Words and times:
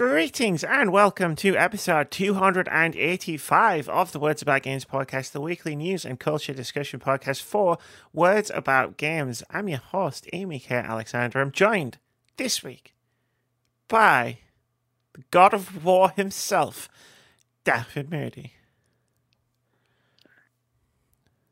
Greetings 0.00 0.64
and 0.64 0.92
welcome 0.92 1.36
to 1.36 1.54
episode 1.58 2.10
285 2.10 3.88
of 3.90 4.12
the 4.12 4.18
Words 4.18 4.40
About 4.40 4.62
Games 4.62 4.86
podcast, 4.86 5.32
the 5.32 5.42
weekly 5.42 5.76
news 5.76 6.06
and 6.06 6.18
culture 6.18 6.54
discussion 6.54 6.98
podcast 6.98 7.42
for 7.42 7.76
Words 8.14 8.50
About 8.54 8.96
Games. 8.96 9.42
I'm 9.50 9.68
your 9.68 9.80
host, 9.80 10.26
Amy 10.32 10.58
K. 10.58 10.76
Alexander. 10.76 11.38
I'm 11.38 11.52
joined 11.52 11.98
this 12.38 12.62
week 12.62 12.94
by 13.88 14.38
the 15.12 15.22
God 15.30 15.52
of 15.52 15.84
War 15.84 16.12
himself, 16.16 16.88
Dafydd 17.66 18.10
Moody. 18.10 18.54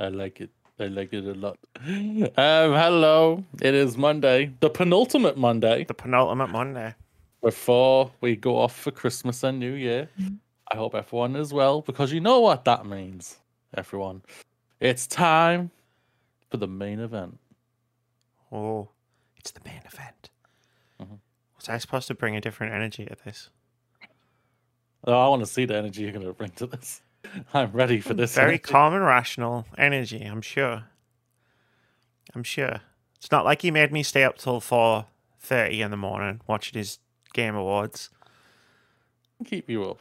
I 0.01 0.09
like 0.09 0.41
it. 0.41 0.53
I 0.81 0.87
like 0.87 1.13
it 1.13 1.27
a 1.27 1.35
lot. 1.35 1.59
Um, 1.87 2.33
hello. 2.73 3.45
It 3.61 3.75
is 3.75 3.99
Monday, 3.99 4.55
the 4.61 4.71
penultimate 4.71 5.37
Monday 5.37 5.85
The 5.85 5.93
penultimate 5.93 6.49
Monday. 6.49 6.95
Before 7.43 8.11
we 8.21 8.37
go 8.37 8.59
off 8.59 8.77
for 8.77 8.91
Christmas 8.91 9.43
and 9.45 9.59
New 9.59 9.73
Year. 9.73 10.09
I 10.71 10.77
hope 10.77 10.95
everyone 10.95 11.37
is 11.37 11.53
well 11.53 11.81
because 11.81 12.13
you 12.13 12.21
know 12.21 12.41
what 12.41 12.65
that 12.67 12.85
means, 12.87 13.39
everyone. 13.75 14.23
It's 14.81 15.07
time 15.07 15.71
for 16.51 16.57
the 16.59 16.67
main 16.67 17.01
event. 17.01 17.39
Oh, 18.53 18.89
it's 19.37 19.51
the 19.51 19.61
main 19.65 19.81
event. 19.87 20.31
Mhm. 21.01 21.19
Was 21.57 21.69
I 21.69 21.79
supposed 21.79 22.07
to 22.09 22.15
bring 22.15 22.37
a 22.37 22.41
different 22.41 22.75
energy 22.75 23.07
to 23.07 23.17
this? 23.25 23.51
Oh, 25.05 25.13
I 25.13 25.29
want 25.29 25.41
to 25.41 25.47
see 25.47 25.65
the 25.65 25.77
energy 25.77 26.03
you're 26.03 26.13
going 26.13 26.27
to 26.27 26.33
bring 26.33 26.51
to 26.53 26.67
this. 26.67 27.03
I'm 27.55 27.73
ready 27.73 28.01
for 28.01 28.15
this. 28.15 28.35
Very 28.35 28.49
energy. 28.55 28.63
calm 28.63 28.95
and 28.95 29.05
rational 29.05 29.67
energy, 29.77 30.23
I'm 30.23 30.43
sure. 30.43 30.85
I'm 32.35 32.43
sure. 32.43 32.81
It's 33.17 33.31
not 33.31 33.45
like 33.45 33.63
he 33.63 33.71
made 33.71 33.93
me 33.93 34.03
stay 34.03 34.25
up 34.25 34.39
till 34.39 34.61
four 34.61 35.07
thirty 35.41 35.81
in 35.83 35.91
the 35.91 35.97
morning 35.97 36.41
watching 36.47 36.79
his 36.79 36.99
game 37.33 37.55
awards. 37.55 38.11
Keep 39.45 39.71
you 39.71 39.85
up. 39.85 39.99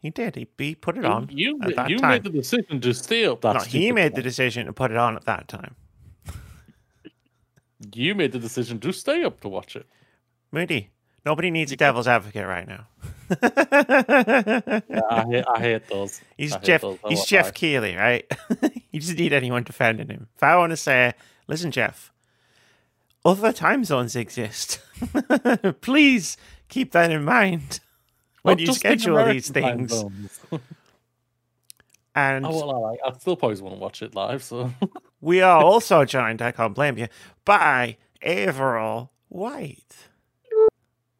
He 0.00 0.10
did. 0.10 0.34
He, 0.36 0.46
he 0.58 0.74
put 0.74 0.98
it 0.98 1.04
on 1.04 1.28
You, 1.32 1.58
at 1.62 1.76
that 1.76 1.88
you 1.90 1.98
time. 1.98 2.10
made 2.10 2.24
the 2.24 2.30
decision 2.30 2.80
to 2.82 2.92
stay 2.92 3.24
up. 3.24 3.40
That 3.40 3.54
no, 3.54 3.60
he 3.60 3.90
made 3.92 4.14
the 4.14 4.20
decision 4.22 4.66
to 4.66 4.72
put 4.72 4.90
it 4.90 4.96
on 4.96 5.16
at 5.16 5.24
that 5.24 5.48
time. 5.48 5.74
You 7.94 8.14
made 8.14 8.32
the 8.32 8.38
decision 8.38 8.80
to 8.80 8.92
stay 8.92 9.24
up 9.24 9.40
to 9.42 9.48
watch 9.48 9.76
it. 9.76 9.86
Moody, 10.52 10.88
nobody 11.26 11.50
needs 11.50 11.70
a 11.70 11.76
devil's 11.76 12.08
advocate 12.08 12.46
right 12.46 12.66
now. 12.66 12.86
I 13.30 15.24
hate, 15.28 15.44
I 15.54 15.60
hate 15.60 15.88
those. 15.88 16.20
He's 16.38 16.54
hate 16.54 16.62
Jeff. 16.62 16.80
those. 16.80 16.98
He's 17.08 17.24
Jeff. 17.24 17.52
Keighley, 17.52 17.94
right? 17.96 18.24
you 18.90 19.00
just 19.00 19.18
need 19.18 19.32
anyone 19.34 19.64
defending 19.64 20.08
him. 20.08 20.28
If 20.36 20.42
I 20.42 20.56
want 20.56 20.70
to 20.70 20.76
say, 20.78 21.12
listen, 21.46 21.70
Jeff, 21.72 22.10
other 23.24 23.52
time 23.52 23.84
zones 23.84 24.16
exist. 24.16 24.80
Please 25.80 26.36
keep 26.68 26.92
that 26.92 27.10
in 27.10 27.24
mind 27.24 27.80
when 28.42 28.54
Not 28.54 28.60
you 28.60 28.66
just 28.66 28.84
in 28.84 28.98
schedule 28.98 29.24
these 29.26 29.50
things. 29.50 30.04
And 32.14 32.46
I 32.46 32.48
won't 32.48 32.66
lie, 32.66 32.96
I 33.04 33.12
still 33.18 33.36
probably 33.36 33.60
want 33.60 33.74
to 33.74 33.80
watch 33.80 34.02
it 34.02 34.14
live. 34.14 34.42
So 34.42 34.72
we 35.20 35.40
are 35.40 35.62
also 35.62 36.04
joined, 36.04 36.40
I 36.42 36.52
can't 36.52 36.74
blame 36.74 36.96
you, 36.96 37.08
by 37.44 37.96
Averil 38.22 39.10
White. 39.28 39.96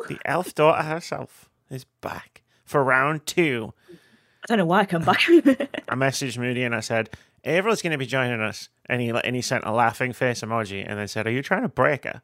The 0.06 0.18
elf 0.24 0.54
daughter 0.54 0.82
herself 0.82 1.50
is 1.68 1.84
back 2.00 2.42
for 2.64 2.84
round 2.84 3.26
two. 3.26 3.72
I 3.90 4.46
don't 4.46 4.58
know 4.58 4.66
why 4.66 4.80
I 4.80 4.84
come 4.84 5.02
back. 5.04 5.18
I 5.26 5.94
messaged 5.94 6.38
Moody 6.38 6.62
and 6.62 6.74
I 6.74 6.80
said, 6.80 7.10
Averil's 7.44 7.82
going 7.82 7.92
to 7.92 7.98
be 7.98 8.06
joining 8.06 8.40
us. 8.40 8.68
And 8.86 9.00
he, 9.00 9.08
and 9.10 9.34
he 9.36 9.42
sent 9.42 9.64
a 9.64 9.72
laughing 9.72 10.12
face 10.12 10.40
emoji 10.42 10.84
and 10.86 10.98
then 10.98 11.08
said, 11.08 11.26
Are 11.26 11.30
you 11.30 11.42
trying 11.42 11.62
to 11.62 11.68
break 11.68 12.04
her? 12.04 12.22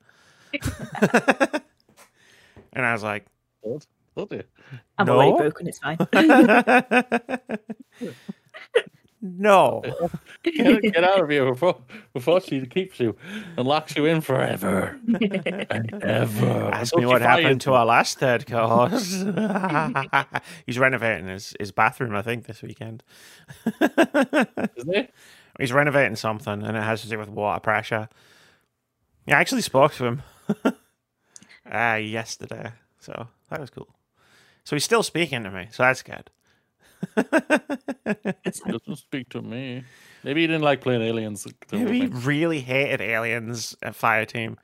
and 2.73 2.85
I 2.85 2.93
was 2.93 3.03
like, 3.03 3.27
Good. 3.63 3.87
Told 4.17 4.33
you. 4.33 4.43
I'm 4.99 5.07
No. 5.07 5.21
already 5.21 5.37
broken. 5.37 5.69
It's 5.69 5.79
fine. 5.79 5.97
No. 9.23 9.83
Get, 10.43 10.83
get 10.83 11.05
out 11.05 11.21
of 11.21 11.29
here 11.29 11.45
before 11.45 11.83
before 12.15 12.41
she 12.41 12.65
keeps 12.65 12.99
you 12.99 13.15
and 13.59 13.69
locks 13.69 13.95
you 13.95 14.07
in 14.07 14.23
forever 14.23 14.99
and 15.07 15.93
ever. 16.03 16.71
Ask 16.73 16.97
me 16.97 17.05
what 17.05 17.21
happened 17.21 17.61
to 17.63 17.75
our 17.75 17.85
last 17.85 18.19
third 18.19 18.47
co-host. 18.47 19.27
He's 20.67 20.79
renovating 20.79 21.29
his, 21.29 21.55
his 21.61 21.73
bathroom, 21.73 22.17
I 22.17 22.23
think, 22.23 22.47
this 22.47 22.63
weekend. 22.63 23.03
Isn't 23.67 24.95
it? 24.95 25.15
He's 25.59 25.75
renovating 25.75 26.17
something, 26.17 26.63
and 26.63 26.75
it 26.75 26.83
has 26.83 27.03
to 27.03 27.09
do 27.11 27.19
with 27.19 27.29
water 27.29 27.61
pressure. 27.61 28.09
Yeah, 29.27 29.37
I 29.37 29.41
actually 29.43 29.61
spoke 29.61 29.93
to 29.95 30.07
him 30.07 30.23
uh, 31.71 31.99
yesterday, 32.03 32.73
so 32.99 33.29
that 33.51 33.61
was 33.61 33.69
cool. 33.69 33.89
So 34.65 34.75
he's 34.75 34.85
still 34.85 35.03
speaking 35.03 35.45
to 35.45 35.51
me, 35.51 35.69
so 35.71 35.83
that's 35.83 36.03
good. 36.03 36.31
Doesn't 37.17 38.97
speak 38.97 39.29
to 39.31 39.43
me. 39.43 39.85
Maybe 40.25 40.43
he 40.43 40.47
didn't 40.47 40.63
like 40.63 40.81
playing 40.81 41.03
aliens. 41.03 41.47
Maybe 41.73 42.01
he 42.01 42.07
really 42.07 42.61
hated 42.61 43.01
aliens 43.01 43.77
at 43.83 43.95
Fireteam. 43.95 44.57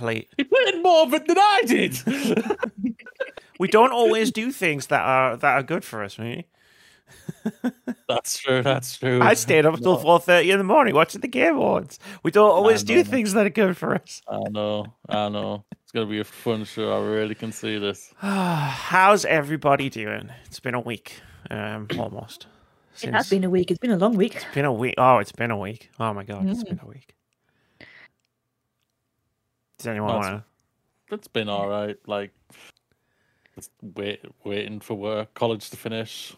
Elite. 0.00 0.28
He 0.36 0.44
played 0.44 0.82
more 0.82 1.02
of 1.04 1.14
it 1.14 1.26
than 1.26 1.38
I 1.38 1.62
did. 1.66 1.96
We 3.58 3.68
don't 3.68 3.92
always 3.92 4.32
do 4.32 4.50
things 4.50 4.88
that 4.88 5.00
are 5.00 5.36
that 5.36 5.54
are 5.54 5.62
good 5.62 5.84
for 5.84 6.02
us, 6.02 6.18
me. 6.18 6.46
that's 8.08 8.38
true. 8.38 8.62
That's 8.62 8.98
true. 8.98 9.20
I 9.22 9.34
stayed 9.34 9.64
up 9.64 9.78
till 9.78 9.96
four 9.96 10.18
thirty 10.18 10.50
in 10.50 10.58
the 10.58 10.64
morning 10.64 10.94
watching 10.94 11.20
the 11.20 11.28
Game 11.28 11.56
Awards. 11.56 11.98
We 12.22 12.30
don't 12.30 12.50
always 12.50 12.82
do 12.82 13.04
things 13.04 13.32
that 13.34 13.46
are 13.46 13.50
good 13.50 13.76
for 13.76 13.94
us. 13.94 14.22
I 14.28 14.40
know. 14.50 14.86
I 15.08 15.28
know. 15.28 15.64
It's 15.82 15.92
gonna 15.92 16.06
be 16.06 16.20
a 16.20 16.24
fun 16.24 16.64
show. 16.64 16.92
I 16.92 17.06
really 17.06 17.34
can 17.34 17.52
see 17.52 17.78
this. 17.78 18.12
How's 18.18 19.24
everybody 19.24 19.88
doing? 19.88 20.30
It's 20.46 20.60
been 20.60 20.74
a 20.74 20.80
week, 20.80 21.20
um, 21.50 21.88
almost. 21.98 22.46
it 23.02 23.12
has 23.12 23.28
been 23.30 23.44
a 23.44 23.50
week. 23.50 23.70
It's 23.70 23.78
been 23.80 23.90
a 23.90 23.96
long 23.98 24.16
week. 24.16 24.36
It's 24.36 24.44
been 24.54 24.64
a 24.64 24.72
week. 24.72 24.94
Oh, 24.98 25.18
it's 25.18 25.32
been 25.32 25.50
a 25.50 25.58
week. 25.58 25.90
Oh 26.00 26.12
my 26.14 26.24
god, 26.24 26.46
it's 26.48 26.62
been 26.64 26.80
a 26.82 26.86
week. 26.86 27.14
Does 29.78 29.86
anyone 29.88 30.08
No, 30.08 30.14
want 30.14 30.26
it's- 30.26 30.42
to? 31.08 31.14
It's 31.14 31.28
been 31.28 31.48
all 31.48 31.68
right. 31.68 31.96
Like, 32.06 32.30
just 33.54 33.70
wait, 33.82 34.20
waiting 34.42 34.80
for 34.80 34.94
work, 34.94 35.34
college 35.34 35.68
to 35.70 35.76
finish. 35.76 36.34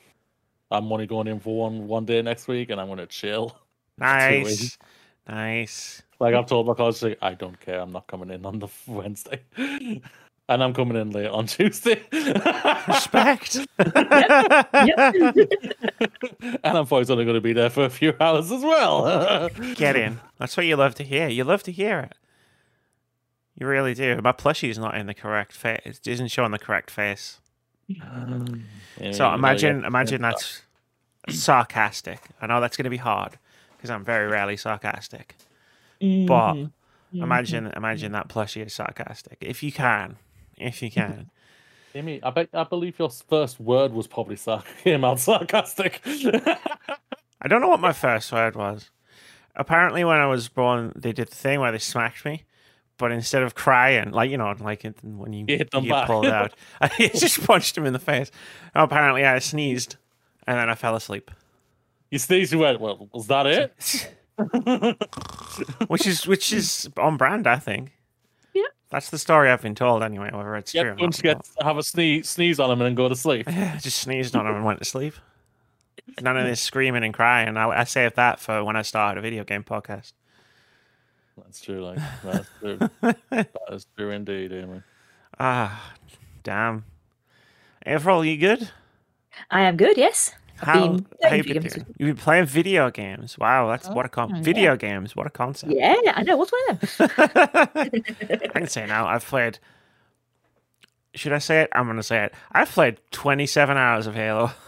I'm 0.71 0.91
only 0.93 1.07
going 1.07 1.29
in 1.29 1.39
for 1.41 1.57
one 1.57 1.87
one 1.87 2.05
day 2.05 2.21
next 2.23 2.49
week, 2.49 2.71
and 2.71 2.81
I'm 2.81 2.89
gonna 2.89 3.07
chill. 3.07 3.57
Nice, 3.99 4.77
nice. 5.27 6.03
Like 6.21 6.35
I've 6.35 6.45
told 6.45 6.67
my 6.67 6.75
college, 6.75 7.01
like, 7.03 7.17
I 7.23 7.33
don't 7.33 7.59
care. 7.59 7.81
I'm 7.81 7.93
not 7.93 8.07
coming 8.07 8.29
in 8.31 8.45
on 8.45 8.59
the 8.59 8.69
Wednesday, 8.87 9.41
and 10.49 10.63
I'm 10.63 10.73
coming 10.75 10.97
in 10.97 11.11
late 11.11 11.27
on 11.29 11.47
Tuesday. 11.47 12.03
Respect. 12.89 13.57
Yep. 13.79 13.87
and 16.63 16.79
I'm 16.79 16.87
probably 16.87 17.13
only 17.13 17.25
going 17.25 17.35
to 17.35 17.41
be 17.41 17.53
there 17.53 17.71
for 17.71 17.85
a 17.85 17.91
few 17.91 18.15
hours 18.21 18.51
as 18.53 18.63
well. 18.63 19.49
Get 19.75 19.97
in. 19.97 20.21
That's 20.39 20.57
what 20.57 20.67
you 20.67 20.77
love 20.77 20.95
to 20.97 21.03
hear. 21.05 21.29
You 21.29 21.45
love 21.45 21.63
to 21.65 21.73
hear 21.73 21.99
it. 22.01 22.13
You 23.59 23.67
really 23.67 23.95
do. 23.95 24.21
My 24.23 24.33
plushie's 24.33 24.79
not 24.79 24.97
in 24.97 25.07
the 25.07 25.15
correct 25.15 25.53
face. 25.53 25.81
It 25.85 26.07
isn't 26.07 26.29
showing 26.29 26.53
the 26.53 26.59
correct 26.59 26.91
face. 26.91 27.39
Yeah, 27.89 29.13
So 29.13 29.33
imagine, 29.33 29.77
gotta 29.77 29.87
imagine 29.87 30.21
get- 30.21 30.29
that's 30.31 30.63
sarcastic. 31.31 32.21
I 32.41 32.47
know 32.47 32.61
that's 32.61 32.77
going 32.77 32.85
to 32.85 32.91
be 32.91 32.97
hard 32.99 33.39
because 33.77 33.91
I'm 33.91 34.05
very 34.05 34.27
rarely 34.29 34.57
sarcastic. 34.57 35.35
But 36.01 36.55
Mhm. 36.55 36.71
imagine, 37.15 37.67
imagine 37.75 38.13
that 38.13 38.29
plushie 38.29 38.67
is 38.67 38.75
sarcastic. 38.75 39.39
If 39.41 39.63
you 39.63 39.73
can, 39.73 40.17
if 40.57 40.83
you 40.83 40.91
can. 40.91 41.31
Amy, 41.95 42.23
I 42.23 42.31
bet 42.31 42.51
I 42.53 42.65
believe 42.65 42.99
your 42.99 43.09
first 43.11 43.59
word 43.59 43.93
was 43.93 44.07
probably 44.07 44.37
sar- 44.37 44.63
came 44.85 45.05
out 45.05 45.19
sarcastic. 45.19 46.01
I 46.07 47.49
don't 47.49 47.61
know 47.61 47.69
what 47.69 47.81
my 47.81 47.93
first 47.93 48.31
word 48.33 48.55
was. 48.57 48.91
Apparently, 49.55 50.05
when 50.05 50.19
I 50.19 50.27
was 50.27 50.49
born, 50.49 50.93
they 50.95 51.13
did 51.13 51.29
the 51.29 51.35
thing 51.35 51.61
where 51.61 51.73
they 51.73 51.79
smacked 51.79 52.25
me, 52.27 52.45
but 52.99 53.13
instead 53.13 53.43
of 53.43 53.55
crying, 53.55 54.11
like 54.11 54.31
you 54.31 54.37
know, 54.37 54.55
like 54.61 54.85
it, 54.85 54.97
when 55.03 55.33
you, 55.33 55.47
You 55.49 55.57
hit 55.57 55.71
them 55.71 55.85
you 55.85 55.91
back. 55.93 56.07
pulled 56.07 56.27
out, 56.27 56.53
I 56.83 56.89
just 57.15 57.43
punched 57.47 57.79
him 57.79 57.87
in 57.87 57.95
the 57.95 57.99
face. 57.99 58.31
Apparently, 58.75 59.25
I 59.25 59.39
sneezed, 59.39 59.97
and 60.47 60.59
then 60.59 60.69
I 60.69 60.75
fell 60.75 60.95
asleep, 60.97 61.31
you 62.11 62.19
sneezed, 62.19 62.53
you 62.53 62.59
went, 62.59 62.79
well, 62.81 63.09
was 63.15 63.27
that 63.29 63.47
it? 63.47 63.73
which 65.89 66.07
is 66.07 66.27
which 66.27 66.53
is 66.53 66.91
on 66.99 67.17
brand, 67.17 67.47
I 67.47 67.57
think. 67.57 67.93
Yeah. 68.97 69.01
That's 69.01 69.11
the 69.11 69.19
story 69.19 69.51
I've 69.51 69.63
been 69.63 69.75
told, 69.75 70.03
anyway. 70.03 70.31
Whether 70.33 70.57
it's 70.57 70.73
Yeah, 70.75 70.83
true 70.85 70.93
or 70.93 70.95
once 70.97 71.23
not. 71.23 71.25
you 71.25 71.35
get 71.35 71.65
have 71.67 71.77
a 71.77 71.83
sneeze, 71.83 72.29
sneeze 72.29 72.59
on 72.59 72.71
him 72.71 72.81
and 72.81 72.87
then 72.87 72.95
go 72.95 73.09
to 73.09 73.17
sleep. 73.17 73.47
I 73.49 73.79
just 73.81 73.99
sneezed 73.99 74.35
on 74.35 74.47
him 74.47 74.55
and 74.57 74.65
went 74.65 74.79
to 74.79 74.85
sleep. 74.85 75.15
None 76.21 76.37
of 76.37 76.45
this 76.47 76.61
screaming 76.61 77.05
and 77.05 77.13
crying. 77.13 77.57
I, 77.57 77.69
I 77.69 77.85
saved 77.85 78.17
that 78.17 78.41
for 78.41 78.65
when 78.65 78.77
I 78.77 78.83
started 78.83 79.19
a 79.19 79.23
video 79.23 79.45
game 79.45 79.65
podcast. 79.65 80.13
That's 81.37 81.61
true, 81.61 81.85
like 81.85 81.99
that's 82.25 82.49
true. 82.61 82.79
that 83.31 83.49
is 83.71 83.87
true 83.97 84.11
indeed, 84.11 84.53
Amy. 84.53 84.83
Ah, 85.39 85.93
damn. 86.43 86.85
April, 87.85 88.25
you 88.25 88.39
good? 88.39 88.71
I 89.51 89.63
am 89.63 89.77
good. 89.77 89.99
Yes. 89.99 90.33
How, 90.59 90.99
how 91.23 91.35
you 91.35 91.45
been 91.45 91.63
doing? 91.63 91.87
You've 91.99 92.17
been 92.17 92.17
playing 92.17 92.47
video 92.47 92.91
games. 92.91 93.39
Wow, 93.39 93.69
that's 93.69 93.89
what 93.89 94.07
a 94.07 94.09
con- 94.09 94.33
Oh, 94.33 94.37
yeah. 94.37 94.43
video 94.43 94.77
games. 94.77 95.15
What 95.15 95.27
a 95.27 95.31
concept. 95.31 95.73
Yeah, 95.73 95.95
I 96.15 96.23
know. 96.23 96.37
What's 96.37 96.53
one 96.53 96.71
of 96.71 96.97
them? 96.97 97.11
I 98.43 98.49
can 98.53 98.67
say 98.67 98.87
now 98.87 99.07
I've 99.07 99.25
played 99.25 99.59
should 101.17 101.33
I 101.33 101.39
say 101.39 101.63
it? 101.63 101.71
I'm 101.73 101.85
going 101.87 101.97
to 101.97 102.03
say 102.03 102.25
it. 102.25 102.35
I've 102.53 102.71
played 102.71 103.01
27 103.11 103.77
hours 103.77 104.07
of 104.07 104.15
Halo. 104.15 104.51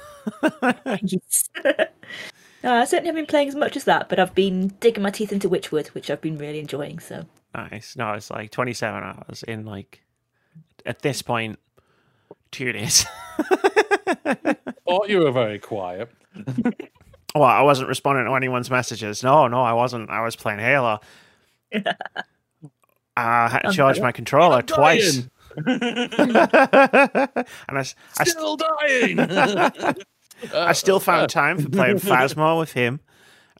Yes. 1.02 1.49
no, 1.64 2.75
I 2.75 2.84
certainly 2.84 3.06
haven't 3.06 3.14
been 3.14 3.26
playing 3.26 3.49
as 3.49 3.55
much 3.55 3.76
as 3.76 3.84
that, 3.84 4.11
but 4.11 4.19
I've 4.19 4.34
been 4.34 4.69
digging 4.81 5.02
my 5.02 5.11
teeth 5.11 5.32
into 5.32 5.49
Witchwood, 5.49 5.88
which 5.88 6.11
I've 6.11 6.20
been 6.20 6.37
really 6.37 6.58
enjoying. 6.58 6.99
So 6.99 7.25
Nice. 7.55 7.96
No, 7.96 8.12
it's 8.12 8.31
like 8.31 8.50
27 8.50 9.02
hours 9.02 9.43
in 9.44 9.64
like, 9.64 10.02
at 10.84 11.00
this 11.00 11.23
point, 11.23 11.58
two 12.50 12.73
days. 12.73 13.06
Oh, 14.88 15.05
you 15.06 15.19
were 15.20 15.31
very 15.32 15.58
quiet. 15.58 16.11
well, 17.35 17.44
I 17.44 17.62
wasn't 17.62 17.88
responding 17.88 18.25
to 18.26 18.32
anyone's 18.35 18.70
messages. 18.70 19.23
No, 19.23 19.46
no, 19.49 19.61
I 19.62 19.73
wasn't. 19.75 20.08
I 20.11 20.23
was 20.23 20.35
playing 20.37 20.61
Halo. 20.61 21.00
I 23.17 23.49
had 23.49 23.61
to 23.62 23.73
charge 23.73 24.00
my 24.00 24.12
controller 24.12 24.56
I'm 24.58 24.67
twice. 24.67 25.17
dying. 25.17 25.31
and 25.67 25.79
I, 25.88 27.81
s- 27.81 27.94
I, 28.19 28.23
s- 28.23 28.31
Still 28.31 28.56
dying. 28.56 29.19
I 30.55 30.73
still 30.73 31.00
found 31.00 31.29
time 31.31 31.58
for 31.58 31.69
playing 31.69 31.96
Phasmo 31.96 32.58
with 32.61 32.73
him 32.75 33.00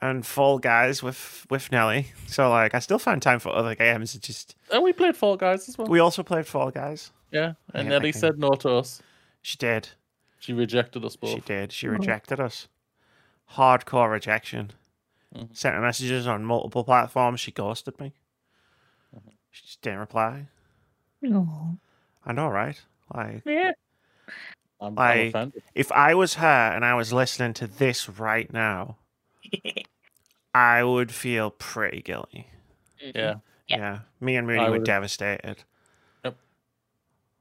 and 0.01 0.25
Fall 0.25 0.59
Guys 0.61 1.03
with 1.03 1.45
with 1.51 1.73
Nelly. 1.73 2.07
So 2.29 2.49
like, 2.51 2.75
I 2.75 2.79
still 2.79 3.01
found 3.01 3.21
time 3.23 3.41
for 3.41 3.49
other 3.53 3.75
games. 3.75 4.15
It 4.15 4.23
just 4.23 4.55
and 4.73 4.85
we 4.85 4.93
played 4.93 5.17
Fall 5.17 5.37
Guys 5.37 5.69
as 5.69 5.77
well. 5.77 5.89
we 5.89 5.99
also 5.99 6.23
played 6.23 6.47
Fall 6.47 6.71
Guys. 6.71 7.11
yeah, 7.33 7.55
and 7.75 7.87
Yeah, 7.89 7.99
Nelly 7.99 8.13
said 8.13 8.39
no 8.39 8.51
to 8.51 8.71
us. 8.77 9.03
She 9.43 9.57
did. 9.57 9.89
She 10.39 10.53
rejected 10.53 11.05
us 11.05 11.17
both. 11.17 11.31
She 11.31 11.41
did. 11.41 11.73
She 11.73 11.87
hmm. 11.87 11.95
rejected 11.95 12.41
us. 12.41 12.69
Hardcore 13.55 14.11
rejection. 14.11 14.73
Mhm. 15.35 15.55
Sent 15.57 15.75
her 15.75 15.81
messages 15.81 16.27
on 16.27 16.45
multiple 16.45 16.85
platforms. 16.85 17.41
She 17.41 17.51
ghosted 17.53 17.99
me. 18.01 18.13
Mm-hmm. 19.15 19.31
She 19.51 19.65
just 19.65 19.83
didn't 19.83 19.99
reply. 20.01 20.47
oh, 21.27 21.77
I 22.25 22.33
know, 22.33 22.49
right? 22.49 22.81
Like, 23.13 23.43
yeah. 23.45 23.73
I'm, 24.81 24.99
I'm 24.99 25.29
offended. 25.29 25.63
if 25.75 25.91
I 25.93 26.15
was 26.15 26.35
her 26.35 26.73
and 26.73 26.85
I 26.85 26.95
was 26.95 27.13
listening 27.13 27.53
to 27.55 27.67
this 27.67 28.09
right 28.09 28.51
now, 28.53 28.97
I 30.55 30.85
would 30.85 31.11
feel 31.11 31.51
pretty 31.51 32.01
guilty. 32.03 32.47
Mm-hmm. 33.03 33.19
Yeah, 33.19 33.35
Yeah. 33.67 33.77
Yeah. 33.77 33.99
Me 34.21 34.37
and 34.37 34.47
Moody 34.47 34.61
I 34.61 34.65
were 34.65 34.73
would've- 34.73 34.85
devastated. 34.85 35.65
Yep. 36.25 36.37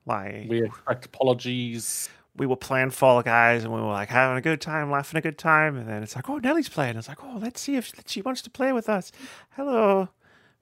Like, 0.06 0.46
we 0.50 0.64
expect 0.64 1.06
apologies. 1.06 2.10
We 2.38 2.46
were 2.46 2.56
playing 2.56 2.92
Fall 2.92 3.22
Guys 3.24 3.64
and 3.64 3.74
we 3.74 3.82
were 3.82 3.88
like 3.88 4.10
having 4.10 4.38
a 4.38 4.42
good 4.42 4.62
time, 4.62 4.92
laughing 4.92 5.18
a 5.18 5.22
good 5.22 5.38
time, 5.38 5.76
and 5.76 5.88
then 5.90 6.04
it's 6.04 6.16
like, 6.16 6.30
oh, 6.30 6.38
Nellie's 6.38 6.70
playing. 6.70 6.96
It's 6.96 7.08
like, 7.08 7.24
oh, 7.24 7.38
let's 7.42 7.60
see 7.60 7.76
if 7.76 7.92
she 8.06 8.22
wants 8.22 8.42
to 8.44 8.50
play 8.50 8.72
with 8.72 8.88
us. 8.88 9.12
Hello, 9.56 10.10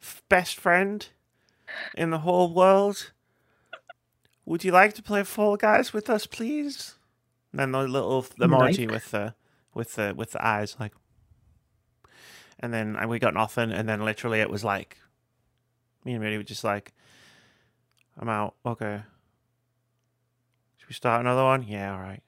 f- 0.01 0.23
best 0.29 0.57
friend 0.57 1.07
in 1.97 2.11
the 2.11 2.19
whole 2.19 2.53
world. 2.53 3.11
Would 4.45 4.63
you 4.63 4.71
like 4.71 4.93
to 4.93 5.03
play 5.03 5.23
Fall 5.23 5.57
Guys 5.57 5.91
with 5.91 6.09
us, 6.09 6.25
please? 6.25 6.95
And 7.51 7.59
then 7.59 7.71
the 7.71 7.87
little 7.87 8.23
emoji 8.23 8.89
with 8.89 9.11
the 9.11 9.33
with 9.73 9.95
the 9.95 10.13
with 10.15 10.31
the 10.31 10.45
eyes, 10.45 10.77
like, 10.79 10.93
and 12.59 12.73
then 12.73 12.95
and 12.95 13.09
we 13.09 13.19
got 13.19 13.33
nothing, 13.33 13.71
and 13.71 13.89
then 13.89 14.05
literally 14.05 14.39
it 14.39 14.49
was 14.49 14.63
like, 14.63 14.97
me 16.05 16.13
and 16.13 16.23
Moody 16.23 16.37
were 16.37 16.43
just 16.43 16.63
like, 16.63 16.93
I'm 18.17 18.29
out. 18.29 18.55
Okay. 18.65 19.01
Should 20.85 20.89
we 20.89 20.93
start 20.93 21.21
another 21.21 21.43
one? 21.43 21.63
Yeah, 21.63 21.93
all 21.95 21.99
right. 21.99 22.21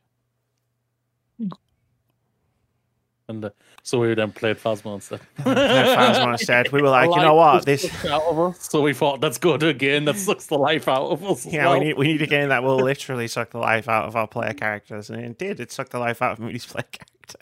And 3.30 3.46
uh, 3.46 3.50
so 3.84 4.00
we 4.00 4.16
then 4.16 4.32
played 4.32 4.58
Phasmo 4.58 4.96
instead. 4.96 5.20
Played 5.38 5.58
Phasmo 5.58 6.32
instead. 6.32 6.72
We 6.72 6.82
were 6.82 6.90
like, 6.90 7.08
you 7.08 7.18
know 7.22 7.36
what? 7.36 7.66
This 7.66 7.86
out 8.06 8.24
of 8.24 8.40
us, 8.40 8.68
so 8.68 8.82
we 8.82 8.94
thought 8.96 9.22
that's 9.22 9.38
good 9.38 9.60
go 9.60 9.68
to 9.68 9.68
a 9.68 9.74
game 9.74 10.06
that 10.06 10.16
sucks 10.16 10.48
the 10.48 10.58
life 10.58 10.88
out 10.88 11.12
of 11.12 11.24
us. 11.24 11.46
yeah, 11.46 11.66
well. 11.66 11.78
we 11.80 11.86
need 11.86 11.98
we 11.98 12.08
need 12.08 12.22
a 12.24 12.26
game 12.26 12.50
that 12.50 12.64
will 12.64 12.78
literally 12.78 13.28
suck 13.28 13.52
the 13.52 13.60
life 13.60 13.88
out 13.88 14.08
of 14.08 14.16
our 14.16 14.28
player 14.28 14.54
characters, 14.54 15.12
and 15.12 15.24
it 15.24 15.38
did. 15.38 15.60
It 15.60 15.72
sucked 15.72 15.92
the 15.92 16.00
life 16.00 16.24
out 16.24 16.32
of 16.32 16.40
Moody's 16.40 16.66
player 16.66 16.86
character. 16.90 17.38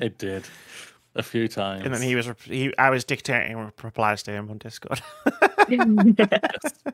It 0.00 0.18
did 0.18 0.44
a 1.14 1.22
few 1.22 1.46
times. 1.46 1.84
And 1.84 1.94
then 1.94 2.02
he 2.02 2.16
was 2.16 2.26
rep- 2.26 2.40
he, 2.40 2.76
I 2.76 2.90
was 2.90 3.04
dictating 3.04 3.70
replies 3.80 4.24
to 4.24 4.32
him 4.32 4.50
on 4.50 4.58
Discord. 4.58 5.00
You 5.68 5.78
were- 5.94 6.92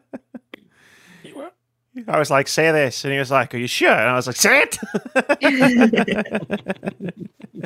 I 2.08 2.19
was 2.19 2.31
like, 2.31 2.49
say 2.49 2.73
this, 2.73 3.05
and 3.05 3.12
he 3.12 3.19
was 3.19 3.31
like, 3.31 3.55
Are 3.55 3.58
you 3.58 3.67
sure? 3.67 3.91
And 3.91 4.08
I 4.08 4.14
was 4.14 4.26
like, 4.26 4.37
say 4.37 4.62
it. 4.62 4.79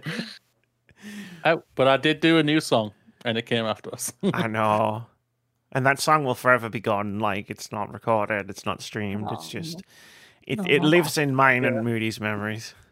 Oh, 1.44 1.62
but 1.76 1.88
I 1.88 1.96
did 1.96 2.20
do 2.20 2.38
a 2.38 2.42
new 2.42 2.60
song, 2.60 2.92
and 3.24 3.38
it 3.38 3.46
came 3.46 3.64
after 3.64 3.92
us. 3.92 4.12
I 4.34 4.46
know. 4.48 5.06
And 5.72 5.86
that 5.86 6.00
song 6.00 6.24
will 6.24 6.34
forever 6.34 6.68
be 6.68 6.80
gone. 6.80 7.18
Like 7.18 7.50
it's 7.50 7.70
not 7.70 7.92
recorded, 7.92 8.50
it's 8.50 8.66
not 8.66 8.82
streamed. 8.82 9.28
It's 9.32 9.48
just 9.48 9.82
it, 10.42 10.58
it 10.66 10.82
Aw. 10.82 10.86
lives 10.86 11.18
in 11.18 11.34
mine 11.34 11.64
and 11.64 11.84
Moody's 11.84 12.20
memories. 12.20 12.74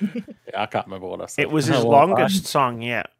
Yeah, 0.00 0.62
I 0.62 0.66
can't 0.66 0.86
remember 0.86 1.08
what 1.08 1.20
I 1.20 1.26
said. 1.26 1.42
It 1.42 1.50
was 1.50 1.66
his 1.66 1.84
won't 1.84 2.10
longest 2.10 2.46
song 2.46 2.80
yet. 2.80 3.10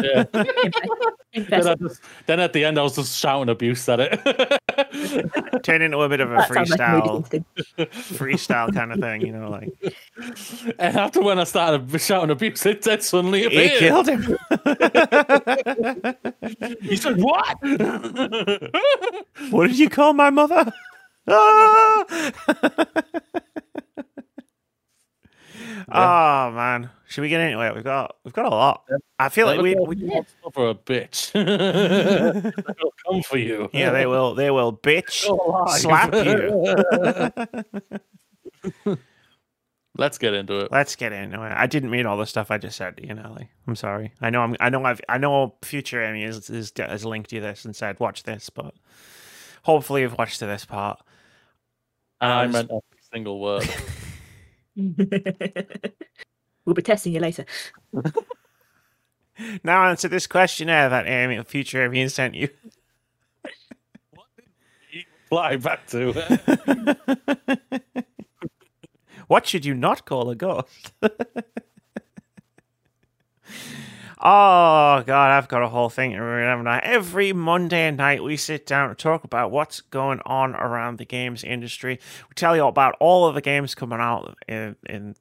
Yeah. 0.00 0.24
then, 0.32 1.66
I 1.66 1.74
just, 1.74 2.00
then 2.26 2.40
at 2.40 2.52
the 2.52 2.64
end, 2.64 2.78
I 2.78 2.82
was 2.82 2.94
just 2.96 3.18
shouting 3.18 3.48
abuse 3.48 3.88
at 3.88 4.00
it. 4.00 5.62
Turned 5.64 5.82
into 5.82 5.98
a 5.98 6.08
bit 6.08 6.20
of 6.20 6.30
a 6.30 6.36
That 6.36 6.52
sounds 6.52 6.70
like 6.70 6.78
freestyle 6.78 7.26
thing 7.26 7.44
to 7.56 7.64
do. 7.76 7.86
freestyle 7.86 8.72
kind 8.72 8.92
of 8.92 9.00
thing, 9.00 9.22
you 9.22 9.32
know, 9.32 9.50
like 9.50 9.72
and 10.78 10.96
after 10.96 11.20
when 11.22 11.38
I 11.38 11.44
started 11.44 12.00
shouting 12.00 12.30
abuse, 12.30 12.64
it 12.66 12.84
said 12.84 13.02
suddenly 13.02 13.40
he 13.40 13.46
appeared. 13.46 13.78
killed 13.78 14.08
him. 14.08 14.22
He 16.82 16.96
said, 16.96 17.16
"What?" 17.20 17.56
what 19.50 19.66
did 19.68 19.78
you 19.78 19.88
call 19.90 20.12
my 20.12 20.30
mother? 20.30 20.72
Ah! 21.26 22.04
Oh 25.90 26.50
man, 26.52 26.90
should 27.08 27.22
we 27.22 27.30
get 27.30 27.40
into 27.40 27.58
it? 27.66 27.74
We've 27.74 27.82
got 27.82 28.16
we've 28.22 28.34
got 28.34 28.44
a 28.44 28.50
lot. 28.50 28.84
I 29.18 29.30
feel 29.30 29.46
like 29.46 29.60
we, 29.60 29.74
we 29.74 30.22
for 30.52 30.68
a 30.68 30.74
bitch. 30.74 31.32
They'll 31.32 32.92
come 33.06 33.22
for 33.22 33.38
you. 33.38 33.70
yeah 33.72 33.90
they 33.90 34.04
will 34.06 34.34
they 34.34 34.50
will 34.50 34.76
bitch 34.76 35.24
slap 35.80 36.14
you. 36.14 36.66
Let's 39.96 40.18
get 40.18 40.34
into 40.34 40.60
it. 40.60 40.70
Let's 40.70 40.94
get 40.94 41.12
into 41.12 41.42
it. 41.42 41.50
I 41.50 41.66
didn't 41.66 41.90
mean 41.90 42.06
all 42.06 42.18
the 42.18 42.26
stuff 42.26 42.50
I 42.50 42.58
just 42.58 42.76
said 42.76 42.98
to 42.98 43.06
you, 43.06 43.14
Nelly. 43.14 43.48
I'm 43.66 43.74
sorry. 43.74 44.12
I 44.20 44.28
know 44.28 44.42
I'm 44.42 44.54
I 44.60 44.68
know 44.68 44.84
I've 44.84 45.00
I 45.08 45.16
know 45.16 45.54
future 45.62 46.02
Amy 46.02 46.24
has, 46.24 46.48
has, 46.48 46.70
has 46.76 47.06
linked 47.06 47.32
you 47.32 47.40
this 47.40 47.64
and 47.64 47.74
said 47.74 47.98
watch 47.98 48.24
this, 48.24 48.50
but 48.50 48.74
hopefully 49.62 50.02
you've 50.02 50.18
watched 50.18 50.40
to 50.40 50.46
this 50.46 50.66
part. 50.66 51.00
I 52.20 52.44
was- 52.44 52.52
meant 52.52 52.70
every 52.70 52.82
single 53.10 53.40
word. 53.40 53.66
We'll 56.68 56.74
be 56.74 56.82
testing 56.82 57.12
you 57.14 57.20
later. 57.20 57.44
Now 59.62 59.84
answer 59.84 60.08
this 60.08 60.26
questionnaire 60.26 60.88
that 60.88 61.06
Amy, 61.06 61.40
future 61.44 61.84
Amy 61.84 62.08
sent 62.08 62.34
you. 62.34 62.48
Fly 65.28 65.54
back 65.54 65.86
to. 65.90 66.12
What 69.28 69.46
should 69.46 69.64
you 69.66 69.74
not 69.74 70.06
call 70.06 70.30
a 70.30 70.34
ghost? 70.34 70.92
oh 71.02 71.12
god, 74.18 75.06
I've 75.06 75.48
got 75.48 75.62
a 75.62 75.68
whole 75.68 75.90
thing 75.90 76.12
to 76.12 76.18
read, 76.18 76.46
haven't 76.46 76.66
Every 76.66 77.34
Monday 77.34 77.90
night 77.90 78.22
we 78.22 78.38
sit 78.38 78.64
down 78.66 78.88
and 78.88 78.98
talk 78.98 79.24
about 79.24 79.50
what's 79.50 79.82
going 79.82 80.20
on 80.24 80.54
around 80.54 80.96
the 80.96 81.04
games 81.04 81.44
industry. 81.44 82.00
We 82.30 82.34
tell 82.36 82.56
you 82.56 82.64
about 82.66 82.96
all 83.00 83.26
of 83.26 83.34
the 83.34 83.42
games 83.42 83.74
coming 83.74 84.00
out 84.00 84.34
in, 84.48 84.76
in 84.88 85.14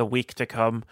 the 0.00 0.06
week 0.06 0.32
to 0.32 0.46
come, 0.46 0.82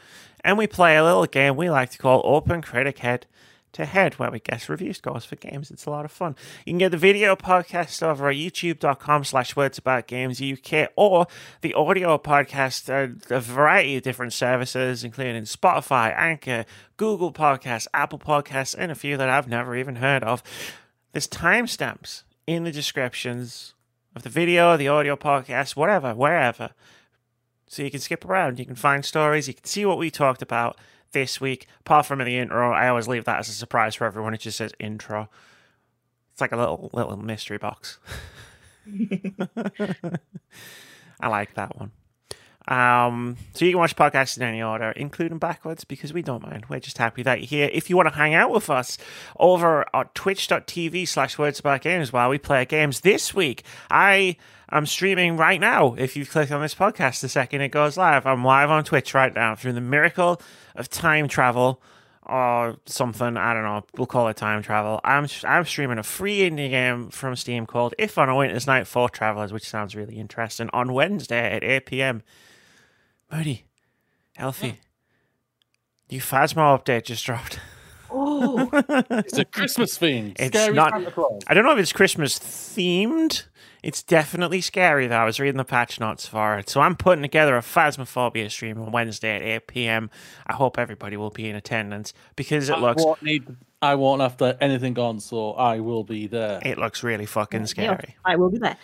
and 0.44 0.58
we 0.58 0.66
play 0.66 0.94
a 0.94 1.02
little 1.02 1.24
game 1.24 1.56
we 1.56 1.70
like 1.70 1.88
to 1.88 1.96
call 1.96 2.20
Open 2.26 2.60
Critic 2.60 2.98
Head 2.98 3.24
to 3.72 3.86
Head, 3.86 4.18
where 4.18 4.30
we 4.30 4.38
guess 4.38 4.68
review 4.68 4.92
scores 4.92 5.24
for 5.24 5.36
games. 5.36 5.70
It's 5.70 5.86
a 5.86 5.90
lot 5.90 6.04
of 6.04 6.12
fun. 6.12 6.36
You 6.66 6.72
can 6.72 6.78
get 6.78 6.90
the 6.90 6.98
video 6.98 7.34
podcast 7.34 8.02
over 8.02 8.28
at 8.28 8.36
youtube.com 8.36 9.24
slash 9.24 9.56
words 9.56 9.78
about 9.78 10.08
games 10.08 10.42
UK 10.42 10.90
or 10.94 11.26
the 11.62 11.72
audio 11.72 12.18
podcast 12.18 12.90
at 12.90 13.30
a 13.30 13.40
variety 13.40 13.96
of 13.96 14.02
different 14.02 14.34
services, 14.34 15.04
including 15.04 15.44
Spotify, 15.44 16.14
Anchor, 16.14 16.66
Google 16.98 17.32
Podcasts, 17.32 17.86
Apple 17.94 18.18
Podcasts, 18.18 18.74
and 18.76 18.92
a 18.92 18.94
few 18.94 19.16
that 19.16 19.30
I've 19.30 19.48
never 19.48 19.74
even 19.74 19.96
heard 19.96 20.22
of. 20.22 20.42
There's 21.12 21.26
timestamps 21.26 22.24
in 22.46 22.64
the 22.64 22.72
descriptions 22.72 23.72
of 24.14 24.22
the 24.22 24.28
video, 24.28 24.76
the 24.76 24.88
audio 24.88 25.16
podcast, 25.16 25.76
whatever, 25.76 26.14
wherever. 26.14 26.72
So 27.68 27.82
you 27.82 27.90
can 27.90 28.00
skip 28.00 28.24
around, 28.24 28.58
you 28.58 28.64
can 28.64 28.74
find 28.74 29.04
stories, 29.04 29.46
you 29.46 29.54
can 29.54 29.64
see 29.64 29.84
what 29.84 29.98
we 29.98 30.10
talked 30.10 30.42
about 30.42 30.78
this 31.12 31.40
week. 31.40 31.66
Apart 31.80 32.06
from 32.06 32.20
in 32.20 32.26
the 32.26 32.38
intro, 32.38 32.72
I 32.72 32.88
always 32.88 33.06
leave 33.06 33.24
that 33.24 33.38
as 33.38 33.48
a 33.48 33.52
surprise 33.52 33.94
for 33.94 34.06
everyone. 34.06 34.34
It 34.34 34.40
just 34.40 34.56
says 34.58 34.72
intro. 34.78 35.28
It's 36.32 36.40
like 36.40 36.52
a 36.52 36.56
little 36.56 36.90
little 36.92 37.16
mystery 37.16 37.58
box. 37.58 37.98
I 41.20 41.28
like 41.28 41.54
that 41.54 41.76
one. 41.76 41.92
Um, 42.68 43.38
so 43.54 43.64
you 43.64 43.72
can 43.72 43.78
watch 43.78 43.96
podcasts 43.96 44.36
in 44.36 44.42
any 44.42 44.62
order, 44.62 44.90
including 44.90 45.38
backwards, 45.38 45.84
because 45.84 46.12
we 46.12 46.20
don't 46.20 46.42
mind. 46.42 46.66
We're 46.68 46.80
just 46.80 46.98
happy 46.98 47.22
that 47.22 47.40
you're 47.40 47.46
here. 47.46 47.70
If 47.72 47.88
you 47.88 47.96
want 47.96 48.10
to 48.10 48.14
hang 48.14 48.34
out 48.34 48.50
with 48.50 48.68
us 48.68 48.98
over 49.38 49.86
at 49.94 50.14
twitch.tv 50.14 51.08
slash 51.08 51.38
words 51.38 51.58
about 51.58 51.80
games 51.80 52.12
while 52.12 52.28
we 52.28 52.36
play 52.36 52.66
games 52.66 53.00
this 53.00 53.34
week, 53.34 53.64
I 53.90 54.36
am 54.70 54.86
streaming 54.86 55.36
right 55.36 55.60
now. 55.60 55.94
If 55.94 56.16
you 56.16 56.26
click 56.26 56.50
on 56.50 56.60
this 56.60 56.74
podcast 56.74 57.20
the 57.20 57.28
second 57.28 57.60
it 57.60 57.68
goes 57.68 57.96
live, 57.96 58.26
I'm 58.26 58.44
live 58.44 58.70
on 58.70 58.84
Twitch 58.84 59.14
right 59.14 59.34
now 59.34 59.54
through 59.54 59.72
the 59.72 59.80
miracle 59.80 60.40
of 60.74 60.88
time 60.88 61.28
travel 61.28 61.82
or 62.28 62.76
something. 62.86 63.36
I 63.36 63.54
don't 63.54 63.64
know. 63.64 63.84
We'll 63.96 64.06
call 64.06 64.28
it 64.28 64.36
time 64.36 64.62
travel. 64.62 65.00
I'm 65.04 65.26
I'm 65.44 65.64
streaming 65.64 65.98
a 65.98 66.02
free 66.02 66.40
indie 66.40 66.70
game 66.70 67.08
from 67.08 67.36
Steam 67.36 67.66
called 67.66 67.94
If 67.98 68.18
on 68.18 68.28
a 68.28 68.36
Winter's 68.36 68.66
Night 68.66 68.86
Four 68.86 69.08
Travelers, 69.08 69.52
which 69.52 69.68
sounds 69.68 69.96
really 69.96 70.18
interesting. 70.18 70.68
On 70.72 70.92
Wednesday 70.92 71.52
at 71.52 71.64
8 71.64 71.86
p.m. 71.86 72.22
Moody, 73.32 73.64
Elfie, 74.36 74.80
new 76.10 76.20
Phasmo 76.20 76.78
update 76.78 77.04
just 77.04 77.24
dropped. 77.24 77.58
Oh, 78.10 78.68
It's 79.10 79.38
a 79.38 79.44
Christmas 79.44 79.96
theme. 79.98 80.32
It's 80.36 80.56
Scary 80.56 80.74
not- 80.74 80.92
Santa 80.92 81.10
Claus. 81.10 81.42
I 81.46 81.54
don't 81.54 81.64
know 81.64 81.72
if 81.72 81.78
it's 81.78 81.92
Christmas 81.92 82.38
themed. 82.38 83.44
It's 83.82 84.02
definitely 84.02 84.60
scary 84.60 85.06
though. 85.06 85.16
I 85.16 85.24
was 85.24 85.38
reading 85.38 85.56
the 85.56 85.64
patch 85.64 86.00
notes 86.00 86.26
for 86.26 86.58
it. 86.58 86.68
So 86.68 86.80
I'm 86.80 86.96
putting 86.96 87.22
together 87.22 87.56
a 87.56 87.60
Phasmophobia 87.60 88.50
stream 88.50 88.80
on 88.80 88.90
Wednesday 88.90 89.36
at 89.36 89.42
8 89.42 89.66
p.m. 89.68 90.10
I 90.46 90.54
hope 90.54 90.78
everybody 90.78 91.16
will 91.16 91.30
be 91.30 91.48
in 91.48 91.54
attendance 91.54 92.12
because 92.34 92.68
it 92.68 92.74
I 92.74 92.80
looks 92.80 93.04
won't 93.04 93.22
need. 93.22 93.44
I 93.80 93.94
won't 93.94 94.20
have 94.20 94.36
to 94.38 94.58
anything 94.60 94.98
on, 94.98 95.20
so 95.20 95.52
I 95.52 95.78
will 95.78 96.02
be 96.02 96.26
there. 96.26 96.60
it 96.64 96.78
looks 96.78 97.04
really 97.04 97.26
fucking 97.26 97.66
scary. 97.66 98.16
I 98.24 98.34
will 98.34 98.50
be 98.50 98.58
there. 98.58 98.76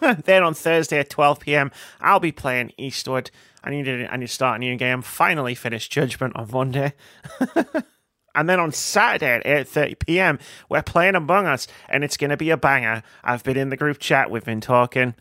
then 0.24 0.42
on 0.42 0.52
Thursday 0.54 0.98
at 0.98 1.08
12 1.08 1.38
p.m., 1.40 1.70
I'll 2.00 2.18
be 2.18 2.32
playing 2.32 2.72
Eastward. 2.76 3.30
I 3.62 3.70
need 3.70 3.84
to, 3.84 4.12
I 4.12 4.16
need 4.16 4.26
to 4.26 4.32
start 4.32 4.56
a 4.56 4.58
new 4.58 4.74
game. 4.76 5.02
Finally 5.02 5.54
finish 5.54 5.88
Judgment 5.88 6.34
on 6.34 6.50
Monday. 6.50 6.94
and 8.36 8.48
then 8.48 8.60
on 8.60 8.70
Saturday 8.70 9.32
at 9.34 9.66
8.30 9.66 9.98
p.m., 9.98 10.38
we're 10.68 10.82
playing 10.82 11.16
Among 11.16 11.46
Us, 11.46 11.66
and 11.88 12.04
it's 12.04 12.16
going 12.16 12.30
to 12.30 12.36
be 12.36 12.50
a 12.50 12.56
banger. 12.56 13.02
I've 13.24 13.42
been 13.42 13.56
in 13.56 13.70
the 13.70 13.76
group 13.76 13.98
chat. 13.98 14.30
We've 14.30 14.44
been 14.44 14.60
talking. 14.60 15.14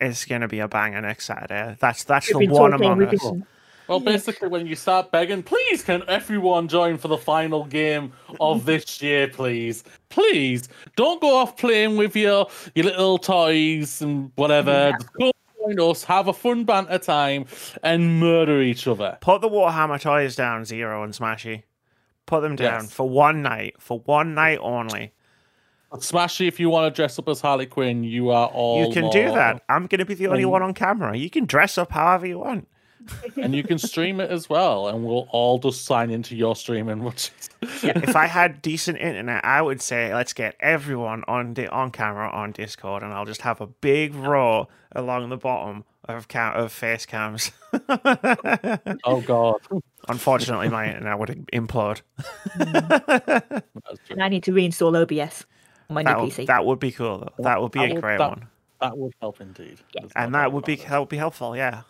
It's 0.00 0.24
going 0.24 0.40
to 0.40 0.48
be 0.48 0.60
a 0.60 0.68
banger 0.68 1.02
next 1.02 1.26
Saturday. 1.26 1.76
That's 1.78 2.04
that's 2.04 2.32
We've 2.32 2.48
the 2.48 2.54
one 2.54 2.70
talking, 2.70 2.86
Among 2.86 3.02
Us. 3.14 3.22
been- 3.22 3.46
Well, 3.88 4.00
basically, 4.00 4.48
when 4.48 4.66
you 4.66 4.76
start 4.76 5.10
begging, 5.10 5.42
please 5.42 5.82
can 5.82 6.02
everyone 6.08 6.68
join 6.68 6.96
for 6.96 7.08
the 7.08 7.18
final 7.18 7.64
game 7.64 8.12
of 8.40 8.64
this 8.66 9.02
year, 9.02 9.26
please, 9.28 9.82
please 10.08 10.68
don't 10.96 11.20
go 11.20 11.36
off 11.36 11.56
playing 11.56 11.96
with 11.96 12.14
your 12.16 12.48
your 12.74 12.84
little 12.86 13.18
toys 13.18 14.00
and 14.00 14.30
whatever. 14.36 14.70
Yeah. 14.70 14.92
Go 15.18 15.32
join 15.74 15.90
us, 15.90 16.04
have 16.04 16.28
a 16.28 16.32
fun 16.32 16.64
banter 16.64 16.98
time, 16.98 17.44
and 17.82 18.18
murder 18.20 18.62
each 18.62 18.86
other. 18.86 19.18
Put 19.20 19.40
the 19.42 19.48
Warhammer 19.50 20.00
toys 20.00 20.36
down, 20.36 20.64
Zero 20.64 21.02
and 21.02 21.12
Smashy. 21.12 21.64
Put 22.30 22.42
them 22.42 22.54
down 22.54 22.82
Yes. 22.84 22.92
for 22.94 23.08
one 23.08 23.42
night, 23.42 23.74
for 23.80 23.98
one 24.04 24.34
night 24.34 24.60
only. 24.62 25.10
Smashy, 25.92 26.46
if 26.46 26.60
you 26.60 26.70
want 26.70 26.94
to 26.94 26.96
dress 26.96 27.18
up 27.18 27.28
as 27.28 27.40
Harley 27.40 27.66
Quinn, 27.66 28.04
you 28.04 28.30
are 28.30 28.46
all. 28.46 28.86
you 28.86 28.92
can 28.92 29.10
do 29.10 29.24
that. 29.32 29.64
I'm 29.68 29.88
going 29.88 29.98
to 29.98 30.04
be 30.04 30.14
the 30.14 30.28
only 30.28 30.44
one 30.44 30.62
on 30.62 30.72
camera. 30.72 31.16
You 31.16 31.28
can 31.28 31.44
dress 31.44 31.76
up 31.76 31.90
however 31.90 32.26
you 32.26 32.38
want. 32.38 32.68
and 33.42 33.52
you 33.52 33.64
can 33.64 33.78
stream 33.78 34.20
it 34.20 34.30
as 34.30 34.48
well, 34.48 34.86
and 34.86 35.04
we'll 35.04 35.26
all 35.32 35.58
just 35.58 35.84
sign 35.84 36.10
into 36.10 36.36
your 36.36 36.54
stream 36.54 36.88
and 36.88 37.02
watch 37.02 37.32
it. 37.62 37.72
if 37.82 38.14
I 38.14 38.26
had 38.38 38.62
decent 38.62 38.98
internet, 38.98 39.44
I 39.44 39.60
would 39.60 39.82
say 39.82 40.14
let's 40.14 40.32
get 40.32 40.54
everyone 40.60 41.24
on 41.26 41.54
the 41.54 41.66
on 41.68 41.90
camera 41.90 42.30
on 42.30 42.52
Discord, 42.52 43.02
and 43.02 43.12
I'll 43.12 43.24
just 43.24 43.40
have 43.40 43.60
a 43.60 43.66
big 43.66 44.14
row 44.14 44.68
along 44.92 45.30
the 45.30 45.36
bottom 45.36 45.82
of 46.04 46.28
cam- 46.28 46.54
of 46.56 46.70
face 46.70 47.06
cams. 47.06 47.50
oh 49.04 49.20
God, 49.22 49.56
Unfortunately, 50.08 50.68
my 50.68 50.86
internet 50.88 51.18
would 51.18 51.46
implode. 51.52 52.02
And 54.10 54.22
I 54.22 54.28
need 54.28 54.42
to 54.44 54.52
reinstall 54.52 54.96
OBS 55.00 55.46
on 55.88 55.94
my 55.94 56.02
new 56.02 56.06
That 56.08 56.20
would, 56.20 56.30
PC. 56.30 56.46
that 56.46 56.64
would 56.64 56.78
be 56.78 56.92
cool. 56.92 57.18
Though. 57.18 57.42
That 57.44 57.60
would 57.60 57.72
be 57.72 57.80
That 57.80 57.90
a 57.90 57.94
would- 57.94 58.00
great 58.02 58.18
that- 58.18 58.28
one, 58.30 58.48
that 58.80 58.96
would 58.98 59.12
help 59.20 59.40
indeed. 59.40 59.78
Yeah. 59.94 60.06
And 60.16 60.34
that 60.34 60.52
would 60.52 60.64
be 60.64 60.74
about 60.74 60.84
it. 60.84 60.88
help 60.88 61.08
be 61.10 61.16
helpful. 61.16 61.56
Yeah. 61.56 61.82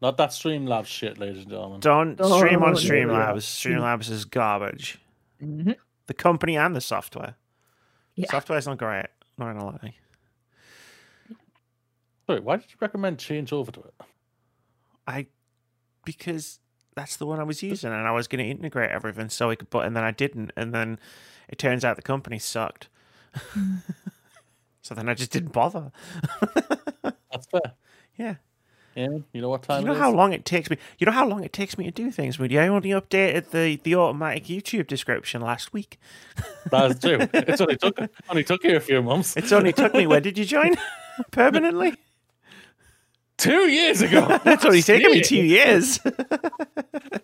not 0.00 0.16
that 0.16 0.30
Streamlabs 0.30 0.86
shit, 0.86 1.16
ladies 1.18 1.42
and 1.42 1.50
gentlemen. 1.50 1.80
Don't 1.80 2.20
Oh, 2.20 2.38
stream 2.38 2.62
on 2.62 2.72
no, 2.72 2.76
Streamlabs. 2.78 3.64
yeah. 3.64 3.76
Streamlabs 3.78 4.10
is 4.10 4.24
garbage. 4.24 4.98
Mhm. 5.40 5.76
The 6.08 6.14
company 6.14 6.56
and 6.56 6.74
the 6.74 6.80
software. 6.80 7.36
Yeah. 8.16 8.26
Software's 8.30 8.66
not 8.66 8.78
great. 8.78 9.06
Not 9.38 9.52
gonna 9.52 9.64
lie. 9.66 9.94
Sorry, 12.26 12.40
why 12.40 12.56
did 12.56 12.66
you 12.70 12.76
recommend 12.80 13.18
change 13.18 13.52
over 13.52 13.70
to 13.72 13.80
it? 13.80 13.94
I 15.12 15.26
because 16.04 16.58
that's 16.94 17.16
the 17.16 17.26
one 17.26 17.40
I 17.40 17.44
was 17.44 17.62
using, 17.62 17.90
and 17.92 18.06
I 18.06 18.12
was 18.12 18.28
going 18.28 18.44
to 18.44 18.50
integrate 18.50 18.90
everything 18.90 19.28
so 19.28 19.48
we 19.48 19.56
could 19.56 19.70
put, 19.70 19.84
and 19.86 19.96
then 19.96 20.04
I 20.04 20.10
didn't, 20.10 20.52
and 20.56 20.74
then 20.74 20.98
it 21.48 21.58
turns 21.58 21.84
out 21.84 21.96
the 21.96 22.02
company 22.02 22.38
sucked. 22.38 22.88
so 24.82 24.94
then 24.94 25.08
I 25.08 25.14
just 25.14 25.30
didn't 25.30 25.52
bother. 25.52 25.92
That's 27.02 27.46
fair. 27.46 27.74
yeah, 28.18 28.34
Yeah, 28.94 29.18
you 29.32 29.40
know 29.40 29.48
what 29.48 29.62
time 29.62 29.80
you 29.80 29.86
know 29.86 29.92
it 29.94 29.98
how 29.98 30.10
is? 30.10 30.16
long 30.16 30.32
it 30.32 30.44
takes 30.44 30.68
me. 30.68 30.76
You 30.98 31.06
know 31.06 31.12
how 31.12 31.26
long 31.26 31.44
it 31.44 31.52
takes 31.52 31.78
me 31.78 31.84
to 31.84 31.90
do 31.90 32.10
things. 32.10 32.38
Moody, 32.38 32.58
I 32.58 32.68
only 32.68 32.90
updated 32.90 33.50
the 33.50 33.76
the 33.82 33.94
automatic 33.94 34.44
YouTube 34.44 34.86
description 34.86 35.40
last 35.40 35.72
week. 35.72 35.98
That's 36.70 36.98
true. 37.00 37.20
It's 37.32 37.60
only 37.60 37.76
took 37.76 37.98
only 38.28 38.44
took 38.44 38.64
you 38.64 38.76
a 38.76 38.80
few 38.80 39.02
months. 39.02 39.36
It's 39.36 39.52
only 39.52 39.72
took 39.72 39.94
me. 39.94 40.06
Where 40.06 40.20
did 40.20 40.36
you 40.36 40.44
join? 40.44 40.74
Permanently? 41.30 41.94
Two 43.42 43.68
years 43.70 44.02
ago. 44.02 44.38
It's 44.44 44.64
only 44.64 44.82
taken 44.82 45.10
me 45.12 45.20
two 45.22 45.36
years. 45.44 46.00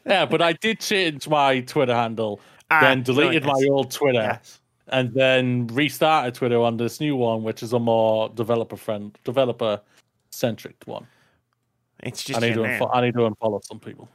Yeah, 0.06 0.24
but 0.24 0.40
I 0.40 0.54
did 0.54 0.80
change 0.80 1.28
my 1.28 1.60
Twitter 1.60 1.94
handle, 1.94 2.40
Ah, 2.70 2.80
then 2.80 3.02
deleted 3.02 3.44
my 3.44 3.62
old 3.70 3.90
Twitter, 3.90 4.40
and 4.88 5.12
then 5.12 5.66
restarted 5.66 6.32
Twitter 6.34 6.58
on 6.62 6.78
this 6.78 6.98
new 6.98 7.14
one, 7.14 7.42
which 7.42 7.62
is 7.62 7.74
a 7.74 7.78
more 7.78 8.30
developer 8.30 8.76
friend, 8.76 9.18
developer 9.24 9.82
centric 10.30 10.76
one. 10.86 11.06
It's 12.02 12.24
just 12.24 12.42
I 12.42 12.46
need 12.48 12.54
to 12.54 12.60
unfo- 12.60 12.88
I 12.90 13.02
need 13.02 13.12
to 13.14 13.20
unfollow 13.20 13.62
some 13.62 13.78
people 13.80 14.08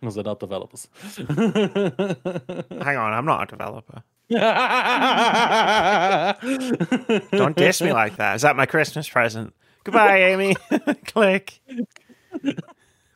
because 0.00 0.16
they're 0.16 0.24
not 0.24 0.40
developers. 0.40 0.88
Hang 1.16 2.96
on, 2.96 3.12
I'm 3.12 3.26
not 3.26 3.44
a 3.44 3.46
developer. 3.46 4.02
Don't 7.30 7.56
diss 7.56 7.80
me 7.80 7.92
like 7.92 8.16
that. 8.16 8.36
Is 8.36 8.42
that 8.42 8.56
my 8.56 8.66
Christmas 8.66 9.08
present? 9.08 9.54
Goodbye, 9.88 10.22
Amy. 10.24 10.54
Click. 11.06 11.60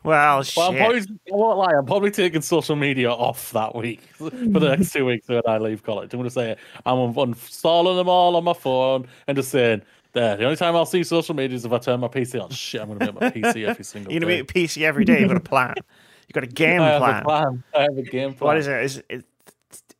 Well, 0.04 0.42
shit. 0.42 0.56
Well, 0.56 0.70
I'm 0.70 0.76
probably, 0.78 1.00
I 1.00 1.36
won't 1.36 1.58
lie, 1.58 1.72
I'm 1.76 1.84
probably 1.86 2.10
taking 2.10 2.40
social 2.40 2.74
media 2.76 3.10
off 3.10 3.52
that 3.52 3.74
week 3.76 4.00
for 4.14 4.30
the 4.30 4.74
next 4.76 4.92
two 4.92 5.04
weeks 5.04 5.28
when 5.28 5.42
I 5.46 5.58
leave 5.58 5.82
college. 5.82 6.12
I'm 6.12 6.18
going 6.18 6.28
to 6.28 6.34
say 6.34 6.52
it. 6.52 6.58
I'm 6.86 6.96
uninstalling 7.14 7.96
them 7.96 8.08
all 8.08 8.34
on 8.36 8.42
my 8.42 8.54
phone 8.54 9.06
and 9.28 9.36
just 9.36 9.50
saying, 9.50 9.82
there, 10.12 10.36
the 10.36 10.44
only 10.44 10.56
time 10.56 10.74
I'll 10.74 10.86
see 10.86 11.04
social 11.04 11.34
media 11.36 11.54
is 11.56 11.64
if 11.64 11.72
I 11.72 11.78
turn 11.78 12.00
my 12.00 12.08
PC 12.08 12.42
on. 12.42 12.50
Shit, 12.50 12.80
I'm 12.80 12.88
going 12.88 12.98
to 13.00 13.04
be 13.04 13.08
on 13.10 13.14
my 13.20 13.30
PC 13.30 13.68
every 13.68 13.84
single 13.84 14.12
You're 14.12 14.20
day. 14.20 14.24
gonna 14.26 14.44
be 14.44 14.60
at 14.62 14.68
PC 14.68 14.82
every 14.82 15.04
day. 15.04 15.20
You've 15.20 15.28
got 15.28 15.36
a 15.36 15.40
plan. 15.40 15.74
You've 16.26 16.34
got 16.34 16.44
a 16.44 16.48
game 16.48 16.80
I 16.82 16.98
plan. 16.98 17.22
plan. 17.22 17.64
I 17.74 17.82
have 17.82 17.96
a 17.96 18.02
game 18.02 18.34
plan. 18.34 18.46
What 18.46 18.56
is 18.56 18.66
it? 18.66 18.82
Is 18.82 19.02
it 19.08 19.24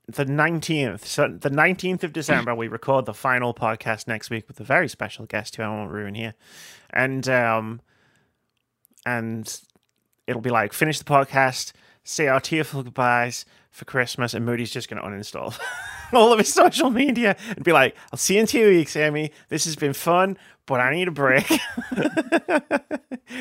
the 0.06 0.24
nineteenth? 0.24 1.06
So 1.06 1.28
the 1.28 1.50
nineteenth 1.50 2.04
of 2.04 2.12
December, 2.12 2.54
we 2.54 2.68
record 2.68 3.06
the 3.06 3.14
final 3.14 3.54
podcast 3.54 4.06
next 4.06 4.30
week 4.30 4.48
with 4.48 4.58
a 4.60 4.64
very 4.64 4.88
special 4.88 5.26
guest 5.26 5.56
who 5.56 5.62
I 5.62 5.68
won't 5.68 5.90
ruin 5.90 6.14
here, 6.14 6.34
and 6.90 7.28
um, 7.28 7.80
and 9.06 9.60
it'll 10.26 10.42
be 10.42 10.50
like 10.50 10.72
finish 10.72 10.98
the 10.98 11.04
podcast, 11.04 11.72
say 12.04 12.28
our 12.28 12.40
tearful 12.40 12.82
goodbyes 12.82 13.44
for 13.70 13.84
Christmas, 13.84 14.34
and 14.34 14.44
Moody's 14.44 14.70
just 14.70 14.88
going 14.88 15.02
to 15.02 15.08
uninstall 15.08 15.58
all 16.14 16.32
of 16.32 16.38
his 16.38 16.52
social 16.52 16.90
media 16.90 17.36
and 17.48 17.64
be 17.64 17.72
like, 17.72 17.96
"I'll 18.12 18.18
see 18.18 18.34
you 18.34 18.40
in 18.40 18.46
two 18.46 18.68
weeks, 18.68 18.96
Amy. 18.96 19.32
This 19.48 19.64
has 19.64 19.76
been 19.76 19.92
fun." 19.92 20.36
But 20.64 20.78
I 20.80 20.94
need 20.94 21.08
a 21.08 21.12
break. 21.12 21.50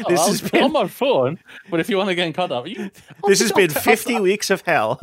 Oh, 0.06 0.10
this 0.10 0.20
I'll, 0.22 0.28
has 0.30 0.42
been 0.42 0.63
on 0.63 0.72
my 0.72 0.88
phone, 0.88 1.38
but 1.70 1.82
if 1.82 1.90
you 1.90 1.98
want 1.98 2.08
to 2.08 2.16
get 2.16 2.25
in 2.25 2.32
contact, 2.32 2.66
you, 2.66 2.90
this 3.28 3.42
has 3.42 3.51
been 3.51 3.70
fifty 3.70 4.18
weeks 4.20 4.50
of 4.50 4.62
hell. 4.62 4.98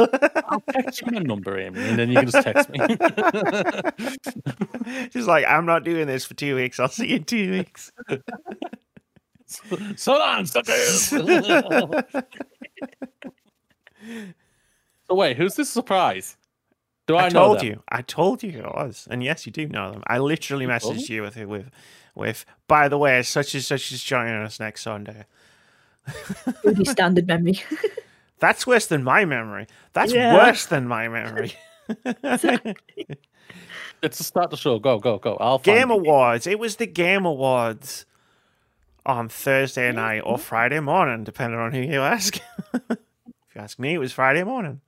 I'll 0.48 0.62
text 0.72 1.02
you 1.02 1.12
my 1.12 1.18
number, 1.18 1.58
Amy, 1.58 1.78
and 1.80 1.98
then 1.98 2.08
you 2.08 2.16
can 2.16 2.30
just 2.30 2.42
text 2.42 2.70
me. 2.70 2.78
She's 5.12 5.26
like, 5.26 5.44
I'm 5.46 5.66
not 5.66 5.84
doing 5.84 6.06
this 6.06 6.24
for 6.24 6.32
two 6.32 6.56
weeks. 6.56 6.80
I'll 6.80 6.88
see 6.88 7.08
you 7.08 7.16
in 7.16 7.24
two 7.24 7.50
weeks. 7.50 7.92
so 9.96 10.18
long, 10.18 10.46
suckers. 10.46 11.02
so 11.02 11.14
wait, 15.10 15.36
who's 15.36 15.54
this 15.54 15.68
surprise? 15.68 16.37
Do 17.08 17.16
I, 17.16 17.24
I, 17.24 17.28
know 17.30 17.40
told 17.46 17.58
them? 17.58 17.66
you. 17.66 17.82
I 17.88 18.02
told 18.02 18.42
you 18.42 18.50
it 18.60 18.64
was. 18.64 19.08
And 19.10 19.22
yes, 19.24 19.46
you 19.46 19.52
do 19.52 19.66
know 19.66 19.90
them. 19.92 20.02
I 20.06 20.18
literally 20.18 20.66
You 20.66 20.78
told 20.78 20.96
messaged 20.96 21.08
you 21.08 21.22
with 21.22 21.36
with 21.36 21.70
with 22.14 22.44
by 22.68 22.88
the 22.88 22.98
way, 22.98 23.22
such 23.22 23.54
and 23.54 23.64
such 23.64 23.90
is 23.90 24.04
joining 24.04 24.34
us 24.34 24.60
next 24.60 24.82
Sunday. 24.82 25.24
Really 26.64 26.84
standard 26.84 27.26
memory. 27.26 27.60
That's 28.38 28.66
worse 28.66 28.86
than 28.86 29.02
my 29.02 29.24
memory. 29.24 29.66
That's 29.94 30.12
Yeah. 30.12 30.34
worse 30.34 30.66
than 30.66 30.86
my 30.86 31.08
memory. 31.08 31.54
It's 34.00 34.18
to 34.18 34.24
start 34.24 34.44
of 34.44 34.50
the 34.52 34.56
show. 34.58 34.78
Go, 34.78 34.98
go, 35.00 35.18
go. 35.18 35.36
I'll 35.40 35.58
find 35.58 35.64
Game 35.78 35.90
it. 35.90 35.94
Awards. 35.94 36.46
It 36.46 36.58
was 36.60 36.76
the 36.76 36.86
Game 36.86 37.24
Awards 37.26 38.06
on 39.04 39.28
Thursday 39.28 39.90
night 39.90 40.20
or 40.20 40.38
Friday 40.38 40.78
morning, 40.78 41.24
depending 41.24 41.58
on 41.58 41.72
who 41.72 41.80
you 41.80 42.00
ask. 42.00 42.36
if 42.36 42.82
you 42.90 42.96
ask 43.60 43.76
me, 43.78 43.94
it 43.94 43.98
was 43.98 44.12
Friday 44.12 44.44
morning. 44.44 44.82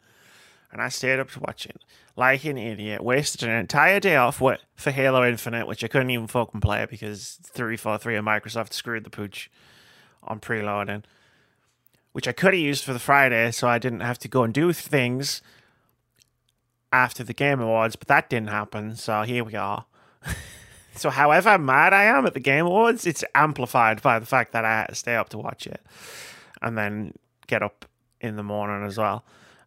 And 0.73 0.81
I 0.81 0.89
stayed 0.89 1.19
up 1.19 1.31
to 1.33 1.41
watch 1.41 1.67
it 1.67 1.83
like 2.17 2.45
an 2.45 2.59
idiot. 2.59 3.03
Wasted 3.03 3.49
an 3.49 3.55
entire 3.57 3.99
day 3.99 4.17
off 4.17 4.39
wi- 4.39 4.61
for 4.77 4.91
Halo 4.91 5.27
Infinite, 5.27 5.67
which 5.67 5.83
I 5.83 5.89
couldn't 5.89 6.11
even 6.11 6.27
fucking 6.27 6.61
play 6.61 6.87
because 6.89 7.39
343 7.43 8.17
and 8.17 8.27
Microsoft 8.27 8.73
screwed 8.73 9.05
the 9.05 9.11
pooch 9.11 9.50
on 10.23 10.39
preloading. 10.39 11.03
Which 12.12 12.29
I 12.29 12.33
could 12.33 12.55
have 12.55 12.62
used 12.62 12.85
for 12.85 12.93
the 12.93 12.99
Friday, 12.99 13.50
so 13.53 13.69
I 13.69 13.79
didn't 13.79 14.00
have 14.00 14.19
to 14.21 14.29
go 14.29 14.43
and 14.43 14.53
do 14.53 14.73
things 14.73 15.43
after 16.93 17.23
the 17.23 17.33
Game 17.33 17.61
Awards, 17.61 17.97
but 17.97 18.09
that 18.09 18.29
didn't 18.29 18.50
happen, 18.50 18.97
so 18.97 19.23
here 19.23 19.45
we 19.45 19.55
are. 19.55 19.85
so, 20.95 21.11
however 21.11 21.57
mad 21.59 21.93
I 21.93 22.05
am 22.05 22.27
at 22.27 22.35
the 22.35 22.41
Game 22.41 22.67
Awards, 22.67 23.07
it's 23.07 23.25
amplified 23.35 24.03
by 24.03 24.19
the 24.19 24.27
fact 24.27 24.53
that 24.53 24.65
I 24.65 24.81
had 24.81 24.87
to 24.89 24.95
stay 24.95 25.15
up 25.15 25.29
to 25.31 25.39
watch 25.39 25.67
it 25.67 25.81
and 26.61 26.77
then 26.77 27.15
get 27.47 27.62
up 27.62 27.85
in 28.21 28.37
the 28.37 28.43
morning 28.43 28.85
as 28.85 28.99
well. 28.99 29.25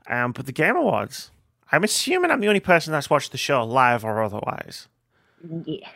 Um, 0.08 0.32
but 0.32 0.46
the 0.46 0.52
Game 0.52 0.76
Awards, 0.76 1.32
I'm 1.72 1.84
assuming 1.84 2.32
I'm 2.32 2.42
the 2.42 2.48
only 2.48 2.60
person 2.60 2.92
that's 2.92 3.10
watched 3.10 3.32
the 3.32 3.38
show 3.38 3.64
live 3.64 4.04
or 4.04 4.22
otherwise. 4.22 4.88
Yeah. 5.66 5.88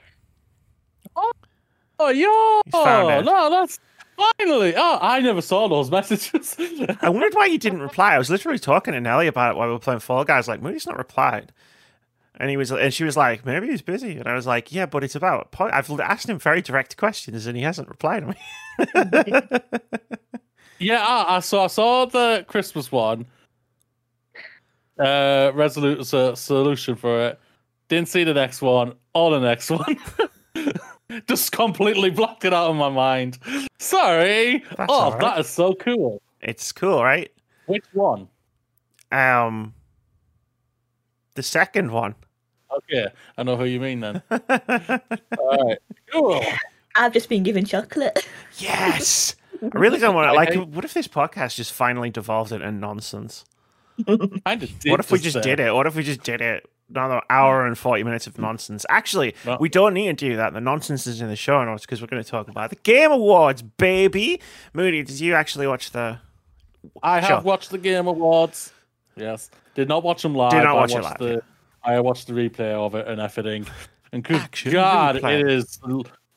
Oh, 2.00 2.10
yo! 2.10 2.62
found 2.72 3.12
it. 3.12 3.26
No, 3.26 3.50
that's 3.50 3.80
finally. 4.18 4.74
Oh, 4.76 5.00
I 5.02 5.20
never 5.20 5.42
saw 5.42 5.68
those 5.68 5.90
messages. 5.90 6.56
I 7.02 7.10
wondered 7.10 7.34
why 7.34 7.48
you 7.48 7.58
didn't 7.58 7.82
reply. 7.82 8.14
I 8.14 8.18
was 8.18 8.30
literally 8.30 8.60
talking 8.60 8.94
to 8.94 9.02
Nelly 9.02 9.28
about 9.28 9.52
it 9.52 9.58
while 9.58 9.68
we 9.68 9.74
were 9.74 9.80
playing 9.80 10.00
Fall 10.00 10.24
Guys. 10.24 10.48
Like, 10.48 10.62
Moody's 10.62 10.86
not 10.86 10.98
replied. 10.98 11.54
And 12.40 12.52
he 12.52 12.58
was, 12.58 12.72
and 12.72 12.94
she 12.94 13.04
was 13.04 13.18
like, 13.18 13.46
maybe 13.48 13.68
he's 13.68 13.82
busy. 13.82 14.18
And 14.18 14.28
I 14.28 14.36
was 14.36 14.46
like, 14.46 14.72
yeah, 14.72 14.86
but 14.86 15.04
it's 15.04 15.16
about. 15.16 15.52
po- 15.52 15.72
I've 15.74 15.90
asked 16.00 16.30
him 16.30 16.38
very 16.38 16.62
direct 16.62 16.96
questions, 16.96 17.48
and 17.48 17.58
he 17.58 17.64
hasn't 17.64 17.90
replied 17.90 18.20
to 18.20 18.28
me. 18.28 18.36
yeah, 20.80 21.04
I, 21.04 21.38
I 21.38 21.40
saw. 21.40 21.64
I 21.64 21.68
saw 21.68 22.06
the 22.06 22.46
Christmas 22.48 22.92
one. 22.92 23.26
Uh, 25.00 25.52
resolute 25.54 26.06
so- 26.06 26.36
solution 26.36 26.96
for 26.96 27.28
it. 27.28 27.40
Didn't 27.90 28.10
see 28.10 28.24
the 28.24 28.34
next 28.34 28.62
one 28.62 28.94
or 29.14 29.32
the 29.32 29.40
next 29.40 29.70
one. 29.70 29.98
Just 31.28 31.52
completely 31.52 32.10
blocked 32.10 32.44
it 32.44 32.54
out 32.54 32.70
of 32.70 32.76
my 32.76 32.90
mind. 32.90 33.38
Sorry. 33.80 34.64
That's 34.78 34.92
oh, 34.92 34.94
all 34.94 35.12
right. 35.12 35.22
that 35.22 35.40
is 35.40 35.48
so 35.48 35.74
cool. 35.76 36.22
It's 36.42 36.72
cool, 36.72 37.04
right? 37.04 37.32
Which 37.66 37.86
one? 37.94 38.28
Um, 39.12 39.74
the 41.36 41.44
second 41.44 41.92
one. 41.92 42.16
Okay, 42.76 43.08
I 43.38 43.44
know 43.44 43.56
who 43.56 43.66
you 43.66 43.80
mean 43.80 44.02
then. 44.02 44.22
All 44.30 45.68
right. 45.68 45.78
Cool. 46.12 46.44
I've 46.96 47.14
just 47.14 47.30
been 47.30 47.44
given 47.44 47.64
chocolate. 47.64 48.28
Yes. 48.58 49.36
I 49.62 49.78
really 49.78 50.00
don't 50.00 50.14
want 50.14 50.30
to. 50.30 50.34
Like, 50.34 50.54
what 50.74 50.84
if 50.84 50.94
this 50.94 51.08
podcast 51.08 51.56
just 51.56 51.72
finally 51.72 52.10
devolved 52.10 52.52
into 52.52 52.72
nonsense? 52.72 53.46
Kind 54.06 54.64
of 54.64 54.80
did. 54.80 54.92
What 54.92 55.00
if 55.00 55.12
we 55.12 55.20
just 55.20 55.42
did 55.42 55.60
it? 55.60 55.74
What 55.74 55.88
if 55.88 55.96
we 55.96 56.04
just 56.04 56.24
did 56.24 56.42
it? 56.42 56.70
Another 56.90 57.22
hour 57.30 57.66
and 57.68 57.78
40 57.78 58.04
minutes 58.04 58.28
of 58.28 58.38
nonsense. 58.38 58.86
Actually, 58.90 59.36
Well- 59.46 59.58
we 59.60 59.68
don't 59.68 59.94
need 59.94 60.18
to 60.18 60.30
do 60.30 60.38
that. 60.38 60.54
The 60.54 60.62
nonsense 60.62 61.06
is 61.06 61.20
in 61.22 61.28
the 61.28 61.36
show 61.36 61.64
notes 61.66 61.86
because 61.86 62.02
we're 62.02 62.08
going 62.08 62.24
to 62.24 62.30
talk 62.30 62.48
about 62.48 62.70
the 62.70 62.78
Game 62.78 63.12
Awards, 63.12 63.62
baby. 63.62 64.40
Moody, 64.74 65.04
did 65.04 65.20
you 65.20 65.34
actually 65.34 65.68
watch 65.68 65.92
the. 65.92 66.20
I 67.04 67.20
have 67.20 67.44
watched 67.44 67.72
the 67.72 67.78
Game 67.78 68.08
Awards. 68.08 68.72
Yes, 69.18 69.50
did 69.76 69.88
not 69.90 70.04
watch 70.04 70.22
them 70.22 70.34
live. 70.36 70.52
Did 70.52 70.64
not 70.64 70.76
watch 70.76 70.94
I 70.94 71.00
it 71.00 71.02
watched 71.04 71.22
live, 71.22 71.30
The, 71.36 71.44
I 71.84 72.00
watched 72.00 72.28
the 72.28 72.34
replay 72.34 72.72
of 72.72 72.96
it 72.96 73.08
and 73.08 73.20
everything. 73.20 73.66
And 74.14 74.24
good 74.24 74.38
Action 74.38 74.72
God, 74.72 75.16
replay. 75.18 75.42
it 75.42 75.52
is. 75.52 75.80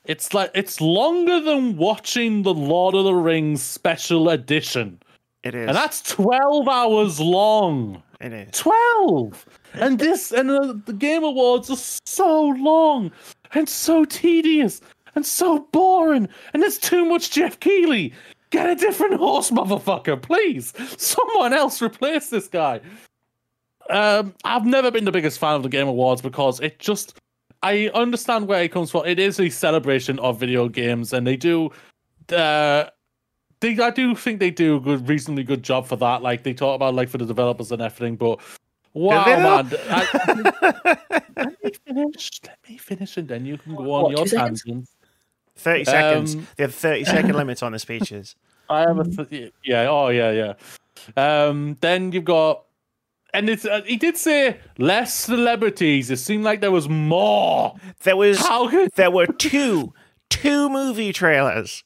It's 0.06 0.34
like 0.34 0.50
it's 0.54 0.80
longer 0.80 1.40
than 1.40 1.76
watching 1.76 2.42
the 2.42 2.52
Lord 2.54 2.96
of 2.96 3.04
the 3.04 3.14
Rings 3.14 3.62
special 3.62 4.30
edition, 4.30 5.00
It 5.42 5.54
is. 5.54 5.68
and 5.68 5.76
that's 5.76 6.02
twelve 6.02 6.68
hours 6.68 7.18
long. 7.18 8.02
it 8.20 8.32
is. 8.32 8.50
Twelve, 8.52 9.46
and 9.74 9.98
this 9.98 10.32
and 10.32 10.50
the, 10.50 10.80
the 10.86 10.92
Game 10.92 11.24
Awards 11.24 11.70
are 11.70 12.00
so 12.04 12.48
long 12.58 13.10
and 13.54 13.68
so 13.68 14.04
tedious 14.04 14.80
and 15.14 15.24
so 15.24 15.60
boring, 15.72 16.28
and 16.52 16.62
there's 16.62 16.78
too 16.78 17.04
much 17.04 17.30
Jeff 17.30 17.58
Keighley. 17.60 18.12
Get 18.50 18.68
a 18.68 18.74
different 18.74 19.14
horse, 19.14 19.50
motherfucker, 19.50 20.20
please. 20.20 20.72
Someone 21.00 21.52
else 21.52 21.80
replace 21.80 22.30
this 22.30 22.48
guy. 22.48 22.80
Um, 23.88 24.34
I've 24.44 24.66
never 24.66 24.90
been 24.90 25.04
the 25.04 25.12
biggest 25.12 25.38
fan 25.38 25.54
of 25.54 25.62
the 25.62 25.68
Game 25.68 25.88
Awards 25.88 26.20
because 26.22 26.60
it 26.60 26.78
just. 26.78 27.18
I 27.62 27.90
understand 27.94 28.48
where 28.48 28.62
it 28.62 28.72
comes 28.72 28.90
from. 28.90 29.04
It 29.06 29.18
is 29.18 29.38
a 29.38 29.50
celebration 29.50 30.18
of 30.20 30.40
video 30.40 30.68
games, 30.68 31.12
and 31.12 31.26
they 31.26 31.36
do. 31.36 31.70
Uh, 32.32 32.84
they, 33.60 33.78
I 33.78 33.90
do 33.90 34.14
think 34.14 34.40
they 34.40 34.50
do 34.50 34.76
a 34.76 34.80
good, 34.80 35.08
reasonably 35.08 35.44
good 35.44 35.62
job 35.62 35.86
for 35.86 35.96
that. 35.96 36.22
Like 36.22 36.42
they 36.42 36.54
talk 36.54 36.76
about, 36.76 36.94
like 36.94 37.08
for 37.08 37.18
the 37.18 37.26
developers 37.26 37.70
and 37.72 37.82
everything. 37.82 38.16
But 38.16 38.40
wow, 38.94 39.24
man, 39.24 39.70
I- 39.90 40.96
let 41.36 41.62
me 41.64 41.72
finish. 41.86 42.30
Let 42.46 42.58
me 42.68 42.76
finish, 42.78 43.16
and 43.16 43.28
then 43.28 43.44
you 43.46 43.58
can 43.58 43.74
go 43.74 43.82
on 43.92 44.02
What, 44.04 44.10
your 44.12 44.24
two 44.24 44.30
seconds? 44.30 44.62
tangents. 44.62 44.92
30 45.56 45.84
seconds. 45.84 46.34
Um, 46.36 46.46
They 46.56 46.62
have 46.64 46.74
30 46.74 47.04
second 47.04 47.34
limits 47.36 47.62
on 47.62 47.72
the 47.72 47.78
speeches. 47.78 48.34
I 48.68 48.80
have 48.80 48.98
a 48.98 49.24
th- 49.24 49.52
yeah. 49.64 49.86
Oh 49.90 50.08
yeah, 50.08 50.30
yeah. 50.30 50.54
Um, 51.16 51.76
then 51.80 52.12
you've 52.12 52.24
got, 52.24 52.64
and 53.34 53.48
it's 53.50 53.64
uh, 53.64 53.82
he 53.84 53.96
did 53.96 54.16
say 54.16 54.58
less 54.78 55.12
celebrities. 55.14 56.10
It 56.10 56.18
seemed 56.18 56.44
like 56.44 56.60
there 56.60 56.70
was 56.70 56.88
more. 56.88 57.74
There 58.04 58.16
was. 58.16 58.38
How 58.38 58.68
could 58.68 58.90
There 58.94 59.10
were 59.10 59.26
two, 59.26 59.92
two 60.30 60.68
movie 60.70 61.12
trailers 61.12 61.82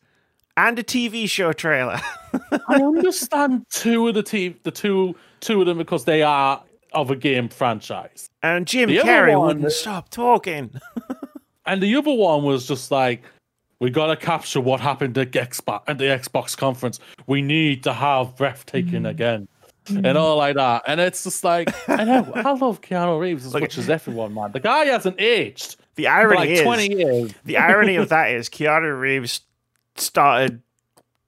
and 0.56 0.78
a 0.78 0.82
TV 0.82 1.28
show 1.28 1.52
trailer. 1.52 2.00
I 2.68 2.82
understand 2.82 3.66
two 3.70 4.08
of 4.08 4.14
the 4.14 4.22
team, 4.22 4.58
the 4.62 4.70
two, 4.70 5.14
two 5.40 5.60
of 5.60 5.66
them 5.66 5.78
because 5.78 6.04
they 6.04 6.22
are 6.22 6.62
of 6.92 7.10
a 7.10 7.16
game 7.16 7.48
franchise, 7.48 8.30
And 8.42 8.66
Jim 8.66 8.88
The 8.88 8.98
Carrey 8.98 9.36
one- 9.36 9.46
wouldn't 9.58 9.72
stop 9.72 10.10
talking. 10.10 10.70
and 11.66 11.82
the 11.82 11.96
other 11.96 12.12
one 12.12 12.44
was 12.44 12.66
just 12.66 12.90
like. 12.90 13.24
We 13.80 13.90
gotta 13.90 14.16
capture 14.16 14.60
what 14.60 14.80
happened 14.80 15.18
at 15.18 15.32
Xbox 15.32 15.82
at 15.88 15.98
the 15.98 16.04
Xbox 16.04 16.56
conference. 16.56 17.00
We 17.26 17.42
need 17.42 17.82
to 17.82 17.92
have 17.92 18.34
breathtaking 18.36 19.02
mm. 19.02 19.10
again, 19.10 19.48
and 19.88 20.04
mm. 20.04 20.16
all 20.16 20.36
like 20.36 20.54
that. 20.54 20.84
And 20.86 21.00
it's 21.00 21.24
just 21.24 21.44
like 21.44 21.74
I 21.88 22.04
know 22.04 22.32
I 22.34 22.52
love 22.52 22.80
Keanu 22.80 23.20
Reeves 23.20 23.44
as 23.44 23.52
Look- 23.52 23.64
much 23.64 23.76
as 23.76 23.90
everyone, 23.90 24.32
man. 24.32 24.52
The 24.52 24.60
guy 24.60 24.86
hasn't 24.86 25.20
aged 25.20 25.76
The 25.96 26.06
irony 26.06 26.36
like 26.36 26.48
is, 26.50 26.62
twenty 26.62 26.94
years. 26.94 27.34
the 27.44 27.58
irony 27.58 27.96
of 27.96 28.08
that 28.10 28.30
is 28.30 28.48
Keanu 28.48 28.98
Reeves 28.98 29.40
started 29.96 30.62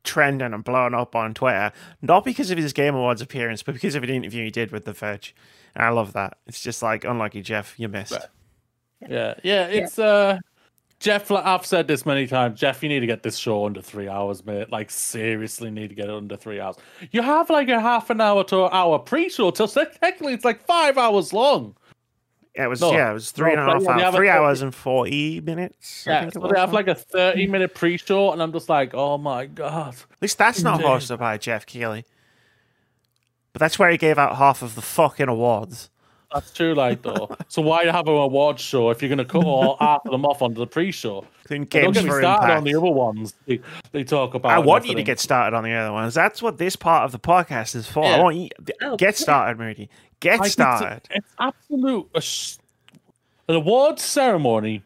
trending 0.04 0.54
and 0.54 0.64
blowing 0.64 0.94
up 0.94 1.16
on 1.16 1.34
Twitter, 1.34 1.72
not 2.00 2.24
because 2.24 2.50
of 2.50 2.58
his 2.58 2.72
Game 2.72 2.94
Awards 2.94 3.20
appearance, 3.20 3.62
but 3.62 3.74
because 3.74 3.94
of 3.94 4.02
an 4.02 4.10
interview 4.10 4.44
he 4.44 4.50
did 4.50 4.70
with 4.70 4.84
The 4.84 4.92
Verge. 4.92 5.34
And 5.74 5.84
I 5.84 5.90
love 5.90 6.12
that. 6.14 6.38
It's 6.46 6.60
just 6.60 6.82
like, 6.82 7.04
unlucky 7.04 7.42
Jeff, 7.42 7.78
you 7.78 7.88
missed. 7.88 8.12
Right. 8.12 8.22
Yeah, 9.08 9.34
yeah, 9.42 9.66
it's 9.66 9.98
uh 9.98 10.38
Jeff 10.98 11.30
like, 11.30 11.44
I've 11.44 11.66
said 11.66 11.86
this 11.86 12.06
many 12.06 12.26
times, 12.26 12.58
Jeff, 12.58 12.82
you 12.82 12.88
need 12.88 13.00
to 13.00 13.06
get 13.06 13.22
this 13.22 13.36
show 13.36 13.66
under 13.66 13.82
three 13.82 14.08
hours, 14.08 14.46
mate. 14.46 14.72
Like 14.72 14.90
seriously 14.90 15.70
need 15.70 15.88
to 15.88 15.94
get 15.94 16.06
it 16.06 16.14
under 16.14 16.36
three 16.36 16.58
hours. 16.58 16.76
You 17.10 17.20
have 17.20 17.50
like 17.50 17.68
a 17.68 17.78
half 17.78 18.08
an 18.08 18.20
hour 18.22 18.44
to 18.44 18.64
an 18.64 18.70
hour 18.72 18.98
pre-show, 18.98 19.52
so 19.52 19.66
technically 19.66 20.32
it's 20.32 20.44
like 20.44 20.64
five 20.64 20.96
hours 20.96 21.34
long. 21.34 21.76
It 22.58 22.68
was 22.68 22.80
No. 22.80 22.92
yeah, 22.92 23.10
it 23.10 23.14
was 23.14 23.30
three 23.32 23.50
and 23.52 23.60
a 23.60 23.64
half 23.64 23.84
but 23.84 23.90
yeah, 23.90 23.96
they 23.96 24.02
hours, 24.04 24.14
three 24.14 24.28
hours 24.30 24.62
and 24.62 24.74
forty 24.74 25.40
minutes. 25.40 26.06
I 26.06 26.10
Yeah, 26.10 26.30
so 26.30 26.40
was. 26.40 26.52
they 26.52 26.58
have 26.60 26.72
like 26.72 26.88
a 26.88 26.94
30 26.94 27.46
minute 27.48 27.74
pre-show, 27.74 28.32
and 28.32 28.42
I'm 28.42 28.52
just 28.52 28.68
like, 28.68 28.92
oh 28.94 29.18
my 29.18 29.44
god. 29.46 29.94
At 29.94 30.22
least 30.22 30.38
that's 30.38 30.62
not 30.62 30.80
hosted 30.80 31.18
by 31.18 31.36
Jeff 31.36 31.66
Keighley. 31.66 32.04
But 33.52 33.60
that's 33.60 33.78
where 33.78 33.90
he 33.90 33.96
gave 33.98 34.18
out 34.18 34.36
half 34.36 34.62
of 34.62 34.74
the 34.74 34.82
fucking 34.82 35.28
awards. 35.28 35.90
That's 36.32 36.50
true, 36.52 36.74
like 36.74 37.02
though. 37.02 37.34
so 37.48 37.62
why 37.62 37.84
have 37.86 38.08
an 38.08 38.14
award 38.14 38.58
show 38.58 38.90
if 38.90 39.00
you're 39.00 39.08
gonna 39.08 39.24
cut 39.24 39.44
all 39.44 39.76
half 39.80 40.00
of 40.04 40.10
them 40.12 40.24
off 40.26 40.42
onto 40.42 40.58
the 40.58 40.66
pre-show? 40.66 41.24
Don't 41.48 41.70
get 41.70 41.86
me 41.88 41.92
started 41.94 42.18
impact. 42.26 42.50
on 42.58 42.64
the 42.64 42.74
other 42.74 42.90
ones 42.90 43.34
they, 43.46 43.60
they 43.92 44.02
talk 44.04 44.34
about. 44.34 44.50
I 44.50 44.58
want 44.58 44.86
you 44.86 44.94
to 44.96 45.02
get 45.02 45.20
started 45.20 45.56
on 45.56 45.62
the 45.64 45.72
other 45.72 45.92
ones. 45.92 46.14
That's 46.14 46.42
what 46.42 46.58
this 46.58 46.74
part 46.76 47.04
of 47.04 47.12
the 47.12 47.18
podcast 47.20 47.76
is 47.76 47.86
for. 47.86 48.04
I 48.04 48.18
want 48.20 48.36
you 48.36 48.48
Oh, 48.82 48.96
get 48.96 49.16
started, 49.16 49.58
Moody. 49.58 49.88
Get 50.20 50.44
started. 50.46 51.02
It's, 51.10 51.26
absolute. 51.38 52.08
A 52.14 52.20
sh- 52.20 52.56
an 53.48 53.54
awards 53.54 54.02
ceremony 54.02 54.82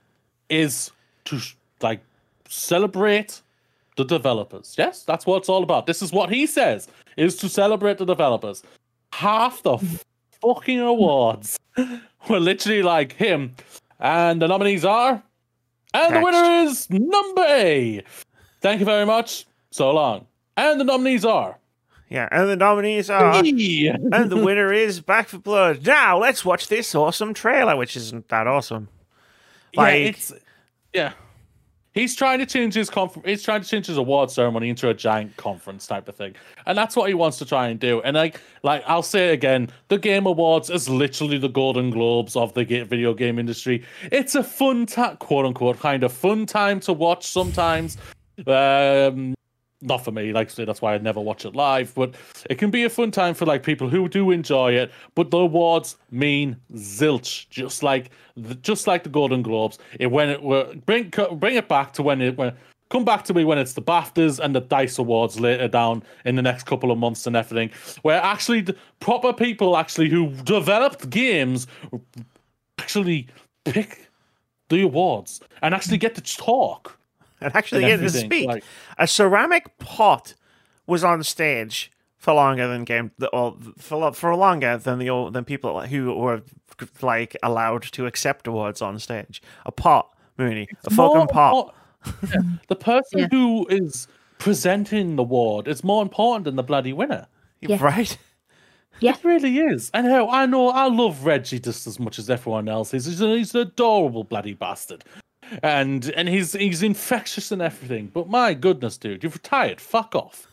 is 0.51 0.91
to 1.25 1.39
sh- 1.39 1.55
like 1.81 2.01
celebrate 2.49 3.41
the 3.97 4.05
developers. 4.05 4.75
Yes, 4.77 5.03
that's 5.05 5.25
what 5.27 5.39
it's 5.39 5.49
all 5.49 5.63
about. 5.63 5.87
This 5.87 6.03
is 6.03 6.13
what 6.13 6.31
he 6.31 6.47
says: 6.47 6.89
is 7.17 7.37
to 7.37 7.49
celebrate 7.49 7.99
the 7.99 8.05
developers. 8.05 8.63
Half 9.13 9.63
the 9.63 9.79
fucking 10.43 10.81
awards 10.81 11.59
were 12.29 12.41
literally 12.41 12.83
like 12.83 13.13
him, 13.13 13.55
and 13.99 14.41
the 14.43 14.49
nominees 14.49 14.85
are, 14.85 15.23
and 15.95 16.15
the 16.17 16.21
winner 16.21 16.45
is 16.69 16.89
number 16.91 17.43
A. 17.49 18.03
Thank 18.61 18.81
you 18.81 18.87
very 18.87 19.07
much. 19.07 19.47
So 19.71 19.91
long. 19.91 20.27
And 20.57 20.81
the 20.81 20.85
nominees 20.85 21.25
are. 21.25 21.59
Yeah, 22.09 22.29
and 22.33 22.49
the 22.49 22.57
nominees 22.57 23.09
are, 23.09 23.35
and 23.35 23.47
the 24.31 24.41
winner 24.45 24.73
is 24.73 25.01
Back 25.01 25.29
4 25.29 25.41
Blood. 25.41 25.87
Now 25.87 26.19
let's 26.19 26.45
watch 26.45 26.67
this 26.67 26.93
awesome 26.95 27.33
trailer, 27.35 27.77
which 27.77 27.97
isn't 27.97 28.29
that 28.29 28.47
awesome. 28.49 28.89
yeah, 29.73 29.81
Like- 29.81 30.03
it's 30.17 30.33
yeah. 30.93 31.13
He's 31.93 32.15
trying 32.15 32.39
to 32.39 32.47
change 32.47 32.75
his 32.75 32.89
conf- 32.89 33.25
he's 33.25 33.43
trying 33.43 33.63
to 33.63 33.69
change 33.69 33.87
his 33.87 33.97
award 33.97 34.31
ceremony 34.31 34.69
into 34.69 34.89
a 34.89 34.95
giant 34.95 35.37
conference 35.37 35.89
type 35.89 36.09
of 36.09 36.15
thing, 36.15 36.35
and 36.67 36.79
that's 36.79 36.95
what 36.95 37.09
he 37.09 37.15
wants 37.15 37.39
to 37.39 37.45
try 37.45 37.69
and 37.69 37.81
do. 37.81 38.01
And 38.03 38.15
like, 38.15 38.41
like 38.63 38.85
I'll 38.87 39.03
say 39.03 39.31
it 39.31 39.33
again, 39.33 39.71
the 39.89 39.99
Game 39.99 40.27
Awards 40.27 40.71
is 40.71 40.89
literally 40.89 41.39
the 41.39 41.49
Golden 41.49 41.91
Globes 41.91 42.37
of 42.37 42.55
the 42.55 42.65
video 42.65 43.13
game 43.13 43.41
industry. 43.41 43.85
It's 44.13 44.37
a 44.37 44.45
fun, 44.45 44.87
ta- 44.87 45.17
quote 45.17 45.47
unquote, 45.47 45.81
kind 45.81 46.05
of 46.05 46.13
fun 46.13 46.47
time 46.47 46.79
to 46.81 46.93
watch 46.93 47.27
sometimes. 47.27 47.97
Um, 48.47 49.35
not 49.83 50.05
for 50.05 50.13
me, 50.13 50.33
like 50.33 50.51
I 50.59 50.65
that's 50.65 50.83
why 50.83 50.95
I 50.95 50.99
never 50.99 51.21
watch 51.21 51.45
it 51.45 51.55
live. 51.55 51.95
But 51.95 52.15
it 52.49 52.57
can 52.57 52.71
be 52.71 52.85
a 52.85 52.91
fun 52.91 53.11
time 53.11 53.35
for 53.35 53.47
like 53.47 53.63
people 53.63 53.89
who 53.89 54.09
do 54.09 54.31
enjoy 54.31 54.73
it. 54.73 54.91
But 55.15 55.31
the 55.31 55.39
awards 55.39 55.97
mean 56.11 56.57
zilch, 56.75 57.49
just 57.49 57.83
like 57.83 58.11
the, 58.37 58.55
just 58.57 58.87
like 58.87 59.03
the 59.03 59.09
Golden 59.09 59.43
Globes. 59.43 59.79
It 59.99 60.11
when 60.11 60.29
it 60.29 60.43
were 60.43 60.75
bring 60.87 61.13
bring 61.33 61.57
it 61.57 61.69
back 61.69 61.93
to 61.95 62.03
when 62.03 62.21
it 62.21 62.37
when 62.37 62.53
come 62.91 63.05
back 63.05 63.25
to 63.25 63.33
me 63.33 63.45
when 63.45 63.57
it's 63.57 63.73
the 63.73 63.83
BAFTAs 63.83 64.39
and 64.41 64.55
the 64.55 64.61
Dice 64.61 64.99
Awards 64.99 65.41
later 65.41 65.69
down 65.69 66.03
in 66.25 66.35
the 66.35 66.43
next 66.43 66.65
couple 66.65 66.91
of 66.91 66.99
months 66.99 67.27
and 67.27 67.37
everything, 67.37 67.71
where 68.03 68.21
actually 68.21 68.61
the 68.61 68.77
proper 68.99 69.33
people 69.33 69.77
actually 69.77 70.11
who 70.11 70.31
developed 70.43 71.09
games 71.09 71.67
actually 72.79 73.29
pick 73.65 74.11
the 74.69 74.83
awards 74.83 75.41
and 75.63 75.75
actually 75.75 75.99
get 75.99 76.15
to 76.17 76.21
talk. 76.37 76.99
and 77.43 77.55
actually 77.57 77.85
and 77.91 78.01
get 78.03 78.13
to 78.13 78.19
speak. 78.19 78.47
like- 78.47 78.65
a 78.99 79.07
ceramic 79.07 79.79
pot 79.79 80.35
was 80.87 81.05
on 81.05 81.23
stage 81.23 81.91
for 82.19 82.35
longer 82.35 82.69
than 82.69 82.85
game, 82.85 83.11
or 83.33 83.57
for 83.79 84.13
for 84.13 84.35
longer 84.37 84.77
than 84.77 84.99
the 84.99 85.09
old- 85.11 85.33
than 85.33 85.45
people 85.45 85.81
who 85.83 86.15
were 86.15 86.43
like 87.03 87.37
allowed 87.43 87.83
to 87.83 88.07
accept 88.07 88.47
awards 88.47 88.83
on 88.83 88.99
stage. 88.99 89.43
A 89.67 89.73
pot, 89.73 90.09
Moody, 90.39 90.69
a 90.85 90.91
fucking 90.91 91.27
pot. 91.29 91.51
import- 91.53 91.75
Yeah, 92.35 92.41
the 92.69 92.77
person 92.77 93.19
Yeah. 93.21 93.29
who 93.31 93.67
is 93.69 94.09
presenting 94.39 95.17
the 95.17 95.23
award 95.23 95.69
is 95.69 95.85
more 95.85 96.03
important 96.03 96.45
than 96.45 96.57
the 96.57 96.63
bloody 96.63 96.93
winner. 96.95 97.27
Yeah. 97.61 97.77
Right? 97.83 98.17
Yeah. 99.01 99.13
It 99.13 99.25
really 99.25 99.59
is. 99.59 99.91
And 99.95 100.07
hell, 100.07 100.29
I 100.31 100.47
know 100.47 100.69
I 100.71 100.87
love 100.89 101.25
Reggie 101.27 101.59
just 101.61 101.87
as 101.87 101.99
much 102.01 102.19
as 102.19 102.29
everyone 102.31 102.69
else 102.69 102.93
is. 102.95 103.05
He's, 103.07 103.21
a, 103.21 103.37
he's 103.37 103.55
an 103.55 103.61
adorable 103.63 104.25
bloody 104.25 104.55
bastard. 104.55 105.05
And 105.63 106.11
and 106.11 106.29
he's 106.29 106.53
he's 106.53 106.83
infectious 106.83 107.53
and 107.53 107.63
everything. 107.63 108.11
But 108.13 108.29
my 108.29 108.55
goodness, 108.55 108.97
dude, 108.97 109.23
you've 109.23 109.35
retired. 109.35 109.81
Fuck 109.81 110.15
off. 110.15 110.47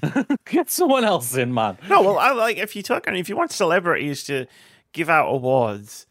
Get 0.46 0.70
someone 0.70 1.04
else 1.04 1.34
in, 1.36 1.52
man. 1.52 1.78
No, 1.88 2.02
well, 2.02 2.18
I 2.18 2.32
like 2.32 2.56
if 2.56 2.74
you 2.74 2.82
talk, 2.82 3.06
and 3.06 3.16
if 3.16 3.28
you 3.28 3.36
want 3.36 3.52
celebrities 3.52 4.24
to 4.24 4.46
give 4.92 5.08
out 5.08 5.28
awards 5.28 6.06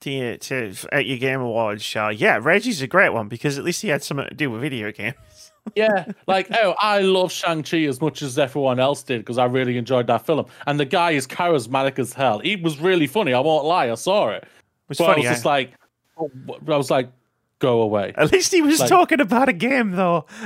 to 0.00 0.10
you, 0.10 0.36
to 0.36 0.74
at 0.92 1.06
your 1.06 1.18
game 1.18 1.40
awards 1.40 1.82
show, 1.82 2.08
yeah, 2.08 2.38
Reggie's 2.40 2.80
a 2.82 2.86
great 2.86 3.10
one 3.10 3.28
because 3.28 3.58
at 3.58 3.64
least 3.64 3.82
he 3.82 3.88
had 3.88 4.02
something 4.02 4.28
to 4.28 4.34
do 4.34 4.50
with 4.50 4.60
video 4.60 4.92
games. 4.92 5.14
Yeah, 5.74 6.06
like 6.26 6.48
oh, 6.50 6.74
I 6.78 7.00
love 7.00 7.30
Shang 7.30 7.62
Chi 7.62 7.82
as 7.82 8.00
much 8.00 8.22
as 8.22 8.38
everyone 8.38 8.80
else 8.80 9.02
did 9.02 9.20
because 9.20 9.36
I 9.36 9.44
really 9.44 9.76
enjoyed 9.76 10.06
that 10.06 10.24
film. 10.24 10.46
And 10.66 10.80
the 10.80 10.86
guy 10.86 11.10
is 11.10 11.26
charismatic 11.26 11.98
as 11.98 12.14
hell. 12.14 12.38
He 12.38 12.56
was 12.56 12.80
really 12.80 13.06
funny. 13.06 13.34
I 13.34 13.40
won't 13.40 13.66
lie. 13.66 13.90
I 13.90 13.94
saw 13.96 14.30
it. 14.30 14.44
but 14.86 14.96
funny, 14.96 15.26
I 15.26 15.30
was 15.30 15.36
just 15.36 15.44
eh? 15.44 15.48
like, 15.50 15.72
oh, 16.16 16.30
I 16.66 16.76
was 16.78 16.90
like, 16.90 17.10
go 17.58 17.80
away. 17.82 18.12
At 18.16 18.32
least 18.32 18.52
he 18.52 18.62
was 18.62 18.80
like- 18.80 18.88
talking 18.88 19.20
about 19.20 19.48
a 19.48 19.52
game, 19.52 19.92
though. 19.92 20.26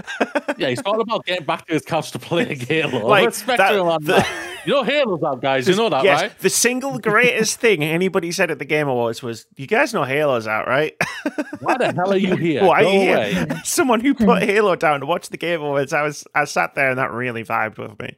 Yeah, 0.59 0.69
he's 0.69 0.83
talking 0.83 1.01
about 1.01 1.25
getting 1.25 1.47
back 1.47 1.67
to 1.67 1.73
his 1.75 1.83
couch 1.83 2.13
to 2.13 2.19
play 2.19 2.51
a 2.51 2.55
Halo. 2.55 3.07
Like, 3.07 3.27
Respect 3.27 3.59
that- 3.59 3.75
him 3.75 3.87
on 3.89 4.05
the- 4.05 4.13
that. 4.15 4.49
You 4.65 4.75
know 4.75 4.83
Halo's 4.85 5.23
out, 5.25 5.41
guys. 5.43 5.67
You 5.69 5.75
know 5.75 5.89
that, 5.89 6.05
yes, 6.05 6.23
right? 6.23 6.39
the 6.39 6.49
single 6.51 6.99
greatest 7.01 7.59
thing 7.59 7.83
anybody 7.83 8.31
said 8.31 8.51
at 8.53 8.61
the 8.61 8.65
Game 8.65 8.87
Awards 8.87 9.21
was, 9.21 9.45
"You 9.57 9.67
guys 9.67 9.93
know 9.93 10.05
Halo's 10.05 10.47
out, 10.47 10.69
right?" 10.69 10.95
Why 11.61 11.77
the 11.79 11.93
hell 11.93 12.13
are 12.13 12.17
you 12.17 12.37
here? 12.37 12.65
Why 12.67 12.83
go 12.83 12.89
are 12.89 12.93
you 12.93 13.01
here? 13.01 13.61
Someone 13.65 13.99
who 13.99 14.15
put 14.15 14.45
Halo 14.45 14.77
down 14.77 15.01
to 15.01 15.07
watch 15.07 15.31
the 15.31 15.37
Game 15.37 15.63
Awards. 15.63 15.93
I 15.93 16.03
was, 16.03 16.25
I 16.33 16.45
sat 16.45 16.77
there 16.77 16.91
and 16.91 16.99
that 17.01 17.11
really 17.11 17.43
vibed 17.43 17.79
with 17.79 17.99
me. 17.99 18.17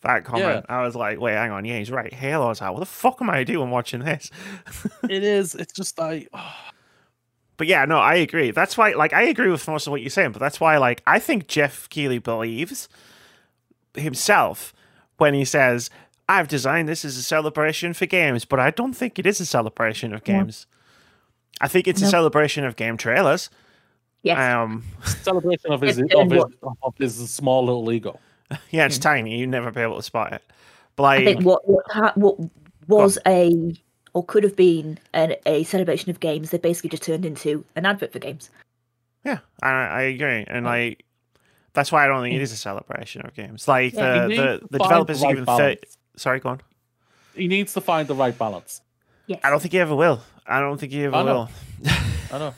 That 0.00 0.24
comment, 0.24 0.66
I 0.68 0.82
was 0.82 0.96
like, 0.96 1.20
"Wait, 1.20 1.34
hang 1.34 1.52
on, 1.52 1.64
yeah, 1.64 1.78
he's 1.78 1.92
right. 1.92 2.12
Halo's 2.12 2.60
out. 2.60 2.72
What 2.74 2.80
the 2.80 2.86
fuck 2.86 3.18
am 3.22 3.30
I 3.30 3.44
doing 3.44 3.70
watching 3.70 4.00
this?" 4.00 4.32
It 5.08 5.22
is. 5.22 5.54
It's 5.54 5.72
just 5.72 5.96
like, 5.96 6.28
oh, 6.34 6.54
But 7.56 7.66
yeah, 7.66 7.84
no, 7.84 7.98
I 7.98 8.14
agree. 8.16 8.50
That's 8.50 8.76
why, 8.76 8.92
like, 8.92 9.12
I 9.12 9.22
agree 9.22 9.50
with 9.50 9.66
most 9.68 9.86
of 9.86 9.90
what 9.92 10.00
you're 10.00 10.10
saying. 10.10 10.32
But 10.32 10.40
that's 10.40 10.60
why, 10.60 10.76
like, 10.78 11.02
I 11.06 11.18
think 11.18 11.46
Jeff 11.46 11.88
Keighley 11.88 12.18
believes 12.18 12.88
himself 13.94 14.72
when 15.18 15.34
he 15.34 15.44
says, 15.44 15.88
"I've 16.28 16.48
designed 16.48 16.88
this 16.88 17.04
as 17.04 17.16
a 17.16 17.22
celebration 17.22 17.94
for 17.94 18.06
games," 18.06 18.44
but 18.44 18.58
I 18.58 18.70
don't 18.70 18.94
think 18.94 19.18
it 19.18 19.26
is 19.26 19.40
a 19.40 19.46
celebration 19.46 20.12
of 20.12 20.24
games. 20.24 20.66
I 21.60 21.68
think 21.68 21.86
it's 21.86 22.02
a 22.02 22.08
celebration 22.08 22.64
of 22.64 22.74
game 22.74 22.96
trailers. 22.96 23.50
Yes. 24.22 24.38
Um, 24.38 24.82
celebration 25.04 25.72
of 25.72 25.80
his, 25.82 25.98
of 25.98 26.30
his, 26.30 26.44
of 26.82 26.94
his 26.98 27.30
small 27.30 27.64
little 27.64 27.92
ego. 27.92 28.18
yeah, 28.70 28.86
it's 28.86 28.98
tiny. 28.98 29.38
You'd 29.38 29.50
never 29.50 29.70
be 29.70 29.80
able 29.80 29.96
to 29.96 30.02
spot 30.02 30.32
it. 30.32 30.42
But 30.96 31.02
I 31.04 31.16
like, 31.16 31.24
think 31.24 31.44
what 31.44 31.68
what 31.68 31.84
ha- 31.90 32.12
what 32.14 32.36
was 32.88 33.18
a 33.26 33.74
or 34.14 34.24
could 34.24 34.44
have 34.44 34.56
been 34.56 34.98
an, 35.12 35.34
a 35.44 35.64
celebration 35.64 36.10
of 36.10 36.20
games, 36.20 36.50
they 36.50 36.58
basically 36.58 36.90
just 36.90 37.02
turned 37.02 37.26
into 37.26 37.64
an 37.76 37.84
advert 37.84 38.12
for 38.12 38.18
games. 38.20 38.48
yeah, 39.24 39.38
I, 39.62 39.70
I 39.70 40.02
agree, 40.02 40.44
and 40.46 40.64
like, 40.64 41.04
that's 41.74 41.92
why 41.92 42.04
I 42.04 42.08
don't 42.08 42.22
think 42.22 42.34
it 42.34 42.38
mm. 42.38 42.42
is 42.42 42.52
a 42.52 42.56
celebration 42.56 43.22
of 43.22 43.34
games. 43.34 43.68
Like 43.68 43.92
Yeah. 43.92 44.26
the 44.28 44.36
the, 44.36 44.68
the 44.70 44.78
developers 44.78 45.20
the 45.20 45.26
right 45.26 45.32
even. 45.32 45.44
Thir- 45.44 45.76
Sorry, 46.16 46.40
go 46.40 46.50
on. 46.50 46.60
He 47.34 47.48
needs 47.48 47.74
to 47.74 47.80
find 47.80 48.06
the 48.06 48.14
right 48.14 48.36
balance. 48.38 48.80
Yes. 49.26 49.40
I 49.42 49.50
don't 49.50 49.60
think 49.60 49.72
he 49.72 49.80
ever 49.80 49.96
will. 49.96 50.20
I 50.46 50.60
don't 50.60 50.78
think 50.78 50.92
he 50.92 51.02
ever 51.04 51.16
I 51.16 51.22
know. 51.24 51.34
will. 51.34 51.90
I 52.32 52.38
know. 52.38 52.54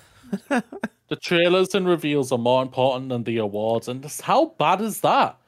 the 1.09 1.17
trailers 1.17 1.75
and 1.75 1.89
reveals 1.89 2.33
are 2.33 2.39
more 2.39 2.61
important 2.63 3.09
than 3.09 3.25
the 3.25 3.39
awards, 3.39 3.89
and 3.89 4.03
just 4.03 4.21
how 4.23 4.47
bad 4.59 4.83
is 4.83 5.01
that? 5.01 5.39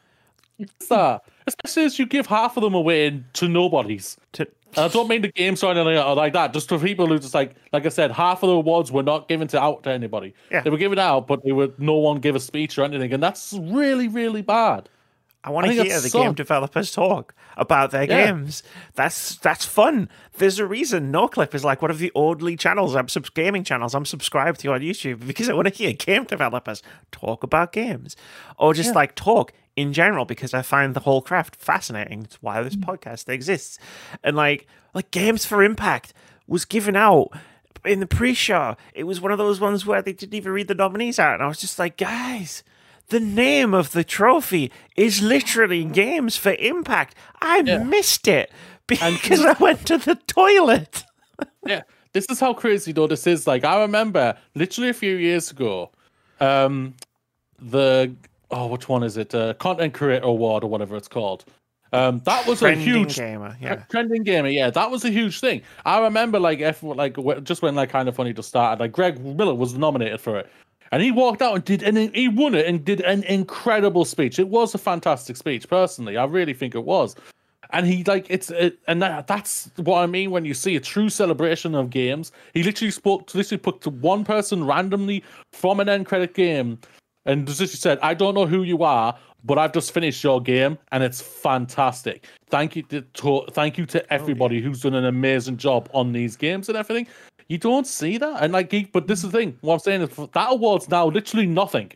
It's 0.59 0.89
that, 0.89 1.23
especially 1.49 1.85
as 1.85 1.99
you 1.99 2.07
give 2.07 2.27
half 2.27 2.57
of 2.57 2.63
them 2.63 2.75
away 2.75 3.23
to 3.35 3.49
nobodies. 3.49 4.17
To, 4.35 4.47
And 4.77 4.85
I 4.85 4.89
don't 4.89 5.09
mean 5.09 5.23
the 5.23 5.33
games 5.33 5.63
or 5.63 5.73
anything 5.73 5.97
like 6.17 6.33
that. 6.35 6.53
Just 6.53 6.69
for 6.69 6.79
people 6.79 7.07
who 7.09 7.19
just 7.19 7.35
like, 7.35 7.57
like 7.73 7.85
I 7.87 7.89
said, 7.89 8.13
half 8.13 8.43
of 8.43 8.49
the 8.49 8.55
awards 8.55 8.93
were 8.93 9.03
not 9.03 9.27
given 9.29 9.49
to 9.49 9.61
out 9.61 9.83
to 9.85 9.91
anybody. 9.91 10.35
Yeah. 10.51 10.61
They 10.61 10.71
were 10.71 10.79
given 10.79 10.99
out, 10.99 11.27
but 11.27 11.43
they 11.45 11.53
were 11.53 11.71
no 11.79 11.95
one 11.95 12.21
give 12.21 12.37
a 12.37 12.41
speech 12.41 12.79
or 12.79 12.85
anything, 12.85 13.13
and 13.13 13.23
that's 13.23 13.53
really, 13.59 14.07
really 14.09 14.43
bad. 14.43 14.89
I 15.45 15.51
want 15.51 15.67
to 15.69 15.73
hear 15.73 16.01
the 16.01 16.11
game 16.11 16.35
developers 16.35 16.91
talk 16.91 17.33
about 17.57 17.93
their 17.93 18.03
Yeah. 18.05 18.27
games. 18.27 18.63
That's 18.97 19.37
that's 19.37 19.65
fun. 19.65 20.09
There's 20.37 20.59
a 20.59 20.67
reason 20.67 21.13
NoClip 21.13 21.55
is 21.55 21.65
like 21.65 21.81
one 21.81 21.93
of 21.93 21.99
the 22.01 22.11
only 22.17 22.57
channels 22.57 22.95
I'm 22.97 23.09
sub- 23.09 23.33
gaming 23.35 23.63
channels 23.65 23.95
I'm 23.95 24.05
subscribed 24.05 24.61
to 24.61 24.73
on 24.73 24.81
YouTube 24.81 25.27
because 25.27 25.49
I 25.49 25.55
want 25.55 25.69
to 25.69 25.73
hear 25.75 25.93
game 25.93 26.25
developers 26.25 26.83
talk 27.13 27.45
about 27.45 27.73
games 27.73 28.17
or 28.59 28.75
just 28.75 28.95
like 28.97 29.15
talk 29.15 29.53
in 29.79 29.93
general 29.93 30.25
because 30.25 30.53
I 30.55 30.63
find 30.63 30.95
the 30.95 31.01
whole 31.01 31.23
craft 31.23 31.57
fascinating. 31.57 32.25
It's 32.25 32.43
why 32.43 32.63
this 32.63 32.77
podcast 32.77 33.29
exists. 33.29 33.79
And 34.25 34.37
like 34.37 34.67
like 34.95 35.11
Games 35.11 35.45
for 35.45 35.63
Impact 35.63 36.13
was 36.47 36.65
given 36.65 36.97
out 36.97 37.29
in 37.85 38.01
the 38.01 38.07
pre-show. 38.07 38.77
It 38.95 39.05
was 39.05 39.21
one 39.21 39.31
of 39.33 39.39
those 39.39 39.61
ones 39.61 39.87
where 39.87 40.03
they 40.03 40.13
didn't 40.13 40.35
even 40.35 40.53
read 40.53 40.69
the 40.69 40.75
nominees 40.75 41.19
out, 41.19 41.35
and 41.35 41.43
I 41.43 41.47
was 41.47 41.61
just 41.61 41.79
like, 41.79 41.97
guys. 41.97 42.63
The 43.11 43.21
name 43.21 43.73
of 43.73 43.93
the 43.93 44.05
trophy 44.05 44.71
is 44.95 45.23
literally 45.23 45.83
Games 45.83 46.37
for 46.37 46.53
Impact. 46.59 47.15
I 47.41 47.63
Yeah. 47.65 47.83
missed 47.83 48.29
it 48.29 48.53
because 48.87 49.41
I 49.43 49.53
went 49.59 49.87
to 49.87 49.97
the 49.97 50.17
toilet. 50.27 51.05
yeah, 51.67 51.85
this 52.13 52.27
is 52.29 52.39
how 52.39 52.53
crazy 52.53 52.93
though 52.93 53.07
this 53.07 53.27
is. 53.27 53.47
Like 53.47 53.65
I 53.65 53.81
remember 53.81 54.37
literally 54.55 54.91
a 54.91 54.93
few 54.93 55.17
years 55.17 55.51
ago, 55.51 55.91
um, 56.39 56.97
the 57.59 58.15
oh, 58.51 58.67
which 58.67 58.89
one 58.89 59.03
is 59.03 59.17
it? 59.17 59.35
Uh, 59.35 59.55
Content 59.55 59.95
Creator 59.95 60.25
Award 60.25 60.65
or 60.65 60.71
whatever 60.71 60.97
it's 60.97 61.09
called. 61.09 61.45
Um, 61.93 62.21
that 62.25 62.47
was 62.47 62.59
a 62.59 62.67
Trending 62.67 62.87
huge 62.87 63.17
gamer, 63.17 63.57
yeah. 63.61 63.77
trending 63.89 64.23
gamer. 64.23 64.49
Yeah, 64.49 64.69
that 64.71 64.91
was 64.91 65.05
a 65.07 65.11
huge 65.11 65.41
thing. 65.41 65.63
I 65.87 66.01
remember 66.01 66.39
like 66.39 66.61
if 66.61 66.83
like 66.83 67.17
just 67.45 67.63
when 67.63 67.75
like 67.75 67.89
kind 67.89 68.09
of 68.09 68.17
funny 68.17 68.33
just 68.35 68.51
started, 68.51 68.81
like 68.81 68.93
Greg 68.93 69.19
Miller 69.25 69.55
was 69.55 69.75
nominated 69.75 70.21
for 70.21 70.39
it. 70.39 70.51
And 70.91 71.03
he 71.03 71.11
walked 71.11 71.43
out 71.43 71.55
and 71.55 71.65
did, 71.65 71.83
and 71.83 72.15
he 72.15 72.29
won 72.29 72.55
it 72.55 72.67
and 72.67 72.85
did 72.85 73.03
an 73.03 73.23
incredible 73.25 74.05
speech. 74.05 74.39
It 74.39 74.49
was 74.49 74.75
a 74.75 74.79
fantastic 74.79 75.37
speech, 75.37 75.69
personally. 75.69 76.17
I 76.17 76.25
really 76.25 76.55
think 76.55 76.75
it 76.75 76.85
was. 76.85 77.15
And 77.71 77.87
he 77.87 78.03
like 78.05 78.27
it's 78.31 78.51
it, 78.51 78.79
and 78.87 79.03
that, 79.03 79.27
that's 79.27 79.71
what 79.77 80.03
I 80.03 80.07
mean 80.07 80.31
when 80.31 80.47
you 80.47 80.55
see 80.55 80.77
a 80.77 80.81
true 80.81 81.11
celebration 81.11 81.75
of 81.75 81.91
games. 81.91 82.33
He 82.55 82.63
literally 82.63 82.91
spoke 82.91 83.27
to 83.29 83.37
literally 83.37 83.61
put 83.61 83.83
to 83.83 83.91
one 83.91 84.25
person 84.25 84.65
randomly 84.65 85.23
from 85.53 85.81
an 85.81 85.89
end 85.89 86.07
credit 86.07 86.33
game, 86.33 86.79
and 87.29 87.49
as 87.49 87.61
literally 87.61 87.77
said, 87.77 87.99
"I 88.03 88.15
don't 88.15 88.35
know 88.35 88.47
who 88.47 88.63
you 88.65 88.83
are, 88.83 89.17
but 89.45 89.59
I've 89.59 89.73
just 89.73 89.93
finished 89.93 90.25
your 90.25 90.41
game, 90.41 90.79
and 90.91 91.03
it's 91.03 91.21
fantastic. 91.21 92.27
Thank 92.51 92.75
you 92.75 92.83
to, 92.85 93.45
thank 93.53 93.79
you 93.79 93.87
to 93.87 94.03
oh, 94.03 94.07
everybody 94.11 94.61
who's 94.61 94.81
done 94.81 94.95
an 94.95 95.05
amazing 95.05 95.59
job 95.59 95.89
on 95.95 96.13
these 96.13 96.37
games 96.37 96.69
and 96.69 96.77
everything." 96.77 97.07
You 97.49 97.57
don't 97.57 97.87
see 97.87 98.19
that, 98.19 98.43
and 98.43 98.53
like, 98.53 98.93
but 98.93 99.07
this 99.07 99.25
is 99.25 99.31
the 99.31 99.39
thing. 99.39 99.57
What 99.63 99.75
I'm 99.75 99.79
saying 99.79 100.03
is 100.03 100.11
that 100.33 100.47
award's 100.51 100.89
now 100.89 101.07
literally 101.07 101.47
nothing 101.47 101.93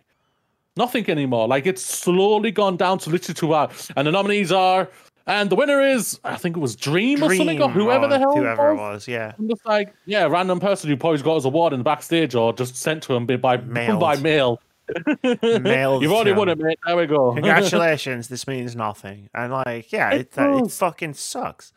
nothing 0.76 1.08
anymore. 1.10 1.48
Like 1.48 1.66
it's 1.66 1.82
slowly 1.82 2.50
gone 2.50 2.76
down 2.76 2.98
to 3.00 3.10
literally 3.10 3.34
two 3.34 3.54
hours. 3.54 3.90
Uh, 3.90 3.94
and 3.96 4.06
the 4.06 4.12
nominees 4.12 4.52
are, 4.52 4.88
and 5.26 5.50
the 5.50 5.54
winner 5.54 5.80
is, 5.80 6.18
I 6.24 6.36
think 6.36 6.56
it 6.56 6.60
was 6.60 6.74
Dream, 6.74 7.22
or 7.22 7.34
something, 7.34 7.60
or 7.60 7.70
Dream 7.70 7.84
whoever 7.84 8.08
the 8.08 8.18
hell. 8.18 8.36
whoever 8.36 8.70
it 8.70 8.74
it 8.74 8.76
was. 8.76 8.94
was, 8.94 9.08
yeah. 9.08 9.32
I'm 9.38 9.48
just 9.48 9.64
like, 9.66 9.94
yeah, 10.06 10.24
random 10.26 10.60
person 10.60 10.90
who 10.90 10.96
probably 10.96 11.22
got 11.22 11.36
his 11.36 11.44
award 11.44 11.72
in 11.72 11.80
the 11.80 11.84
backstage 11.84 12.34
or 12.34 12.52
just 12.52 12.76
sent 12.76 13.02
to 13.04 13.14
him 13.14 13.26
by 13.26 13.58
Mailed. 13.58 14.00
by 14.00 14.16
mail 14.16 14.60
Mailed 15.60 16.02
You've 16.02 16.12
already 16.12 16.32
won 16.32 16.48
it, 16.48 16.58
mate. 16.58 16.78
There 16.86 16.96
we 16.96 17.06
go. 17.06 17.32
Congratulations, 17.32 18.28
this 18.28 18.46
means 18.46 18.76
nothing. 18.76 19.30
And 19.34 19.52
like, 19.52 19.92
yeah, 19.92 20.10
It 20.10 20.20
it, 20.32 20.38
uh, 20.38 20.64
it 20.64 20.70
fucking 20.70 21.14
sucks. 21.14 21.72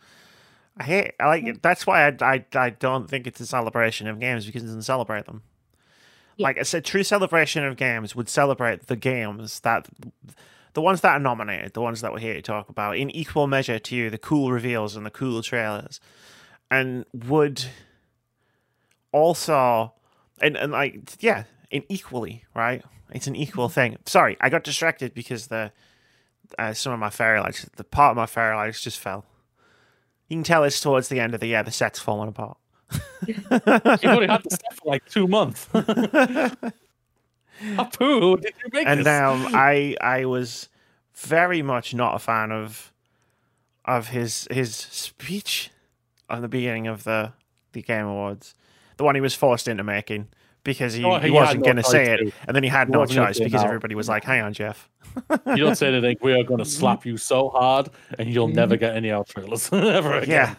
I 0.78 0.84
hate. 0.84 1.12
I 1.20 1.28
like. 1.28 1.44
it. 1.46 1.62
That's 1.62 1.88
why 1.88 2.08
I, 2.08 2.18
I 2.22 2.46
I 2.54 2.70
don't 2.72 3.10
think 3.10 3.28
it's 3.28 3.40
a 3.40 3.46
celebration 3.46 4.08
of 4.08 4.20
games 4.20 4.46
because 4.46 4.64
it 4.64 4.68
doesn't 4.68 4.82
celebrate 4.82 5.26
them. 5.26 5.42
Yeah. 6.36 6.48
Like 6.48 6.58
I 6.58 6.64
said, 6.64 6.84
true 6.84 7.04
celebration 7.04 7.64
of 7.64 7.78
games 7.78 8.14
would 8.14 8.28
celebrate 8.28 8.88
the 8.88 8.98
games 8.98 9.62
that, 9.62 9.88
the 10.74 10.82
ones 10.82 11.00
that 11.00 11.12
are 11.12 11.20
nominated, 11.20 11.74
the 11.74 11.82
ones 11.82 12.02
that 12.02 12.12
we're 12.12 12.20
here 12.20 12.34
to 12.34 12.42
talk 12.42 12.68
about, 12.68 12.98
in 12.98 13.10
equal 13.10 13.48
measure 13.48 13.80
to 13.80 13.96
you, 13.96 14.10
the 14.10 14.18
cool 14.18 14.52
reveals 14.52 14.98
and 14.98 15.06
the 15.06 15.12
cool 15.12 15.42
trailers, 15.42 16.02
and 16.70 17.06
would 17.14 17.64
also, 19.14 19.94
and 20.42 20.58
and 20.58 20.74
like 20.74 21.14
yeah, 21.22 21.46
in 21.72 21.84
equally 21.88 22.44
right. 22.54 22.84
It's 23.12 23.28
an 23.28 23.36
equal 23.36 23.70
thing. 23.70 23.98
Sorry, 24.06 24.38
I 24.42 24.50
got 24.50 24.64
distracted 24.64 25.14
because 25.14 25.48
the 25.48 25.72
uh, 26.58 26.74
some 26.74 26.94
of 26.94 27.00
my 27.00 27.10
fairy 27.10 27.40
lights, 27.40 27.68
the 27.76 27.84
part 27.84 28.12
of 28.12 28.18
my 28.18 28.26
fairy 28.26 28.56
lights 28.56 28.82
just 28.82 29.00
fell. 29.00 29.26
You 30.28 30.38
can 30.38 30.44
tell 30.44 30.64
it's 30.64 30.82
towards 30.82 31.08
the 31.08 31.20
end 31.20 31.34
of 31.34 31.40
the 31.40 31.48
year. 31.48 31.64
The 31.64 31.72
set's 31.72 32.00
falling 32.00 32.30
apart. 32.30 32.58
You've 33.28 33.52
only 33.52 34.28
had 34.28 34.44
this 34.44 34.56
stuff 34.56 34.78
for 34.78 34.90
like 34.90 35.06
two 35.10 35.28
months. 35.28 35.68
Apu, 37.62 38.42
did 38.42 38.54
you 38.64 38.70
make 38.74 38.88
and 38.88 39.08
um, 39.08 39.48
I 39.54 39.96
I 40.02 40.26
was 40.26 40.68
very 41.16 41.62
much 41.62 41.94
not 41.94 42.16
a 42.16 42.20
fan 42.20 42.52
of 42.52 42.92
of 43.86 44.10
his 44.10 44.48
his 44.52 44.76
speech 44.76 45.72
on 46.30 46.42
the 46.42 46.48
beginning 46.48 46.88
of 46.88 47.04
the 47.04 47.34
the 47.72 47.82
Game 47.82 48.06
Awards, 48.06 48.56
the 48.98 49.04
one 49.04 49.16
he 49.16 49.22
was 49.22 49.34
forced 49.36 49.68
into 49.68 49.84
making 49.84 50.28
because 50.66 50.94
he, 50.94 51.06
Oh, 51.06 51.18
he, 51.20 51.28
he 51.28 51.32
wasn't 51.32 51.60
no 51.60 51.64
going 51.64 51.78
to 51.78 51.84
say 51.84 52.14
it, 52.14 52.34
and 52.48 52.56
then 52.56 52.64
he 52.64 52.70
had 52.70 52.90
He 52.90 52.92
no 52.92 53.06
choice 53.06 53.40
because 53.40 53.62
no. 53.62 53.68
everybody 53.68 53.96
was 53.96 54.10
like, 54.10 54.26
"Hang 54.26 54.42
on, 54.42 54.52
Jeff." 54.52 54.90
you 55.48 55.64
don't 55.64 55.78
say 55.78 55.88
anything, 55.88 56.18
we 56.22 56.34
are 56.34 56.44
going 56.44 56.58
to 56.64 56.66
slap 56.66 57.06
you 57.06 57.16
so 57.16 57.50
hard, 57.50 57.90
and 58.20 58.34
you'll 58.34 58.48
mm-hmm. 58.48 58.58
never 58.58 58.76
get 58.76 58.98
any 58.98 59.12
out 59.12 59.30
trailers 59.30 59.70
ever 59.72 60.16
again. 60.16 60.58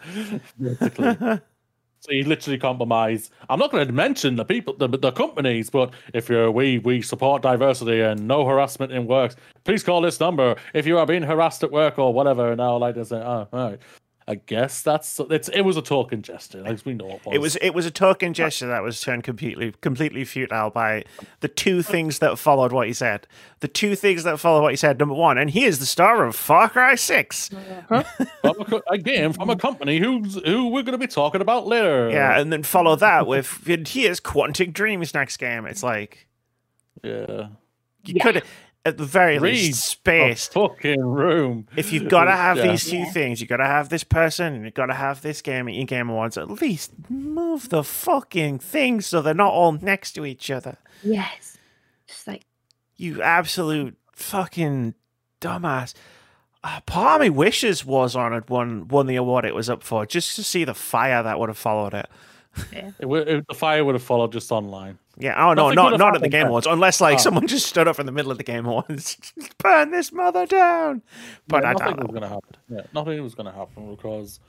Basically. 0.59 1.39
So 1.99 2.11
you 2.11 2.23
literally 2.23 2.57
compromise. 2.57 3.31
I'm 3.49 3.59
not 3.59 3.71
going 3.71 3.85
to 3.85 3.91
mention 3.91 4.35
the 4.35 4.45
people, 4.45 4.75
the, 4.77 4.87
the 4.87 5.11
companies, 5.11 5.69
but 5.69 5.93
if 6.13 6.29
you're 6.29 6.49
we 6.49 6.79
we 6.79 7.01
support 7.01 7.41
diversity 7.41 8.01
and 8.01 8.27
no 8.27 8.45
harassment 8.45 8.91
in 8.91 9.07
works, 9.07 9.35
please 9.65 9.83
call 9.83 10.01
this 10.01 10.19
number 10.19 10.55
if 10.73 10.85
you 10.85 10.97
are 10.97 11.05
being 11.05 11.23
harassed 11.23 11.63
at 11.63 11.71
work 11.71 11.99
or 11.99 12.13
whatever. 12.13 12.49
And 12.49 12.57
now 12.59 12.77
like 12.77 12.95
to 12.95 13.05
say, 13.05 13.17
oh, 13.17 13.47
all 13.51 13.69
right. 13.71 13.79
I 14.29 14.35
guess 14.35 14.81
that's 14.81 15.21
it's 15.29 15.47
it 15.47 15.61
was 15.61 15.77
a 15.77 15.81
token 15.81 16.21
gesture, 16.21 16.61
as 16.65 16.83
we 16.83 16.93
know 16.93 17.07
it 17.11 17.21
was. 17.25 17.33
It 17.35 17.37
was 17.39 17.55
it 17.57 17.69
was 17.73 17.85
a 17.85 17.91
token 17.91 18.33
gesture 18.33 18.67
that 18.67 18.83
was 18.83 18.99
turned 18.99 19.23
completely 19.23 19.73
completely 19.79 20.25
futile 20.25 20.69
by 20.69 21.05
the 21.39 21.47
two 21.47 21.81
things 21.81 22.19
that 22.19 22.37
followed 22.37 22.73
what 22.73 22.87
he 22.87 22.93
said. 22.93 23.25
The 23.61 23.69
two 23.69 23.95
things 23.95 24.25
that 24.25 24.37
followed 24.39 24.63
what 24.63 24.71
he 24.73 24.75
said. 24.75 24.99
Number 24.99 25.15
one, 25.15 25.37
and 25.37 25.49
he 25.49 25.63
is 25.63 25.79
the 25.79 25.85
star 25.85 26.25
of 26.25 26.35
Far 26.35 26.67
Cry 26.67 26.95
Six. 26.95 27.49
from 27.87 28.03
a, 28.43 28.81
a 28.91 28.97
game 28.97 29.31
from 29.31 29.49
a 29.49 29.55
company 29.55 29.97
who's 29.99 30.35
who 30.45 30.67
we're 30.67 30.83
going 30.83 30.91
to 30.91 30.97
be 30.97 31.07
talking 31.07 31.39
about 31.39 31.65
later. 31.65 32.09
Yeah, 32.09 32.37
and 32.37 32.51
then 32.51 32.63
follow 32.63 32.97
that 32.97 33.27
with 33.27 33.61
and 33.69 33.87
here's 33.87 34.19
Quantic 34.19 34.73
Dream's 34.73 35.13
next 35.13 35.37
game. 35.37 35.65
It's 35.65 35.83
like 35.83 36.27
yeah. 37.01 37.47
you 38.03 38.15
Yeah. 38.15 38.23
could 38.23 38.43
at 38.85 38.97
the 38.97 39.05
very 39.05 39.37
Read 39.37 39.53
least 39.53 39.79
a 39.79 39.85
spaced. 39.87 40.53
fucking 40.53 41.01
room. 41.01 41.67
If 41.75 41.91
you've 41.91 42.07
got 42.09 42.25
to 42.25 42.31
have 42.35 42.57
Yeah. 42.57 42.71
these 42.71 42.89
two 42.89 43.05
things, 43.05 43.41
you've 43.41 43.49
got 43.49 43.57
to 43.57 43.65
have 43.65 43.89
this 43.89 44.03
person 44.05 44.53
and 44.53 44.63
you've 44.65 44.73
got 44.73 44.85
to 44.85 44.93
have 44.93 45.21
this 45.21 45.41
game 45.41 45.67
at 45.67 45.73
your 45.73 45.85
Game 45.85 46.09
Awards. 46.09 46.37
At 46.37 46.49
least 46.61 46.93
move 47.09 47.67
the 47.69 47.83
fucking 47.83 48.59
things 48.59 49.05
so 49.05 49.21
they're 49.21 49.33
not 49.33 49.51
all 49.51 49.73
next 49.73 50.13
to 50.13 50.25
each 50.25 50.49
other. 50.49 50.77
Yes. 51.03 51.57
Just 52.07 52.27
like 52.27 52.45
You 52.95 53.21
absolute 53.21 53.97
fucking 54.13 54.93
dumbass. 55.41 55.93
Uh, 56.63 56.79
part 56.81 57.21
of 57.21 57.25
me 57.25 57.29
wishes 57.29 57.85
was 57.85 58.15
on 58.15 58.33
it 58.33 58.49
won 58.49 58.87
won 58.87 59.05
the 59.05 59.15
award 59.15 59.45
it 59.45 59.53
was 59.55 59.69
up 59.69 59.83
for, 59.83 60.05
just 60.05 60.35
to 60.35 60.43
see 60.43 60.63
the 60.63 60.73
fire 60.73 61.21
that 61.23 61.39
would 61.39 61.49
have 61.49 61.57
followed 61.57 61.93
it. 61.93 62.09
It, 62.99 63.05
would- 63.05 63.27
it, 63.27 63.45
the 63.47 63.53
fire 63.53 63.85
would 63.85 63.95
have 63.95 64.01
followed 64.03 64.31
just 64.31 64.51
online. 64.51 64.97
Yeah, 65.19 65.33
oh 65.37 65.53
no, 65.53 65.69
Nothing 65.69 65.75
not 65.75 65.83
could 65.83 65.91
have 65.93 65.99
not 65.99 66.07
at 66.07 66.13
the 66.13 66.17
happened 66.19 66.31
Game 66.31 66.41
then. 66.41 66.47
Awards, 66.47 66.67
unless 66.67 67.01
like 67.01 67.15
Oh. 67.15 67.21
someone 67.21 67.47
just 67.47 67.65
stood 67.65 67.87
up 67.87 67.99
in 67.99 68.05
the 68.05 68.11
middle 68.11 68.31
of 68.31 68.37
the 68.37 68.43
Game 68.43 68.65
Awards, 68.65 69.17
burn 69.57 69.91
this 69.91 70.11
mother 70.11 70.45
down. 70.45 71.01
But 71.47 71.63
Yeah, 71.63 71.69
I 71.69 71.73
nothing 71.73 71.87
don't 71.87 71.97
was 71.97 72.05
know 72.07 72.11
going 72.19 72.21
to 72.21 72.27
happen. 72.29 72.55
Yeah, 72.69 72.81
nothing 72.93 73.23
was 73.23 73.33
going 73.35 73.47
to 73.47 73.51
happen 73.51 73.95
because 73.95 74.39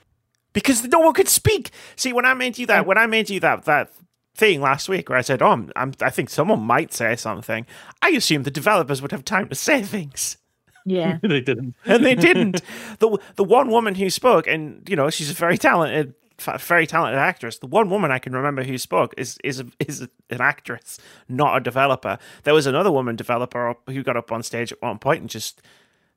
because 0.52 0.84
no 0.84 1.00
one 1.00 1.14
could 1.14 1.28
speak. 1.28 1.70
See, 1.96 2.12
when 2.12 2.24
I 2.26 2.34
made 2.34 2.58
you 2.58 2.66
that, 2.66 2.86
when 2.86 2.98
I 2.98 3.06
made 3.06 3.30
you 3.30 3.40
that 3.40 3.64
that 3.64 3.92
thing 4.34 4.60
last 4.60 4.88
week, 4.88 5.08
where 5.08 5.18
I 5.18 5.22
said, 5.22 5.40
"Oh, 5.42 5.48
I'm, 5.52 5.72
I'm, 5.76 5.92
I 6.00 6.10
think 6.10 6.28
someone 6.30 6.60
might 6.60 6.92
say 6.92 7.16
something," 7.16 7.66
I 8.02 8.10
assumed 8.10 8.44
the 8.44 8.50
developers 8.50 9.00
would 9.02 9.12
have 9.12 9.24
time 9.24 9.48
to 9.48 9.54
say 9.54 9.82
things. 9.82 10.36
yeah. 10.84 11.18
they 11.22 11.40
didn't. 11.40 11.74
and 11.86 12.04
they 12.04 12.14
didn't. 12.14 12.62
the 12.98 13.18
The 13.36 13.44
one 13.44 13.68
woman 13.70 13.94
who 13.94 14.10
spoke, 14.10 14.46
and 14.46 14.86
you 14.88 14.96
know, 14.96 15.10
she's 15.10 15.30
a 15.30 15.34
very 15.34 15.58
talented, 15.58 16.14
fa- 16.14 16.17
very 16.40 16.86
talented 16.86 17.18
actress. 17.18 17.58
The 17.58 17.66
one 17.66 17.90
woman 17.90 18.10
I 18.10 18.18
can 18.18 18.32
remember 18.32 18.62
who 18.62 18.78
spoke 18.78 19.14
is 19.16 19.38
is 19.42 19.60
a, 19.60 19.66
is 19.80 20.02
a, 20.02 20.08
an 20.30 20.40
actress, 20.40 20.98
not 21.28 21.56
a 21.56 21.60
developer. 21.60 22.18
There 22.44 22.54
was 22.54 22.66
another 22.66 22.90
woman 22.90 23.16
developer 23.16 23.74
who 23.86 24.02
got 24.02 24.16
up 24.16 24.30
on 24.30 24.42
stage 24.42 24.72
at 24.72 24.80
one 24.80 24.98
point 24.98 25.20
and 25.20 25.30
just 25.30 25.62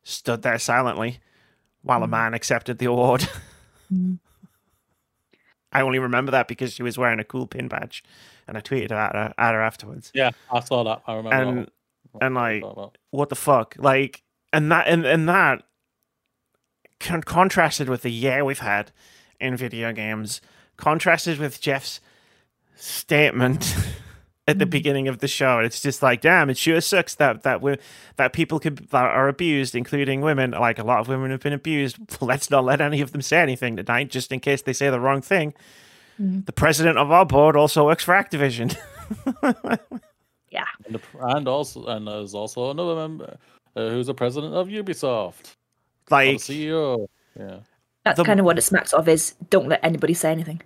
stood 0.03 0.41
there 0.41 0.59
silently 0.59 1.19
while 1.81 2.03
a 2.03 2.07
mm. 2.07 2.11
man 2.11 2.33
accepted 2.33 2.77
the 2.77 2.85
award. 2.85 3.27
Mm. 3.91 4.19
I 5.73 5.81
only 5.81 5.99
remember 5.99 6.31
that 6.31 6.47
because 6.47 6.71
she 6.71 6.81
was 6.81 6.97
wearing 6.97 7.19
a 7.19 7.25
cool 7.25 7.45
pin 7.45 7.67
badge, 7.67 8.05
and 8.47 8.57
I 8.57 8.61
tweeted 8.61 8.91
at 8.91 9.13
her, 9.13 9.33
at 9.37 9.53
her 9.53 9.61
afterwards. 9.61 10.11
Yeah, 10.13 10.31
I 10.49 10.61
saw 10.61 10.85
that. 10.85 11.01
I 11.05 11.15
remember. 11.15 11.35
And 11.35 11.71
that. 12.13 12.23
and 12.25 12.35
like 12.35 12.61
that. 12.61 12.91
what 13.09 13.27
the 13.27 13.35
fuck 13.35 13.75
like 13.77 14.23
and 14.53 14.71
that 14.71 14.87
and, 14.87 15.05
and 15.05 15.27
that 15.27 15.63
con- 16.99 17.23
contrasted 17.23 17.89
with 17.89 18.01
the 18.01 18.11
year 18.11 18.43
we've 18.43 18.59
had 18.59 18.91
in 19.41 19.57
video 19.57 19.91
games 19.91 20.41
contrasted 20.77 21.39
with 21.39 21.59
jeff's 21.59 21.99
statement 22.75 23.75
at 24.47 24.57
the 24.57 24.65
beginning 24.65 25.07
of 25.07 25.19
the 25.19 25.27
show. 25.27 25.59
It's 25.59 25.81
just 25.81 26.01
like 26.01 26.21
damn 26.21 26.49
it 26.49 26.57
sure 26.57 26.81
sucks 26.81 27.15
that 27.15 27.43
that 27.43 27.61
we 27.61 27.77
that 28.15 28.33
people 28.33 28.59
could 28.59 28.77
that 28.89 29.05
are 29.05 29.27
abused 29.27 29.75
including 29.75 30.21
women 30.21 30.51
like 30.51 30.79
a 30.79 30.83
lot 30.83 30.99
of 30.99 31.07
women 31.07 31.31
have 31.31 31.41
been 31.41 31.53
abused. 31.53 31.97
Let's 32.21 32.49
not 32.49 32.65
let 32.65 32.81
any 32.81 33.01
of 33.01 33.11
them 33.11 33.21
say 33.21 33.39
anything 33.39 33.77
tonight 33.77 34.09
just 34.09 34.31
in 34.31 34.39
case 34.39 34.63
they 34.63 34.73
say 34.73 34.89
the 34.89 34.99
wrong 34.99 35.21
thing. 35.21 35.53
The 36.19 36.53
president 36.53 36.99
of 36.99 37.09
our 37.09 37.25
board 37.25 37.55
also 37.55 37.85
works 37.85 38.03
for 38.03 38.13
activision. 38.13 38.77
Yeah. 40.51 40.65
And, 40.85 40.95
the, 40.95 41.01
and 41.21 41.47
also, 41.47 41.85
and 41.85 42.07
there's 42.07 42.35
also 42.35 42.71
another 42.71 42.95
member 42.95 43.37
uh, 43.75 43.89
who's 43.89 44.07
the 44.07 44.13
president 44.13 44.53
of 44.53 44.67
Ubisoft, 44.67 45.55
like 46.09 46.45
the 46.45 46.67
CEO. 46.67 47.07
Yeah, 47.39 47.59
That's 48.03 48.17
The- 48.17 48.23
kind 48.23 48.39
of 48.39 48.45
what 48.45 48.57
it 48.57 48.61
smacks 48.63 48.93
of 48.93 49.07
is 49.07 49.35
don't 49.49 49.67
let 49.67 49.83
anybody 49.83 50.13
say 50.13 50.31
anything. 50.31 50.61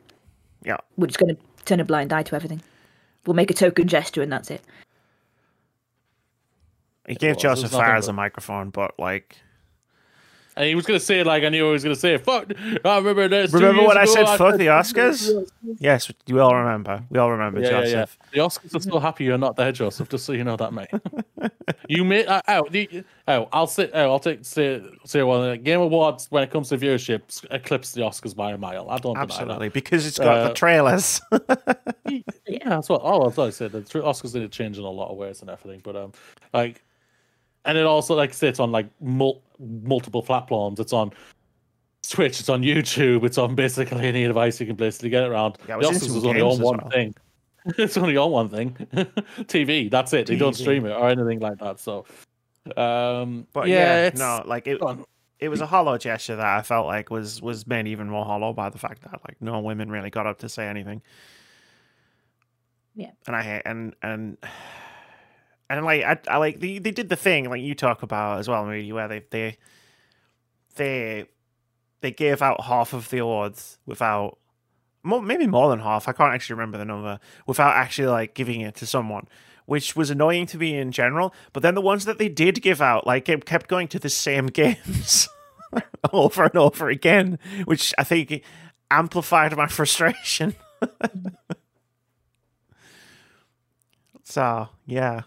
yeah 0.64 0.78
We're 0.98 1.08
just 1.08 1.20
going 1.20 1.36
to 1.36 1.42
turn 1.66 1.80
a 1.80 1.86
blind 1.86 2.14
eye 2.14 2.24
to 2.24 2.36
everything. 2.36 2.62
We'll 3.26 3.34
make 3.36 3.52
a 3.52 3.54
token 3.54 3.88
gesture 3.88 4.22
and 4.22 4.32
that's 4.32 4.50
it. 4.52 4.62
he 7.08 7.16
gave 7.16 7.38
Josef 7.38 7.62
There's 7.70 7.72
nothing 7.74 7.86
fares 7.88 8.08
a 8.08 8.14
microphone 8.14 8.70
but 8.70 8.98
like 9.00 9.38
and 10.56 10.66
he 10.68 10.76
was 10.76 10.86
gonna 10.86 11.00
say 11.00 11.24
like 11.24 11.44
I 11.44 11.50
knew 11.50 11.66
he 11.66 11.72
was 11.72 11.84
gonna 11.84 11.96
say 11.96 12.18
fuck. 12.18 12.52
I 12.86 12.98
remember 12.98 13.28
this. 13.28 13.52
Remember 13.54 13.84
when 13.88 13.98
I 13.98 14.06
said 14.06 14.26
fuck 14.38 14.58
the 14.58 14.68
Oscars? 14.68 15.50
Yes, 15.80 16.12
we 16.28 16.40
all 16.40 16.56
remember. 16.56 17.04
We 17.10 17.20
all 17.20 17.32
remember, 17.32 17.60
Yeah, 17.62 17.70
yeah, 17.70 17.78
yeah. 17.80 17.84
Josef. 17.84 18.18
The 18.32 18.40
Oscars 18.40 18.76
are 18.76 18.80
so 18.92 19.00
happy 19.00 19.24
you're 19.26 19.38
not 19.38 19.56
there, 19.56 19.72
Josef. 19.72 20.08
Just 20.10 20.26
so 20.26 20.34
you 20.34 20.44
know 20.44 20.56
that, 20.58 20.74
mate. 20.74 20.90
you 21.88 22.04
made 22.04 22.28
uh, 22.28 22.42
the- 22.70 23.04
Oh, 23.28 23.50
I'll 23.52 23.66
say. 23.68 23.90
Oh, 23.94 24.12
I'll 24.12 24.20
take 24.20 24.46
say 24.46 24.84
say 25.06 25.24
one. 25.24 25.50
uh, 25.50 25.56
Game 25.56 25.82
Awards 25.82 26.28
when 26.30 26.44
it 26.44 26.52
comes 26.52 26.70
to 26.70 26.78
viewership 26.78 27.22
eclipse 27.50 27.94
the 27.94 28.02
Oscars 28.02 28.36
by 28.36 28.52
a 28.52 28.58
mile. 28.58 28.90
I 28.90 28.98
don't 29.00 29.18
Absolutely, 29.18 29.70
because 29.70 30.06
it's 30.06 30.20
got 30.20 30.44
the 30.44 30.52
Uh, 30.52 30.54
trailers. 30.54 31.22
Yeah, 32.48 32.70
that's 32.70 32.90
what. 32.90 33.02
Oh, 33.04 33.28
I 33.28 33.32
thought 33.32 33.48
I 33.48 33.50
said. 33.50 33.72
The 33.72 33.82
Oscars 33.82 34.34
did 34.34 34.52
change 34.52 34.78
in 34.78 34.84
a 34.84 34.90
lot 34.90 35.10
of 35.10 35.18
ways 35.18 35.42
and 35.42 35.50
everything, 35.50 35.82
but 35.84 35.96
um, 35.96 36.12
like, 36.54 36.84
and 37.66 37.78
it 37.78 37.86
also 37.86 38.16
like 38.16 38.34
sits 38.34 38.60
on 38.60 38.72
like 38.72 38.88
mul- 39.02 39.42
multiple 39.60 40.22
platforms. 40.22 40.80
It's 40.80 40.94
on. 40.94 41.12
Twitch, 42.08 42.40
it's 42.40 42.50
on 42.50 42.62
YouTube, 42.62 43.26
it's 43.26 43.40
on 43.40 43.56
basically 43.56 44.06
any 44.06 44.26
device 44.26 44.60
you 44.60 44.68
can 44.68 44.76
basically 44.76 45.10
get 45.10 45.24
it 45.24 45.32
around. 45.32 45.58
Yeah, 45.68 45.78
it 45.78 45.82
the 45.82 45.88
was 45.88 45.90
in 45.90 45.96
Oscars 45.96 46.08
some 46.10 46.18
is 46.18 46.26
only 46.26 46.42
on 46.42 46.62
one 46.62 46.78
well. 46.78 46.90
thing. 46.92 47.16
it's 47.80 47.98
only 47.98 48.16
on 48.16 48.30
one 48.30 48.48
thing. 48.50 48.76
TV, 49.46 49.90
that's 49.90 50.14
it. 50.14 50.28
They 50.28 50.36
don't 50.36 50.56
stream 50.56 50.86
it 50.86 50.92
or 50.92 51.10
anything 51.10 51.40
like 51.40 51.58
that. 51.58 51.80
So 51.80 52.06
um 52.78 53.48
but 53.54 53.68
yeah, 53.68 53.76
yeah, 53.76 54.08
it's 54.08 54.20
no, 54.20 54.44
like 54.46 54.68
it, 54.68 54.80
fun. 54.80 55.04
it 55.40 55.50
was 55.50 55.62
a 55.62 55.66
hollow 55.66 55.98
gesture 55.98 56.36
that 56.36 56.46
I 56.46 56.62
felt 56.62 56.86
like 56.86 57.10
was 57.10 57.42
was 57.42 57.66
made 57.66 57.88
even 57.88 58.08
more 58.08 58.24
hollow 58.24 58.54
by 58.54 58.70
the 58.70 58.78
fact 58.78 59.02
that 59.02 59.20
like 59.28 59.42
no 59.42 59.60
women 59.60 59.90
really 59.90 60.12
got 60.12 60.28
up 60.28 60.38
to 60.40 60.50
say 60.50 60.68
anything. 60.68 61.02
Yeah. 62.96 63.12
and 63.26 63.36
I 63.36 63.42
hate 63.42 63.62
and 63.66 63.96
and 64.04 64.38
and 65.70 65.86
like 65.86 66.04
I, 66.04 66.18
I 66.28 66.38
like 66.38 66.60
they, 66.60 66.80
they 66.80 66.92
did 66.92 67.10
the 67.10 67.16
thing 67.16 67.50
like 67.50 67.62
you 67.62 67.76
talk 67.76 68.04
about 68.04 68.40
as 68.40 68.48
well, 68.48 68.66
really, 68.66 68.92
where 68.92 69.08
they 69.08 69.24
they 69.30 69.58
they 70.76 71.26
they 72.02 72.12
gave 72.12 72.42
out 72.42 72.62
half 72.66 72.94
of 72.94 73.10
the 73.10 73.18
awards 73.20 73.80
without 73.86 74.38
more, 75.04 75.22
maybe 75.22 75.48
more 75.48 75.70
than 75.70 75.80
half. 75.80 76.08
I 76.08 76.12
can't 76.14 76.34
actually 76.34 76.56
remember 76.56 76.78
the 76.78 76.86
number 76.86 77.20
without 77.48 77.76
actually 77.76 78.08
like 78.08 78.34
giving 78.34 78.62
it 78.62 78.76
to 78.76 78.86
someone. 78.86 79.28
which 79.66 79.96
was 79.96 80.12
annoying 80.12 80.46
to 80.48 80.58
me 80.60 80.78
in 80.78 80.92
general. 80.92 81.34
But 81.52 81.64
then 81.64 81.74
the 81.74 81.82
ones 81.82 82.06
that 82.06 82.20
they 82.20 82.30
did 82.30 82.62
give 82.62 82.82
out, 82.82 83.08
like, 83.08 83.28
it 83.28 83.46
kept 83.46 83.68
going 83.68 83.88
to 83.90 84.00
the 84.00 84.10
same 84.10 84.46
games 84.62 85.28
over 86.14 86.44
and 86.44 86.56
over 86.56 86.90
again, 86.90 87.40
which 87.66 87.92
I 87.98 88.04
think 88.04 88.44
amplified 88.92 89.58
my 89.58 89.68
frustration. 89.78 90.56
so 94.24 94.70
yeah. 94.86 95.22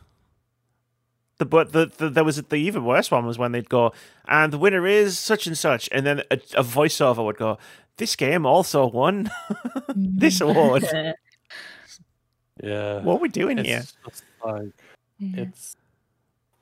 The 1.38 1.44
but 1.46 1.72
the, 1.72 1.86
the 1.86 2.08
there 2.10 2.24
was 2.24 2.36
the 2.42 2.56
even 2.56 2.84
worse 2.84 3.10
one 3.10 3.24
was 3.26 3.38
when 3.38 3.52
they'd 3.52 3.68
go 3.68 3.92
and 4.26 4.52
the 4.52 4.58
winner 4.58 4.86
is 4.86 5.18
such 5.18 5.46
and 5.46 5.56
such, 5.56 5.88
and 5.92 6.04
then 6.04 6.20
a, 6.30 6.34
a 6.56 6.64
voiceover 6.64 7.24
would 7.24 7.36
go, 7.36 7.58
"This 7.96 8.16
game 8.16 8.44
also 8.44 8.86
won 8.86 9.30
this 9.94 10.40
award." 10.40 10.84
Yeah. 12.62 13.02
What 13.02 13.14
are 13.14 13.18
we 13.18 13.28
doing 13.28 13.58
here? 13.58 13.78
It's 13.78 13.94
just 14.04 14.24
like 14.44 14.72
Yeah. 15.18 15.42
it's. 15.44 15.76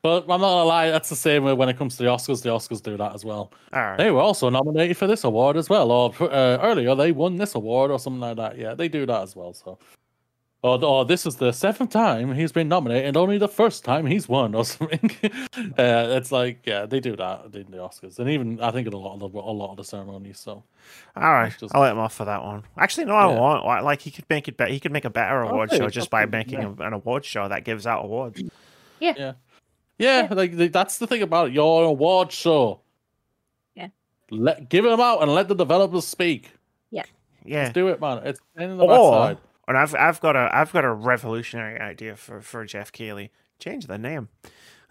But 0.03 0.25
I'm 0.25 0.29
not 0.29 0.39
gonna 0.41 0.65
lie, 0.65 0.91
that's 0.91 1.09
the 1.09 1.17
same 1.17 1.43
way 1.43 1.53
when 1.53 1.69
it 1.69 1.77
comes 1.79 1.97
to 1.97 2.03
the 2.05 2.09
Oscars. 2.11 2.43
The 2.43 2.51
Oscars 2.51 2.81
do 2.83 2.97
that 2.97 3.15
as 3.15 3.25
well. 3.25 3.51
All 3.73 3.81
right. 3.81 3.97
They 3.97 4.11
were 4.11 4.21
also 4.21 4.49
nominated 4.51 4.97
for 4.97 5.07
this 5.09 5.25
award 5.25 5.57
as 5.57 5.69
well, 5.69 5.91
or 5.91 6.13
uh, 6.21 6.59
earlier 6.63 6.95
they 6.95 7.11
won 7.13 7.37
this 7.37 7.55
award 7.55 7.91
or 7.91 7.99
something 7.99 8.21
like 8.21 8.37
that. 8.37 8.59
Yeah, 8.59 8.75
they 8.75 8.89
do 8.89 9.05
that 9.07 9.23
as 9.23 9.35
well. 9.35 9.53
So, 9.53 9.79
or, 10.67 10.85
or 10.85 11.05
this 11.05 11.27
is 11.27 11.37
the 11.37 11.53
seventh 11.53 11.91
time 11.91 12.35
he's 12.35 12.53
been 12.53 12.69
nominated, 12.69 13.07
and 13.07 13.17
only 13.17 13.39
the 13.39 13.49
first 13.49 13.85
time 13.85 14.07
he's 14.07 14.29
won 14.29 14.55
or 14.55 14.65
something. 14.75 15.11
uh, 15.79 16.17
it's 16.17 16.33
like 16.33 16.61
yeah, 16.67 16.87
they 16.87 17.01
do 17.01 17.15
that 17.17 17.45
in 17.55 17.71
the 17.71 17.79
Oscars, 17.79 18.19
and 18.19 18.29
even 18.31 18.61
I 18.61 18.71
think 18.71 18.87
in 18.87 18.93
a 18.93 18.97
lot 18.99 19.15
of 19.23 19.33
the, 19.33 19.39
a 19.39 19.41
lot 19.41 19.71
of 19.71 19.77
the 19.77 19.85
ceremonies. 19.85 20.39
So 20.39 20.63
All 21.17 21.23
right, 21.33 21.55
just- 21.59 21.75
I'll 21.75 21.83
let 21.83 21.93
him 21.93 21.99
off 21.99 22.15
for 22.15 22.25
that 22.25 22.43
one. 22.43 22.65
Actually, 22.79 23.07
no, 23.07 23.15
I 23.15 23.33
Yeah. 23.33 23.41
won't. 23.41 23.85
Like 23.85 24.01
he 24.01 24.11
could 24.11 24.27
make 24.29 24.49
it 24.49 24.57
better. 24.57 24.73
He 24.73 24.81
could 24.81 24.93
make 24.93 25.05
a 25.05 25.11
better 25.11 25.41
award 25.43 25.71
show 25.73 25.89
just 25.89 26.11
by 26.11 26.27
making 26.27 26.61
yeah. 26.61 26.73
a- 26.79 26.83
an 26.87 26.93
award 26.93 27.25
show 27.25 27.49
that 27.49 27.65
gives 27.65 27.87
out 27.87 28.05
awards. 28.05 28.43
yeah, 29.01 29.15
Yeah. 29.17 29.33
Yeah, 29.99 30.29
like 30.31 30.73
that's 30.73 30.99
the 30.99 31.07
thing 31.07 31.23
about 31.23 31.49
it. 31.49 31.55
Your 31.55 31.85
award 31.85 32.31
show. 32.31 32.81
Yeah. 33.75 33.89
Let 34.31 34.69
give 34.69 34.85
them 34.85 35.01
out 35.01 35.23
and 35.23 35.33
let 35.33 35.49
the 35.49 35.55
developers 35.55 36.07
speak. 36.07 36.51
Yeah, 36.91 37.63
Let's 37.63 37.75
do 37.75 37.89
it, 37.89 38.01
man. 38.01 38.19
It's 38.27 38.41
in 38.59 38.77
the 38.77 38.85
or 38.85 39.29
backside. 39.29 39.46
And 39.69 39.77
I've 39.77 39.95
I've 39.95 40.21
got 40.21 40.37
a 40.37 40.49
I've 40.53 40.73
got 40.73 40.85
a 40.85 40.93
revolutionary 40.93 41.81
idea 41.81 42.17
for 42.17 42.41
for 42.41 42.65
Jeff 42.65 42.93
Keighley. 42.93 43.31
Change 43.59 43.87
the 43.87 43.99
name. 43.99 44.29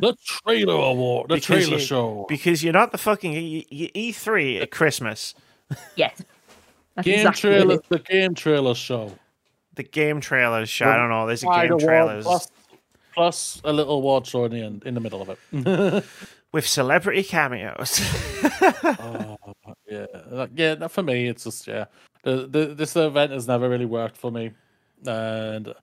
The 0.00 0.16
trailer 0.24 0.74
award, 0.74 1.28
the 1.28 1.34
Because 1.34 1.44
trailer 1.46 1.76
you- 1.78 1.84
show. 1.84 2.24
because 2.28 2.64
you're 2.64 2.72
not 2.72 2.90
the 2.92 2.96
fucking 2.98 3.34
E- 3.34 4.12
three 4.12 4.58
at 4.58 4.70
Christmas. 4.70 5.34
Yes. 5.94 6.22
That's 6.94 7.04
Game 7.04 7.26
exactly 7.26 7.50
what 7.50 7.56
it 7.56 7.60
trailer, 7.60 7.80
the 7.90 7.98
game 7.98 8.34
trailer 8.34 8.74
show. 8.74 9.12
The 9.74 9.82
game 9.82 10.20
trailers 10.20 10.68
show. 10.70 10.86
I 10.88 10.96
don't 10.96 11.10
know. 11.10 11.26
There's 11.26 11.42
a 11.42 11.46
game 11.46 11.72
award 11.72 11.80
trailers 11.82 12.24
plus, 12.24 12.48
plus 13.14 13.60
a 13.64 13.72
little 13.72 13.96
award 13.96 14.26
show 14.26 14.44
in 14.46 14.52
the 14.52 14.62
end, 14.62 14.84
in 14.86 14.94
the 14.94 15.00
middle 15.00 15.20
of 15.22 15.28
it. 15.28 16.04
with 16.52 16.66
celebrity 16.66 17.22
cameos. 17.22 18.00
oh, 18.62 19.36
yeah, 19.86 20.06
yeah. 20.54 20.74
that- 20.76 20.90
For 20.90 21.02
me, 21.02 21.28
it's 21.28 21.44
just 21.44 21.66
yeah. 21.66 21.84
The, 22.22 22.46
the 22.46 22.74
this 22.74 22.96
event 22.96 23.32
has 23.32 23.48
never 23.48 23.68
really 23.68 23.86
worked 23.86 24.16
for 24.16 24.30
me, 24.30 24.52
and 25.06 25.74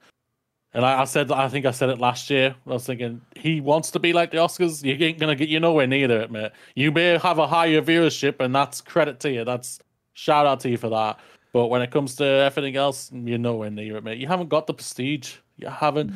and 0.73 0.86
I, 0.86 1.02
I 1.02 1.04
said 1.06 1.32
I 1.32 1.50
think 1.50 1.65
I 1.65 1.71
said 1.71 1.89
it 1.89 2.00
last 2.00 2.30
year. 2.30 2.56
I 2.65 2.69
was 2.69 2.86
thinking 2.86 3.21
he 3.36 3.62
wants 3.62 3.89
to 3.91 4.00
be 4.00 4.13
like 4.13 4.32
the 4.32 4.38
Oscars. 4.38 4.84
You 4.84 4.93
ain't 5.06 5.19
gonna 5.19 5.36
get 5.36 5.50
you 5.50 5.60
nowhere 5.60 5.88
near 5.88 6.10
it, 6.12 6.32
mate. 6.32 6.52
You 6.76 6.91
may 6.91 7.17
have 7.17 7.39
a 7.39 7.47
higher 7.47 7.82
viewership, 7.82 8.39
and 8.39 8.54
that's 8.54 8.82
credit 8.82 9.19
to 9.21 9.32
you. 9.32 9.43
That's 9.43 9.80
shout 10.13 10.45
out 10.45 10.60
to 10.62 10.69
you 10.69 10.78
for 10.78 10.89
that. 10.89 11.19
But 11.54 11.67
when 11.67 11.82
it 11.82 11.89
comes 11.89 12.15
to 12.17 12.26
everything 12.26 12.76
else, 12.76 13.10
you're 13.12 13.39
nowhere 13.39 13.71
near 13.71 13.97
it, 13.97 14.04
mate. 14.04 14.19
You 14.19 14.28
haven't 14.28 14.50
got 14.50 14.67
the 14.67 14.73
prestige. 14.73 15.36
You 15.58 15.69
haven't. 15.69 16.13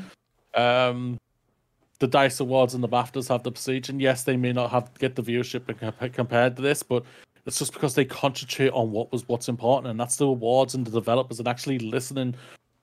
Um, 0.53 1.17
the 1.97 2.07
Dice 2.07 2.39
Awards 2.39 2.73
and 2.73 2.83
the 2.83 2.89
BAFTAs 2.89 3.29
have 3.29 3.43
the 3.43 3.51
prestige, 3.51 3.89
and 3.89 4.01
yes, 4.01 4.23
they 4.23 4.35
may 4.35 4.51
not 4.51 4.69
have 4.71 4.93
get 4.99 5.15
the 5.15 5.23
viewership 5.23 6.13
compared 6.13 6.55
to 6.57 6.61
this, 6.61 6.83
but 6.83 7.05
it's 7.45 7.59
just 7.59 7.73
because 7.73 7.95
they 7.95 8.05
concentrate 8.05 8.69
on 8.69 8.91
what 8.91 9.11
was 9.11 9.27
what's 9.27 9.49
important, 9.49 9.89
and 9.91 9.99
that's 9.99 10.15
the 10.17 10.27
awards 10.27 10.75
and 10.75 10.85
the 10.85 10.91
developers, 10.91 11.39
and 11.39 11.47
actually 11.47 11.79
listening, 11.79 12.35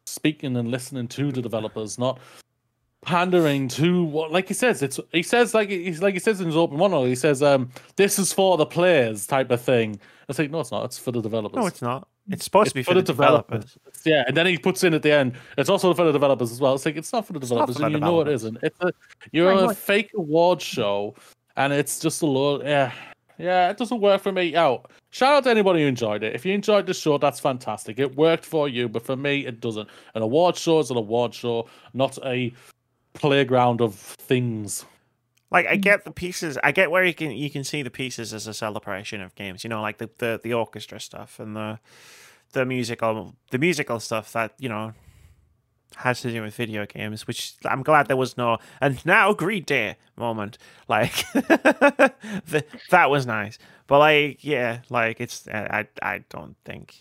speaking 0.06 0.56
and 0.56 0.70
listening 0.70 1.08
to 1.08 1.30
the 1.32 1.42
developers, 1.42 1.98
not 1.98 2.18
pandering 3.02 3.68
to 3.68 4.02
what 4.04 4.32
like 4.32 4.48
he 4.48 4.52
says 4.54 4.82
it's 4.82 4.98
he 5.12 5.22
says 5.22 5.54
like 5.54 5.68
he's 5.68 6.02
like 6.02 6.14
he 6.14 6.18
says 6.20 6.40
in 6.40 6.46
his 6.46 6.56
open 6.56 6.76
monologue 6.76 7.06
he 7.06 7.14
says 7.14 7.44
um 7.44 7.70
this 7.94 8.18
is 8.18 8.32
for 8.32 8.56
the 8.56 8.66
players 8.66 9.24
type 9.24 9.52
of 9.52 9.60
thing 9.60 9.98
i 10.28 10.32
think 10.32 10.50
no 10.50 10.58
it's 10.58 10.72
not 10.72 10.84
it's 10.84 10.98
for 10.98 11.12
the 11.12 11.22
developers 11.22 11.56
no, 11.56 11.66
it's 11.66 11.80
not. 11.80 12.08
It's 12.30 12.44
supposed 12.44 12.68
to 12.70 12.74
be 12.74 12.82
for, 12.82 12.92
the 12.92 13.00
developers. 13.00 13.78
It's- 13.86 14.02
Yeah, 14.04 14.22
and 14.26 14.36
then 14.36 14.44
he 14.44 14.58
puts 14.58 14.84
in 14.84 14.92
at 14.92 15.02
the 15.02 15.10
end, 15.12 15.32
it's 15.56 15.70
also 15.70 15.94
for 15.94 16.04
the 16.04 16.12
developers 16.12 16.52
as 16.52 16.60
well. 16.60 16.74
It's 16.74 16.84
like 16.84 16.96
it's 16.96 17.10
not 17.10 17.24
for 17.26 17.32
the 17.32 17.40
developers, 17.40 17.78
for 17.78 17.86
and 17.86 17.94
the 17.94 17.98
you 17.98 18.04
know 18.04 18.20
it 18.20 18.24
developers. 18.24 18.42
isn't. 18.42 18.58
It's 18.62 18.78
a 18.82 18.92
you're 19.32 19.54
Why 19.54 19.62
a 19.62 19.66
not? 19.68 19.76
fake 19.78 20.10
award 20.14 20.60
show, 20.60 21.14
and 21.56 21.72
it's 21.72 21.98
just 21.98 22.20
a 22.20 22.26
load. 22.26 22.64
Yeah, 22.64 22.92
yeah, 23.38 23.70
it 23.70 23.76
doesn't 23.76 24.00
work 24.00 24.20
for 24.20 24.32
me. 24.32 24.56
Out. 24.56 24.90
Shout 25.10 25.34
out 25.34 25.44
to 25.44 25.50
anybody 25.50 25.82
who 25.82 25.86
enjoyed 25.86 26.22
it. 26.22 26.34
If 26.34 26.44
you 26.44 26.52
enjoyed 26.52 26.86
the 26.86 26.94
show, 26.94 27.16
that's 27.18 27.40
fantastic. 27.40 27.98
It 27.98 28.16
worked 28.16 28.44
for 28.44 28.68
you, 28.68 28.88
but 28.88 29.06
for 29.06 29.16
me, 29.16 29.46
it 29.46 29.60
doesn't. 29.60 29.88
An 30.14 30.22
award 30.22 30.56
show 30.56 30.80
is 30.80 30.90
an 30.90 30.96
award 30.96 31.32
show, 31.32 31.68
not 31.94 32.18
a 32.24 32.52
playground 33.14 33.80
of 33.80 33.94
things. 33.94 34.84
Like 35.50 35.66
I 35.66 35.76
get 35.76 36.04
the 36.04 36.10
pieces. 36.10 36.58
I 36.62 36.72
get 36.72 36.90
where 36.90 37.04
you 37.04 37.14
can 37.14 37.30
you 37.30 37.48
can 37.48 37.64
see 37.64 37.82
the 37.82 37.90
pieces 37.90 38.34
as 38.34 38.46
a 38.46 38.54
celebration 38.54 39.22
of 39.22 39.34
games. 39.34 39.64
You 39.64 39.70
know, 39.70 39.80
like 39.80 39.98
the 39.98 40.10
the, 40.18 40.40
the 40.42 40.52
orchestra 40.52 41.00
stuff 41.00 41.40
and 41.40 41.56
the 41.56 41.78
the 42.52 42.66
musical 42.66 43.34
the 43.50 43.58
musical 43.58 44.00
stuff 44.00 44.32
that 44.32 44.52
you 44.58 44.68
know 44.68 44.92
has 45.96 46.20
to 46.22 46.30
do 46.30 46.42
with 46.42 46.54
video 46.54 46.86
games. 46.86 47.26
Which 47.26 47.54
I'm 47.64 47.82
glad 47.82 48.08
there 48.08 48.16
was 48.16 48.36
no 48.36 48.58
and 48.80 49.04
now 49.04 49.32
Greed 49.32 49.66
Day 49.66 49.96
moment. 50.16 50.58
Like 50.88 51.14
the, 51.32 52.64
that 52.90 53.10
was 53.10 53.26
nice. 53.26 53.58
But 53.86 53.98
like 53.98 54.44
yeah, 54.44 54.80
like 54.90 55.20
it's 55.20 55.48
I 55.48 55.86
I, 56.02 56.24
don't 56.28 56.56
think. 56.64 56.94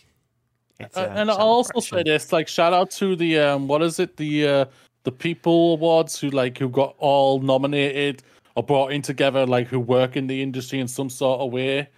It's 0.80 0.96
Uh, 0.96 1.12
and 1.14 1.30
I'll 1.30 1.38
also 1.38 1.80
say 1.80 2.02
this: 2.02 2.32
like, 2.32 2.48
shout 2.48 2.72
out 2.72 2.90
to 2.92 3.16
the 3.16 3.38
um, 3.38 3.68
what 3.68 3.82
is 3.82 3.98
it? 3.98 4.16
The 4.16 4.48
uh, 4.48 4.64
the 5.04 5.12
people 5.12 5.74
awards 5.74 6.18
who 6.18 6.30
like 6.30 6.58
who 6.58 6.68
got 6.68 6.94
all 6.98 7.40
nominated 7.40 8.22
or 8.54 8.62
brought 8.62 8.92
in 8.92 9.02
together, 9.02 9.46
like 9.46 9.68
who 9.68 9.80
work 9.80 10.16
in 10.16 10.26
the 10.26 10.42
industry 10.42 10.80
in 10.80 10.88
some 10.88 11.10
sort 11.10 11.40
of 11.40 11.52
way. 11.52 11.88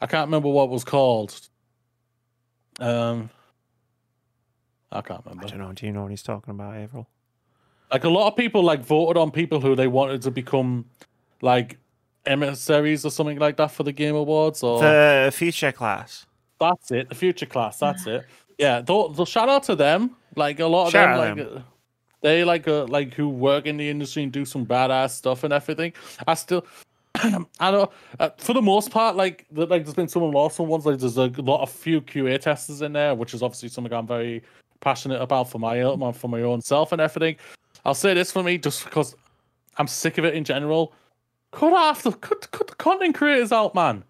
I 0.00 0.06
can't 0.06 0.26
remember 0.26 0.48
what 0.48 0.64
it 0.64 0.70
was 0.70 0.84
called. 0.84 1.40
Um, 2.80 3.30
I 4.90 5.00
can't 5.02 5.24
remember. 5.24 5.46
I 5.46 5.50
don't 5.50 5.58
know. 5.58 5.72
Do 5.72 5.86
you 5.86 5.92
know 5.92 6.02
what 6.02 6.10
he's 6.10 6.22
talking 6.22 6.50
about, 6.52 6.74
Averil? 6.74 7.06
Like 7.92 8.04
a 8.04 8.08
lot 8.08 8.28
of 8.28 8.36
people 8.36 8.62
like 8.62 8.80
voted 8.80 9.16
on 9.16 9.30
people 9.30 9.60
who 9.60 9.74
they 9.74 9.86
wanted 9.86 10.22
to 10.22 10.30
become 10.30 10.86
like 11.40 11.78
emissaries 12.26 13.04
or 13.04 13.10
something 13.10 13.38
like 13.38 13.56
that 13.56 13.70
for 13.70 13.82
the 13.82 13.92
game 13.92 14.14
awards 14.14 14.62
or 14.62 14.80
The 14.80 15.30
future 15.34 15.72
class. 15.72 16.26
That's 16.60 16.90
it. 16.90 17.08
The 17.08 17.14
future 17.14 17.46
class. 17.46 17.78
That's 17.78 18.06
it. 18.06 18.26
Yeah. 18.58 18.80
They'll, 18.80 19.08
they'll 19.10 19.26
shout 19.26 19.48
out 19.48 19.62
to 19.64 19.76
them. 19.76 20.16
Like 20.36 20.60
a 20.60 20.66
lot 20.66 20.86
of 20.86 20.92
Shout 20.92 21.36
them, 21.36 21.38
like 21.38 21.56
uh, 21.56 21.60
they 22.20 22.44
like 22.44 22.68
uh, 22.68 22.84
like 22.84 23.14
who 23.14 23.28
work 23.28 23.66
in 23.66 23.76
the 23.76 23.88
industry 23.88 24.22
and 24.22 24.32
do 24.32 24.44
some 24.44 24.66
badass 24.66 25.10
stuff 25.10 25.44
and 25.44 25.52
everything. 25.52 25.92
I 26.26 26.34
still. 26.34 26.64
I 27.14 27.70
don't. 27.70 27.90
Uh, 28.20 28.30
for 28.36 28.52
the 28.52 28.62
most 28.62 28.90
part, 28.90 29.16
like 29.16 29.46
the, 29.50 29.66
like 29.66 29.84
there's 29.84 29.94
been 29.94 30.08
some 30.08 30.22
awesome 30.22 30.68
ones. 30.68 30.86
Like 30.86 30.98
there's 30.98 31.16
a 31.16 31.26
lot 31.38 31.62
of 31.62 31.70
few 31.70 32.00
QA 32.00 32.40
testers 32.40 32.82
in 32.82 32.92
there, 32.92 33.14
which 33.14 33.34
is 33.34 33.42
obviously 33.42 33.68
something 33.68 33.92
I'm 33.92 34.06
very 34.06 34.42
passionate 34.80 35.20
about 35.20 35.50
for 35.50 35.58
my 35.58 35.80
own 35.80 36.12
for 36.12 36.28
my 36.28 36.42
own 36.42 36.60
self 36.60 36.92
and 36.92 37.00
everything. 37.00 37.36
I'll 37.84 37.94
say 37.94 38.14
this 38.14 38.32
for 38.32 38.42
me, 38.42 38.58
just 38.58 38.84
because 38.84 39.16
I'm 39.76 39.86
sick 39.86 40.18
of 40.18 40.24
it 40.24 40.34
in 40.34 40.44
general. 40.44 40.92
Cut 41.52 41.72
off 41.72 42.02
the 42.02 42.12
cut, 42.12 42.50
cut 42.50 42.66
the 42.68 42.74
content 42.74 43.14
creators 43.14 43.52
out, 43.52 43.74
man. 43.74 44.04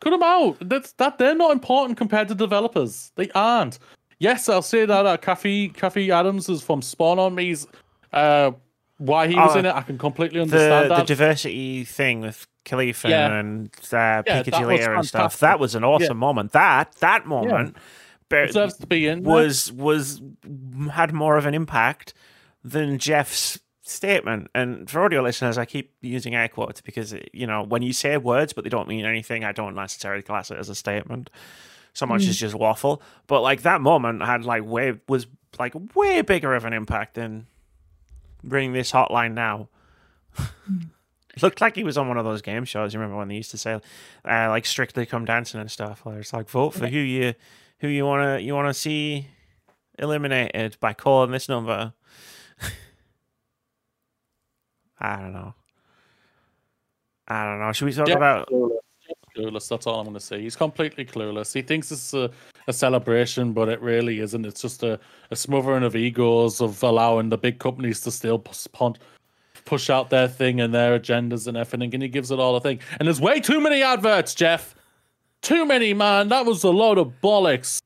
Cut 0.00 0.10
them 0.10 0.22
out. 0.22 0.56
That's 0.60 0.92
that 0.92 1.18
they're 1.18 1.34
not 1.34 1.52
important 1.52 1.98
compared 1.98 2.28
to 2.28 2.34
developers. 2.34 3.12
They 3.16 3.30
aren't. 3.34 3.78
Yes, 4.18 4.48
I'll 4.48 4.62
say 4.62 4.84
that. 4.86 5.06
Uh, 5.06 5.16
Kahlief 5.16 5.74
Kahlief 5.74 6.10
Adams 6.10 6.48
is 6.48 6.62
from 6.62 6.82
Spawn 6.82 7.18
on 7.18 7.34
Me's. 7.34 7.66
Uh, 8.12 8.52
why 8.98 9.28
he 9.28 9.34
was 9.34 9.56
Oh, 9.56 9.58
in 9.60 9.66
it, 9.66 9.74
I 9.74 9.80
can 9.80 9.96
completely 9.96 10.40
understand 10.40 10.86
the 10.90 10.94
that. 10.94 11.00
The 11.06 11.14
diversity 11.14 11.84
thing 11.84 12.20
with 12.20 12.46
Kahlief 12.66 13.08
Yeah. 13.08 13.38
and 13.38 13.70
uh, 13.92 14.22
Yeah, 14.26 14.42
Pikachu 14.42 14.96
and 14.96 15.06
stuff. 15.06 15.38
That 15.40 15.58
was 15.58 15.74
an 15.74 15.84
awesome 15.84 16.18
moment. 16.18 16.52
That 16.52 16.92
that 17.00 17.26
moment 17.26 17.76
deserves 18.30 18.76
to 18.78 18.86
be 18.86 19.06
in. 19.06 19.22
was 19.22 19.70
was 19.72 20.22
had 20.92 21.12
more 21.12 21.36
of 21.36 21.46
an 21.46 21.54
impact 21.54 22.14
than 22.64 22.98
Jeff's 22.98 23.58
statement. 23.82 24.48
And 24.54 24.88
for 24.88 25.02
audio 25.02 25.22
listeners, 25.22 25.58
I 25.58 25.64
keep 25.64 25.92
using 26.00 26.34
air 26.34 26.48
quotes 26.48 26.80
because 26.80 27.14
you 27.32 27.46
know 27.46 27.62
when 27.62 27.82
you 27.82 27.92
say 27.92 28.16
words 28.16 28.52
but 28.52 28.64
they 28.64 28.70
don't 28.70 28.88
mean 28.88 29.04
anything, 29.04 29.44
I 29.44 29.52
don't 29.52 29.74
necessarily 29.74 30.22
class 30.22 30.50
it 30.50 30.58
as 30.58 30.68
a 30.68 30.74
statement. 30.74 31.30
So 31.92 32.06
much 32.06 32.24
as 32.26 32.36
just 32.36 32.54
waffle. 32.54 33.02
But 33.26 33.40
like 33.40 33.62
that 33.62 33.80
moment 33.80 34.22
had 34.22 34.44
like 34.44 34.64
way 34.64 35.00
was 35.08 35.26
like 35.58 35.74
way 35.94 36.22
bigger 36.22 36.54
of 36.54 36.64
an 36.64 36.72
impact 36.72 37.14
than 37.14 37.46
bring 38.44 38.72
this 38.72 38.92
hotline 38.92 39.34
now. 39.34 39.68
Looked 41.42 41.60
like 41.60 41.74
he 41.74 41.84
was 41.84 41.96
on 41.96 42.08
one 42.08 42.16
of 42.16 42.24
those 42.24 42.42
game 42.42 42.64
shows. 42.64 42.92
You 42.92 43.00
remember 43.00 43.18
when 43.18 43.28
they 43.28 43.36
used 43.36 43.52
to 43.52 43.58
say, 43.58 43.80
uh, 44.28 44.48
like 44.48 44.66
"Strictly 44.66 45.06
Come 45.06 45.24
Dancing" 45.24 45.60
and 45.60 45.70
stuff. 45.70 46.04
Where 46.04 46.18
it's 46.18 46.32
like, 46.32 46.48
vote 46.48 46.74
for 46.74 46.86
who 46.88 46.98
you 46.98 47.34
who 47.80 47.88
you 47.88 48.06
wanna 48.06 48.38
you 48.38 48.54
wanna 48.54 48.74
see 48.74 49.26
eliminated 49.98 50.76
by 50.80 50.92
calling 50.92 51.30
this 51.30 51.48
number. 51.48 51.92
I 55.00 55.16
don't 55.16 55.32
know. 55.32 55.54
I 57.28 57.44
don't 57.44 57.60
know. 57.60 57.72
Should 57.72 57.86
we 57.86 57.92
talk 57.92 58.06
Jeff 58.06 58.16
about? 58.16 58.48
clueless. 58.48 58.78
Clueless. 59.36 59.68
That's 59.68 59.86
all 59.86 60.00
I'm 60.00 60.06
going 60.06 60.14
to 60.14 60.20
say. 60.20 60.40
He's 60.40 60.56
completely 60.56 61.04
clueless. 61.04 61.54
He 61.54 61.62
thinks 61.62 61.92
it's 61.92 62.12
a, 62.12 62.28
a 62.66 62.72
celebration, 62.72 63.52
but 63.52 63.68
it 63.68 63.80
really 63.80 64.18
isn't. 64.18 64.44
It's 64.44 64.60
just 64.60 64.82
a, 64.82 64.98
a 65.30 65.36
smothering 65.36 65.84
of 65.84 65.94
egos 65.94 66.60
of 66.60 66.82
allowing 66.82 67.28
the 67.28 67.38
big 67.38 67.60
companies 67.60 68.00
to 68.00 68.10
still 68.10 68.38
push, 68.38 68.66
push 69.64 69.90
out 69.90 70.10
their 70.10 70.26
thing 70.26 70.60
and 70.60 70.74
their 70.74 70.98
agendas 70.98 71.46
and 71.46 71.56
everything. 71.56 71.94
And 71.94 72.02
he 72.02 72.08
gives 72.08 72.32
it 72.32 72.40
all 72.40 72.56
a 72.56 72.60
thing. 72.60 72.80
And 72.98 73.06
there's 73.06 73.20
way 73.20 73.38
too 73.38 73.60
many 73.60 73.82
adverts, 73.82 74.34
Jeff. 74.34 74.74
Too 75.42 75.64
many, 75.64 75.94
man. 75.94 76.28
That 76.28 76.44
was 76.46 76.64
a 76.64 76.70
load 76.70 76.98
of 76.98 77.20
bollocks. 77.22 77.80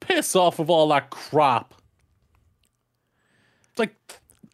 Piss 0.00 0.34
off 0.34 0.58
of 0.58 0.70
all 0.70 0.88
that 0.88 1.10
crap. 1.10 1.74
It's 3.70 3.78
like 3.78 3.94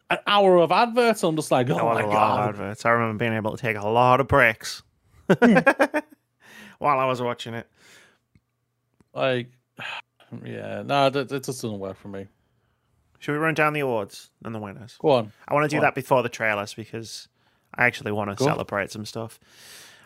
an 0.09 0.19
hour 0.27 0.57
of 0.57 0.71
adverts. 0.71 1.23
I'm 1.23 1.35
just 1.35 1.51
like, 1.51 1.69
oh 1.69 1.93
my 1.93 2.01
god. 2.01 2.49
adverts. 2.49 2.85
I 2.85 2.91
remember 2.91 3.17
being 3.19 3.33
able 3.33 3.51
to 3.51 3.57
take 3.57 3.77
a 3.77 3.87
lot 3.87 4.19
of 4.21 4.27
breaks 4.27 4.83
while 5.39 6.99
I 6.99 7.05
was 7.05 7.21
watching 7.21 7.53
it. 7.53 7.67
Like, 9.13 9.49
yeah, 10.45 10.83
no, 10.85 11.09
that, 11.09 11.29
that 11.29 11.43
just 11.43 11.61
doesn't 11.61 11.79
work 11.79 11.97
for 11.97 12.09
me. 12.09 12.27
Should 13.19 13.31
we 13.31 13.39
run 13.39 13.55
down 13.55 13.73
the 13.73 13.79
awards 13.79 14.29
and 14.45 14.53
the 14.53 14.59
winners? 14.59 14.95
Go 14.99 15.09
on. 15.09 15.31
I 15.47 15.55
want 15.55 15.63
to 15.63 15.69
do 15.69 15.77
Go 15.77 15.79
on. 15.79 15.83
that 15.87 15.95
before 15.95 16.21
the 16.21 16.29
trailers 16.29 16.75
because 16.75 17.27
I 17.73 17.85
actually 17.87 18.11
want 18.11 18.29
to 18.29 18.35
Go. 18.35 18.45
celebrate 18.45 18.91
some 18.91 19.05
stuff. 19.05 19.39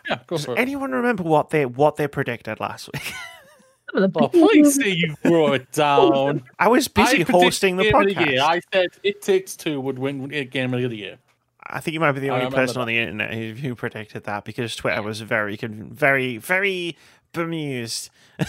Yeah, 0.08 0.18
go 0.26 0.36
Does 0.36 0.44
for 0.46 0.52
it. 0.54 0.58
anyone 0.58 0.92
remember 0.92 1.22
what 1.22 1.50
they 1.50 1.64
what 1.66 1.96
they 1.96 2.06
predicted 2.08 2.58
last 2.60 2.90
week? 2.92 3.02
Some 3.92 4.02
of 4.04 4.12
the 4.12 4.20
Oh, 4.20 4.28
please 4.28 4.74
say 4.74 4.88
you 4.90 5.14
brought 5.22 5.54
it 5.54 5.72
down. 5.72 6.44
I 6.58 6.68
was 6.68 6.88
busy 6.88 7.20
I 7.24 7.30
hosting 7.30 7.76
the 7.76 7.84
Game 7.84 7.92
podcast. 7.92 8.30
year. 8.30 8.40
I 8.42 8.60
said 8.72 8.88
It 9.02 9.20
Takes 9.22 9.56
Two 9.56 9.80
would 9.80 9.98
win 9.98 10.28
Game 10.50 10.72
of 10.74 10.80
the 10.90 10.96
Year. 10.96 11.18
I 11.64 11.80
think 11.80 11.94
you 11.94 12.00
might 12.00 12.12
be 12.12 12.20
the 12.20 12.30
only 12.30 12.44
remember 12.46 12.56
person 12.56 12.80
on 12.80 12.88
the 12.88 12.98
internet 12.98 13.32
who, 13.34 13.52
who 13.52 13.74
predicted 13.74 14.24
that 14.24 14.44
because 14.44 14.74
Twitter 14.74 15.00
was 15.02 15.20
very, 15.20 15.56
very, 15.56 16.36
very 16.38 16.96
bemused 17.32 18.10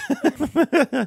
uh, 0.78 1.06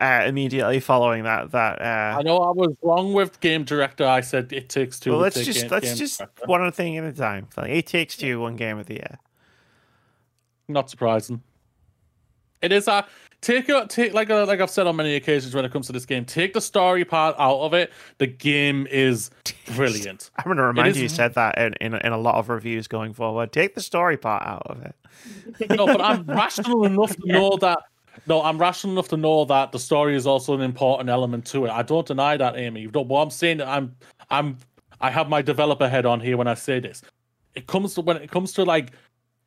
immediately 0.00 0.80
following 0.80 1.22
that. 1.24 1.50
That 1.52 1.80
uh, 1.80 2.18
I 2.18 2.22
know 2.22 2.38
I 2.38 2.50
was 2.50 2.74
wrong 2.82 3.12
with 3.14 3.40
Game 3.40 3.64
Director. 3.64 4.04
I 4.06 4.20
said 4.20 4.52
It 4.52 4.68
Takes 4.68 5.00
Two. 5.00 5.12
well, 5.12 5.20
let's 5.20 5.42
just 5.42 5.62
Game- 5.62 5.70
let's 5.70 5.86
Game 5.88 5.96
just 5.96 6.18
Director. 6.18 6.46
one 6.46 6.72
thing 6.72 6.96
at 6.98 7.04
a 7.04 7.12
time. 7.12 7.48
Like, 7.56 7.70
it 7.70 7.86
takes 7.86 8.16
two, 8.16 8.40
one 8.40 8.56
game 8.56 8.78
of 8.78 8.86
the 8.86 8.94
year. 8.94 9.18
Not 10.68 10.90
surprising. 10.90 11.42
It 12.62 12.72
is 12.72 12.88
a 12.88 13.06
take 13.42 13.68
a 13.68 13.86
take 13.86 14.14
like 14.14 14.30
a, 14.30 14.36
like 14.44 14.60
I've 14.60 14.70
said 14.70 14.86
on 14.86 14.96
many 14.96 15.16
occasions 15.16 15.54
when 15.54 15.64
it 15.66 15.72
comes 15.72 15.86
to 15.88 15.92
this 15.92 16.06
game. 16.06 16.24
Take 16.24 16.54
the 16.54 16.60
story 16.62 17.04
part 17.04 17.36
out 17.38 17.60
of 17.60 17.74
it. 17.74 17.92
The 18.18 18.26
game 18.26 18.86
is 18.90 19.30
brilliant. 19.74 20.30
I'm 20.38 20.44
going 20.44 20.56
to 20.56 20.62
remind 20.62 20.88
is 20.88 20.96
you, 20.96 21.02
you 21.04 21.08
said 21.10 21.34
that 21.34 21.58
in, 21.58 21.74
in 21.80 21.94
in 21.94 22.12
a 22.12 22.18
lot 22.18 22.36
of 22.36 22.48
reviews 22.48 22.88
going 22.88 23.12
forward. 23.12 23.52
Take 23.52 23.74
the 23.74 23.82
story 23.82 24.16
part 24.16 24.46
out 24.46 24.62
of 24.66 24.80
it. 24.82 24.94
no, 25.76 25.86
but 25.86 26.00
I'm 26.00 26.24
rational 26.24 26.84
enough 26.84 27.14
to 27.16 27.22
Yeah. 27.26 27.34
know 27.34 27.56
that. 27.58 27.78
No, 28.26 28.42
I'm 28.42 28.58
rational 28.58 28.94
enough 28.94 29.08
to 29.08 29.16
know 29.16 29.44
that 29.46 29.72
the 29.72 29.78
story 29.78 30.14
is 30.16 30.26
also 30.26 30.54
an 30.54 30.60
important 30.62 31.10
element 31.10 31.44
to 31.46 31.66
it. 31.66 31.70
I 31.70 31.82
don't 31.82 32.06
deny 32.06 32.36
that, 32.36 32.56
Amy. 32.56 32.86
But 32.86 33.12
I'm 33.12 33.28
saying 33.28 33.58
that 33.58 33.68
I'm, 33.68 33.94
I'm, 34.30 34.56
I 35.00 35.10
have 35.10 35.28
my 35.28 35.42
developer 35.42 35.88
head 35.88 36.06
on 36.06 36.20
here 36.20 36.36
when 36.36 36.46
I 36.46 36.54
say 36.54 36.78
this. 36.78 37.02
It 37.56 37.66
comes 37.66 37.94
to 37.94 38.00
when 38.00 38.16
it 38.16 38.30
comes 38.30 38.52
to 38.54 38.64
like 38.64 38.92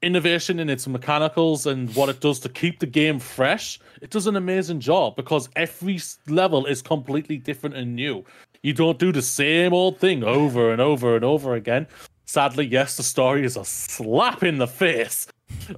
innovation 0.01 0.59
in 0.59 0.69
its 0.69 0.87
mechanicals 0.87 1.65
and 1.65 1.93
what 1.95 2.09
it 2.09 2.19
does 2.19 2.39
to 2.41 2.49
keep 2.49 2.79
the 2.79 2.85
game 2.85 3.19
fresh. 3.19 3.79
It 4.01 4.09
does 4.09 4.27
an 4.27 4.35
amazing 4.35 4.79
job 4.79 5.15
because 5.15 5.49
every 5.55 5.99
level 6.27 6.65
is 6.65 6.81
completely 6.81 7.37
different 7.37 7.75
and 7.75 7.95
new. 7.95 8.23
You 8.61 8.73
don't 8.73 8.99
do 8.99 9.11
the 9.11 9.21
same 9.21 9.73
old 9.73 9.99
thing 9.99 10.23
over 10.23 10.71
and 10.71 10.81
over 10.81 11.15
and 11.15 11.25
over 11.25 11.55
again. 11.55 11.87
Sadly, 12.25 12.65
yes, 12.65 12.97
the 12.97 13.03
story 13.03 13.45
is 13.45 13.55
a 13.55 13.63
slap 13.63 14.43
in 14.43 14.57
the 14.57 14.67
face 14.67 15.27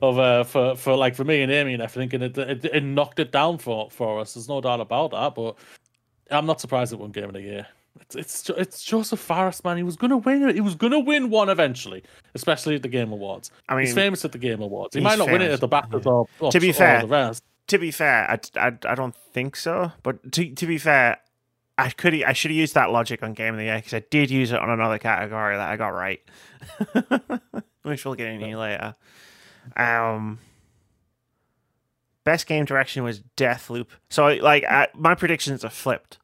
of 0.01 0.17
uh 0.17 0.43
for 0.43 0.75
for 0.75 0.95
like 0.95 1.13
for 1.13 1.23
me 1.23 1.43
and 1.43 1.51
Amy 1.51 1.73
and 1.73 1.83
everything, 1.83 2.13
and 2.15 2.23
it, 2.23 2.37
it 2.37 2.65
it 2.65 2.83
knocked 2.83 3.19
it 3.19 3.31
down 3.31 3.59
for 3.59 3.89
for 3.91 4.19
us. 4.19 4.33
There's 4.33 4.49
no 4.49 4.59
doubt 4.59 4.81
about 4.81 5.11
that. 5.11 5.35
But 5.35 5.57
I'm 6.31 6.47
not 6.47 6.59
surprised 6.59 6.91
it 6.91 6.99
won 6.99 7.11
Game 7.11 7.25
of 7.25 7.33
the 7.33 7.41
Year. 7.41 7.67
It's 8.15 8.45
it's 8.45 8.49
it's 8.57 8.83
Josef 8.83 9.19
Fares, 9.19 9.63
man. 9.63 9.77
He 9.77 9.83
was 9.83 9.95
gonna 9.95 10.17
win 10.17 10.49
it. 10.49 10.55
He 10.55 10.61
was 10.61 10.75
gonna 10.75 10.99
win 10.99 11.29
one 11.29 11.49
eventually, 11.49 12.03
especially 12.33 12.75
at 12.75 12.81
the 12.81 12.87
Game 12.87 13.11
Awards. 13.11 13.51
I 13.67 13.75
mean, 13.75 13.85
he's 13.85 13.93
famous 13.93 14.25
at 14.25 14.31
the 14.31 14.39
Game 14.39 14.61
Awards. 14.61 14.95
He 14.95 15.01
might 15.01 15.19
not 15.19 15.27
win 15.27 15.41
it 15.41 15.51
at 15.51 15.59
the 15.59 15.67
BAFTAs 15.67 16.05
yeah. 16.05 16.11
or, 16.11 16.27
or 16.39 16.51
To 16.51 16.59
be 16.59 16.71
or 16.71 16.73
fair, 16.73 17.01
the 17.01 17.07
rest. 17.07 17.43
to 17.67 17.77
be 17.77 17.91
fair, 17.91 18.29
I, 18.31 18.39
I, 18.59 18.77
I 18.87 18.95
don't 18.95 19.15
think 19.15 19.55
so. 19.55 19.91
But 20.01 20.31
to 20.31 20.49
to 20.55 20.65
be 20.65 20.79
fair, 20.79 21.19
I 21.77 21.89
could 21.91 22.15
I 22.23 22.33
should 22.33 22.49
have 22.49 22.57
used 22.57 22.73
that 22.73 22.91
logic 22.91 23.21
on 23.21 23.33
Game 23.33 23.53
of 23.53 23.59
the 23.59 23.65
Year 23.65 23.77
because 23.77 23.93
I 23.93 24.03
did 24.09 24.31
use 24.31 24.51
it 24.51 24.59
on 24.59 24.71
another 24.71 24.97
category 24.97 25.55
that 25.55 25.69
I 25.69 25.77
got 25.77 25.89
right, 25.89 26.21
which 27.83 28.05
we'll 28.05 28.15
get 28.15 28.29
into 28.29 28.57
later. 28.57 28.95
Um, 29.77 30.39
best 32.23 32.47
game 32.47 32.65
direction 32.65 33.03
was 33.03 33.21
Deathloop. 33.37 33.87
So 34.09 34.27
like 34.29 34.63
I, 34.63 34.87
my 34.95 35.13
predictions 35.13 35.63
are 35.63 35.69
flipped 35.69 36.17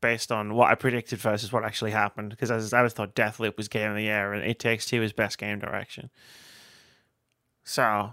based 0.00 0.32
on 0.32 0.54
what 0.54 0.70
I 0.70 0.74
predicted 0.74 1.18
versus 1.18 1.52
what 1.52 1.64
actually 1.64 1.90
happened 1.90 2.30
because 2.30 2.50
I, 2.50 2.56
was- 2.56 2.72
I 2.72 2.78
always 2.78 2.92
thought 2.92 3.14
Deathloop 3.14 3.56
was 3.56 3.68
game 3.68 3.90
of 3.90 3.96
the 3.96 4.02
year 4.04 4.32
and 4.32 4.44
It 4.44 4.58
Takes 4.58 4.86
Two 4.86 5.02
is 5.02 5.12
best 5.12 5.38
game 5.38 5.58
direction. 5.58 6.10
So, 7.64 8.12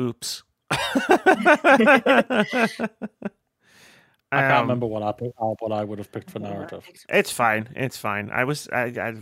oops. 0.00 0.42
I 0.70 0.76
can't 4.40 4.52
Um, 4.52 4.60
remember 4.62 4.86
what 4.86 5.02
I 5.02 5.10
uh, 5.38 5.54
what 5.60 5.72
I 5.72 5.84
would 5.84 5.98
have 5.98 6.10
picked 6.10 6.30
for 6.30 6.40
narrative. 6.40 6.84
It's 7.08 7.30
fine. 7.30 7.68
It's 7.76 7.96
fine. 7.96 8.30
I 8.32 8.44
was 8.44 8.68
I 8.72 9.14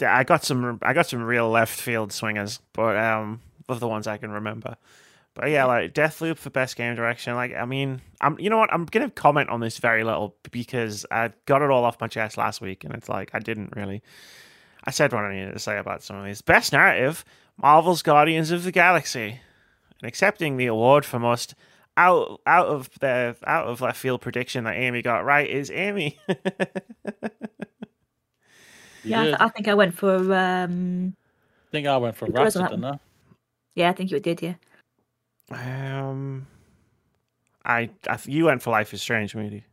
I, 0.00 0.06
I 0.06 0.24
got 0.24 0.44
some 0.44 0.78
I 0.82 0.94
got 0.94 1.06
some 1.06 1.22
real 1.22 1.50
left 1.50 1.78
field 1.78 2.12
swingers, 2.12 2.60
but 2.72 2.96
um 2.96 3.42
of 3.68 3.80
the 3.80 3.88
ones 3.88 4.06
I 4.06 4.16
can 4.16 4.30
remember. 4.30 4.76
But 5.38 5.50
yeah, 5.50 5.66
like 5.66 5.94
Deathloop 5.94 6.36
for 6.36 6.50
best 6.50 6.74
game 6.74 6.96
direction. 6.96 7.36
Like 7.36 7.54
I 7.54 7.64
mean, 7.64 8.00
I'm 8.20 8.36
you 8.40 8.50
know 8.50 8.58
what 8.58 8.72
I'm 8.72 8.86
gonna 8.86 9.08
comment 9.08 9.48
on 9.50 9.60
this 9.60 9.78
very 9.78 10.02
little 10.02 10.34
because 10.50 11.06
I 11.12 11.30
got 11.46 11.62
it 11.62 11.70
all 11.70 11.84
off 11.84 12.00
my 12.00 12.08
chest 12.08 12.36
last 12.36 12.60
week, 12.60 12.82
and 12.82 12.92
it's 12.92 13.08
like 13.08 13.30
I 13.32 13.38
didn't 13.38 13.76
really. 13.76 14.02
I 14.82 14.90
said 14.90 15.12
what 15.12 15.22
I 15.22 15.32
needed 15.32 15.52
to 15.52 15.60
say 15.60 15.78
about 15.78 16.02
some 16.02 16.16
of 16.16 16.24
these. 16.24 16.42
Best 16.42 16.72
narrative: 16.72 17.24
Marvel's 17.56 18.02
Guardians 18.02 18.50
of 18.50 18.64
the 18.64 18.72
Galaxy, 18.72 19.38
and 20.00 20.08
accepting 20.08 20.56
the 20.56 20.66
award 20.66 21.04
for 21.04 21.20
most 21.20 21.54
out 21.96 22.40
out 22.44 22.66
of 22.66 22.90
the 22.98 23.36
out 23.46 23.68
of 23.68 23.80
left 23.80 24.00
field 24.00 24.20
prediction 24.20 24.64
that 24.64 24.74
Amy 24.74 25.02
got 25.02 25.24
right 25.24 25.48
is 25.48 25.70
Amy. 25.70 26.18
Yeah, 29.04 29.20
I, 29.20 29.24
th- 29.24 29.36
I 29.40 29.48
think 29.48 29.68
I 29.68 29.74
went 29.74 29.94
for. 29.94 30.16
um 30.34 31.14
I 31.68 31.70
think 31.70 31.86
I 31.86 31.96
went 31.96 32.16
for 32.16 32.26
It 32.26 32.32
was 32.32 32.56
Ratchet, 32.56 32.62
that 32.62 32.70
didn't 32.70 32.84
I? 32.84 32.98
Yeah, 33.74 33.90
I 33.90 33.92
think 33.92 34.10
you 34.10 34.20
did. 34.20 34.42
Yeah. 34.42 34.54
Um, 35.50 36.46
I, 37.64 37.90
I 38.08 38.18
you 38.26 38.46
went 38.46 38.62
for 38.62 38.70
Life 38.70 38.92
is 38.94 39.00
Strange, 39.02 39.34
Moody. 39.34 39.64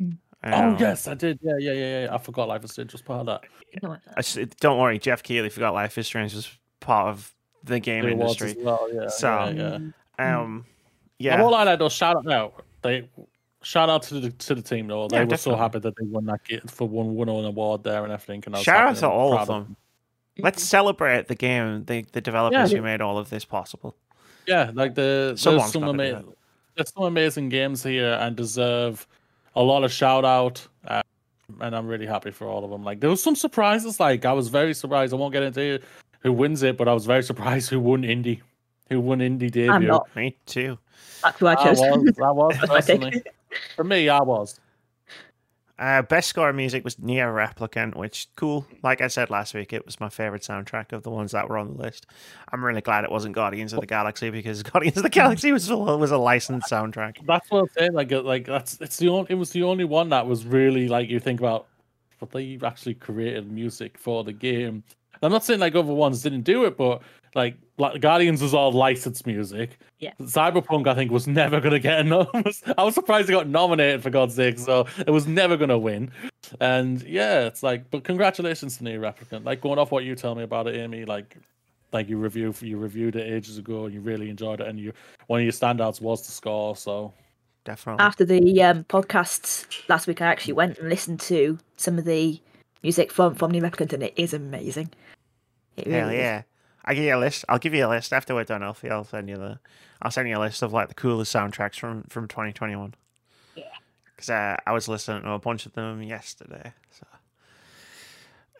Mm. 0.00 0.18
Oh 0.44 0.52
Um, 0.70 0.76
yes, 0.78 1.08
I 1.08 1.14
did. 1.14 1.38
Yeah, 1.42 1.54
yeah, 1.58 1.72
yeah, 1.72 2.02
yeah. 2.04 2.14
I 2.14 2.18
forgot 2.18 2.48
Life 2.48 2.64
is 2.64 2.72
Strange 2.72 2.92
was 2.92 3.02
part 3.02 3.20
of 3.20 3.26
that. 3.26 3.40
I 3.44 3.70
think 3.70 3.84
I 3.84 3.88
went 3.88 4.04
for 4.04 4.10
I 4.10 4.18
s- 4.18 4.38
don't 4.60 4.78
worry, 4.78 4.98
Jeff 4.98 5.22
Keighley 5.22 5.48
forgot 5.48 5.74
Life 5.74 5.96
is 5.98 6.06
Strange 6.06 6.34
was 6.34 6.50
part 6.80 7.08
of 7.08 7.34
the 7.64 7.80
game 7.80 8.04
The 8.04 8.10
industry. 8.10 8.50
as 8.50 8.56
well. 8.58 8.88
Yeah, 8.92 9.08
So, 9.08 9.28
yeah, 9.28 9.52
that. 9.52 9.82
yeah. 10.18 10.38
Um, 10.40 10.64
I 10.68 10.72
yeah, 11.18 11.40
won't 11.40 11.52
lie, 11.52 11.64
that 11.64 11.78
though. 11.78 11.88
Shout 11.88 12.16
out 12.16 12.24
now. 12.24 12.52
They 12.82 13.08
shout 13.62 13.88
out 13.88 14.02
to 14.04 14.20
the 14.20 14.30
to 14.30 14.54
the 14.54 14.62
team 14.62 14.86
though. 14.86 15.08
They 15.08 15.16
Yeah, 15.18 15.24
were 15.24 15.36
so 15.36 15.56
happy 15.56 15.78
that 15.80 15.94
they 15.96 16.06
won 16.06 16.26
that 16.26 16.44
game 16.44 16.60
for 16.68 16.86
one 16.88 17.14
won 17.14 17.28
an 17.28 17.44
award 17.46 17.82
there 17.84 18.04
and 18.04 18.12
everything. 18.12 18.42
And 18.46 18.54
I 18.54 18.58
was 18.58 18.64
Shout 18.64 18.86
out 18.86 18.96
to 18.96 19.06
and 19.06 19.12
all 19.12 19.30
proud 19.30 19.40
of 19.42 19.48
them. 19.66 19.76
let's 20.38 20.62
celebrate 20.62 21.26
the 21.28 21.34
game, 21.34 21.84
the 21.86 22.04
the 22.12 22.20
developers 22.20 22.70
Yeah. 22.70 22.76
who 22.78 22.82
made 22.84 23.00
all 23.00 23.18
of 23.18 23.30
this 23.30 23.44
possible. 23.44 23.96
Yeah, 24.46 24.70
like 24.74 24.94
the 24.94 25.34
Someone's 25.36 25.72
there's 25.72 25.72
some 25.72 26.00
ama- 26.00 26.24
there's 26.74 26.92
some 26.92 27.04
amazing 27.04 27.48
games 27.48 27.82
here 27.82 28.18
and 28.20 28.36
deserve 28.36 29.06
a 29.54 29.62
lot 29.62 29.84
of 29.84 29.92
shout 29.92 30.24
out. 30.24 30.66
Uh, 30.86 31.02
and 31.60 31.74
I'm 31.74 31.86
really 31.86 32.06
happy 32.06 32.30
for 32.30 32.46
all 32.46 32.64
of 32.64 32.70
them. 32.70 32.84
Like 32.84 33.00
there 33.00 33.10
was 33.10 33.22
some 33.22 33.36
surprises. 33.36 33.98
Like 34.00 34.24
I 34.24 34.32
was 34.32 34.48
very 34.48 34.74
surprised. 34.74 35.12
I 35.12 35.16
won't 35.16 35.32
get 35.32 35.42
into 35.42 35.80
who 36.20 36.32
wins 36.32 36.62
it, 36.62 36.76
but 36.76 36.88
I 36.88 36.92
was 36.92 37.06
very 37.06 37.22
surprised 37.22 37.70
who 37.70 37.80
won 37.80 38.02
indie, 38.02 38.40
who 38.88 39.00
won 39.00 39.20
indie 39.20 39.50
debut. 39.50 39.70
I'm 39.70 39.86
not. 39.86 40.14
Me 40.16 40.36
too. 40.46 40.78
That's 41.22 41.38
who 41.38 41.46
I 41.46 41.54
I 41.54 41.70
was, 41.70 41.80
I 41.80 42.30
was 42.30 42.56
That's 42.60 42.66
personally. 42.66 43.22
For 43.74 43.84
me, 43.84 44.08
I 44.08 44.20
was. 44.20 44.60
Uh, 45.78 46.00
best 46.00 46.28
score 46.28 46.52
music 46.54 46.84
was 46.84 46.96
NieR 46.96 47.34
Replicant, 47.34 47.96
which 47.96 48.28
cool. 48.34 48.66
Like 48.82 49.02
I 49.02 49.08
said 49.08 49.28
last 49.28 49.52
week, 49.52 49.74
it 49.74 49.84
was 49.84 50.00
my 50.00 50.08
favorite 50.08 50.40
soundtrack 50.40 50.92
of 50.92 51.02
the 51.02 51.10
ones 51.10 51.32
that 51.32 51.50
were 51.50 51.58
on 51.58 51.68
the 51.68 51.82
list. 51.82 52.06
I'm 52.50 52.64
really 52.64 52.80
glad 52.80 53.04
it 53.04 53.10
wasn't 53.10 53.34
Guardians 53.34 53.74
of 53.74 53.80
the 53.80 53.86
Galaxy 53.86 54.30
because 54.30 54.62
Guardians 54.62 54.96
of 54.96 55.02
the 55.02 55.10
Galaxy 55.10 55.52
was 55.52 55.70
was 55.70 56.10
a 56.10 56.16
licensed 56.16 56.70
soundtrack. 56.70 57.26
That's 57.26 57.50
what 57.50 57.60
I'm 57.60 57.68
saying. 57.76 57.92
Like, 57.92 58.10
uh, 58.10 58.22
like 58.22 58.46
that's 58.46 58.80
it's 58.80 58.96
the 58.96 59.08
only 59.08 59.26
it 59.28 59.34
was 59.34 59.50
the 59.50 59.64
only 59.64 59.84
one 59.84 60.08
that 60.08 60.26
was 60.26 60.46
really 60.46 60.88
like 60.88 61.10
you 61.10 61.20
think 61.20 61.40
about, 61.40 61.66
but 62.20 62.30
they 62.30 62.58
actually 62.64 62.94
created 62.94 63.52
music 63.52 63.98
for 63.98 64.24
the 64.24 64.32
game 64.32 64.82
I'm 65.22 65.32
not 65.32 65.44
saying 65.44 65.60
like 65.60 65.74
other 65.74 65.92
ones 65.92 66.22
didn't 66.22 66.42
do 66.42 66.64
it, 66.64 66.76
but 66.76 67.02
like, 67.34 67.56
like 67.78 68.00
Guardians 68.00 68.42
was 68.42 68.54
all 68.54 68.72
licensed 68.72 69.26
music. 69.26 69.78
Yeah. 69.98 70.12
Cyberpunk, 70.22 70.86
I 70.86 70.94
think, 70.94 71.10
was 71.10 71.26
never 71.26 71.60
gonna 71.60 71.78
get 71.78 72.00
enough. 72.06 72.28
I 72.78 72.82
was 72.82 72.94
surprised 72.94 73.28
it 73.28 73.32
got 73.32 73.48
nominated 73.48 74.02
for 74.02 74.10
God's 74.10 74.34
sake, 74.34 74.58
so 74.58 74.86
it 74.98 75.10
was 75.10 75.26
never 75.26 75.56
gonna 75.56 75.78
win. 75.78 76.10
And 76.60 77.02
yeah, 77.02 77.40
it's 77.46 77.62
like, 77.62 77.90
but 77.90 78.04
congratulations 78.04 78.78
to 78.78 78.84
NieR 78.84 79.00
Replicant. 79.00 79.44
Like 79.44 79.60
going 79.60 79.78
off 79.78 79.90
what 79.90 80.04
you 80.04 80.14
tell 80.14 80.34
me 80.34 80.42
about 80.42 80.66
it, 80.66 80.76
Amy, 80.76 81.04
like 81.04 81.36
like 81.92 82.08
you 82.08 82.18
review 82.18 82.52
you 82.60 82.78
reviewed 82.78 83.16
it 83.16 83.32
ages 83.32 83.58
ago 83.58 83.84
and 83.84 83.94
you 83.94 84.00
really 84.00 84.28
enjoyed 84.28 84.60
it 84.60 84.66
and 84.66 84.78
you 84.78 84.92
one 85.28 85.40
of 85.40 85.44
your 85.44 85.52
standouts 85.52 86.00
was 86.00 86.26
the 86.26 86.32
score 86.32 86.74
so 86.74 87.12
Definitely. 87.66 88.00
After 88.04 88.24
the 88.24 88.62
um, 88.62 88.84
podcasts 88.84 89.66
last 89.88 90.06
week, 90.06 90.22
I 90.22 90.26
actually 90.26 90.52
went 90.52 90.78
and 90.78 90.88
listened 90.88 91.18
to 91.22 91.58
some 91.76 91.98
of 91.98 92.04
the 92.04 92.40
music 92.86 93.10
from 93.12 93.34
from 93.34 93.50
NieR 93.52 93.62
Replicant, 93.68 93.92
and 93.92 94.02
it 94.04 94.14
is 94.16 94.32
amazing. 94.32 94.90
It 95.76 95.86
Hell 95.88 96.02
really 96.08 96.16
is. 96.16 96.20
yeah. 96.20 96.42
I 96.84 96.94
give 96.94 97.02
you 97.04 97.16
a 97.16 97.18
list. 97.18 97.44
I'll 97.48 97.58
give 97.58 97.74
you 97.74 97.84
a 97.84 97.88
list 97.88 98.12
after 98.12 98.32
we're 98.32 98.44
done, 98.44 98.62
Alfie. 98.62 98.90
I'll 98.90 99.02
send 99.04 99.28
you 99.28 99.36
the 99.36 99.58
I'll 100.00 100.12
send 100.12 100.28
you 100.28 100.36
a 100.36 100.44
list 100.46 100.62
of 100.62 100.72
like 100.72 100.86
the 100.88 100.94
coolest 100.94 101.34
soundtracks 101.34 101.78
from 101.80 102.04
from 102.04 102.28
2021. 102.28 102.94
Yeah. 103.56 103.64
Because 104.14 104.30
uh, 104.30 104.56
I 104.64 104.72
was 104.72 104.86
listening 104.86 105.22
to 105.22 105.32
a 105.32 105.38
bunch 105.40 105.66
of 105.66 105.72
them 105.72 106.00
yesterday. 106.02 106.72
So, 106.92 107.06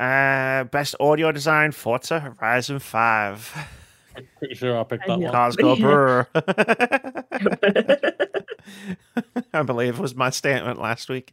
uh, 0.04 0.64
best 0.64 0.96
audio 0.98 1.30
design: 1.30 1.70
Forza 1.70 2.18
Horizon 2.18 2.80
Five. 2.80 3.54
I'm 4.16 4.26
pretty 4.38 4.54
sure 4.56 4.80
I 4.80 4.82
picked 4.82 5.06
that 5.06 5.12
And 5.12 5.22
one. 5.22 5.32
Cars 5.32 5.54
go 5.56 5.76
brr. 5.86 6.26
I 9.54 9.62
believe 9.62 10.00
was 10.00 10.16
my 10.16 10.30
statement 10.30 10.80
last 10.80 11.08
week. 11.08 11.32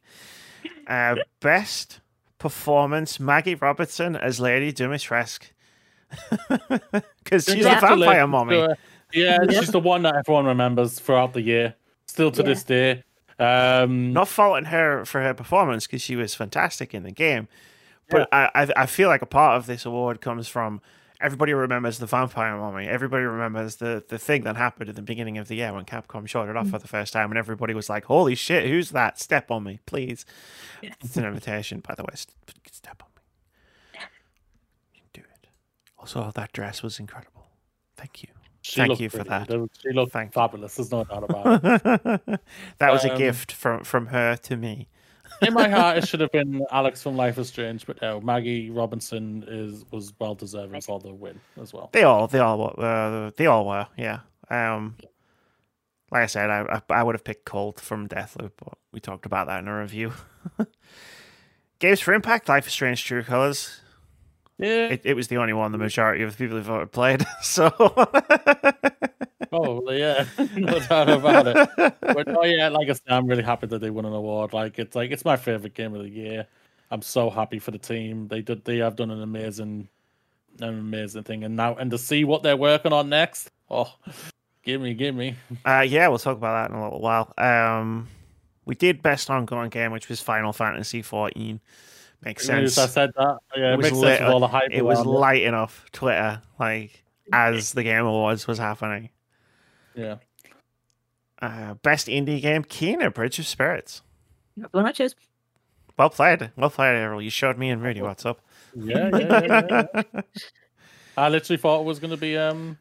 Uh, 0.85 1.15
best 1.39 2.01
performance: 2.43 3.19
Maggie 3.19 3.55
Robertson 3.55 4.15
as 4.15 4.39
Lady 4.39 4.71
Dimitrescu. 4.73 5.47
Because 7.23 7.45
she's 7.49 7.65
a 7.65 7.69
vampire 7.79 8.27
mommy. 8.27 8.55
to. 8.57 8.77
Yeah, 9.13 9.37
Yeah. 9.49 9.59
she's 9.61 9.71
the 9.71 9.79
one 9.79 10.03
that 10.03 10.15
everyone 10.15 10.45
remembers 10.45 10.99
throughout 10.99 11.33
the 11.33 11.41
year, 11.41 11.75
still 12.05 12.31
to 12.31 12.41
Yeah. 12.41 12.47
this 12.49 12.63
day. 12.63 13.03
Um, 13.39 14.13
Not 14.13 14.27
faulting 14.27 14.65
her 14.65 15.05
for 15.05 15.21
her 15.21 15.33
performance 15.33 15.87
because 15.87 16.01
she 16.01 16.15
was 16.15 16.35
fantastic 16.35 16.93
in 16.93 17.03
the 17.03 17.11
game, 17.11 17.47
but 18.09 18.27
I, 18.31 18.49
I 18.53 18.67
I 18.83 18.85
feel 18.85 19.07
like 19.09 19.21
a 19.23 19.25
part 19.25 19.57
of 19.57 19.65
this 19.65 19.85
award 19.85 20.21
comes 20.21 20.47
from 20.47 20.81
everybody 21.24 21.53
remembers 21.53 21.97
the 21.97 22.05
vampire 22.05 22.55
mommy. 22.57 22.88
Everybody 22.88 23.24
remembers 23.24 23.78
the 23.78 24.03
the 24.07 24.19
thing 24.19 24.43
that 24.43 24.55
happened 24.57 24.89
at 24.89 24.95
the 24.95 25.01
beginning 25.01 25.38
of 25.39 25.47
the 25.47 25.55
year 25.55 25.74
when 25.74 25.86
Capcom 25.86 26.28
showed 26.28 26.49
it 26.49 26.55
off 26.57 26.69
for 26.69 26.78
the 26.78 26.88
first 26.88 27.13
time, 27.13 27.32
and 27.32 27.38
everybody 27.39 27.74
was 27.74 27.89
like, 27.89 28.05
"Holy 28.05 28.36
shit, 28.36 28.67
who's 28.69 28.91
that? 28.91 29.19
Step 29.19 29.49
on 29.49 29.63
me, 29.63 29.80
please." 29.88 30.26
It's 30.82 31.17
an 31.17 31.26
invitation, 31.26 31.80
by 31.80 31.95
the 31.95 32.03
way. 32.03 32.13
Step 32.71 33.01
on 33.01 33.09
me. 33.15 34.01
You 34.93 35.01
can 35.01 35.21
do 35.21 35.21
it. 35.21 35.47
Also, 35.97 36.30
that 36.36 36.51
dress 36.53 36.84
was 36.84 36.99
incredible. 36.99 37.47
Thank 37.97 38.24
you. 38.24 38.30
she 38.61 38.76
Thank 38.82 38.99
you 38.99 39.09
for 39.09 39.24
pretty. 39.24 39.30
that. 39.30 39.69
She 39.82 39.91
looked 39.93 40.11
Thank 40.11 40.34
fabulous. 40.34 40.76
There's 40.76 40.91
no 40.91 41.03
doubt 41.05 41.24
about 41.30 41.63
it. 41.63 42.41
that 42.80 42.91
was 42.91 43.05
a 43.05 43.11
Um, 43.13 43.17
gift 43.17 43.51
from 43.51 43.84
from 43.84 44.07
her 44.07 44.36
to 44.38 44.57
me. 44.57 44.89
In 45.41 45.53
my 45.53 45.67
heart, 45.67 45.97
it 45.97 46.07
should 46.07 46.19
have 46.21 46.31
been 46.31 46.65
Alex 46.71 47.01
from 47.03 47.17
Life 47.17 47.38
is 47.38 47.47
Strange, 47.49 47.86
but 47.86 48.01
no, 48.01 48.21
Maggie 48.21 48.69
Robinson 48.69 49.43
is 49.47 49.84
was 49.91 50.13
well 50.19 50.36
deserving 50.36 50.81
for 50.81 50.99
the 50.99 51.13
win 51.13 51.39
as 51.61 51.73
well. 51.73 51.89
They 51.91 52.03
all, 52.03 52.27
they 52.27 52.39
all, 52.39 52.57
were- 52.59 52.79
uh, 52.86 53.31
they 53.36 53.45
all 53.47 53.65
were. 53.65 53.88
Yeah. 53.97 54.19
Um, 54.49 54.95
like 56.11 56.23
I 56.23 56.25
said, 56.27 56.49
I, 56.49 56.61
I, 56.89 56.99
I 56.99 57.03
would 57.03 57.15
have 57.15 57.23
picked 57.23 57.45
Colt 57.45 57.79
from 57.79 58.07
Deathloop, 58.07 58.51
but 58.63 58.77
we 58.91 58.99
talked 58.99 59.25
about 59.25 59.47
that 59.47 59.59
in 59.59 59.67
a 59.67 59.79
review. 59.79 60.13
Games 61.79 61.99
for 61.99 62.13
Impact, 62.13 62.47
Life 62.47 62.67
is 62.67 62.73
Strange, 62.73 63.03
True 63.03 63.23
Colors. 63.23 63.81
Yeah, 64.59 64.88
It, 64.89 65.01
it 65.03 65.13
was 65.15 65.27
the 65.29 65.38
only 65.38 65.53
one 65.53 65.71
the 65.71 65.77
majority 65.79 66.23
of 66.23 66.31
the 66.31 66.38
people 66.38 66.57
who 66.57 66.63
voted 66.63 66.91
played. 66.91 67.25
So 67.41 67.69
probably, 69.61 69.99
yeah, 69.99 70.25
no 70.57 70.79
doubt 70.79 71.09
about 71.09 71.47
it. 71.47 71.69
But 72.01 72.27
oh 72.29 72.43
yeah, 72.43 72.69
like 72.69 72.89
I 72.89 72.93
said, 72.93 73.09
I'm 73.09 73.27
really 73.27 73.43
happy 73.43 73.67
that 73.67 73.79
they 73.79 73.89
won 73.89 74.05
an 74.05 74.13
award. 74.13 74.53
Like 74.53 74.79
it's 74.79 74.95
like 74.95 75.11
it's 75.11 75.25
my 75.25 75.35
favorite 75.37 75.73
game 75.73 75.93
of 75.93 76.01
the 76.03 76.09
year. 76.09 76.47
I'm 76.91 77.01
so 77.01 77.29
happy 77.29 77.59
for 77.59 77.71
the 77.71 77.77
team. 77.79 78.27
They 78.27 78.41
did 78.41 78.65
they 78.65 78.77
have 78.77 78.95
done 78.95 79.11
an 79.11 79.21
amazing 79.21 79.87
an 80.59 80.69
amazing 80.69 81.23
thing. 81.23 81.43
And 81.43 81.55
now 81.55 81.75
and 81.75 81.89
to 81.91 81.97
see 81.97 82.23
what 82.23 82.43
they're 82.43 82.57
working 82.57 82.93
on 82.93 83.09
next. 83.09 83.51
Oh 83.69 83.93
give 84.63 84.81
me, 84.81 84.93
give 84.93 85.15
me. 85.15 85.35
uh, 85.65 85.85
yeah, 85.87 86.07
we'll 86.07 86.19
talk 86.19 86.37
about 86.37 86.53
that 86.69 86.73
in 86.73 86.79
a 86.79 86.83
little 86.83 87.01
while. 87.01 87.33
Um, 87.37 88.07
we 88.65 88.75
did 88.75 89.01
best 89.01 89.29
ongoing 89.29 89.69
game, 89.69 89.91
which 89.91 90.09
was 90.09 90.21
Final 90.21 90.53
Fantasy 90.53 91.01
14. 91.01 91.59
Makes 92.23 92.45
sense. 92.45 92.77
I 92.77 92.85
said 92.87 93.11
that. 93.17 93.37
Yeah, 93.55 93.71
It 93.71 93.73
it 93.73 93.77
was 93.77 93.83
makes 93.83 93.97
lit- 93.97 94.17
sense 94.17 94.21
with 94.21 94.29
all 94.29 94.39
the 94.39 94.47
hype. 94.47 94.69
it 94.71 94.81
was 94.83 94.99
around 94.99 95.07
lighting 95.07 95.53
up 95.53 95.71
Twitter 95.91 96.41
like 96.59 97.03
as 97.33 97.73
the 97.73 97.83
Game 97.83 98.05
Awards 98.05 98.47
was 98.47 98.57
happening. 98.57 99.09
Yeah. 99.95 100.15
Uh, 101.41 101.73
best 101.75 102.07
indie 102.07 102.41
game, 102.41 102.63
Kena 102.63 103.13
Bridge 103.13 103.39
of 103.39 103.47
Spirits. 103.47 104.01
The 104.55 104.67
one 104.71 104.85
I 104.85 104.91
chose. 104.91 105.15
Well 105.97 106.09
played. 106.09 106.51
Well 106.55 106.69
played, 106.69 106.95
Averil. 106.95 107.21
You 107.21 107.29
showed 107.29 107.57
me 107.57 107.69
and 107.69 107.81
Moody 107.81 108.01
what's 108.01 108.25
up. 108.25 108.39
Yeah, 108.75 109.09
yeah, 109.13 109.61
yeah, 109.69 109.85
yeah. 109.93 110.21
I 111.17 111.29
literally 111.29 111.57
thought 111.57 111.81
it 111.81 111.85
was 111.85 111.99
going 111.99 112.11
to 112.11 112.17
be 112.17 112.37
um 112.37 112.77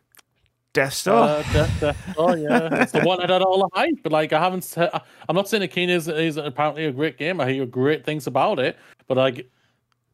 Death's 0.73 1.05
Door. 1.05 1.17
uh, 1.17 1.43
Death, 1.53 1.81
Death's 1.81 2.15
Door, 2.15 2.37
yeah, 2.39 2.69
it's 2.83 2.93
the 2.93 3.03
one 3.03 3.19
that 3.21 3.29
had 3.29 3.43
all 3.43 3.59
the 3.59 3.69
hype. 3.79 3.97
But 4.03 4.13
like, 4.13 4.33
I 4.33 4.41
haven't. 4.41 4.63
Said, 4.63 4.91
I'm 5.29 5.37
not 5.37 5.49
saying 5.49 5.69
Akina 5.69 5.91
is, 5.91 6.09
is 6.09 6.37
apparently 6.39 6.87
a 6.87 6.93
great 6.93 7.19
game. 7.19 7.41
I 7.41 7.51
hear 7.51 7.67
great 7.67 8.05
things 8.05 8.27
about 8.27 8.59
it, 8.59 8.79
but 9.07 9.17
like, 9.17 9.51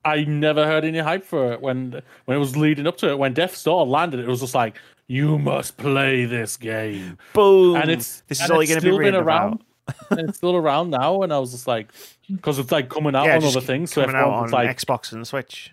I 0.04 0.24
never 0.24 0.66
heard 0.66 0.84
any 0.84 0.98
hype 0.98 1.24
for 1.24 1.52
it 1.52 1.60
when 1.60 2.02
when 2.24 2.36
it 2.36 2.40
was 2.40 2.56
leading 2.56 2.86
up 2.86 2.96
to 2.98 3.10
it. 3.10 3.18
When 3.18 3.34
Death's 3.34 3.62
Door 3.62 3.86
landed, 3.86 4.20
it 4.20 4.26
was 4.26 4.40
just 4.40 4.54
like, 4.54 4.76
you 5.08 5.38
must 5.38 5.76
play 5.76 6.24
this 6.26 6.56
game, 6.56 7.18
Boom. 7.32 7.76
and 7.76 7.90
it's 7.90 8.20
this 8.28 8.40
is 8.40 8.50
all 8.50 8.62
you're 8.62 8.78
going 8.78 8.80
to 8.80 8.86
be 8.86 8.90
still 8.92 8.98
been 8.98 9.14
around. 9.16 9.62
about. 9.88 10.18
and 10.18 10.28
it's 10.28 10.38
still 10.38 10.54
around 10.56 10.90
now, 10.90 11.22
and 11.22 11.32
I 11.32 11.38
was 11.38 11.50
just 11.52 11.66
like, 11.66 11.90
because 12.30 12.58
it's 12.58 12.70
like 12.70 12.88
coming 12.90 13.14
out 13.16 13.24
Yeah, 13.26 13.36
on 13.38 13.44
other 13.44 13.60
things, 13.62 13.90
so 13.92 14.02
coming 14.02 14.14
out 14.16 14.22
everyone 14.28 14.44
on 14.44 14.50
like, 14.50 14.76
Xbox 14.76 15.12
and 15.12 15.26
Switch. 15.26 15.72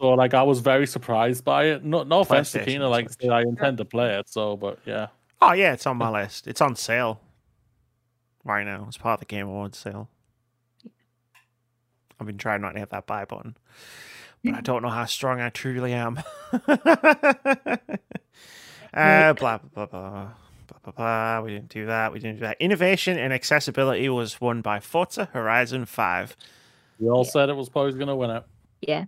so 0.00 0.08
like 0.14 0.32
I 0.34 0.42
was 0.42 0.60
very 0.60 0.86
surprised 0.86 1.44
by 1.44 1.64
it. 1.66 1.84
No, 1.84 2.02
no 2.02 2.20
offense 2.20 2.50
to 2.52 2.60
PlayStation 2.60 2.80
Kena, 2.80 2.90
like 2.90 3.10
Switch. 3.10 3.30
I 3.30 3.42
intend 3.42 3.76
to 3.78 3.84
play 3.84 4.14
it. 4.18 4.28
So, 4.30 4.56
but 4.56 4.78
yeah, 4.86 5.08
Oh 5.42 5.52
yeah, 5.52 5.72
it's 5.74 5.86
on 5.86 5.98
my 5.98 6.08
list. 6.08 6.46
It's 6.46 6.60
on 6.62 6.74
sale 6.76 7.20
right 8.44 8.64
now. 8.64 8.86
It's 8.88 8.96
part 8.96 9.14
of 9.14 9.20
the 9.20 9.26
Game 9.26 9.48
Awards 9.48 9.76
sale. 9.76 10.08
I've 12.18 12.26
been 12.26 12.38
trying 12.38 12.60
not 12.62 12.72
to 12.72 12.78
hit 12.78 12.90
that 12.90 13.06
buy 13.06 13.24
button, 13.24 13.56
but 14.44 14.54
I 14.54 14.60
don't 14.60 14.82
know 14.82 14.88
how 14.88 15.04
strong 15.06 15.40
I 15.40 15.50
truly 15.50 15.92
am. 15.92 16.20
uh, 18.94 19.32
blah 19.34 19.58
blah 19.58 19.86
blah 19.86 19.86
blah. 19.86 20.28
Blah, 20.68 20.78
blah, 20.84 20.92
blah. 20.92 21.40
We 21.44 21.50
didn't 21.52 21.68
do 21.68 21.86
that. 21.86 22.12
We 22.12 22.18
didn't 22.18 22.36
do 22.36 22.40
that. 22.42 22.56
Innovation 22.60 23.18
and 23.18 23.32
accessibility 23.32 24.08
was 24.08 24.40
won 24.40 24.62
by 24.62 24.80
Forza 24.80 25.26
Horizon 25.32 25.84
5. 25.84 26.36
we 26.98 27.08
all 27.08 27.24
said 27.24 27.50
it 27.50 27.56
was 27.56 27.68
probably 27.68 27.92
going 27.92 28.06
to 28.06 28.16
win 28.16 28.30
it. 28.30 28.44
Yeah. 28.80 29.04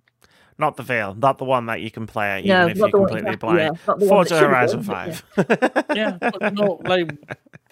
Not 0.58 0.76
the 0.76 0.82
Vale, 0.82 1.14
not 1.14 1.38
the 1.38 1.44
one 1.44 1.66
that 1.66 1.80
you 1.80 1.90
can 1.90 2.06
play 2.06 2.40
even 2.40 2.48
No, 2.50 2.66
if 2.66 2.76
you're 2.76 2.90
the 2.90 2.98
one 2.98 3.08
completely 3.08 3.36
blind. 3.36 3.58
yeah, 3.58 3.68
not 3.88 3.98
the 3.98 4.06
one 4.06 4.24
that 4.24 4.28
Forza 4.28 4.38
Horizon 4.38 4.84
won, 4.84 5.14
but 5.36 5.84
5. 5.84 5.84
Yeah, 5.96 6.18
but 6.20 6.54
no, 6.54 6.80
like 6.84 7.10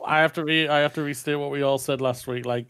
I 0.05 0.21
have 0.21 0.33
to 0.35 0.45
re 0.45 0.67
I 0.69 0.79
have 0.79 0.95
to 0.95 1.03
restate 1.03 1.39
what 1.39 1.51
we 1.51 1.63
all 1.63 1.79
said 1.79 2.01
last 2.01 2.27
week. 2.27 2.45
Like 2.47 2.67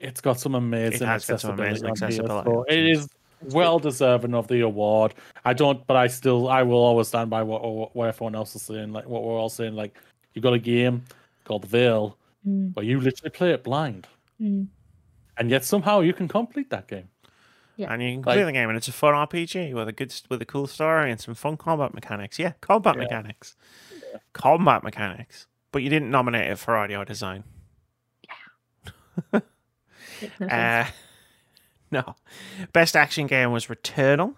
it's 0.00 0.20
got 0.20 0.38
some 0.40 0.54
amazing 0.54 1.06
has 1.06 1.24
got 1.24 1.40
some 1.40 1.52
accessibility. 1.58 1.68
amazing 1.68 1.88
accessibility 1.88 2.74
it 2.74 2.86
is 2.90 3.08
well 3.52 3.78
deserving 3.78 4.34
of 4.34 4.48
the 4.48 4.60
award. 4.60 5.14
I 5.44 5.52
don't, 5.52 5.86
but 5.86 5.96
I 5.96 6.06
still 6.06 6.48
I 6.48 6.62
will 6.62 6.78
always 6.78 7.08
stand 7.08 7.30
by 7.30 7.42
what 7.42 7.62
what, 7.62 7.94
what 7.96 8.08
everyone 8.08 8.34
else 8.34 8.54
is 8.54 8.62
saying. 8.62 8.92
Like 8.92 9.06
what 9.06 9.22
we're 9.22 9.38
all 9.38 9.48
saying. 9.48 9.74
Like 9.74 9.98
you 10.34 10.42
got 10.42 10.52
a 10.54 10.58
game 10.58 11.04
called 11.44 11.62
The 11.62 11.68
Vale 11.68 12.16
Mm, 12.46 12.76
where 12.76 12.84
you 12.84 13.00
literally 13.00 13.30
play 13.30 13.52
it 13.52 13.64
blind, 13.64 14.06
mm. 14.38 14.66
and 15.38 15.50
yet 15.50 15.64
somehow 15.64 16.00
you 16.00 16.12
can 16.12 16.28
complete 16.28 16.68
that 16.68 16.86
game. 16.88 17.08
Yeah. 17.76 17.90
and 17.90 18.02
you 18.02 18.10
can 18.16 18.22
Like- 18.22 18.36
play 18.36 18.44
the 18.44 18.52
game, 18.52 18.68
and 18.68 18.76
it's 18.76 18.86
a 18.86 18.92
fun 18.92 19.14
RPG 19.14 19.72
with 19.72 19.88
a 19.88 19.92
good, 19.92 20.14
with 20.28 20.42
a 20.42 20.44
cool 20.44 20.66
story 20.66 21.10
and 21.10 21.18
some 21.18 21.34
fun 21.34 21.56
combat 21.56 21.94
mechanics. 21.94 22.38
Yeah, 22.38 22.52
combat 22.60 22.96
Yeah. 22.96 23.04
mechanics, 23.04 23.56
combat 24.34 24.84
mechanics. 24.84 25.46
But 25.72 25.82
you 25.82 25.88
didn't 25.88 26.10
nominate 26.10 26.50
it 26.50 26.58
for 26.58 26.76
audio 26.76 27.02
design. 27.02 27.44
Makes 29.32 29.46
no 30.38 30.48
sense. 30.48 30.52
Uh, 30.52 30.86
no, 31.94 32.14
best 32.72 32.96
action 32.96 33.26
game 33.26 33.52
was 33.52 33.66
Returnal. 33.66 34.34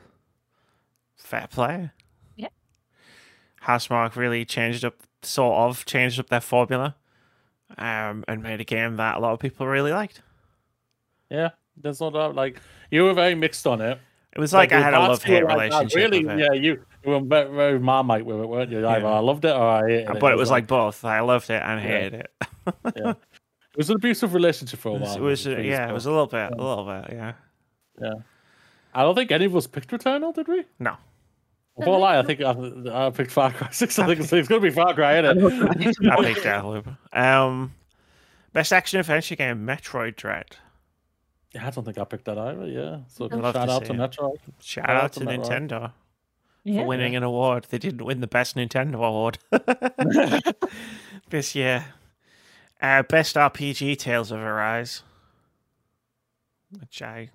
Fair 1.16 1.46
play. 1.50 1.90
Yeah. 2.36 2.48
Housemarque 3.64 4.14
really 4.16 4.44
changed 4.44 4.84
up, 4.84 4.94
sort 5.22 5.56
of 5.58 5.84
changed 5.86 6.20
up 6.20 6.28
their 6.28 6.40
formula, 6.40 6.94
um, 7.78 8.24
and 8.28 8.42
made 8.42 8.60
a 8.60 8.64
game 8.64 8.96
that 8.96 9.16
a 9.16 9.18
lot 9.20 9.32
of 9.32 9.40
people 9.40 9.66
really 9.66 9.92
liked. 9.92 10.22
Yeah, 11.30 11.50
there's 11.76 12.00
no 12.00 12.10
doubt. 12.10 12.34
Like 12.34 12.60
you 12.90 13.02
were 13.04 13.14
very 13.14 13.34
mixed 13.34 13.66
on 13.66 13.80
it. 13.80 13.98
It 14.34 14.38
was 14.38 14.52
like 14.52 14.70
I 14.70 14.80
had 14.80 14.92
a 14.92 14.98
parts 14.98 15.08
love 15.10 15.22
hate 15.24 15.38
you 15.38 15.46
were 15.46 15.56
like, 15.56 15.72
"Ah, 15.72 15.78
relationship. 15.78 15.96
Really? 15.96 16.24
with 16.24 16.38
it. 16.38 16.40
Yeah, 16.40 16.52
you, 16.52 16.84
you 17.04 17.10
were 17.10 17.20
very, 17.20 17.50
very 17.54 17.78
marmite 17.80 18.26
with 18.26 18.38
it, 18.38 18.46
weren't 18.46 18.70
you? 18.70 18.86
Either 18.86 19.00
Yeah. 19.06 19.12
I 19.12 19.18
loved 19.20 19.46
it 19.46 19.52
or 19.56 19.62
I 19.62 19.88
hated 19.88 20.10
it. 20.10 20.20
But 20.20 20.32
it 20.32 20.36
was 20.36 20.50
like 20.50 20.66
both. 20.66 21.04
I 21.06 21.20
loved 21.20 21.48
it 21.48 21.62
and 21.62 21.80
Yeah. 21.82 21.88
hated 21.88 22.14
it. 22.14 22.30
yeah. 22.96 23.10
It 23.12 23.78
was 23.78 23.88
an 23.90 23.96
abusive 23.96 24.34
relationship 24.34 24.78
for 24.78 24.90
a 24.90 24.92
It 24.96 25.00
was, 25.00 25.08
while. 25.08 25.16
it 25.16 25.20
was 25.22 25.42
for 25.44 25.56
uh, 25.56 25.60
yeah, 25.60 25.88
it 25.88 25.92
was 25.94 26.04
a 26.06 26.10
little 26.10 26.26
bit, 26.26 26.50
a 26.52 26.54
little 26.54 26.84
bit, 26.84 27.14
yeah. 27.14 27.32
I 28.02 29.02
don't 29.02 29.14
think 29.14 29.30
any 29.30 29.44
of 29.46 29.54
us 29.56 29.66
picked 29.66 29.90
Returnal, 29.90 30.34
did 30.34 30.48
we? 30.48 30.64
No, 30.78 30.96
Well, 31.76 31.98
lie, 32.00 32.18
I 32.18 32.22
think 32.22 32.40
I, 32.40 33.06
I 33.06 33.10
picked 33.10 33.30
Far 33.30 33.52
Cry 33.52 33.68
Six. 33.70 33.98
I 33.98 34.06
think 34.06 34.20
it's, 34.20 34.32
it's 34.32 34.48
going 34.48 34.62
to 34.62 34.68
be 34.68 34.74
Far 34.74 34.94
Cry, 34.94 35.18
isn't 35.20 35.38
it? 35.38 35.44
I 36.10 36.22
think 36.22 36.38
Deathloop. 36.38 36.96
Um, 37.12 37.74
best 38.52 38.72
action 38.72 39.00
adventure 39.00 39.36
game, 39.36 39.66
Metroid 39.66 40.16
Dread. 40.16 40.56
Yeah, 41.52 41.66
I 41.66 41.70
don't 41.70 41.84
think 41.84 41.98
I 41.98 42.04
picked 42.04 42.24
that 42.26 42.38
either. 42.38 42.66
Yeah, 42.66 42.98
so 43.08 43.26
I'd 43.26 43.32
love 43.32 43.54
shout 43.54 43.68
out 43.68 43.82
see 43.82 43.88
to. 43.88 43.94
Metroid. 43.94 44.36
Shout 44.60 44.86
Shout 44.86 44.90
out 44.90 45.04
out 45.04 45.12
to 45.14 45.20
to 45.20 45.26
Metroid. 45.26 45.44
Nintendo 45.46 45.92
Yeah. 46.64 46.80
for 46.80 46.86
winning 46.86 47.16
an 47.16 47.22
award. 47.22 47.66
They 47.70 47.78
didn't 47.78 48.04
win 48.04 48.20
the 48.20 48.26
best 48.26 48.56
Nintendo 48.56 48.96
award 48.96 49.38
this 51.30 51.54
year. 51.54 51.86
Uh, 52.80 53.02
best 53.04 53.36
RPG, 53.36 53.98
Tales 53.98 54.30
of 54.30 54.38
Arise, 54.38 55.02
which 56.78 57.00
I 57.00 57.30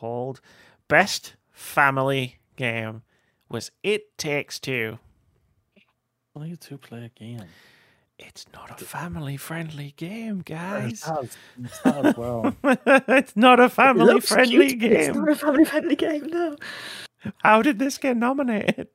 called 0.00 0.40
best 0.88 1.34
family 1.52 2.36
game 2.56 3.02
was 3.48 3.70
It 3.82 4.16
Takes 4.18 4.58
Two. 4.60 4.98
Only 6.34 6.52
a 6.52 6.56
two-player 6.56 7.10
game. 7.14 7.44
It's 8.18 8.44
not 8.52 8.80
a 8.80 8.84
family 8.84 9.36
friendly 9.38 9.94
game, 9.96 10.40
It 10.40 10.46
guys. 10.46 11.02
has, 11.04 11.36
it 11.62 11.70
has 11.84 12.16
well. 12.16 12.54
it's 12.64 13.36
not 13.36 13.58
a 13.60 13.68
family 13.70 14.20
friendly 14.20 14.68
cute, 14.76 14.80
but 14.80 14.92
It's 14.92 15.16
not 15.16 15.28
a 15.30 15.34
family 15.34 15.64
friendly 15.64 15.96
game, 15.96 16.26
no. 16.26 16.56
How 17.42 17.62
did 17.62 17.78
this 17.78 17.96
get 17.98 18.16
nominated 18.16 18.88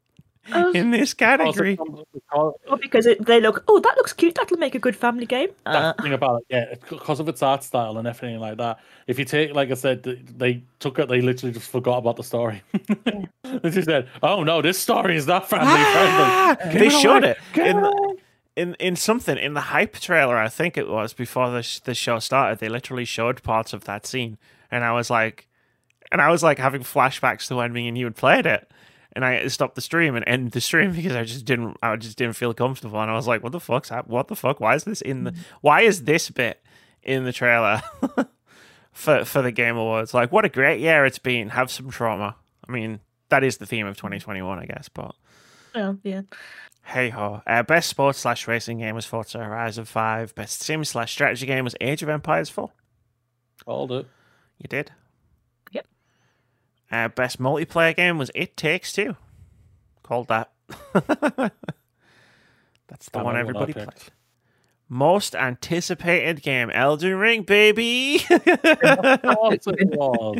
Oh, 0.53 0.71
in 0.71 0.89
this 0.91 1.13
category? 1.13 1.77
Also, 1.77 2.05
because- 2.13 2.53
well, 2.67 2.77
because 2.81 3.05
it, 3.05 3.25
they 3.25 3.39
look, 3.39 3.63
oh, 3.67 3.79
that 3.79 3.95
looks 3.97 4.11
cute. 4.13 4.35
That'll 4.35 4.57
make 4.57 4.73
a 4.73 4.79
good 4.79 4.95
family 4.95 5.25
game. 5.25 5.49
Uh, 5.65 5.93
thing 6.01 6.13
about 6.13 6.41
it, 6.41 6.45
yeah, 6.49 6.75
because 6.89 7.19
of 7.19 7.29
its 7.29 7.43
art 7.43 7.63
style 7.63 7.97
and 7.97 8.07
everything 8.07 8.39
like 8.39 8.57
that. 8.57 8.79
If 9.07 9.19
you 9.19 9.25
take, 9.25 9.53
like 9.53 9.69
I 9.69 9.75
said, 9.75 10.01
they 10.03 10.63
took 10.79 10.97
it, 10.97 11.09
they 11.09 11.21
literally 11.21 11.53
just 11.53 11.69
forgot 11.69 11.99
about 11.99 12.15
the 12.15 12.23
story. 12.23 12.63
they 13.03 13.69
just 13.69 13.85
said, 13.87 14.09
"Oh 14.23 14.43
no, 14.43 14.61
this 14.61 14.79
story 14.79 15.15
is 15.15 15.27
not 15.27 15.47
family 15.49 15.67
Ah! 15.69 16.55
friendly." 16.59 16.79
they 16.79 16.89
Give 16.89 16.99
showed 16.99 17.23
it 17.23 17.37
in 17.55 17.91
in 18.55 18.73
in 18.75 18.95
something 18.95 19.37
in 19.37 19.53
the 19.53 19.61
hype 19.61 19.93
trailer. 19.99 20.37
I 20.37 20.49
think 20.49 20.77
it 20.77 20.89
was 20.89 21.13
before 21.13 21.51
the 21.51 21.61
sh- 21.61 21.79
the 21.79 21.93
show 21.93 22.17
started. 22.19 22.59
They 22.59 22.69
literally 22.69 23.05
showed 23.05 23.43
parts 23.43 23.73
of 23.73 23.83
that 23.85 24.07
scene, 24.07 24.37
and 24.71 24.83
I 24.83 24.91
was 24.93 25.09
like, 25.09 25.47
and 26.11 26.19
I 26.21 26.29
was 26.31 26.41
like 26.41 26.57
having 26.57 26.81
flashbacks 26.81 27.47
to 27.49 27.57
when 27.57 27.73
me 27.73 27.87
and 27.87 27.97
you 27.97 28.05
had 28.05 28.15
played 28.15 28.45
it. 28.45 28.71
And 29.13 29.25
I 29.25 29.47
stopped 29.47 29.75
the 29.75 29.81
stream 29.81 30.15
and 30.15 30.23
end 30.27 30.51
the 30.51 30.61
stream 30.61 30.91
because 30.95 31.15
I 31.15 31.23
just 31.23 31.45
didn't, 31.45 31.77
I 31.83 31.95
just 31.95 32.17
didn't 32.17 32.35
feel 32.35 32.53
comfortable. 32.53 33.01
And 33.01 33.11
I 33.11 33.15
was 33.15 33.27
like, 33.27 33.43
"What 33.43 33.51
the 33.51 33.59
fuck's 33.59 33.89
hap- 33.89 34.07
What 34.07 34.27
the 34.27 34.35
fuck? 34.35 34.59
Why 34.59 34.75
is 34.75 34.83
this 34.83 35.01
in 35.01 35.25
the? 35.25 35.35
Why 35.61 35.81
is 35.81 36.03
this 36.03 36.29
bit 36.29 36.63
in 37.03 37.23
the 37.23 37.33
trailer 37.33 37.81
for 38.91 39.25
for 39.25 39.41
the 39.41 39.51
Game 39.51 39.77
Awards? 39.77 40.13
Like, 40.13 40.31
what 40.31 40.45
a 40.45 40.49
great 40.49 40.79
year 40.79 41.05
it's 41.05 41.19
been. 41.19 41.49
Have 41.49 41.69
some 41.71 41.89
trauma. 41.89 42.35
I 42.67 42.71
mean, 42.71 42.99
that 43.29 43.43
is 43.43 43.57
the 43.57 43.65
theme 43.65 43.87
of 43.87 43.97
2021, 43.97 44.59
I 44.59 44.65
guess. 44.65 44.87
But 44.89 45.13
oh, 45.75 45.97
yeah. 46.03 46.21
Hey 46.83 47.09
ho. 47.09 47.41
Uh, 47.45 47.63
best 47.63 47.89
sports 47.89 48.19
slash 48.19 48.47
racing 48.47 48.79
game 48.79 48.95
was 48.95 49.05
Forza 49.05 49.37
Horizon 49.37 49.85
5. 49.85 50.35
Best 50.35 50.61
sim 50.61 50.83
slash 50.83 51.11
strategy 51.11 51.45
game 51.45 51.63
was 51.63 51.75
Age 51.79 52.01
of 52.03 52.09
Empires 52.09 52.49
4. 52.49 52.69
Hold 53.67 53.91
it. 53.91 54.07
You 54.57 54.67
did? 54.67 54.91
Yep. 56.91 57.11
Uh, 57.11 57.13
best 57.13 57.39
multiplayer 57.39 57.95
game 57.95 58.17
was 58.17 58.31
It 58.35 58.55
Takes 58.57 58.93
Two. 58.93 59.15
Called 60.03 60.27
that. 60.27 60.51
That's 62.87 63.05
the 63.05 63.11
That 63.13 63.25
one 63.25 63.33
one 63.33 63.37
everybody 63.37 63.73
picked. 63.73 63.85
played. 63.97 64.11
Most 64.89 65.35
anticipated 65.35 66.41
game, 66.41 66.69
Elden 66.69 67.15
Ring, 67.15 67.43
baby. 67.43 68.15
Of 68.29 68.43
course 69.21 69.67
it 69.67 69.87
was. 69.97 70.37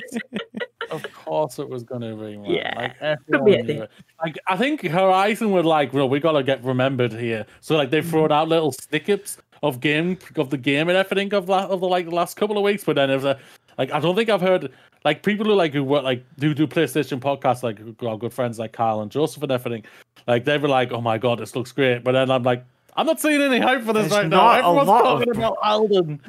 of 0.92 1.04
course 1.14 1.58
it 1.58 1.70
was 1.70 1.84
going 1.84 2.02
to 2.02 2.16
be. 2.18 2.36
Man. 2.38 2.46
Yeah. 2.52 2.92
Like 3.02 3.20
Could 3.32 3.46
be 3.46 3.54
everyone 3.54 3.54
it, 3.54 3.66
knew 3.78 3.82
it. 3.84 3.92
Like 4.22 4.38
I 4.48 4.58
think 4.58 4.82
Horizon 4.86 5.52
were 5.52 5.64
like, 5.64 5.94
well, 5.94 6.10
we 6.10 6.20
got 6.20 6.34
to 6.34 6.44
get 6.44 6.62
remembered 6.66 7.14
here. 7.14 7.46
So 7.62 7.78
like 7.78 7.92
they've 7.92 8.06
thrown 8.06 8.34
out 8.34 8.50
little 8.50 8.74
snippets 8.74 9.38
of 9.64 9.80
game 9.80 10.18
of 10.36 10.50
the 10.50 10.58
game 10.58 10.90
and 10.90 10.98
everything 10.98 11.34
of 11.34 11.48
la- 11.48 11.68
of 11.68 11.80
the 11.80 11.88
like 11.88 12.06
the 12.06 12.16
last 12.16 12.36
couple 12.36 12.58
of 12.58 12.64
weeks. 12.64 12.84
But 12.84 12.98
then 12.98 13.10
it 13.10 13.16
was 13.16 13.24
a 13.26 13.40
like 13.82 13.92
I 13.92 14.00
don't 14.00 14.16
think 14.16 14.30
I've 14.30 14.42
heard 14.42 14.72
like 15.04 15.24
people 15.24 15.46
who 15.46 15.54
like 15.54 15.74
who 15.74 15.84
work 15.84 16.04
like 16.04 16.24
do 16.38 16.54
do 16.54 16.68
PlayStation 16.68 17.20
podcasts 17.20 17.64
like 17.64 17.80
who- 17.80 18.08
our 18.08 18.18
good 18.18 18.32
friends 18.32 18.60
like 18.60 18.74
Kyle 18.74 19.02
and 19.02 19.10
Joseph 19.10 19.42
and 19.42 19.52
everything. 19.52 19.84
Like 20.28 20.46
they 20.46 20.60
were 20.60 20.68
like, 20.68 20.92
oh 20.92 21.02
my 21.02 21.18
god, 21.18 21.40
this 21.40 21.56
looks 21.56 21.72
great. 21.72 22.04
But 22.04 22.14
then 22.14 22.30
I'm 22.32 22.44
like. 22.44 22.64
I'm 22.94 23.06
not 23.06 23.22
seeing 23.22 23.42
any 23.42 23.60
hype 23.60 23.84
for 23.84 23.94
this 23.94 24.10
There's 24.10 24.24
right 24.24 24.28
now. 24.28 24.52
Everyone's 24.52 24.90
lot 24.90 25.06
of- 25.06 25.20
talking 25.20 25.38
about 25.38 25.58
Elden. 25.64 26.20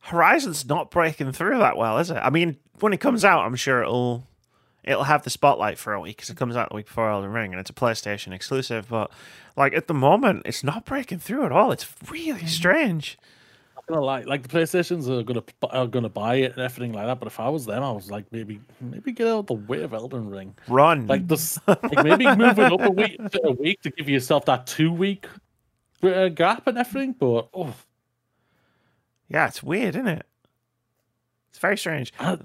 Horizon's 0.00 0.66
not 0.66 0.90
breaking 0.90 1.30
through 1.30 1.58
that 1.58 1.76
well, 1.76 1.98
is 1.98 2.10
it? 2.10 2.16
I 2.16 2.30
mean, 2.30 2.56
when 2.80 2.92
it 2.92 2.98
comes 2.98 3.24
out, 3.24 3.44
I'm 3.44 3.54
sure 3.54 3.82
it'll 3.82 4.24
it'll 4.82 5.04
have 5.04 5.22
the 5.22 5.30
spotlight 5.30 5.78
for 5.78 5.92
a 5.92 6.00
week 6.00 6.16
because 6.16 6.30
it 6.30 6.36
comes 6.36 6.56
out 6.56 6.70
the 6.70 6.74
week 6.74 6.86
before 6.86 7.08
Elden 7.08 7.30
Ring 7.30 7.52
and 7.52 7.60
it's 7.60 7.70
a 7.70 7.74
PlayStation 7.74 8.32
exclusive. 8.32 8.88
But 8.88 9.12
like 9.56 9.74
at 9.74 9.86
the 9.86 9.94
moment, 9.94 10.42
it's 10.44 10.64
not 10.64 10.84
breaking 10.84 11.20
through 11.20 11.44
at 11.44 11.52
all. 11.52 11.70
It's 11.70 11.86
really 12.10 12.40
mm. 12.40 12.48
strange. 12.48 13.16
Gonna 13.88 14.00
like 14.00 14.26
like 14.26 14.42
the 14.42 14.48
PlayStations 14.48 15.08
are 15.08 15.22
gonna 15.22 15.42
are 15.70 15.86
gonna 15.86 16.08
buy 16.08 16.36
it 16.36 16.52
and 16.52 16.60
everything 16.60 16.92
like 16.92 17.06
that. 17.06 17.18
But 17.18 17.26
if 17.26 17.40
I 17.40 17.48
was 17.48 17.66
them, 17.66 17.82
I 17.82 17.90
was 17.90 18.10
like 18.10 18.30
maybe 18.30 18.60
maybe 18.80 19.12
get 19.12 19.26
out 19.26 19.46
the 19.46 19.54
way 19.54 19.82
of 19.82 19.92
Elden 19.94 20.28
Ring. 20.28 20.54
Run, 20.68 21.06
Like 21.06 21.26
this, 21.26 21.58
like 21.66 22.04
maybe 22.04 22.26
move 22.36 22.58
it 22.58 22.72
up 22.72 22.80
a 22.82 22.90
week 22.90 23.16
to 23.30 23.46
a 23.46 23.52
week 23.52 23.80
to 23.82 23.90
give 23.90 24.08
yourself 24.08 24.44
that 24.46 24.66
two 24.66 24.92
week 24.92 25.26
uh, 26.02 26.28
gap 26.28 26.66
and 26.66 26.78
everything. 26.78 27.14
But 27.18 27.48
oh, 27.54 27.74
yeah, 29.28 29.48
it's 29.48 29.62
weird, 29.62 29.96
isn't 29.96 30.08
it? 30.08 30.26
It's 31.50 31.58
very 31.58 31.78
strange. 31.78 32.12
uh, 32.20 32.36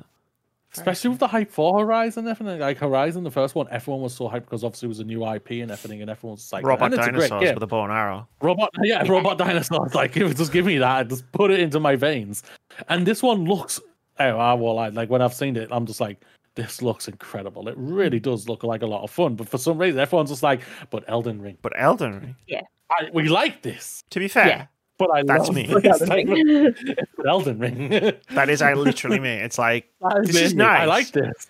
especially 0.76 1.10
with 1.12 1.20
the 1.20 1.28
hype 1.28 1.52
for 1.52 1.80
Horizon 1.80 2.28
everything. 2.28 2.60
Like 2.60 2.78
Horizon, 2.78 3.24
the 3.24 3.32
first 3.32 3.56
one, 3.56 3.68
everyone 3.70 4.02
was 4.02 4.14
so 4.16 4.28
hyped 4.30 4.42
because 4.42 4.64
obviously 4.64 4.88
it 4.88 4.90
was 4.90 5.00
a 5.00 5.04
new 5.04 5.26
IP 5.26 5.52
and 5.52 5.72
everything, 5.72 6.02
and 6.02 6.10
everyone 6.10 6.36
was 6.36 6.52
like, 6.52 6.66
Robot 6.66 6.92
and 6.92 7.00
it's 7.00 7.08
a 7.08 7.12
great 7.12 7.30
dinosaurs 7.30 7.54
with 7.54 7.64
a 7.64 7.68
bow 7.68 7.84
and 7.84 7.94
arrow. 7.94 8.28
Robot, 8.42 8.70
yeah, 8.84 9.08
robot 9.08 9.38
dinosaurs. 9.38 9.94
Like, 10.04 10.14
just 10.14 10.52
give 10.52 10.66
me 10.66 10.78
that. 10.80 11.08
Just 11.10 11.32
put 11.32 11.52
it 11.52 11.60
into 11.60 11.80
my 11.80 11.96
veins. 11.96 12.44
And 12.90 13.06
this 13.06 13.22
one 13.22 13.46
looks. 13.46 13.80
Oh, 14.20 14.38
I 14.38 14.54
will. 14.54 14.80
I, 14.80 14.90
like 14.90 15.10
when 15.10 15.22
I've 15.22 15.34
seen 15.34 15.56
it, 15.56 15.70
I'm 15.72 15.86
just 15.86 16.00
like, 16.00 16.24
this 16.56 16.82
looks 16.82 17.08
incredible. 17.08 17.68
It 17.68 17.76
really 17.78 18.20
does 18.20 18.48
look 18.48 18.64
like 18.64 18.82
a 18.82 18.88
lot 18.88 19.04
of 19.04 19.12
fun. 19.12 19.36
But 19.36 19.50
for 19.50 19.58
some 19.58 19.78
reason, 19.78 20.00
everyone's 20.00 20.30
just 20.30 20.44
like, 20.44 20.62
but 20.90 21.04
Elden 21.08 21.42
Ring. 21.42 21.58
But 21.62 21.74
Elden 21.76 22.20
Ring, 22.20 22.36
Yeah. 22.48 22.62
I, 22.92 23.10
we 23.14 23.28
like 23.28 23.62
this, 23.64 24.04
to 24.12 24.20
be 24.20 24.28
fair, 24.28 24.48
Yeah. 24.48 24.66
But 25.08 25.18
I 25.18 25.24
That's 25.24 25.48
love 25.48 25.56
me. 25.56 25.66
this. 25.68 26.02
Like, 26.08 26.26
it's 26.28 27.12
Elden 27.28 27.60
Ring. 27.60 27.90
that 28.32 28.50
is 28.50 28.62
I 28.62 28.74
literally 28.74 29.20
me. 29.20 29.32
It's 29.34 29.58
like, 29.58 29.92
This 30.24 30.36
is 30.36 30.56
me. 30.56 30.64
I 30.64 30.86
like 30.86 31.12
this. 31.12 31.48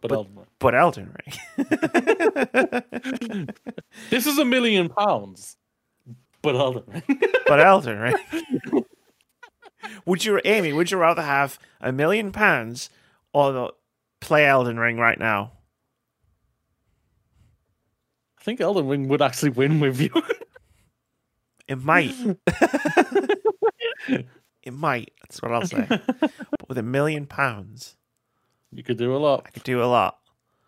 But, 0.00 0.12
Elden 0.12 0.36
Ring. 0.36 0.46
but 0.58 0.74
Elden 0.74 1.16
Ring. 1.56 3.48
This 4.10 4.26
is 4.26 4.38
a 4.38 4.44
million 4.44 4.88
pounds. 4.90 5.56
But 6.42 6.56
Elden 6.56 6.82
Ring. 6.86 7.20
but 7.46 7.60
Elden 7.60 7.98
Ring. 7.98 8.84
would 10.04 10.24
you, 10.24 10.40
Amy? 10.44 10.72
Would 10.74 10.90
you 10.90 10.98
rather 10.98 11.22
have 11.22 11.58
a 11.80 11.90
million 11.90 12.32
pounds 12.32 12.90
or 13.32 13.72
play 14.20 14.46
Elden 14.46 14.78
Ring 14.78 14.98
right 14.98 15.18
now? 15.18 15.52
I 18.38 18.42
think 18.44 18.60
Elden 18.60 18.86
Ring 18.88 19.08
would 19.08 19.22
actually 19.22 19.50
win 19.50 19.80
with 19.80 19.98
you. 20.00 20.10
It 21.68 21.82
might. 21.82 22.14
it 24.62 24.72
might. 24.72 25.12
That's 25.22 25.42
what 25.42 25.52
I'll 25.52 25.66
say. 25.66 25.86
But 26.18 26.68
with 26.68 26.78
a 26.78 26.82
million 26.82 27.26
pounds, 27.26 27.96
you 28.72 28.82
could 28.82 28.96
do 28.96 29.14
a 29.14 29.18
lot. 29.18 29.44
I 29.46 29.50
could 29.50 29.64
do 29.64 29.82
a 29.82 29.86
lot. 29.86 30.18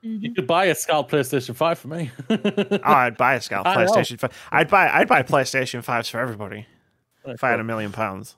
You 0.03 0.33
could 0.33 0.47
buy 0.47 0.67
a 0.67 0.75
Scout 0.75 1.09
PlayStation 1.09 1.57
5 1.57 1.79
for 1.79 1.89
me. 1.89 2.11
Oh, 2.31 2.79
I'd 2.85 3.17
buy 3.17 3.35
a 3.35 3.41
scalp 3.41 3.67
PlayStation 3.67 4.21
Five. 4.21 4.33
I'd 4.53 4.69
buy. 4.69 4.89
I'd 4.89 5.09
buy 5.09 5.23
PlayStation 5.23 5.83
Fives 5.83 6.09
for 6.09 6.21
everybody 6.21 6.67
if 7.25 7.43
I 7.43 7.51
had 7.51 7.59
a 7.61 7.65
million 7.65 7.91
pounds. 7.91 8.37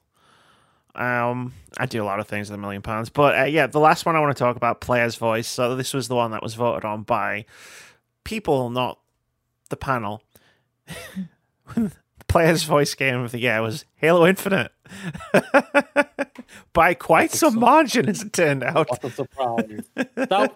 Um, 0.94 1.52
I 1.76 1.86
do 1.86 2.02
a 2.02 2.06
lot 2.06 2.20
of 2.20 2.26
things 2.26 2.48
with 2.48 2.58
a 2.58 2.60
million 2.60 2.80
pounds, 2.80 3.10
but 3.10 3.38
uh, 3.38 3.44
yeah, 3.44 3.66
the 3.66 3.80
last 3.80 4.06
one 4.06 4.16
I 4.16 4.20
want 4.20 4.36
to 4.36 4.38
talk 4.38 4.56
about, 4.56 4.80
player's 4.80 5.16
voice. 5.16 5.46
So 5.46 5.76
this 5.76 5.92
was 5.92 6.08
the 6.08 6.14
one 6.14 6.30
that 6.30 6.42
was 6.42 6.54
voted 6.54 6.84
on 6.84 7.02
by 7.02 7.44
people, 8.24 8.70
not 8.70 8.98
the 9.68 9.76
panel. 9.76 10.22
Player's 12.28 12.62
voice 12.62 12.94
game 12.94 13.20
of 13.20 13.32
the 13.32 13.40
year 13.40 13.60
was 13.62 13.84
Halo 13.96 14.26
Infinite 14.26 14.70
by 16.72 16.94
quite 16.94 17.30
That's 17.30 17.40
some 17.40 17.54
so- 17.54 17.60
margin, 17.60 18.08
as 18.08 18.22
it 18.22 18.32
turned 18.32 18.62
out. 18.62 18.88
What 18.90 19.04
a 19.04 19.10
surprise. 19.10 19.90
Now, 20.30 20.48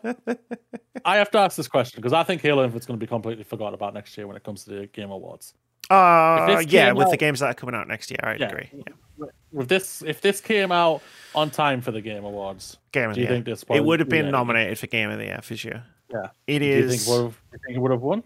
I 1.05 1.17
have 1.17 1.31
to 1.33 1.39
ask 1.39 1.57
this 1.57 1.69
question 1.69 2.01
because 2.01 2.13
I 2.13 2.23
think 2.23 2.43
Halo 2.43 2.63
Infinite's 2.65 2.87
going 2.87 2.99
to 2.99 3.05
be 3.05 3.09
completely 3.09 3.45
forgotten 3.45 3.75
about 3.75 3.95
next 3.95 4.17
year 4.17 4.27
when 4.27 4.37
it 4.37 4.45
comes 4.45 4.65
to 4.65 4.71
the 4.71 4.87
Game 4.87 5.11
Awards. 5.11 5.55
Uh, 5.91 6.63
yeah, 6.69 6.93
with 6.93 7.11
the 7.11 7.17
games 7.17 7.41
that 7.41 7.47
are 7.51 7.55
coming 7.55 7.75
out 7.75 7.89
next 7.89 8.11
year, 8.11 8.21
I'd 8.23 8.41
Yeah. 8.41 8.47
agree. 8.49 8.71
Yeah. 8.73 9.27
With 9.53 9.69
this, 9.69 10.03
if 10.03 10.21
this 10.21 10.41
came 10.41 10.73
out 10.73 11.03
on 11.35 11.51
time 11.51 11.81
for 11.83 11.91
the 11.91 12.01
Game 12.01 12.25
Awards, 12.25 12.79
Game 12.93 13.11
of 13.11 13.15
do 13.15 13.21
the 13.27 13.35
you 13.37 13.43
year. 13.45 13.55
It 13.77 13.85
would 13.85 14.01
have 14.01 14.09
been 14.09 14.31
nominated 14.31 14.79
for 14.79 14.87
Game 14.87 15.11
of 15.11 15.19
the 15.19 15.25
Year 15.27 15.41
for 15.43 15.57
sure. 15.57 15.83
Yeah. 16.11 16.29
It 16.47 16.61
Do 16.61 16.65
you 16.65 16.89
think, 16.89 17.03
have, 17.03 17.39
you 17.53 17.59
think 17.67 17.77
it 17.77 17.81
would 17.81 17.91
have 17.91 18.01
won? 18.01 18.23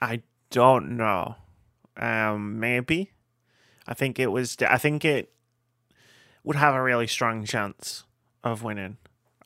I 0.00 0.22
don't 0.50 0.96
know. 0.96 1.36
Um, 1.96 2.60
maybe. 2.60 3.12
I 3.86 3.94
think 3.94 4.18
it 4.18 4.28
was. 4.28 4.56
I 4.66 4.78
think 4.78 5.04
it 5.04 5.32
would 6.44 6.56
have 6.56 6.74
a 6.74 6.82
really 6.82 7.06
strong 7.06 7.44
chance 7.44 8.04
of 8.44 8.62
winning 8.62 8.96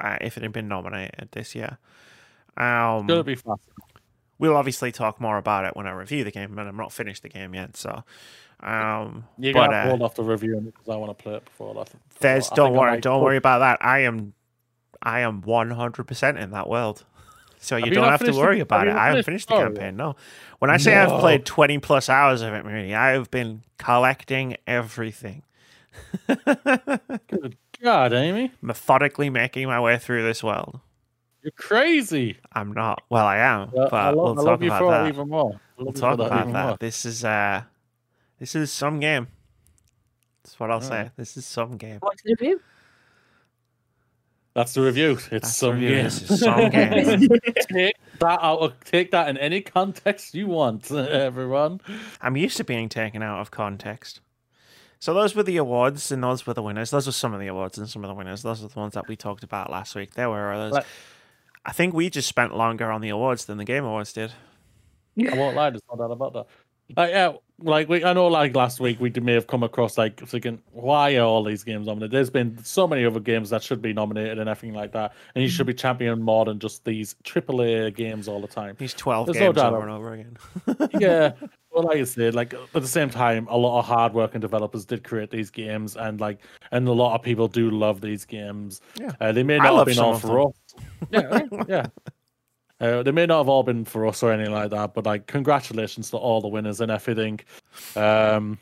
uh, 0.00 0.18
if 0.20 0.36
it 0.36 0.42
had 0.42 0.52
been 0.52 0.68
nominated 0.68 1.28
this 1.32 1.54
year. 1.54 1.78
Um, 2.56 3.08
to 3.08 3.24
be 3.24 3.34
fast. 3.34 3.62
we'll 4.38 4.56
obviously 4.56 4.92
talk 4.92 5.20
more 5.20 5.38
about 5.38 5.64
it 5.64 5.76
when 5.76 5.86
I 5.86 5.92
review 5.92 6.24
the 6.24 6.30
game, 6.30 6.54
but 6.54 6.66
I'm 6.66 6.76
not 6.76 6.92
finished 6.92 7.22
the 7.22 7.28
game 7.28 7.54
yet. 7.54 7.76
So, 7.76 8.04
um, 8.60 9.24
You 9.38 9.52
but, 9.52 9.70
got 9.70 9.74
uh, 9.74 9.88
hold 9.88 10.02
off 10.02 10.14
the 10.14 10.22
review 10.22 10.60
because 10.60 10.88
I 10.88 10.96
want 10.96 11.16
to 11.16 11.22
play 11.22 11.34
it 11.34 11.44
before 11.44 11.74
that. 11.74 11.90
there's 12.20 12.50
I 12.52 12.54
don't 12.54 12.74
I 12.74 12.78
worry, 12.78 13.00
don't 13.00 13.22
worry 13.22 13.36
about 13.36 13.58
that. 13.58 13.84
I 13.84 14.00
am, 14.00 14.34
I 15.02 15.20
am 15.20 15.40
100 15.40 16.04
percent 16.04 16.38
in 16.38 16.50
that 16.50 16.68
world. 16.68 17.04
So 17.64 17.76
you 17.76 17.82
Have 17.84 17.88
you 17.88 17.94
don't 17.94 18.04
not 18.04 18.10
have 18.12 18.20
to 18.20 18.26
finished 18.26 18.38
the- 18.38 18.44
worry 18.44 18.58
have 18.58 18.66
about 18.68 18.88
it. 18.88 18.94
I 18.94 19.06
haven't 19.08 19.24
finished 19.24 19.48
finished 19.48 19.48
the 19.48 19.54
the 19.54 19.60
yet? 19.60 19.66
campaign. 19.74 19.96
No. 19.96 20.16
When 20.58 20.70
I 20.70 20.76
say 20.76 20.94
I've 20.96 21.18
played 21.20 21.44
20 21.44 21.78
plus 21.78 22.08
hours 22.08 22.42
of 22.42 22.52
it, 22.54 22.64
really, 22.64 22.94
I 22.94 23.10
have 23.10 23.30
been 23.30 23.62
collecting 23.78 24.56
everything. 24.66 25.42
Good 26.26 27.56
God, 27.82 28.12
Amy, 28.12 28.52
methodically 28.62 29.30
making 29.30 29.66
my 29.66 29.80
way 29.80 29.98
through 29.98 30.22
this 30.22 30.42
world. 30.42 30.80
you're 31.42 31.52
crazy. 31.52 32.38
I'm 32.52 32.72
not. 32.72 33.02
Well, 33.10 33.26
I 33.26 33.38
am, 33.38 33.70
but 33.74 33.92
I 33.92 34.10
love, 34.10 34.16
we'll 34.16 34.32
I 34.32 34.34
talk 34.36 34.44
love 34.44 34.62
you 34.62 34.68
about 34.68 34.78
for 34.80 34.90
that. 34.92 35.08
even 35.08 35.28
more. 35.28 35.60
We'll 35.78 35.92
talk 35.92 36.18
for 36.18 36.26
about 36.26 36.40
even 36.40 36.52
that. 36.52 36.66
more. 36.68 36.76
This 36.78 37.04
is 37.04 37.24
uh, 37.24 37.62
this 38.38 38.54
is 38.54 38.70
some 38.72 39.00
game. 39.00 39.28
That's 40.42 40.58
what 40.60 40.70
I'll 40.70 40.80
say. 40.80 40.94
Alright. 40.96 41.16
This 41.16 41.36
is 41.36 41.46
some 41.46 41.76
game. 41.76 41.98
What's 42.00 42.22
the 42.22 42.34
review? 42.38 42.60
That's 44.54 44.72
the 44.74 44.82
review. 44.82 45.12
It's 45.12 45.28
That's 45.28 45.48
the 45.48 45.54
some 45.54 45.74
review. 45.74 45.88
game. 45.90 46.04
This 46.04 46.40
some 46.40 46.70
game. 46.70 47.28
take 47.72 47.96
that 48.20 48.38
out. 48.40 48.60
Of, 48.60 48.84
take 48.84 49.10
that 49.10 49.28
in 49.28 49.36
any 49.36 49.60
context 49.60 50.34
you 50.34 50.46
want, 50.46 50.90
everyone. 50.92 51.80
I'm 52.20 52.36
used 52.36 52.56
to 52.58 52.64
being 52.64 52.88
taken 52.88 53.22
out 53.22 53.40
of 53.40 53.50
context. 53.50 54.20
So 55.00 55.12
those 55.12 55.34
were 55.34 55.42
the 55.42 55.56
awards, 55.56 56.10
and 56.12 56.22
those 56.22 56.46
were 56.46 56.54
the 56.54 56.62
winners. 56.62 56.90
Those 56.90 57.06
were 57.06 57.12
some 57.12 57.34
of 57.34 57.40
the 57.40 57.48
awards 57.48 57.76
and 57.78 57.88
some 57.88 58.04
of 58.04 58.08
the 58.08 58.14
winners. 58.14 58.42
Those 58.42 58.64
are 58.64 58.68
the 58.68 58.78
ones 58.78 58.94
that 58.94 59.08
we 59.08 59.16
talked 59.16 59.42
about 59.42 59.70
last 59.70 59.94
week. 59.94 60.14
There 60.14 60.30
were 60.30 60.52
others. 60.52 60.72
Like- 60.72 60.86
I 61.66 61.72
think 61.72 61.92
we 61.94 62.08
just 62.10 62.28
spent 62.28 62.54
longer 62.56 62.90
on 62.92 63.00
the 63.00 63.08
awards 63.08 63.46
than 63.46 63.56
the 63.58 63.64
Game 63.64 63.84
Awards 63.84 64.12
did. 64.12 64.32
I 65.18 65.34
won't 65.36 65.56
lie. 65.56 65.70
There's 65.70 65.80
no 65.90 65.96
doubt 65.98 66.12
about 66.12 66.32
that. 66.34 66.46
Like, 66.96 67.10
yeah, 67.10 67.32
like 67.60 67.88
we, 67.88 68.04
I 68.04 68.12
know, 68.12 68.26
like 68.26 68.54
last 68.54 68.80
week 68.80 69.00
we 69.00 69.10
may 69.10 69.32
have 69.32 69.46
come 69.46 69.62
across 69.62 69.96
like 69.96 70.26
thinking, 70.26 70.60
why 70.72 71.16
are 71.16 71.24
all 71.24 71.44
these 71.44 71.64
games 71.64 71.86
nominated? 71.86 72.10
There's 72.10 72.30
been 72.30 72.62
so 72.64 72.86
many 72.86 73.04
other 73.04 73.20
games 73.20 73.50
that 73.50 73.62
should 73.62 73.80
be 73.80 73.92
nominated 73.92 74.38
and 74.38 74.48
everything 74.48 74.74
like 74.74 74.92
that, 74.92 75.14
and 75.34 75.42
you 75.42 75.48
should 75.48 75.66
be 75.66 75.74
championing 75.74 76.22
more 76.22 76.44
than 76.44 76.58
just 76.58 76.84
these 76.84 77.14
AAA 77.24 77.94
games 77.94 78.28
all 78.28 78.40
the 78.40 78.48
time. 78.48 78.74
These 78.78 78.94
12 78.94 79.26
There's 79.26 79.38
no 79.38 79.46
games 79.46 79.56
doubt 79.56 79.72
over 79.72 79.82
and 79.82 79.90
over 79.90 80.12
again. 80.14 80.36
yeah. 81.00 81.32
Well, 81.74 81.82
like 81.82 81.96
I 81.96 82.04
said, 82.04 82.36
like 82.36 82.54
at 82.54 82.72
the 82.72 82.86
same 82.86 83.10
time, 83.10 83.48
a 83.50 83.56
lot 83.56 83.80
of 83.80 83.84
hardworking 83.84 84.40
developers 84.40 84.84
did 84.84 85.02
create 85.02 85.30
these 85.30 85.50
games, 85.50 85.96
and 85.96 86.20
like, 86.20 86.38
and 86.70 86.86
a 86.86 86.92
lot 86.92 87.16
of 87.16 87.22
people 87.22 87.48
do 87.48 87.68
love 87.68 88.00
these 88.00 88.24
games. 88.24 88.80
Yeah. 88.96 89.10
Uh, 89.20 89.32
they 89.32 89.42
may 89.42 89.58
not 89.58 89.74
have 89.78 89.86
been 89.86 89.98
all 89.98 90.16
for 90.16 90.50
us. 90.50 90.54
Yeah, 91.10 91.40
yeah. 91.68 91.86
Uh, 92.80 93.02
they 93.02 93.12
may 93.12 93.26
not 93.26 93.38
have 93.38 93.48
all 93.48 93.62
been 93.62 93.84
for 93.84 94.06
us 94.06 94.22
or 94.22 94.32
anything 94.32 94.52
like 94.52 94.70
that, 94.70 94.94
but 94.94 95.06
like, 95.06 95.26
congratulations 95.26 96.10
to 96.10 96.16
all 96.16 96.40
the 96.40 96.48
winners 96.48 96.80
and 96.80 96.90
everything. 96.90 97.40
Um, 97.94 98.58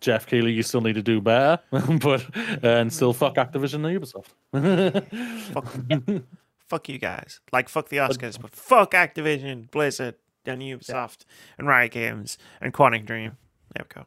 Jeff 0.00 0.26
Keighley, 0.26 0.52
you 0.52 0.64
still 0.64 0.80
need 0.80 0.94
to 0.94 1.02
do 1.02 1.20
better, 1.20 1.62
but 2.00 2.26
and 2.64 2.92
still 2.92 3.12
fuck 3.12 3.36
Activision 3.36 3.86
and 3.86 4.00
Ubisoft. 4.00 4.32
fuck, 5.52 6.22
fuck 6.68 6.88
you 6.88 6.98
guys. 6.98 7.40
Like 7.52 7.68
fuck 7.68 7.88
the 7.88 7.98
Oscars, 7.98 8.40
but 8.40 8.50
fuck 8.50 8.92
Activision, 8.92 9.70
Blizzard, 9.70 10.16
and 10.44 10.60
Ubisoft, 10.60 11.24
and 11.56 11.68
Riot 11.68 11.92
Games, 11.92 12.36
and 12.60 12.74
Quantic 12.74 13.06
Dream. 13.06 13.36
There 13.74 13.86
we 13.88 13.94
go. 13.94 14.06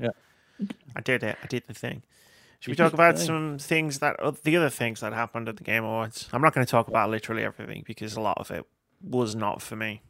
Yeah. 0.00 0.66
I 0.96 1.00
did 1.00 1.22
it. 1.22 1.36
I 1.42 1.46
did 1.46 1.62
the 1.68 1.74
thing. 1.74 2.02
Should 2.58 2.72
we 2.72 2.76
talk 2.76 2.94
about 2.94 3.18
some 3.18 3.58
things 3.58 4.00
that 4.00 4.18
uh, 4.18 4.32
the 4.42 4.56
other 4.56 4.70
things 4.70 5.00
that 5.00 5.12
happened 5.12 5.48
at 5.48 5.58
the 5.58 5.64
Game 5.64 5.84
Awards? 5.84 6.28
I'm 6.32 6.42
not 6.42 6.54
going 6.54 6.66
to 6.66 6.70
talk 6.70 6.88
about 6.88 7.10
literally 7.10 7.44
everything 7.44 7.84
because 7.86 8.16
a 8.16 8.20
lot 8.20 8.38
of 8.38 8.50
it 8.50 8.66
was 9.06 9.34
not 9.36 9.62
for 9.62 9.76
me. 9.76 10.02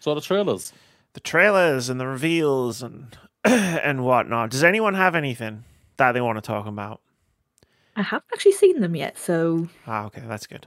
so 0.00 0.14
the 0.14 0.20
trailers. 0.20 0.72
The 1.12 1.20
trailers 1.20 1.88
and 1.88 1.98
the 2.00 2.06
reveals 2.06 2.82
and 2.82 3.16
and 3.44 4.04
whatnot. 4.04 4.50
Does 4.50 4.64
anyone 4.64 4.94
have 4.94 5.14
anything 5.14 5.64
that 5.96 6.12
they 6.12 6.20
want 6.20 6.36
to 6.36 6.42
talk 6.42 6.66
about? 6.66 7.00
I 7.98 8.02
haven't 8.02 8.24
actually 8.34 8.52
seen 8.52 8.80
them 8.80 8.94
yet, 8.94 9.16
so 9.16 9.68
Ah, 9.86 10.04
okay, 10.06 10.22
that's 10.26 10.46
good. 10.46 10.66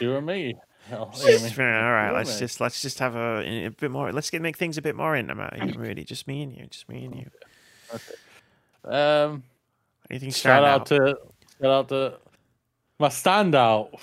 You 0.00 0.14
and 0.16 0.26
me. 0.26 0.54
Hell, 0.88 1.10
Amy. 1.26 1.38
Just, 1.38 1.58
all 1.58 1.64
right, 1.66 2.12
let's 2.12 2.38
just 2.38 2.60
let's 2.60 2.80
just 2.80 3.00
have 3.00 3.16
a, 3.16 3.66
a 3.66 3.68
bit 3.70 3.90
more. 3.90 4.12
Let's 4.12 4.30
get 4.30 4.40
make 4.40 4.56
things 4.56 4.78
a 4.78 4.82
bit 4.82 4.94
more 4.94 5.16
intimate. 5.16 5.54
here, 5.60 5.74
Really, 5.76 6.04
just 6.04 6.28
me 6.28 6.42
and 6.42 6.52
you, 6.52 6.66
just 6.68 6.88
me 6.88 7.04
and 7.06 7.16
you. 7.16 7.30
Um, 8.84 9.42
Anything 10.08 10.30
shout 10.30 10.62
out 10.62 10.82
out? 10.82 10.86
to 10.86 11.16
shout 11.60 11.70
out 11.70 11.88
to 11.88 12.18
my 13.00 13.08
standout. 13.08 13.98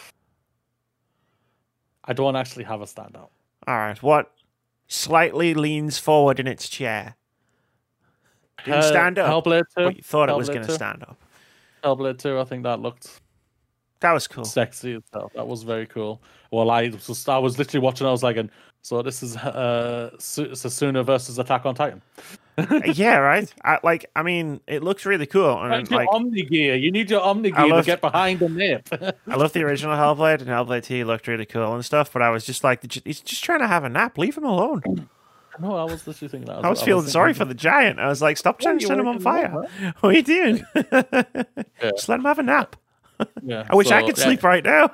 I 2.05 2.13
don't 2.13 2.35
actually 2.35 2.63
have 2.65 2.81
a 2.81 2.85
standout. 2.85 3.29
All 3.67 3.77
right, 3.77 4.01
what 4.03 4.31
slightly 4.87 5.53
leans 5.53 5.97
forward 5.97 6.39
in 6.39 6.47
its 6.47 6.67
chair? 6.69 7.15
Didn't 8.65 8.83
stand 8.83 9.19
up. 9.19 9.45
Hellblade 9.45 9.63
2. 9.77 9.83
But 9.85 9.97
you 9.97 10.03
thought 10.03 10.29
it 10.29 10.35
was 10.35 10.49
Hellblade 10.49 10.53
going 10.53 10.61
to 10.63 10.67
2. 10.67 10.73
stand 10.73 11.03
up. 11.03 11.17
Hellblade 11.83 12.17
2, 12.19 12.39
I 12.39 12.43
think 12.45 12.63
that 12.63 12.79
looked 12.79 13.21
That 13.99 14.13
was 14.13 14.27
cool. 14.27 14.45
sexy 14.45 14.93
itself. 14.93 15.33
That 15.33 15.47
was 15.47 15.63
very 15.63 15.85
cool. 15.85 16.21
Well, 16.51 16.69
I 16.71 16.89
was 16.89 17.07
just, 17.07 17.27
I 17.29 17.37
was 17.39 17.57
literally 17.57 17.83
watching. 17.83 18.07
I 18.07 18.11
was 18.11 18.23
like, 18.23 18.37
and 18.37 18.49
so 18.81 19.01
this 19.01 19.23
is 19.23 19.35
uh, 19.37 20.11
Su- 20.19 20.49
Sasuna 20.51 21.03
versus 21.05 21.39
Attack 21.39 21.65
on 21.65 21.75
Titan. 21.75 22.01
Yeah, 22.57 23.17
right. 23.17 23.51
I, 23.63 23.79
like, 23.83 24.05
I 24.15 24.23
mean, 24.23 24.61
it 24.67 24.83
looks 24.83 25.05
really 25.05 25.25
cool, 25.25 25.59
and 25.61 25.71
Like 25.71 25.89
your 25.89 25.99
like, 25.99 26.09
Omni 26.09 26.43
gear. 26.43 26.75
You 26.75 26.91
need 26.91 27.09
your 27.09 27.21
Omni 27.21 27.51
I 27.53 27.65
gear 27.65 27.75
to 27.77 27.83
get 27.83 28.01
behind 28.01 28.39
the 28.39 28.49
nip. 28.49 28.87
I 29.27 29.35
love 29.35 29.53
the 29.53 29.63
original 29.63 29.95
Hellblade, 29.95 30.41
and 30.41 30.49
Hellblade 30.49 30.83
2 30.83 31.05
looked 31.05 31.27
really 31.27 31.45
cool 31.45 31.73
and 31.73 31.83
stuff. 31.83 32.13
But 32.13 32.21
I 32.21 32.29
was 32.29 32.45
just 32.45 32.63
like, 32.63 32.81
he's 33.03 33.21
just 33.21 33.43
trying 33.43 33.59
to 33.59 33.67
have 33.67 33.83
a 33.83 33.89
nap. 33.89 34.17
Leave 34.17 34.37
him 34.37 34.45
alone. 34.45 34.81
no, 35.59 35.75
I 35.75 35.83
was 35.83 36.05
literally 36.05 36.29
thinking 36.29 36.45
that. 36.47 36.63
I 36.63 36.69
was 36.69 36.81
feeling 36.81 37.07
sorry 37.07 37.33
for 37.33 37.45
the 37.45 37.53
giant. 37.53 37.99
I 37.99 38.07
was 38.07 38.21
like, 38.21 38.37
stop 38.37 38.59
trying 38.59 38.79
to 38.79 38.85
set 38.85 38.99
him 38.99 39.07
on 39.07 39.15
him 39.15 39.21
fire. 39.21 39.63
up, 39.63 39.95
What 40.01 40.13
are 40.13 40.17
you 40.17 40.23
doing? 40.23 40.63
Just 41.81 42.09
let 42.09 42.19
him 42.19 42.25
have 42.25 42.39
a 42.39 42.43
nap. 42.43 42.75
Yeah, 43.41 43.65
I 43.69 43.75
wish 43.75 43.89
I 43.91 44.01
could 44.01 44.17
yeah. 44.17 44.23
sleep 44.23 44.43
right 44.43 44.63
now. 44.63 44.91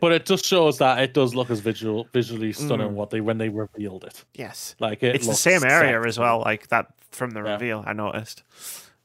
But 0.00 0.12
it 0.12 0.26
just 0.26 0.44
shows 0.44 0.78
that 0.78 0.98
it 1.02 1.14
does 1.14 1.34
look 1.34 1.50
as 1.50 1.60
visual, 1.60 2.06
visually 2.12 2.52
stunning 2.52 2.88
Mm. 2.90 2.92
what 2.94 3.10
they 3.10 3.20
when 3.20 3.38
they 3.38 3.48
revealed 3.48 4.04
it. 4.04 4.24
Yes. 4.34 4.74
Like 4.78 5.02
it 5.02 5.14
It's 5.16 5.26
the 5.26 5.34
same 5.34 5.64
area 5.64 6.00
as 6.02 6.18
well, 6.18 6.40
like 6.40 6.68
that 6.68 6.86
from 7.10 7.30
the 7.30 7.42
Yeah. 7.42 7.52
reveal, 7.52 7.84
I 7.86 7.92
noticed. 7.92 8.42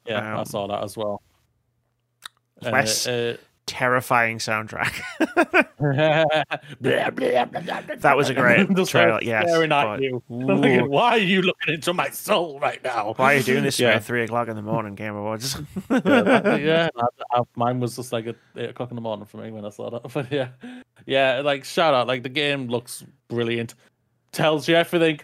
Yeah, 0.05 0.35
I 0.35 0.39
Um, 0.39 0.45
saw 0.45 0.67
that 0.67 0.83
as 0.83 0.95
well. 0.97 1.21
Wes- 2.61 3.07
uh, 3.07 3.37
Terrifying 3.73 4.37
soundtrack. 4.37 5.01
That 6.81 8.13
was 8.15 8.29
a 8.29 8.33
great 8.35 8.67
trailer, 8.87 9.19
yes, 9.21 9.49
staring 9.49 9.71
at 9.71 9.99
you. 10.01 10.21
Thinking, 10.29 10.89
Why 10.89 11.09
are 11.11 11.17
you 11.17 11.41
looking 11.41 11.73
into 11.73 11.91
my 11.93 12.09
soul 12.11 12.59
right 12.59 12.83
now? 12.83 13.13
Why 13.17 13.33
are 13.33 13.37
you 13.37 13.43
doing 13.43 13.63
this 13.63 13.79
Yeah. 13.79 13.95
at 13.95 14.03
three 14.03 14.23
o'clock 14.23 14.47
in 14.47 14.55
the 14.55 14.61
morning, 14.61 14.93
Game 14.95 15.15
Awards? 15.15 15.57
yeah, 15.89 15.99
that- 15.99 16.61
yeah, 16.61 16.89
I- 16.95 17.39
I- 17.39 17.41
mine 17.55 17.79
was 17.79 17.95
just 17.95 18.13
like 18.13 18.27
at 18.27 18.35
eight 18.57 18.69
o'clock 18.69 18.91
in 18.91 18.95
the 18.95 19.01
morning 19.01 19.25
for 19.25 19.37
me 19.37 19.49
when 19.51 19.65
I 19.65 19.69
saw 19.69 19.89
that. 19.89 20.03
But 20.13 20.31
yeah, 20.31 20.49
yeah, 21.05 21.41
like 21.43 21.65
shout 21.65 21.93
out, 21.95 22.07
like 22.07 22.21
the 22.23 22.29
game 22.29 22.67
looks 22.67 23.03
brilliant, 23.27 23.73
tells 24.31 24.67
you 24.67 24.75
everything. 24.75 25.19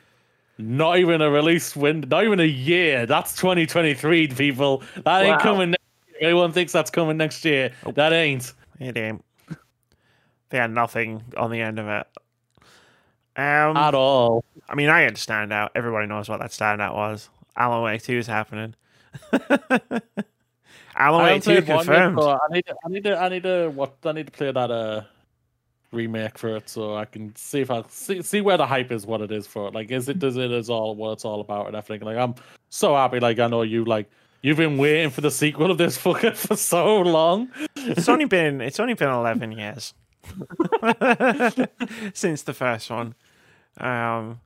Not 0.57 0.97
even 0.97 1.21
a 1.21 1.29
release 1.29 1.75
window, 1.75 2.07
not 2.07 2.25
even 2.25 2.39
a 2.39 2.43
year. 2.45 3.05
That's 3.05 3.33
2023, 3.37 4.27
people. 4.29 4.83
That 5.05 5.23
ain't 5.23 5.39
coming. 5.39 5.69
Next 5.71 5.83
Everyone 6.19 6.51
thinks 6.51 6.71
that's 6.71 6.91
coming 6.91 7.17
next 7.17 7.43
year. 7.45 7.71
That 7.93 8.13
ain't. 8.13 8.53
it 8.79 8.97
ain't. 8.97 9.23
They 10.49 10.57
had 10.57 10.71
nothing 10.71 11.23
on 11.37 11.51
the 11.51 11.61
end 11.61 11.79
of 11.79 11.87
it. 11.87 12.07
Um, 13.35 13.77
at 13.77 13.93
all. 13.93 14.43
I 14.67 14.75
mean, 14.75 14.89
I 14.89 15.01
had 15.01 15.15
to 15.15 15.21
stand 15.21 15.53
out. 15.53 15.71
Everybody 15.75 16.07
knows 16.07 16.27
what 16.27 16.39
that 16.39 16.51
standout 16.51 16.95
was. 16.95 17.29
Alan 17.55 17.83
Wake 17.83 18.03
2 18.03 18.17
is 18.17 18.27
happening. 18.27 18.75
Alan 20.95 21.23
Wake 21.23 21.43
2 21.43 21.61
played 21.61 21.67
yet, 21.67 21.77
confirmed. 21.77 22.19
I 22.19 22.37
need 22.51 22.65
to, 22.65 22.75
I 22.83 22.89
need 22.89 23.03
to, 23.03 23.17
I 23.17 23.29
need 23.29 23.43
to, 23.43 23.69
what, 23.69 23.95
I 24.03 24.11
need 24.11 24.25
to 24.25 24.31
play 24.31 24.51
that 24.51 24.71
uh 24.71 25.03
remake 25.91 26.37
for 26.37 26.57
it 26.57 26.69
so 26.69 26.95
I 26.95 27.05
can 27.05 27.35
see 27.35 27.61
if 27.61 27.71
I 27.71 27.83
see 27.87 28.21
see 28.21 28.41
where 28.41 28.57
the 28.57 28.65
hype 28.65 28.91
is, 28.91 29.05
what 29.05 29.21
it 29.21 29.31
is 29.31 29.47
for 29.47 29.67
it. 29.67 29.73
Like, 29.73 29.91
is 29.91 30.09
it, 30.09 30.19
does 30.19 30.37
it 30.37 30.51
is 30.51 30.69
all 30.69 30.95
what 30.95 31.13
it's 31.13 31.25
all 31.25 31.41
about 31.41 31.67
and 31.67 31.75
everything. 31.75 32.05
Like, 32.05 32.17
I'm 32.17 32.35
so 32.69 32.95
happy. 32.95 33.19
Like, 33.19 33.39
I 33.39 33.47
know 33.47 33.61
you 33.61 33.85
like. 33.85 34.09
You've 34.41 34.57
been 34.57 34.77
waiting 34.77 35.09
for 35.09 35.21
the 35.21 35.31
sequel 35.31 35.69
of 35.71 35.77
this 35.77 35.97
fucker 35.97 36.35
for 36.35 36.55
so 36.55 37.01
long. 37.01 37.49
It's 37.75 38.07
only 38.09 38.25
been 38.25 38.61
it's 38.61 38.79
only 38.79 38.93
been 38.93 39.09
eleven 39.09 39.51
years 39.51 39.93
since 42.13 42.43
the 42.43 42.53
first 42.53 42.89
one. 42.89 43.15
Um, 43.77 44.39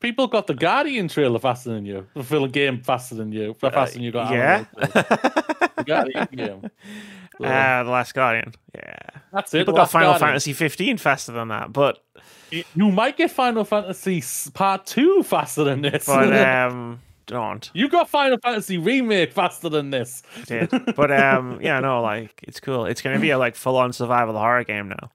People 0.00 0.26
got 0.26 0.46
the 0.46 0.54
Guardian 0.54 1.08
trailer 1.08 1.38
faster 1.38 1.70
than 1.70 1.86
you. 1.86 2.06
The 2.14 2.22
film 2.22 2.50
game 2.50 2.82
faster 2.82 3.14
than 3.14 3.32
you. 3.32 3.54
Faster 3.54 3.94
than 3.94 4.02
you 4.02 4.12
got. 4.12 4.30
Uh, 4.30 4.34
yeah. 4.34 4.64
The 5.76 5.84
Guardian 5.84 6.28
game. 6.34 6.70
So, 7.38 7.44
uh, 7.44 7.82
the 7.82 7.90
Last 7.90 8.14
Guardian. 8.14 8.54
Yeah, 8.74 8.96
that's 9.30 9.52
it. 9.52 9.58
people 9.58 9.74
got 9.74 9.90
Final 9.90 10.12
Guardian. 10.12 10.28
Fantasy 10.28 10.52
15 10.54 10.96
faster 10.96 11.32
than 11.32 11.48
that, 11.48 11.70
but 11.72 12.02
You 12.50 12.90
might 12.90 13.18
get 13.18 13.30
Final 13.30 13.64
Fantasy 13.64 14.22
Part 14.54 14.86
Two 14.86 15.22
faster 15.22 15.64
than 15.64 15.82
this. 15.82 16.06
but 16.06 16.32
um, 16.48 17.00
don't 17.26 17.70
you 17.74 17.88
got 17.88 18.08
Final 18.08 18.38
Fantasy 18.42 18.78
Remake 18.78 19.32
faster 19.32 19.68
than 19.68 19.90
this. 19.90 20.22
did. 20.46 20.70
But 20.94 21.10
um, 21.10 21.58
yeah, 21.62 21.80
no, 21.80 22.00
like 22.00 22.40
it's 22.44 22.60
cool. 22.60 22.86
It's 22.86 23.02
gonna 23.02 23.18
be 23.18 23.30
a 23.30 23.38
like 23.38 23.54
full 23.56 23.76
on 23.76 23.92
survival 23.92 24.34
horror 24.38 24.64
game 24.64 24.88
now. 24.88 25.10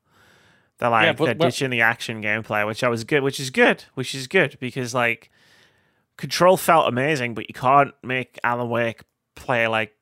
They're 0.77 0.89
like 0.89 1.05
Yeah, 1.05 1.13
but- 1.13 1.25
they're 1.25 1.33
ditching 1.49 1.69
the 1.69 1.81
action 1.81 2.21
gameplay, 2.21 2.65
which 2.67 2.83
I 2.83 2.89
was 2.89 3.03
good, 3.03 3.23
which 3.23 3.39
is 3.39 3.49
good, 3.49 3.83
which 3.93 4.13
is 4.13 4.27
good 4.27 4.57
because 4.59 4.93
like 4.93 5.29
Control 6.17 6.57
felt 6.57 6.87
amazing, 6.87 7.33
but 7.33 7.47
you 7.47 7.53
can't 7.53 7.93
make 8.03 8.37
Alan 8.43 8.69
Wake 8.69 9.01
play 9.35 9.67
like 9.67 9.95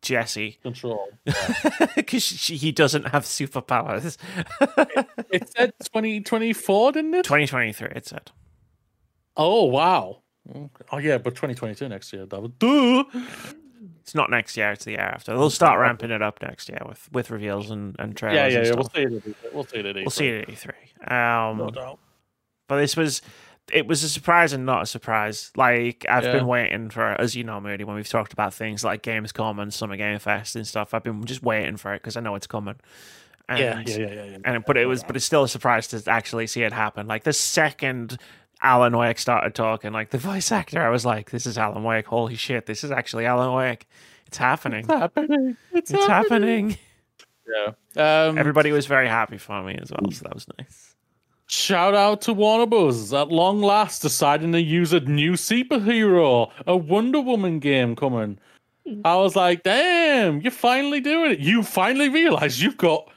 Jesse 0.00 0.58
Control. 0.62 1.08
because 1.94 2.28
he 2.28 2.72
doesn't 2.72 3.08
have 3.08 3.24
superpowers. 3.24 4.16
It 5.30 5.48
said 5.56 5.72
2024, 5.84 6.92
didn't 6.92 7.14
it? 7.14 7.22
2023, 7.24 7.88
it 7.94 8.06
said. 8.06 8.32
Oh 9.36 9.64
wow. 9.64 10.21
Oh 10.90 10.98
yeah, 10.98 11.18
but 11.18 11.30
2022 11.34 11.88
next 11.88 12.12
year. 12.12 12.26
That 12.26 12.40
was 12.42 12.50
duh. 12.58 13.04
It's 14.00 14.14
not 14.14 14.30
next 14.30 14.56
year; 14.56 14.72
it's 14.72 14.84
the 14.84 14.92
year 14.92 15.00
after. 15.00 15.32
They'll 15.32 15.50
start 15.50 15.80
ramping 15.80 16.10
it 16.10 16.22
up 16.22 16.42
next 16.42 16.68
year 16.68 16.80
with 16.86 17.08
with 17.12 17.30
reveals 17.30 17.70
and 17.70 17.94
and 17.98 18.16
trailers. 18.16 18.36
Yeah, 18.36 18.46
yeah, 18.48 18.58
and 18.58 18.66
yeah. 18.66 18.74
We'll 18.74 18.88
see 18.88 19.02
it. 19.02 19.12
at 19.12 19.24
E3. 19.24 19.54
We'll 19.54 19.64
see 19.64 19.78
it. 19.78 19.86
At 19.86 19.96
We'll 19.96 20.10
see 20.10 20.28
it 20.28 20.48
at 20.48 20.54
E3. 21.08 21.50
Um, 21.50 21.58
No 21.58 21.70
doubt. 21.70 21.98
But 22.68 22.78
this 22.78 22.96
was 22.96 23.22
it 23.72 23.86
was 23.86 24.02
a 24.02 24.08
surprise 24.08 24.52
and 24.52 24.66
not 24.66 24.82
a 24.82 24.86
surprise. 24.86 25.52
Like 25.56 26.04
I've 26.08 26.24
Yeah. 26.24 26.32
been 26.32 26.46
waiting 26.48 26.90
for 26.90 27.20
as 27.20 27.36
you 27.36 27.44
know, 27.44 27.60
Moody, 27.60 27.84
when 27.84 27.94
we've 27.94 28.08
talked 28.08 28.32
about 28.32 28.52
things 28.52 28.82
like 28.82 29.02
Gamescom 29.02 29.60
and 29.60 29.72
Summer 29.72 29.96
Game 29.96 30.18
Fest 30.18 30.56
and 30.56 30.66
stuff, 30.66 30.94
I've 30.94 31.04
been 31.04 31.24
just 31.24 31.42
waiting 31.42 31.76
for 31.76 31.94
it 31.94 32.02
because 32.02 32.16
I 32.16 32.20
know 32.20 32.34
it's 32.34 32.46
coming. 32.48 32.76
And, 33.48 33.58
Yeah, 33.60 33.82
yeah, 33.86 33.96
yeah, 33.98 34.12
yeah, 34.14 34.24
yeah. 34.24 34.38
And 34.44 34.64
but 34.64 34.76
it 34.76 34.86
was 34.86 35.04
but 35.04 35.14
it's 35.16 35.24
still 35.24 35.44
a 35.44 35.48
surprise 35.48 35.86
to 35.88 36.02
actually 36.10 36.46
see 36.48 36.62
it 36.62 36.72
happen. 36.72 37.06
Like 37.06 37.22
the 37.24 37.32
second 37.32 38.18
Alan 38.62 38.96
Wake 38.96 39.18
started 39.18 39.54
talking, 39.54 39.92
like 39.92 40.10
the 40.10 40.18
voice 40.18 40.52
actor, 40.52 40.80
I 40.80 40.88
was 40.88 41.04
like, 41.04 41.30
This 41.30 41.46
is 41.46 41.58
Alan 41.58 41.82
Wake, 41.82 42.06
holy 42.06 42.36
shit, 42.36 42.66
this 42.66 42.84
is 42.84 42.90
actually 42.90 43.26
Alan 43.26 43.52
Wake. 43.52 43.86
It's 44.26 44.38
happening. 44.38 44.80
It's 44.80 44.88
happening. 44.88 45.56
It's, 45.72 45.90
It's 45.90 46.06
happening. 46.06 46.78
Yeah. 47.46 47.72
Um, 48.28 48.38
Everybody 48.38 48.72
was 48.72 48.86
very 48.86 49.08
happy 49.08 49.36
for 49.36 49.62
me 49.62 49.78
as 49.82 49.90
well, 49.90 50.10
so 50.10 50.22
that 50.22 50.34
was 50.34 50.46
nice. 50.58 50.94
Shout 51.48 51.94
out 51.94 52.22
to 52.22 52.32
Warner 52.32 52.64
Bros. 52.64 53.12
At 53.12 53.28
long 53.28 53.60
last, 53.60 54.00
deciding 54.00 54.52
to 54.52 54.60
use 54.62 54.94
a 54.94 55.00
new 55.00 55.32
superhero, 55.32 56.50
a 56.66 56.76
Wonder 56.76 57.20
Woman 57.20 57.58
game 57.58 57.94
coming. 57.94 58.38
I 59.04 59.16
was 59.16 59.36
like, 59.36 59.62
damn, 59.62 60.40
you're 60.40 60.50
finally 60.50 61.00
doing 61.00 61.32
it. 61.32 61.40
You 61.40 61.62
finally 61.62 62.08
realize 62.08 62.62
you've 62.62 62.78
got 62.78 63.11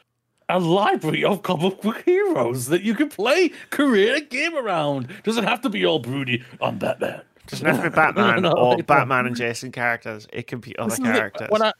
a 0.49 0.59
library 0.59 1.23
of 1.23 1.43
comic 1.43 1.81
book 1.81 2.03
heroes 2.05 2.67
that 2.67 2.83
you 2.83 2.93
can 2.93 3.09
play, 3.09 3.49
create 3.69 4.15
a 4.17 4.25
game 4.25 4.55
around. 4.55 5.07
Doesn't 5.23 5.43
have 5.43 5.61
to 5.61 5.69
be 5.69 5.85
all 5.85 5.99
broody 5.99 6.43
on 6.61 6.77
Batman. 6.77 7.21
Doesn't 7.47 7.65
have 7.65 7.77
to 7.83 7.89
be 7.89 7.95
Batman 7.95 8.41
No, 8.43 8.51
or 8.51 8.77
Batman 8.83 9.27
and 9.27 9.35
Jason 9.35 9.71
characters. 9.71 10.27
It 10.33 10.47
can 10.47 10.59
be 10.59 10.77
other 10.77 10.89
This 10.89 10.99
is 10.99 11.05
it. 11.05 11.13
characters. 11.13 11.49
When 11.49 11.61
I 11.61 11.71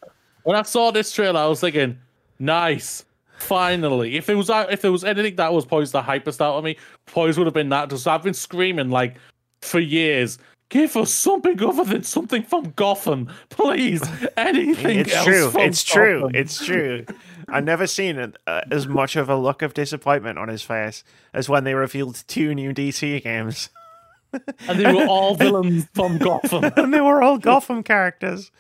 when 0.44 0.56
I 0.56 0.62
saw 0.62 0.92
this 0.92 1.12
trailer, 1.12 1.40
I 1.40 1.48
was 1.48 1.60
thinking, 1.60 1.98
nice. 2.40 3.06
Finally, 3.38 4.16
if 4.16 4.30
it 4.30 4.36
was 4.36 4.50
uh, 4.50 4.66
if 4.70 4.82
there 4.82 4.92
was 4.92 5.04
anything 5.04 5.36
that 5.36 5.52
was 5.52 5.66
poised 5.66 5.92
to 5.92 6.02
hypest 6.02 6.40
out 6.40 6.56
of 6.56 6.64
me, 6.64 6.78
poised 7.06 7.38
would 7.38 7.48
have 7.48 7.54
been 7.54 7.70
that. 7.70 7.90
Because 7.90 8.08
I've 8.08 8.24
been 8.24 8.34
screaming 8.34 8.90
like 8.90 9.16
for 9.62 9.80
years. 9.80 10.38
Give 10.70 10.96
us 10.98 11.12
something 11.12 11.62
other 11.62 11.84
than 11.84 12.04
something 12.04 12.42
from 12.42 12.72
Gotham, 12.76 13.30
please. 13.50 14.02
Anything 14.38 15.00
it's 15.00 15.14
else 15.14 15.26
true. 15.26 15.52
It's 15.56 15.84
true. 15.84 16.22
Gotham. 16.22 16.36
It's 16.36 16.66
true. 16.66 17.06
I've 17.50 17.64
never 17.64 17.88
seen 17.88 18.34
uh, 18.48 18.62
as 18.72 18.88
much 18.88 19.16
of 19.16 19.30
a 19.30 19.36
look 19.36 19.62
of 19.62 19.74
disappointment 19.74 20.38
on 20.40 20.48
his 20.48 20.62
face 20.64 21.04
as 21.34 21.48
when 21.50 21.64
they 21.64 21.74
revealed 21.76 22.24
two 22.28 22.54
new 22.56 22.74
DC 22.74 23.24
games, 23.24 23.70
and 24.68 24.80
they 24.80 24.92
were 24.92 25.06
all 25.06 25.36
villains 25.46 25.86
from 25.94 26.18
Gotham. 26.18 26.64
and 26.78 26.94
they 26.94 27.02
were 27.02 27.22
all 27.22 27.38
Gotham 27.38 27.84
characters. 27.84 28.52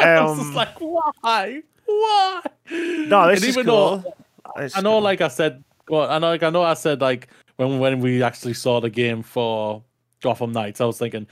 I 0.00 0.20
was 0.22 0.38
Um, 0.38 0.44
just 0.44 0.54
like, 0.54 0.78
why? 0.78 1.62
Why? 1.86 2.42
no, 2.70 3.28
this 3.28 3.40
And 3.40 3.48
is 3.48 3.56
even 3.56 3.66
though- 3.66 4.00
cool. 4.02 4.16
This 4.56 4.76
I 4.76 4.80
know, 4.80 4.92
cool. 4.92 5.00
like 5.02 5.20
I 5.20 5.28
said, 5.28 5.62
well, 5.88 6.10
I 6.10 6.18
know, 6.18 6.28
like 6.28 6.42
I 6.42 6.50
know, 6.50 6.62
I 6.62 6.74
said 6.74 7.00
like 7.00 7.28
when 7.56 7.78
when 7.80 8.00
we 8.00 8.22
actually 8.22 8.54
saw 8.54 8.80
the 8.80 8.88
game 8.90 9.22
for 9.22 9.82
Gotham 10.22 10.52
Knights, 10.52 10.80
I 10.80 10.84
was 10.86 10.98
thinking, 10.98 11.26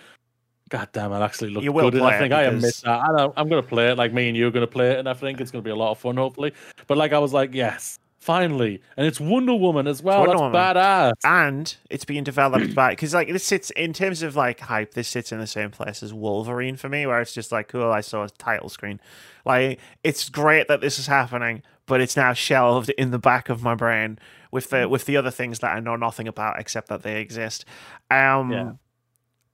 God 0.68 0.88
damn, 0.92 1.12
it 1.12 1.20
actually 1.20 1.50
looked 1.50 1.64
You 1.64 1.72
will 1.72 1.90
good. 1.90 2.00
And 2.02 2.06
I 2.10 2.18
think 2.18 2.32
I 2.32 2.44
because- 2.50 2.56
admit 2.56 2.74
that. 2.84 3.08
I 3.08 3.12
know, 3.16 3.32
I'm 3.36 3.48
gonna 3.48 3.62
play 3.62 3.90
it. 3.90 3.96
Like 3.98 4.12
me 4.12 4.28
and 4.28 4.36
you 4.36 4.46
are 4.48 4.50
gonna 4.50 4.66
play 4.66 4.90
it, 4.92 4.98
and 4.98 5.08
I 5.08 5.14
think 5.14 5.40
it's 5.40 5.50
gonna 5.50 5.62
be 5.62 5.70
a 5.70 5.76
lot 5.76 5.92
of 5.92 5.98
fun, 5.98 6.16
hopefully. 6.16 6.52
But 6.86 6.98
like 6.98 7.12
I 7.12 7.18
was 7.18 7.32
like, 7.32 7.54
yes, 7.54 7.98
finally, 8.18 8.80
and 8.96 9.06
it's 9.06 9.20
Wonder 9.20 9.54
Woman 9.54 9.86
as 9.86 10.02
well. 10.02 10.26
That's 10.26 10.40
Woman. 10.40 10.52
badass. 10.60 11.12
and 11.22 11.76
it's 11.88 12.04
being 12.04 12.24
developed 12.24 12.74
by 12.74 12.90
because 12.90 13.14
like 13.14 13.28
this 13.28 13.44
sits 13.44 13.70
in 13.70 13.92
terms 13.92 14.22
of 14.24 14.34
like 14.34 14.58
hype 14.58 14.94
this 14.94 15.06
sits 15.06 15.30
in 15.30 15.38
the 15.38 15.46
same 15.46 15.70
place 15.70 16.02
as 16.02 16.12
wolverine 16.12 16.76
for 16.76 16.88
me 16.88 17.06
where 17.06 17.20
it's 17.20 17.32
just 17.32 17.52
like 17.52 17.68
cool 17.68 17.92
i 17.92 18.00
saw 18.00 18.24
a 18.24 18.28
title 18.30 18.68
screen 18.68 18.98
like 19.44 19.78
it's 20.02 20.28
great 20.28 20.66
that 20.66 20.80
this 20.80 20.98
is 20.98 21.06
happening 21.06 21.62
but 21.86 22.00
it's 22.00 22.16
now 22.16 22.32
shelved 22.32 22.90
in 22.98 23.12
the 23.12 23.18
back 23.18 23.48
of 23.48 23.62
my 23.62 23.74
brain 23.76 24.18
with 24.50 24.70
the 24.70 24.88
with 24.88 25.04
the 25.06 25.16
other 25.16 25.30
things 25.30 25.60
that 25.60 25.76
i 25.76 25.78
know 25.80 25.94
nothing 25.94 26.26
about 26.26 26.58
except 26.58 26.88
that 26.88 27.02
they 27.04 27.20
exist 27.20 27.64
um 28.10 28.50
Yeah. 28.52 28.72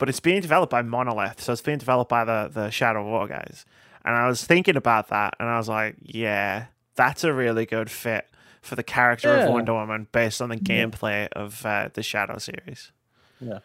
But 0.02 0.08
it's 0.08 0.18
being 0.18 0.40
developed 0.40 0.70
by 0.72 0.82
monolith 0.82 1.40
so 1.40 1.52
it's 1.52 1.62
being 1.62 1.78
developed 1.78 2.08
by 2.08 2.24
the 2.24 2.50
the 2.52 2.70
shadow 2.70 3.04
war 3.04 3.28
guys 3.28 3.64
and 4.04 4.16
i 4.16 4.26
was 4.26 4.44
thinking 4.44 4.76
about 4.76 5.06
that 5.08 5.32
and 5.38 5.48
i 5.48 5.56
was 5.56 5.68
like 5.68 5.94
yeah 6.02 6.66
that's 6.96 7.22
a 7.22 7.32
really 7.32 7.64
good 7.64 7.88
fit 7.88 8.26
for 8.60 8.74
the 8.76 8.82
character 8.82 9.28
Yeah. 9.36 9.44
of 9.44 9.50
Wonder 9.52 9.74
Woman 9.74 10.06
based 10.12 10.40
on 10.42 10.48
the 10.48 10.56
gameplay 10.56 11.28
of 11.32 11.64
uh, 11.66 11.88
the 11.92 12.02
Shadow 12.02 12.38
series. 12.38 12.92
Yeah, 13.40 13.58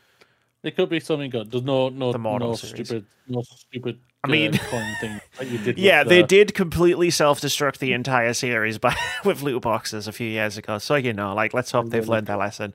it 0.64 0.76
could 0.76 0.90
be 0.90 1.00
something 1.00 1.30
good. 1.30 1.52
There's 1.52 1.64
no 1.64 1.90
no 1.90 2.12
The 2.12 2.18
no 2.18 2.56
series. 2.56 2.88
stupid 2.88 3.06
no 3.28 3.42
stupid. 3.44 4.00
I 4.24 4.28
mean- 4.28 4.56
uh, 4.56 4.94
thing 5.00 5.22
like 5.40 5.52
you 5.52 5.60
did. 5.60 5.78
Yeah, 5.90 6.00
with, 6.02 6.10
they 6.10 6.24
uh, 6.24 6.26
did 6.26 6.56
completely 6.56 7.12
self-destruct 7.12 7.78
the 7.78 7.94
entire 7.94 8.34
series 8.34 8.78
by 8.80 8.96
with 9.26 9.44
loot 9.44 9.62
boxes 9.62 10.08
a 10.08 10.12
few 10.12 10.28
years 10.28 10.58
ago. 10.58 10.80
So 10.80 10.96
you 10.96 11.14
know, 11.14 11.36
like, 11.36 11.54
let's 11.54 11.72
hope 11.72 11.90
they've 11.90 12.10
learned 12.10 12.28
their 12.28 12.38
lesson. 12.38 12.74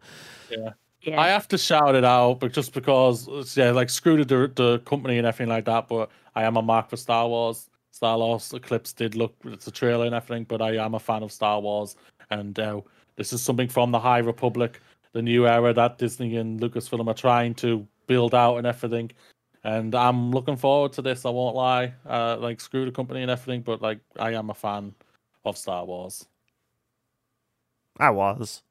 Yeah. 0.51 0.75
Yeah. 1.03 1.21
I 1.21 1.29
have 1.29 1.49
to 1.49 1.59
shout 1.59 1.97
it 1.97 2.05
out, 2.05 2.39
but 2.39 2.53
just 2.53 2.73
because 2.73 3.27
it's, 3.29 3.57
yeah, 3.57 3.73
like 3.73 3.91
screw 3.91 4.25
the 4.25 4.51
the 4.55 4.79
company 4.81 5.19
and 5.19 5.27
everything 5.27 5.49
like 5.49 5.65
that. 5.65 5.89
But 5.89 6.11
I 6.37 6.45
am 6.45 6.57
a 6.57 6.63
mark 6.63 6.91
for 6.91 6.97
Star 6.97 7.29
Wars. 7.29 7.69
Star 7.91 8.17
Wars 8.19 8.53
Eclipse 8.53 8.93
did 8.93 9.15
look 9.17 9.35
it's 9.45 9.67
a 9.67 9.71
trailer 9.71 10.07
and 10.07 10.15
everything, 10.15 10.45
but 10.45 10.63
I 10.63 10.77
am 10.77 10.95
a 10.95 11.01
fan 11.01 11.23
of 11.23 11.33
Star 11.33 11.61
Wars, 11.61 11.97
and 12.31 12.59
uh, 12.59 12.81
this 13.17 13.33
is 13.33 13.43
something 13.43 13.69
from 13.69 13.91
the 13.91 13.99
High 13.99 14.19
Republic, 14.19 14.81
the 15.13 15.23
new 15.23 15.47
era 15.47 15.73
that 15.75 15.99
Disney 15.99 16.37
and 16.37 16.61
Lucasfilm 16.61 17.07
are 17.07 17.15
trying 17.15 17.55
to 17.57 17.87
build 18.07 18.35
out 18.35 18.57
and 18.57 18.67
everything. 18.67 19.11
And 19.65 19.95
I'm 19.95 20.31
looking 20.31 20.57
forward 20.57 20.93
to 20.95 21.03
this. 21.03 21.25
I 21.25 21.31
won't 21.31 21.55
lie. 21.55 21.95
Uh, 22.07 22.37
like 22.39 22.61
screw 22.61 22.85
the 22.85 22.91
company 22.91 23.23
and 23.23 23.31
everything, 23.31 23.63
but 23.63 23.83
like 23.83 24.01
I 24.19 24.33
am 24.33 24.51
a 24.51 24.55
fan 24.55 24.95
of 25.45 25.57
Star 25.57 25.85
Wars. 25.85 26.27
I 27.99 28.11
was. 28.11 28.63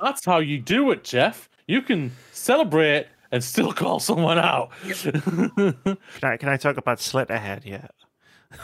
That's 0.00 0.24
how 0.24 0.38
you 0.38 0.58
do 0.58 0.90
it, 0.90 1.02
Jeff. 1.02 1.48
You 1.66 1.82
can 1.82 2.12
celebrate 2.32 3.06
and 3.32 3.42
still 3.42 3.72
call 3.72 3.98
someone 4.00 4.38
out. 4.38 4.70
Can 4.84 5.96
I, 6.22 6.36
can 6.36 6.48
I 6.48 6.56
talk 6.56 6.76
about 6.76 6.98
Slitterhead 6.98 7.64
yet? 7.64 7.90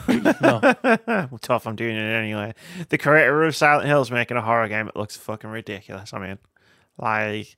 no. 0.07 0.59
well, 1.29 1.39
tough. 1.41 1.67
I'm 1.67 1.75
doing 1.75 1.95
it 1.95 1.99
anyway. 1.99 2.53
The 2.89 2.97
creator 2.97 3.43
of 3.43 3.55
Silent 3.55 3.87
Hill's 3.87 4.09
making 4.09 4.37
a 4.37 4.41
horror 4.41 4.67
game. 4.69 4.87
It 4.87 4.95
looks 4.95 5.17
fucking 5.17 5.49
ridiculous. 5.49 6.13
I 6.13 6.19
mean, 6.19 6.37
like, 6.97 7.55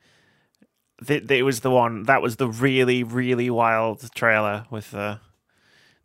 th- 1.05 1.27
th- 1.27 1.39
it 1.39 1.43
was 1.43 1.59
the 1.61 1.71
one 1.71 2.03
that 2.03 2.21
was 2.21 2.37
the 2.37 2.47
really, 2.47 3.03
really 3.03 3.49
wild 3.49 4.09
trailer 4.15 4.65
with 4.71 4.91
the 4.91 5.19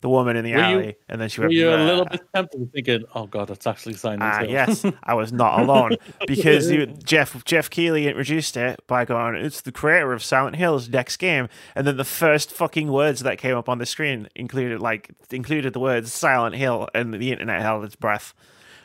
the 0.01 0.09
woman 0.09 0.35
in 0.35 0.43
the 0.43 0.51
Were 0.53 0.57
you- 0.57 0.63
alley, 0.63 0.95
and 1.09 1.21
then 1.21 1.29
she 1.29 1.39
Were 1.41 1.47
went. 1.47 1.53
You're 1.53 1.77
a 1.77 1.83
little 1.83 2.05
bit 2.05 2.21
tempted 2.35 2.71
thinking, 2.73 3.03
oh 3.15 3.27
god, 3.27 3.47
that's 3.47 3.65
actually 3.65 3.93
Silent 3.93 4.21
Ah, 4.23 4.39
Hill? 4.39 4.49
yes, 4.49 4.83
I 5.03 5.13
was 5.13 5.31
not 5.31 5.59
alone 5.61 5.95
because 6.27 6.69
you, 6.71 6.85
Jeff 7.03 7.43
Jeff 7.45 7.69
Keighley 7.69 8.07
introduced 8.07 8.57
it 8.57 8.81
by 8.87 9.05
going, 9.05 9.35
"It's 9.35 9.61
the 9.61 9.71
creator 9.71 10.11
of 10.13 10.23
Silent 10.23 10.55
Hill's 10.55 10.89
next 10.89 11.17
game," 11.17 11.47
and 11.75 11.85
then 11.87 11.97
the 11.97 12.03
first 12.03 12.51
fucking 12.51 12.91
words 12.91 13.21
that 13.21 13.37
came 13.37 13.55
up 13.55 13.69
on 13.69 13.77
the 13.77 13.85
screen 13.85 14.27
included 14.35 14.81
like 14.81 15.09
included 15.29 15.73
the 15.73 15.79
words 15.79 16.11
Silent 16.11 16.55
Hill, 16.55 16.89
and 16.93 17.13
the 17.13 17.31
internet 17.31 17.61
held 17.61 17.85
its 17.85 17.95
breath. 17.95 18.33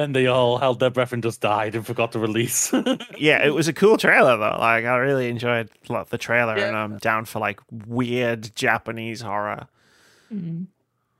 Then 0.00 0.12
they 0.12 0.26
all 0.28 0.56
held 0.56 0.80
their 0.80 0.88
breath 0.88 1.12
and 1.12 1.22
just 1.22 1.42
died 1.42 1.74
and 1.74 1.84
forgot 1.84 2.12
to 2.12 2.18
release. 2.18 2.72
Yeah, 3.18 3.44
it 3.44 3.50
was 3.50 3.68
a 3.68 3.72
cool 3.74 3.98
trailer 3.98 4.34
though. 4.38 4.56
Like 4.58 4.86
I 4.86 4.96
really 4.96 5.28
enjoyed 5.28 5.68
like, 5.90 6.08
the 6.08 6.16
trailer, 6.16 6.54
and 6.56 6.74
I'm 6.74 6.96
down 6.96 7.26
for 7.26 7.38
like 7.38 7.60
weird 7.70 8.56
Japanese 8.56 9.20
horror. 9.20 9.66
Mhm. 10.32 10.68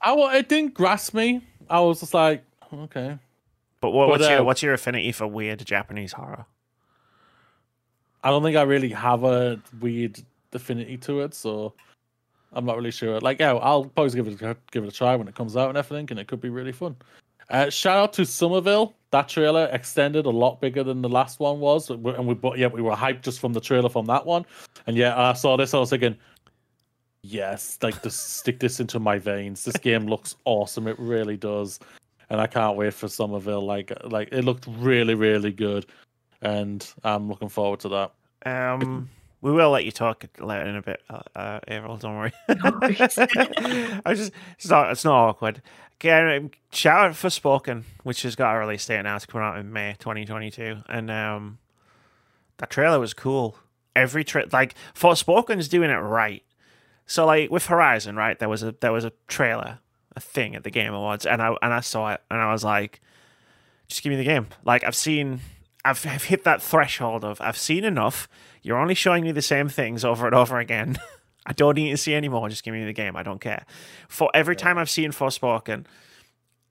I 0.01 0.13
wa- 0.13 0.31
it 0.31 0.49
didn't 0.49 0.73
grasp 0.73 1.13
me. 1.13 1.43
I 1.69 1.81
was 1.81 2.01
just 2.01 2.15
like, 2.15 2.43
okay. 2.73 3.19
But 3.83 3.91
what, 3.91 4.07
But, 4.07 4.11
what's 4.13 4.31
your 4.31 4.41
uh, 4.41 4.45
what's 4.45 4.63
your 4.63 4.73
affinity 4.73 5.13
for 5.13 5.27
weird 5.27 5.63
Japanese 5.67 6.13
horror? 6.15 6.47
I 8.25 8.31
don't 8.31 8.43
think 8.43 8.57
I 8.57 8.63
really 8.63 8.91
have 8.91 9.25
a 9.25 9.61
weird 9.79 10.23
affinity 10.55 10.97
to 10.99 11.21
it, 11.21 11.35
so 11.35 11.75
I'm 12.55 12.65
not 12.65 12.77
really 12.77 12.93
sure. 12.93 13.21
Like, 13.21 13.41
yeah, 13.41 13.53
I'll 13.53 13.85
probably 13.85 14.13
give 14.15 14.27
it 14.27 14.41
a, 14.41 14.57
give 14.73 14.85
it 14.85 14.89
a 14.89 14.97
try 14.97 15.17
when 15.17 15.29
it 15.29 15.35
comes 15.35 15.55
out 15.55 15.69
and 15.69 15.77
everything, 15.77 16.07
and 16.11 16.19
it 16.19 16.29
could 16.29 16.41
be 16.41 16.49
really 16.49 16.73
fun. 16.73 16.97
Uh, 17.51 17.69
shout 17.69 17.97
out 17.99 18.13
to 18.15 18.25
Somerville. 18.25 18.95
That 19.11 19.29
trailer 19.29 19.69
extended 19.73 20.25
a 20.27 20.31
lot 20.31 20.61
bigger 20.61 20.85
than 20.85 21.03
the 21.03 21.09
last 21.09 21.41
one 21.41 21.59
was, 21.59 21.91
and 21.91 22.27
we 22.27 22.35
but 22.35 22.59
yeah 22.59 22.69
we 22.69 22.81
were 22.81 22.95
hyped 22.95 23.23
just 23.23 23.41
from 23.41 23.53
the 23.53 23.61
trailer 23.61 23.89
from 23.89 24.07
that 24.07 24.25
one. 24.25 24.47
And 24.87 24.97
yeah, 24.97 25.21
I 25.21 25.33
saw 25.33 25.57
this, 25.57 25.75
I 25.75 25.79
was 25.79 25.91
thinking, 25.91 26.17
yes, 27.23 27.77
like 27.83 28.01
just 28.05 28.37
stick 28.39 28.61
this 28.61 28.79
into 28.79 29.01
my 29.01 29.19
veins. 29.19 29.65
This 29.65 29.77
game 29.77 30.07
looks 30.13 30.37
awesome. 30.45 30.87
It 30.87 30.97
really 30.99 31.37
does. 31.37 31.81
and 32.31 32.41
I 32.41 32.47
can't 32.47 32.77
wait 32.77 32.95
for 32.95 33.09
Somerville. 33.09 33.67
Like 33.67 33.93
like 34.05 34.29
it 34.31 34.45
looked 34.45 34.67
really 34.79 35.15
really 35.15 35.51
good, 35.53 35.87
and 36.43 36.87
I'm 37.03 37.29
looking 37.29 37.49
forward 37.49 37.81
to 37.81 37.89
that. 37.89 38.13
Um, 38.47 39.09
we 39.43 39.53
will 39.53 39.71
let 39.71 39.85
you 39.85 39.91
talk 39.91 40.25
later 40.39 40.67
in 40.67 40.77
a 40.77 40.83
bit, 40.83 41.03
uh, 41.09 41.21
uh 41.35 41.61
Averil. 41.69 41.99
Don't 41.99 42.17
worry. 42.17 42.33
I 42.49 44.15
just 44.15 44.33
it's 44.57 44.69
not 44.69 44.91
it's 44.91 45.05
not 45.05 45.29
awkward. 45.29 45.63
Okay, 45.97 46.49
shout 46.73 47.09
out 47.09 47.13
Forspoken, 47.13 47.85
which 48.05 48.23
has 48.23 48.35
got 48.35 48.55
a 48.55 48.59
release 48.59 48.87
date 48.87 49.03
now. 49.03 49.17
It's 49.17 49.27
coming 49.27 49.47
out 49.47 49.59
in 49.59 49.71
May 49.71 49.97
2022, 49.99 50.79
and 50.89 51.11
um, 51.11 51.59
that 52.57 52.71
trailer 52.71 52.99
was 52.99 53.13
cool. 53.13 53.59
Every 53.95 54.25
tra- 54.25 54.47
like 54.51 54.75
Forspoken's 54.95 55.69
doing 55.69 55.91
it 55.91 55.95
right. 55.95 56.43
So 57.05 57.27
like 57.27 57.51
with 57.51 57.67
Horizon, 57.67 58.17
right? 58.17 58.39
There 58.39 58.49
was 58.49 58.63
a 58.63 58.75
there 58.81 58.93
was 58.93 59.05
a 59.05 59.13
trailer, 59.27 59.81
a 60.17 60.21
thing 60.21 60.55
at 60.55 60.65
the 60.65 60.71
Game 60.71 60.95
Awards, 60.95 61.27
and 61.27 61.43
I 61.43 61.55
and 61.61 61.75
I 61.75 61.81
saw 61.81 62.13
it, 62.13 62.23
and 62.31 62.41
I 62.41 62.53
was 62.53 62.65
like, 62.65 63.01
just 63.89 64.03
give 64.03 64.11
me 64.11 64.17
the 64.17 64.25
game. 64.25 64.47
Like 64.65 64.85
I've 64.85 64.97
seen, 64.97 65.41
I've, 65.85 66.07
I've 66.07 66.25
hit 66.25 66.45
that 66.45 66.63
threshold 66.63 67.25
of 67.25 67.41
I've 67.41 67.59
seen 67.59 67.85
enough. 67.85 68.29
You're 68.63 68.79
only 68.79 68.95
showing 68.95 69.25
me 69.25 69.33
the 69.33 69.43
same 69.43 69.69
things 69.69 70.05
over 70.05 70.27
and 70.27 70.35
over 70.35 70.59
again. 70.59 70.99
I 71.47 71.53
don't 71.53 71.77
need 71.77 71.91
to 71.91 71.97
see 71.97 72.15
any 72.15 72.29
more. 72.29 72.49
Just 72.49 72.63
give 72.63 72.75
me 72.75 72.85
the 72.85 72.93
game. 72.93 73.17
I 73.17 73.23
don't 73.23 73.41
care. 73.41 73.65
For 74.09 74.31
every 74.35 74.57
time 74.57 74.77
I've 74.77 74.91
seen 74.91 75.11
Forspoken, 75.11 75.87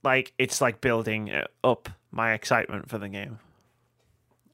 like 0.04 0.34
it's 0.38 0.62
like 0.62 0.82
building 0.82 1.32
uh, 1.32 1.46
up 1.64 1.90
my 2.12 2.34
excitement 2.34 2.90
for 2.90 2.98
the 2.98 3.10
game. 3.10 3.40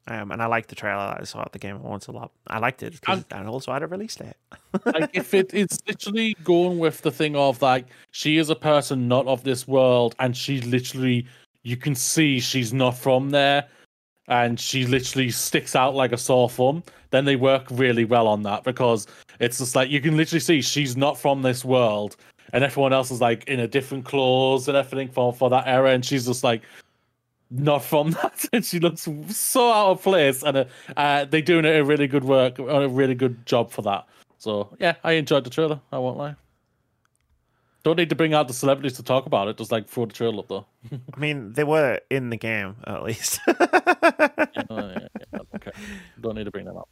Um, 0.07 0.31
and 0.31 0.41
I 0.41 0.45
liked 0.45 0.69
the 0.69 0.75
trailer 0.75 1.07
that 1.07 1.21
I 1.21 1.23
saw 1.23 1.41
at 1.41 1.51
the 1.51 1.57
Game 1.57 1.77
Awards 1.77 2.07
a 2.07 2.11
lot. 2.11 2.31
I 2.45 2.59
liked 2.59 2.83
it 2.83 2.93
because 2.93 3.25
and 3.31 3.47
also 3.47 3.73
had 3.73 3.81
a 3.81 3.87
release 3.87 4.15
date. 4.15 4.35
like 4.85 5.09
if 5.13 5.33
it, 5.33 5.51
it's 5.51 5.79
literally 5.87 6.35
going 6.43 6.77
with 6.77 7.01
the 7.01 7.09
thing 7.09 7.35
of 7.35 7.59
like 7.61 7.87
she 8.11 8.37
is 8.37 8.51
a 8.51 8.55
person 8.55 9.07
not 9.07 9.25
of 9.25 9.43
this 9.43 9.67
world, 9.67 10.15
and 10.19 10.37
she 10.37 10.61
literally 10.61 11.25
you 11.63 11.75
can 11.75 11.95
see 11.95 12.39
she's 12.39 12.71
not 12.71 12.95
from 12.95 13.31
there, 13.31 13.67
and 14.27 14.59
she 14.59 14.85
literally 14.85 15.29
sticks 15.29 15.75
out 15.75 15.95
like 15.95 16.11
a 16.11 16.17
sore 16.17 16.49
thumb. 16.49 16.83
Then 17.11 17.25
they 17.25 17.35
work 17.35 17.65
really 17.71 18.05
well 18.05 18.27
on 18.27 18.43
that 18.43 18.63
because 18.63 19.07
it's 19.39 19.59
just 19.59 19.75
like 19.75 19.89
you 19.89 20.01
can 20.01 20.17
literally 20.17 20.39
see 20.39 20.61
she's 20.61 20.97
not 20.97 21.17
from 21.17 21.41
this 21.41 21.63
world, 21.63 22.17
and 22.53 22.63
everyone 22.63 22.93
else 22.93 23.11
is 23.11 23.21
like 23.21 23.47
in 23.47 23.59
a 23.59 23.67
different 23.67 24.05
clothes 24.05 24.67
and 24.67 24.77
everything 24.77 25.09
for 25.09 25.31
for 25.33 25.49
that 25.49 25.67
era, 25.67 25.91
and 25.91 26.03
she's 26.03 26.25
just 26.25 26.43
like 26.43 26.61
not 27.51 27.83
from 27.83 28.11
that, 28.23 28.45
and 28.51 28.65
she 28.65 28.79
looks 28.79 29.07
so 29.29 29.71
out 29.71 29.91
of 29.91 30.01
place. 30.01 30.43
And 30.43 30.57
uh, 30.57 30.65
uh, 30.97 31.25
they're 31.25 31.41
doing 31.41 31.65
a 31.65 31.83
really 31.83 32.07
good 32.07 32.23
work, 32.23 32.59
a 32.59 32.87
really 32.87 33.15
good 33.15 33.45
job 33.45 33.71
for 33.71 33.81
that. 33.83 34.05
So 34.37 34.75
yeah, 34.79 34.95
I 35.03 35.13
enjoyed 35.13 35.43
the 35.43 35.49
trailer. 35.49 35.79
I 35.91 35.99
won't 35.99 36.17
lie. 36.17 36.35
Don't 37.85 37.97
need 37.97 38.09
to 38.09 38.15
bring 38.15 38.33
out 38.33 38.47
the 38.47 38.53
celebrities 38.55 38.93
to 38.93 39.03
talk 39.03 39.27
about 39.27 39.47
it. 39.47 39.57
Just 39.57 39.71
like 39.71 39.87
throw 39.87 40.07
the 40.07 40.13
trailer 40.13 40.39
up 40.39 40.47
though. 40.47 40.65
I 41.13 41.19
mean, 41.19 41.53
they 41.53 41.63
were 41.63 41.99
in 42.09 42.31
the 42.31 42.35
game 42.35 42.77
at 42.87 43.03
least. 43.03 43.39
Yeah, 43.47 44.63
no, 44.71 44.89
yeah, 44.89 45.07
yeah, 45.33 45.39
okay, 45.55 45.71
don't 46.19 46.33
need 46.33 46.45
to 46.45 46.51
bring 46.51 46.65
them 46.65 46.77
up. 46.77 46.89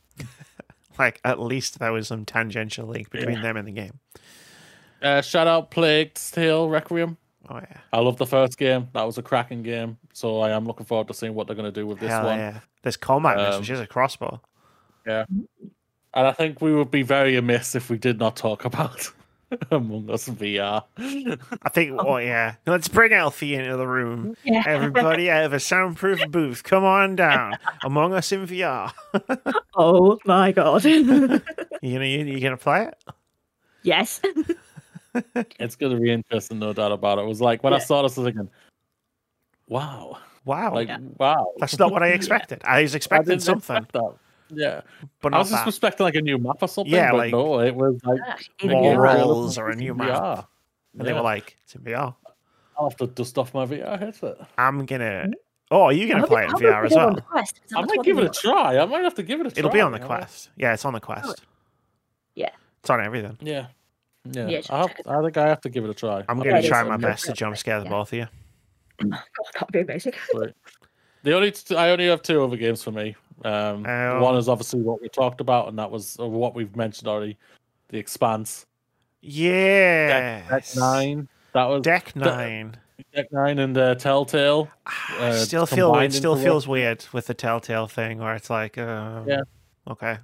like 1.00 1.20
at 1.26 1.40
least 1.40 1.80
there 1.80 1.92
was 1.92 2.10
some 2.10 2.26
tangential 2.26 2.86
link 2.86 3.10
between 3.10 3.42
them 3.42 3.58
and 3.58 3.68
the 3.68 3.72
game. 3.72 4.00
Uh, 5.02 5.22
shout 5.22 5.48
out 5.48 5.72
Plague's 5.72 6.30
Tale 6.30 6.70
Requiem. 6.70 7.18
Oh 7.50 7.56
yeah, 7.56 7.78
I 7.92 8.00
love 8.00 8.18
the 8.18 8.28
first 8.28 8.60
game. 8.60 8.88
That 8.94 9.02
was 9.04 9.18
a 9.18 9.24
cracking 9.24 9.64
game. 9.64 9.98
So 10.14 10.42
I 10.42 10.52
am 10.52 10.66
looking 10.66 10.86
forward 10.86 11.08
to 11.08 11.16
seeing 11.16 11.34
what 11.34 11.48
they're 11.48 11.56
going 11.56 11.74
to 11.74 11.80
do 11.80 11.88
with 11.88 12.00
this 12.00 12.12
hell 12.12 12.26
one. 12.26 12.38
yeah. 12.38 12.60
There's 12.84 12.98
combat 12.98 13.40
Um, 13.40 13.62
which 13.62 13.70
is 13.72 13.80
a 13.80 13.88
crossbow. 13.88 14.40
Yeah, 15.08 15.26
and 16.14 16.28
I 16.28 16.34
think 16.34 16.62
we 16.62 16.72
would 16.76 16.92
be 16.92 17.02
very 17.02 17.36
amiss 17.36 17.74
if 17.74 17.90
we 17.90 17.98
did 17.98 18.20
not 18.20 18.36
talk 18.36 18.64
about 18.64 19.12
Among 19.72 20.10
Us 20.10 20.28
VR. 20.30 20.84
I 21.64 21.70
think. 21.70 21.92
Um, 21.92 22.00
oh 22.08 22.18
yeah, 22.18 22.56
let's 22.66 22.88
bring 22.88 23.12
Elfie 23.14 23.56
into 23.56 23.76
the 23.78 23.88
room. 23.88 24.36
Yeah. 24.44 24.64
Everybody 24.66 25.30
out 25.30 25.46
of 25.46 25.54
a 25.54 25.60
soundproof 25.60 26.22
booth, 26.30 26.64
come 26.64 26.84
on 26.84 27.16
down. 27.16 27.58
Among 27.84 28.14
Us 28.14 28.32
in 28.32 28.46
VR. 28.48 28.92
Oh 29.76 30.20
my 30.26 30.52
god. 30.52 30.86
You 30.86 31.94
gonna 31.94 32.06
you, 32.06 32.24
you 32.26 32.40
gonna 32.40 32.58
play 32.58 32.84
it? 32.86 33.04
yes. 33.82 34.22
it's 35.60 35.76
going 35.76 35.96
to 35.96 36.02
be 36.02 36.12
interesting, 36.12 36.60
no 36.60 36.74
doubt 36.74 36.92
about 36.92 37.18
it. 37.20 37.24
It 37.24 37.28
was 37.28 37.42
like 37.42 37.64
when 37.64 37.74
I 37.74 37.80
saw 37.80 38.02
this, 38.04 38.18
I 38.18 38.22
was 38.22 38.28
thinking, 38.34 38.50
wow. 39.68 40.18
Wow, 40.46 40.74
Like, 40.74 40.88
Yeah. 40.88 40.98
wow. 41.18 41.54
that's 41.58 41.78
not 41.80 41.92
what 41.92 42.02
I 42.04 42.08
expected. 42.10 42.62
I 42.66 42.82
was 42.82 42.96
expecting 42.96 43.30
didn't 43.30 43.44
something, 43.44 43.76
expect 43.78 43.94
that. 43.94 44.14
Yeah. 44.56 44.82
but 45.22 45.34
I 45.34 45.40
was 45.40 45.50
just 45.50 45.64
that. 45.64 45.70
expecting 45.70 46.04
like 46.06 46.16
a 46.16 46.22
new 46.22 46.38
map 46.38 46.58
or 46.62 46.68
something. 46.68 46.94
Yeah, 46.94 47.12
but 47.12 47.18
like- 47.18 47.32
no, 47.32 47.60
it 47.60 47.76
was 47.76 48.00
like 48.04 48.20
In 48.60 48.72
Wall 48.72 48.98
rolls 48.98 49.58
or 49.58 49.70
a 49.70 49.76
new 49.76 49.94
map. 49.94 50.08
VR. 50.08 50.48
And 50.98 51.08
they 51.08 51.14
were 51.14 51.22
like, 51.22 51.58
it's 51.64 51.76
in 51.76 51.82
VR. 51.82 52.16
I'll 52.78 52.90
have 52.90 52.98
to 52.98 53.08
dust 53.08 53.38
off 53.38 53.54
my 53.54 53.66
VR 53.66 54.00
headset. 54.00 54.38
I'm 54.58 54.86
gonna. 54.86 55.28
Oh, 55.72 55.84
are 55.84 55.94
you 55.94 56.08
gonna 56.08 56.28
play 56.28 56.44
it 56.44 56.46
in 56.46 56.52
I'll 56.52 56.60
be 56.60 56.66
VR 56.66 56.86
as 56.86 56.94
well? 56.94 57.16
the 57.16 57.24
I 57.76 57.82
might 57.86 58.04
give 58.04 58.18
it 58.18 58.26
a 58.26 58.30
try. 58.30 58.78
I 58.78 58.86
might 58.86 59.04
have 59.04 59.16
to 59.16 59.24
give 59.24 59.40
it 59.42 59.48
a 59.48 59.52
try. 59.52 59.60
It'll 59.60 59.72
be 59.72 59.82
on 59.82 59.92
the 59.92 60.00
you? 60.00 60.06
Quest. 60.06 60.50
Yeah, 60.56 60.74
it's 60.74 60.86
on 60.86 60.94
the 60.94 61.00
Quest. 61.00 61.44
Yeah. 62.36 62.50
It's 62.82 62.90
on 62.90 63.02
everything. 63.02 63.38
Yeah. 63.42 63.68
Yeah. 64.32 64.48
Yeah, 64.48 64.62
I, 64.70 64.78
have, 64.80 64.92
I 65.06 65.22
think 65.22 65.38
I 65.38 65.48
have 65.48 65.62
to 65.62 65.70
give 65.70 65.84
it 65.84 65.90
a 65.90 65.94
try. 65.94 66.24
I'm 66.30 66.38
gonna 66.38 66.58
it 66.58 66.66
try 66.66 66.84
my 66.84 66.98
best 66.98 67.26
to 67.26 67.32
the 67.32 67.36
jump 67.36 67.58
scare 67.58 67.80
the 67.84 67.90
both 67.90 68.14
of 68.14 68.20
you. 68.20 68.28
God, 69.10 69.20
that'd 69.54 69.72
be 69.72 69.80
amazing. 69.80 70.14
Right. 70.34 70.54
The 71.24 71.34
only 71.34 71.52
t- 71.52 71.76
I 71.76 71.90
only 71.92 72.08
have 72.08 72.22
two 72.22 72.44
other 72.44 72.58
games 72.58 72.84
for 72.84 72.92
me. 72.92 73.16
Um, 73.44 73.86
Um, 73.86 74.22
one 74.22 74.36
is 74.38 74.48
obviously 74.50 74.82
what 74.82 75.02
we 75.02 75.10
talked 75.10 75.42
about, 75.42 75.68
and 75.68 75.78
that 75.80 75.92
was 75.92 76.18
uh, 76.20 76.28
what 76.28 76.56
we've 76.56 76.76
mentioned 76.76 77.08
already, 77.08 77.38
The 77.90 77.98
Expanse. 77.98 78.66
Yeah. 79.22 80.48
Deck 80.50 80.66
Nine. 80.76 81.28
That 81.54 81.66
was 81.66 81.82
Deck 81.82 82.12
the- 82.14 82.20
nine. 82.26 82.78
Deck 83.14 83.32
Nine 83.32 83.60
and 83.60 83.78
uh, 83.78 83.96
Telltale. 83.96 84.70
I 84.86 85.18
uh, 85.30 85.34
still 85.34 85.66
feel 85.66 85.96
it 85.96 86.14
still 86.14 86.36
feels 86.36 86.68
weird 86.68 87.06
with 87.12 87.28
the 87.28 87.34
Telltale 87.34 87.88
thing, 87.88 88.20
where 88.20 88.36
it's 88.36 88.50
like, 88.50 88.78
um, 88.78 89.28
Yeah. 89.28 89.42
okay. 89.90 90.18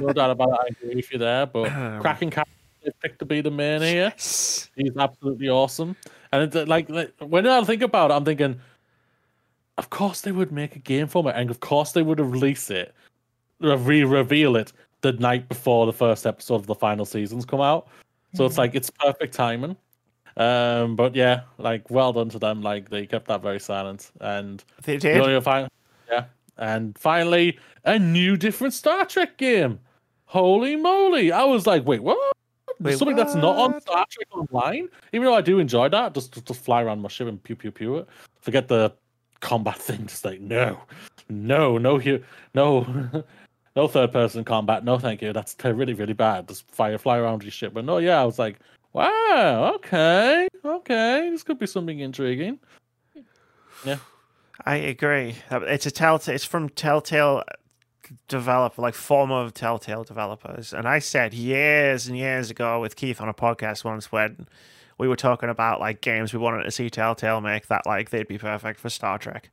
No 0.00 0.12
doubt 0.12 0.30
about 0.30 0.48
it. 0.50 0.58
I 0.60 0.66
agree 0.70 0.96
with 0.96 1.12
you 1.12 1.18
there. 1.18 1.46
But 1.46 1.70
Um, 1.72 2.00
Kraken 2.00 2.30
Cat 2.30 2.48
they 2.84 2.90
picked 3.00 3.20
to 3.20 3.24
be 3.24 3.40
the 3.40 3.50
main 3.50 3.80
here. 3.80 4.12
Yes. 4.16 4.68
He's 4.74 4.96
absolutely 4.96 5.48
awesome. 5.48 5.94
And 6.32 6.42
it's 6.42 6.56
uh, 6.56 6.64
like, 6.66 6.88
like 6.88 7.12
when 7.20 7.46
I 7.46 7.62
think 7.62 7.82
about 7.82 8.10
it, 8.10 8.14
I'm 8.14 8.24
thinking, 8.24 8.60
of 9.78 9.90
course 9.90 10.20
they 10.20 10.32
would 10.32 10.52
make 10.52 10.76
a 10.76 10.78
game 10.78 11.06
from 11.06 11.26
it, 11.26 11.34
and 11.36 11.50
of 11.50 11.60
course 11.60 11.92
they 11.92 12.02
would 12.02 12.20
release 12.20 12.70
it, 12.70 12.94
re 13.60 14.04
reveal 14.04 14.56
it 14.56 14.72
the 15.00 15.12
night 15.14 15.48
before 15.48 15.86
the 15.86 15.92
first 15.92 16.26
episode 16.26 16.54
of 16.56 16.66
the 16.66 16.74
final 16.74 17.04
seasons 17.04 17.44
come 17.44 17.60
out. 17.60 17.88
So 18.34 18.46
it's 18.46 18.56
like 18.58 18.74
it's 18.74 18.90
perfect 18.90 19.34
timing. 19.34 19.76
Um, 20.36 20.96
but 20.96 21.14
yeah, 21.14 21.42
like 21.58 21.90
well 21.90 22.12
done 22.12 22.30
to 22.30 22.38
them. 22.38 22.62
Like 22.62 22.88
they 22.88 23.06
kept 23.06 23.28
that 23.28 23.42
very 23.42 23.60
silent, 23.60 24.10
and 24.20 24.64
They 24.84 24.96
the 24.96 25.00
did. 25.00 25.20
only 25.20 25.40
fin- 25.40 25.68
yeah, 26.10 26.24
and 26.56 26.96
finally 26.96 27.58
a 27.84 27.98
new 27.98 28.36
different 28.36 28.72
Star 28.72 29.04
Trek 29.04 29.36
game. 29.36 29.78
Holy 30.24 30.76
moly! 30.76 31.30
I 31.32 31.44
was 31.44 31.66
like, 31.66 31.84
wait, 31.86 32.02
what? 32.02 32.16
Wait, 32.80 32.96
something 32.98 33.16
that's 33.16 33.34
not 33.34 33.56
on? 33.58 33.80
Star 33.82 34.06
Trek 34.08 34.26
Online. 34.32 34.88
Even 35.12 35.26
though 35.26 35.34
I 35.34 35.42
do 35.42 35.58
enjoy 35.58 35.90
that, 35.90 36.14
just 36.14 36.32
just, 36.32 36.46
just 36.46 36.64
fly 36.64 36.82
around 36.82 37.00
my 37.02 37.08
ship 37.08 37.28
and 37.28 37.42
pew 37.42 37.54
pew 37.54 37.70
pew 37.70 37.98
it. 37.98 38.08
Forget 38.40 38.68
the 38.68 38.92
combat 39.42 39.76
thing. 39.76 40.06
Just 40.06 40.24
like 40.24 40.40
no, 40.40 40.78
no, 41.28 41.76
no, 41.76 41.98
hu- 41.98 42.22
no, 42.54 42.86
no 43.76 43.88
third 43.88 44.12
person 44.12 44.44
combat. 44.44 44.84
No, 44.84 44.98
thank 44.98 45.20
you. 45.20 45.34
That's 45.34 45.54
really 45.62 45.92
really 45.92 46.14
bad. 46.14 46.48
Just 46.48 46.66
fire 46.70 46.96
fly 46.96 47.18
around 47.18 47.42
your 47.42 47.50
ship. 47.52 47.74
But 47.74 47.84
no, 47.84 47.98
yeah, 47.98 48.22
I 48.22 48.24
was 48.24 48.38
like, 48.38 48.58
wow, 48.94 49.72
okay, 49.74 50.48
okay, 50.64 51.28
this 51.30 51.42
could 51.42 51.58
be 51.58 51.66
something 51.66 51.98
intriguing. 52.00 52.58
Yeah, 53.84 53.98
I 54.64 54.76
agree. 54.76 55.36
Uh, 55.50 55.60
It's 55.62 55.86
a 55.86 55.90
Telltale. 55.90 56.34
It's 56.34 56.44
from 56.44 56.68
Telltale 56.70 57.42
developer, 58.28 58.80
like 58.80 58.94
former 58.94 59.50
Telltale 59.50 60.04
developers. 60.04 60.72
And 60.72 60.86
I 60.86 60.98
said 61.00 61.34
years 61.34 62.06
and 62.06 62.16
years 62.16 62.50
ago 62.50 62.80
with 62.80 62.94
Keith 62.96 63.20
on 63.20 63.28
a 63.28 63.34
podcast 63.34 63.84
once 63.84 64.12
when 64.12 64.46
we 65.02 65.08
were 65.08 65.16
talking 65.16 65.48
about 65.48 65.80
like 65.80 66.00
games 66.00 66.32
we 66.32 66.38
wanted 66.38 66.62
to 66.62 66.70
see 66.70 66.88
Telltale 66.88 67.40
make 67.40 67.66
that 67.66 67.84
like 67.86 68.10
they'd 68.10 68.28
be 68.28 68.38
perfect 68.38 68.78
for 68.78 68.88
Star 68.88 69.18
Trek. 69.18 69.50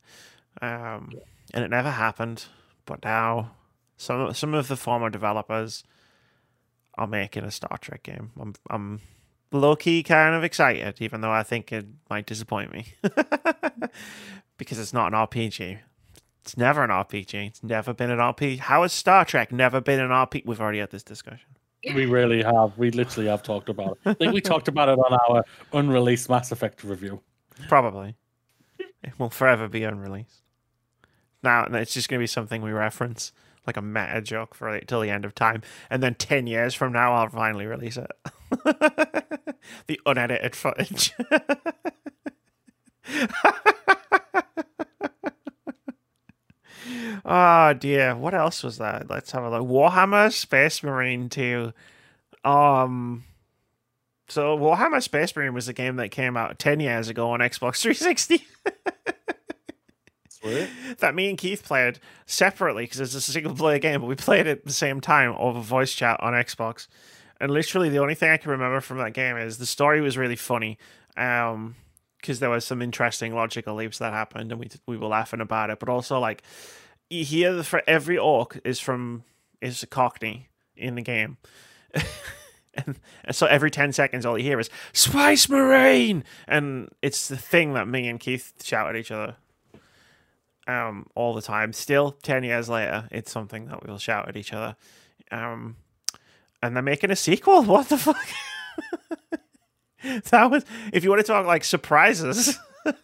Um, 0.62 1.10
and 1.56 1.64
it 1.64 1.72
never 1.72 1.90
happened. 1.90 2.46
But 2.86 3.04
now 3.04 3.54
some 3.98 4.32
some 4.36 4.54
of 4.54 4.68
the 4.68 4.78
former 4.78 5.10
developers 5.10 5.84
are 7.00 7.08
making 7.08 7.46
a 7.46 7.50
Star 7.50 7.80
Trek 7.80 8.04
game. 8.04 8.30
I'm 8.40 8.54
I'm 8.70 9.02
low 9.52 9.76
key 9.76 10.04
kind 10.04 10.36
of 10.36 10.44
excited, 10.44 11.02
even 11.02 11.22
though 11.22 11.32
I 11.32 11.42
think 11.42 11.72
it 11.72 11.88
might 12.12 12.28
disappoint 12.28 12.72
me. 12.72 12.94
because 14.60 14.78
it's 14.78 14.94
not 14.94 15.12
an 15.12 15.18
RPG. 15.18 15.80
It's 16.44 16.58
never 16.58 16.84
an 16.84 16.92
RPG. 16.92 17.48
It's 17.48 17.64
never 17.64 17.92
been 17.92 18.12
an 18.12 18.20
RPG. 18.20 18.60
How 18.60 18.84
has 18.84 18.94
Star 18.94 19.26
Trek 19.26 19.52
never 19.52 19.82
been 19.82 20.00
an 20.00 20.12
RPG? 20.12 20.46
We've 20.46 20.62
already 20.62 20.78
had 20.78 20.92
this 20.92 21.02
discussion. 21.02 21.50
We 21.96 22.06
really 22.06 22.44
have. 22.44 22.78
We 22.78 22.92
literally 22.92 23.30
have 23.30 23.42
talked 23.42 23.70
about 23.70 23.98
it. 24.06 24.10
I 24.10 24.14
think 24.14 24.34
we 24.34 24.42
talked 24.42 24.68
about 24.68 24.90
it 24.90 25.00
on 25.00 25.14
our 25.14 25.46
unreleased 25.72 26.30
Mass 26.30 26.52
Effect 26.52 26.84
review. 26.84 27.22
Probably. 27.70 28.16
It 29.02 29.18
will 29.18 29.30
forever 29.30 29.70
be 29.70 29.84
unreleased. 29.84 30.44
Now 31.42 31.66
it's 31.72 31.94
just 31.94 32.10
going 32.10 32.20
to 32.20 32.24
be 32.24 32.28
something 32.28 32.62
we 32.62 32.72
reference, 32.72 33.32
like 33.66 33.78
a 33.78 33.82
meta 33.82 34.22
joke 34.22 34.56
for 34.56 34.72
like, 34.72 34.88
till 34.88 35.00
the 35.00 35.10
end 35.10 35.24
of 35.24 35.34
time, 35.34 35.62
and 35.90 36.04
then 36.04 36.16
ten 36.16 36.48
years 36.48 36.76
from 36.76 36.92
now, 36.92 37.14
I'll 37.14 37.30
finally 37.30 37.66
release 37.66 37.98
it. 37.98 38.12
the 39.88 40.00
unedited 40.06 40.56
footage. 40.56 41.14
Oh 47.26 47.74
dear, 47.74 48.16
what 48.16 48.34
else 48.34 48.64
was 48.64 48.78
that? 48.78 49.10
Let's 49.10 49.32
have 49.32 49.44
a 49.44 49.50
look. 49.50 49.68
Warhammer 49.68 50.32
Space 50.32 50.84
Marine 50.84 51.30
2. 51.30 51.74
Um 52.44 53.24
so 54.28 54.58
Warhammer 54.58 55.02
Space 55.02 55.36
Marine 55.36 55.54
was 55.54 55.68
a 55.68 55.74
game 55.74 55.96
that 55.98 56.10
came 56.12 56.38
out 56.38 56.60
10 56.60 56.80
years 56.80 57.10
ago 57.10 57.32
on 57.32 57.40
Xbox 57.40 57.82
360 57.82 58.46
that 61.00 61.16
me 61.16 61.30
and 61.30 61.38
Keith 61.38 61.64
played 61.64 62.00
separately 62.26 62.84
because 62.84 63.02
it's 63.02 63.14
a 63.16 63.22
single 63.22 63.54
player 63.54 63.80
game, 63.80 64.02
but 64.02 64.08
we 64.08 64.16
played 64.16 64.48
it 64.48 64.60
at 64.60 64.66
the 64.66 64.72
same 64.72 65.02
time 65.02 65.36
over 65.38 65.60
voice 65.60 65.94
chat 65.94 66.18
on 66.22 66.34
Xbox. 66.34 66.88
And 67.42 67.52
literally 67.52 67.90
the 67.90 68.00
only 68.00 68.16
thing 68.16 68.30
I 68.32 68.38
can 68.38 68.52
remember 68.52 68.82
from 68.82 69.00
that 69.00 69.14
game 69.14 69.38
is 69.38 69.58
the 69.58 69.66
story 69.66 70.02
was 70.02 70.18
really 70.18 70.36
funny. 70.36 70.78
Um 71.18 71.76
because 72.18 72.40
there 72.40 72.50
was 72.50 72.66
some 72.66 72.82
interesting 72.82 73.34
logical 73.34 73.76
leaps 73.76 74.00
that 74.00 74.12
happened 74.12 74.52
and 74.52 74.60
we 74.60 74.68
we 74.88 74.98
were 74.98 75.08
laughing 75.08 75.42
about 75.42 75.70
it, 75.70 75.80
but 75.80 75.90
also 75.90 76.20
like 76.20 76.44
you 77.10 77.26
hear 77.26 77.64
for 77.64 77.82
every 77.88 78.18
orc 78.18 78.60
is 78.64 78.80
from 78.80 79.24
is 79.62 79.84
a 79.84 79.88
cockney 79.88 80.50
in 80.76 80.96
the 80.96 81.02
game. 81.02 81.38
and, 82.74 83.00
and 83.26 83.36
so 83.36 83.48
every 83.48 83.72
10 83.72 83.94
seconds 83.94 84.26
all 84.26 84.38
you 84.38 84.44
hear 84.44 84.60
is 84.60 84.70
Spice 84.94 85.50
Marine 85.50 86.24
and 86.48 86.90
it's 87.02 87.28
the 87.28 87.38
thing 87.38 87.74
that 87.74 87.88
me 87.88 88.08
and 88.08 88.20
Keith 88.20 88.54
shout 88.64 88.88
at 88.88 88.96
each 88.96 89.12
other 89.12 89.36
um 90.68 91.08
all 91.16 91.34
the 91.34 91.42
time. 91.42 91.74
Still 91.74 92.12
10 92.12 92.44
years 92.44 92.70
later, 92.70 93.08
it's 93.12 93.32
something 93.32 93.66
that 93.66 93.86
we'll 93.86 93.98
shout 93.98 94.30
at 94.30 94.38
each 94.38 94.54
other. 94.54 94.76
Um 95.32 95.78
and 96.62 96.76
they're 96.76 96.84
making 96.84 97.12
a 97.12 97.16
sequel. 97.16 97.64
What 97.64 97.90
the 97.90 97.98
fuck? 97.98 98.18
that 100.30 100.52
was 100.52 100.64
if 100.94 101.04
you 101.04 101.10
want 101.10 101.22
to 101.22 101.28
talk 101.28 101.46
like 101.46 101.64
surprises. 101.64 102.58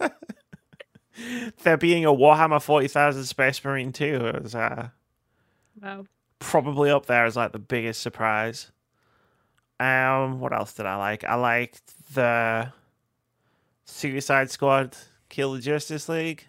there 1.64 1.78
being 1.78 2.06
a 2.06 2.14
Warhammer 2.14 2.62
40,000 2.62 3.24
Space 3.26 3.64
Marine 3.64 3.92
2 3.94 4.40
was 4.44 4.56
uh, 4.56 4.90
Wow. 5.82 6.06
probably 6.40 6.90
up 6.90 7.06
there 7.06 7.26
as 7.26 7.36
like 7.36 7.52
the 7.52 7.60
biggest 7.60 8.02
surprise. 8.02 8.72
Um, 9.80 10.40
what 10.40 10.54
else 10.54 10.74
did 10.74 10.86
I 10.86 10.96
like? 10.96 11.24
I 11.24 11.36
liked 11.36 11.82
the 12.14 12.72
Suicide 13.86 14.50
Squad 14.50 14.96
Kill 15.30 15.54
the 15.54 15.60
Justice 15.60 16.08
League. 16.08 16.46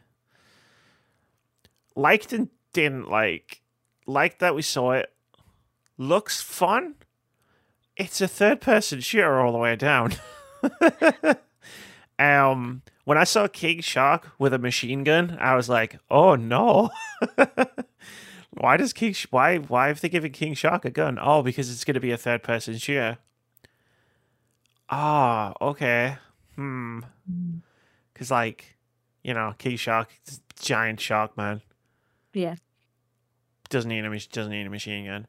Liked 1.97 2.33
and 2.33 2.49
didn't 2.73 3.11
like. 3.11 3.63
Liked 4.07 4.39
that 4.41 4.55
we 4.55 4.63
saw 4.63 4.93
it. 4.93 5.13
Looks 5.99 6.41
fun. 6.41 6.95
It's 7.97 8.21
a 8.21 8.29
third 8.29 8.61
person 8.61 9.01
shooter 9.01 9.41
all 9.41 9.53
the 9.53 9.59
way 9.59 9.75
down. 9.77 10.13
um 12.19 12.83
when 13.05 13.19
I 13.19 13.25
saw 13.25 13.47
King 13.47 13.81
Shark 13.81 14.33
with 14.39 14.53
a 14.53 14.59
machine 14.59 15.05
gun, 15.05 15.37
I 15.41 15.55
was 15.55 15.69
like, 15.69 15.99
"Oh 16.11 16.35
no!" 16.35 16.91
why 18.51 18.77
does 18.77 18.93
King? 18.93 19.13
Sh- 19.13 19.27
why 19.31 19.59
why 19.59 19.89
have 19.89 20.01
they 20.01 20.09
given 20.09 20.33
King 20.33 20.55
Shark 20.55 20.85
a 20.85 20.91
gun? 20.91 21.19
Oh, 21.21 21.43
because 21.43 21.71
it's 21.71 21.85
going 21.85 21.95
to 21.95 22.01
be 22.01 22.11
a 22.13 22.17
third 22.17 22.43
person 22.43 22.77
shooter. 22.79 23.19
Ah, 24.89 25.53
okay. 25.61 26.17
Hmm. 26.55 27.01
Because 28.13 28.31
like, 28.31 28.77
you 29.23 29.35
know, 29.35 29.55
King 29.59 29.77
Shark, 29.77 30.09
giant 30.61 31.01
shark 31.01 31.37
man, 31.37 31.61
Yeah. 32.33 32.55
doesn't 33.69 33.89
need 33.89 34.05
a 34.05 34.11
mach- 34.11 34.31
doesn't 34.31 34.53
need 34.53 34.67
a 34.67 34.71
machine 34.71 35.07
gun. 35.07 35.27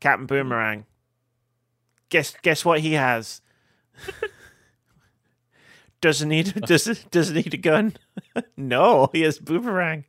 Captain 0.00 0.26
Boomerang. 0.26 0.86
Guess 2.08 2.34
guess 2.42 2.64
what 2.64 2.80
he 2.80 2.92
has. 2.94 3.40
doesn't 6.00 6.28
need 6.28 6.54
does 6.66 6.84
doesn't 7.10 7.34
need 7.34 7.54
a 7.54 7.58
gun. 7.58 7.94
no, 8.56 9.08
he 9.12 9.22
has 9.22 9.38
boomerang. 9.38 10.04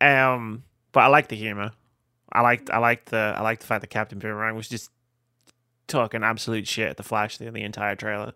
Um, 0.00 0.64
but 0.92 1.00
I 1.00 1.06
like 1.08 1.28
the 1.28 1.36
humor. 1.36 1.72
I 2.32 2.40
liked 2.40 2.70
I 2.70 2.78
liked 2.78 3.10
the 3.10 3.34
I 3.36 3.42
liked 3.42 3.60
the 3.62 3.66
fact 3.66 3.80
that 3.82 3.90
Captain 3.90 4.18
Boomerang 4.18 4.56
was 4.56 4.68
just 4.68 4.90
talking 5.86 6.22
absolute 6.22 6.66
shit 6.66 6.88
at 6.88 6.96
the 6.96 7.02
Flash 7.02 7.38
the, 7.38 7.50
the 7.50 7.62
entire 7.62 7.94
trailer. 7.94 8.32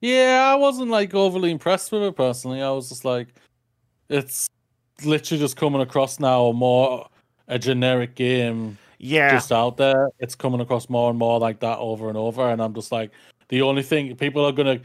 Yeah, 0.00 0.50
I 0.52 0.54
wasn't 0.56 0.90
like 0.90 1.14
overly 1.14 1.50
impressed 1.50 1.90
with 1.92 2.02
it 2.02 2.16
personally. 2.16 2.62
I 2.62 2.70
was 2.70 2.88
just 2.88 3.04
like, 3.04 3.28
it's 4.08 4.48
literally 5.04 5.40
just 5.40 5.56
coming 5.56 5.80
across 5.80 6.20
now 6.20 6.52
more 6.52 7.08
a 7.48 7.58
generic 7.58 8.14
game 8.14 8.78
Yeah, 8.98 9.32
just 9.32 9.52
out 9.52 9.76
there. 9.76 10.10
It's 10.18 10.34
coming 10.34 10.60
across 10.60 10.88
more 10.88 11.10
and 11.10 11.18
more 11.18 11.38
like 11.38 11.60
that 11.60 11.78
over 11.78 12.08
and 12.08 12.16
over, 12.16 12.48
and 12.50 12.62
I'm 12.62 12.74
just 12.74 12.92
like, 12.92 13.10
the 13.48 13.62
only 13.62 13.82
thing 13.82 14.14
people 14.16 14.44
are 14.44 14.52
gonna, 14.52 14.80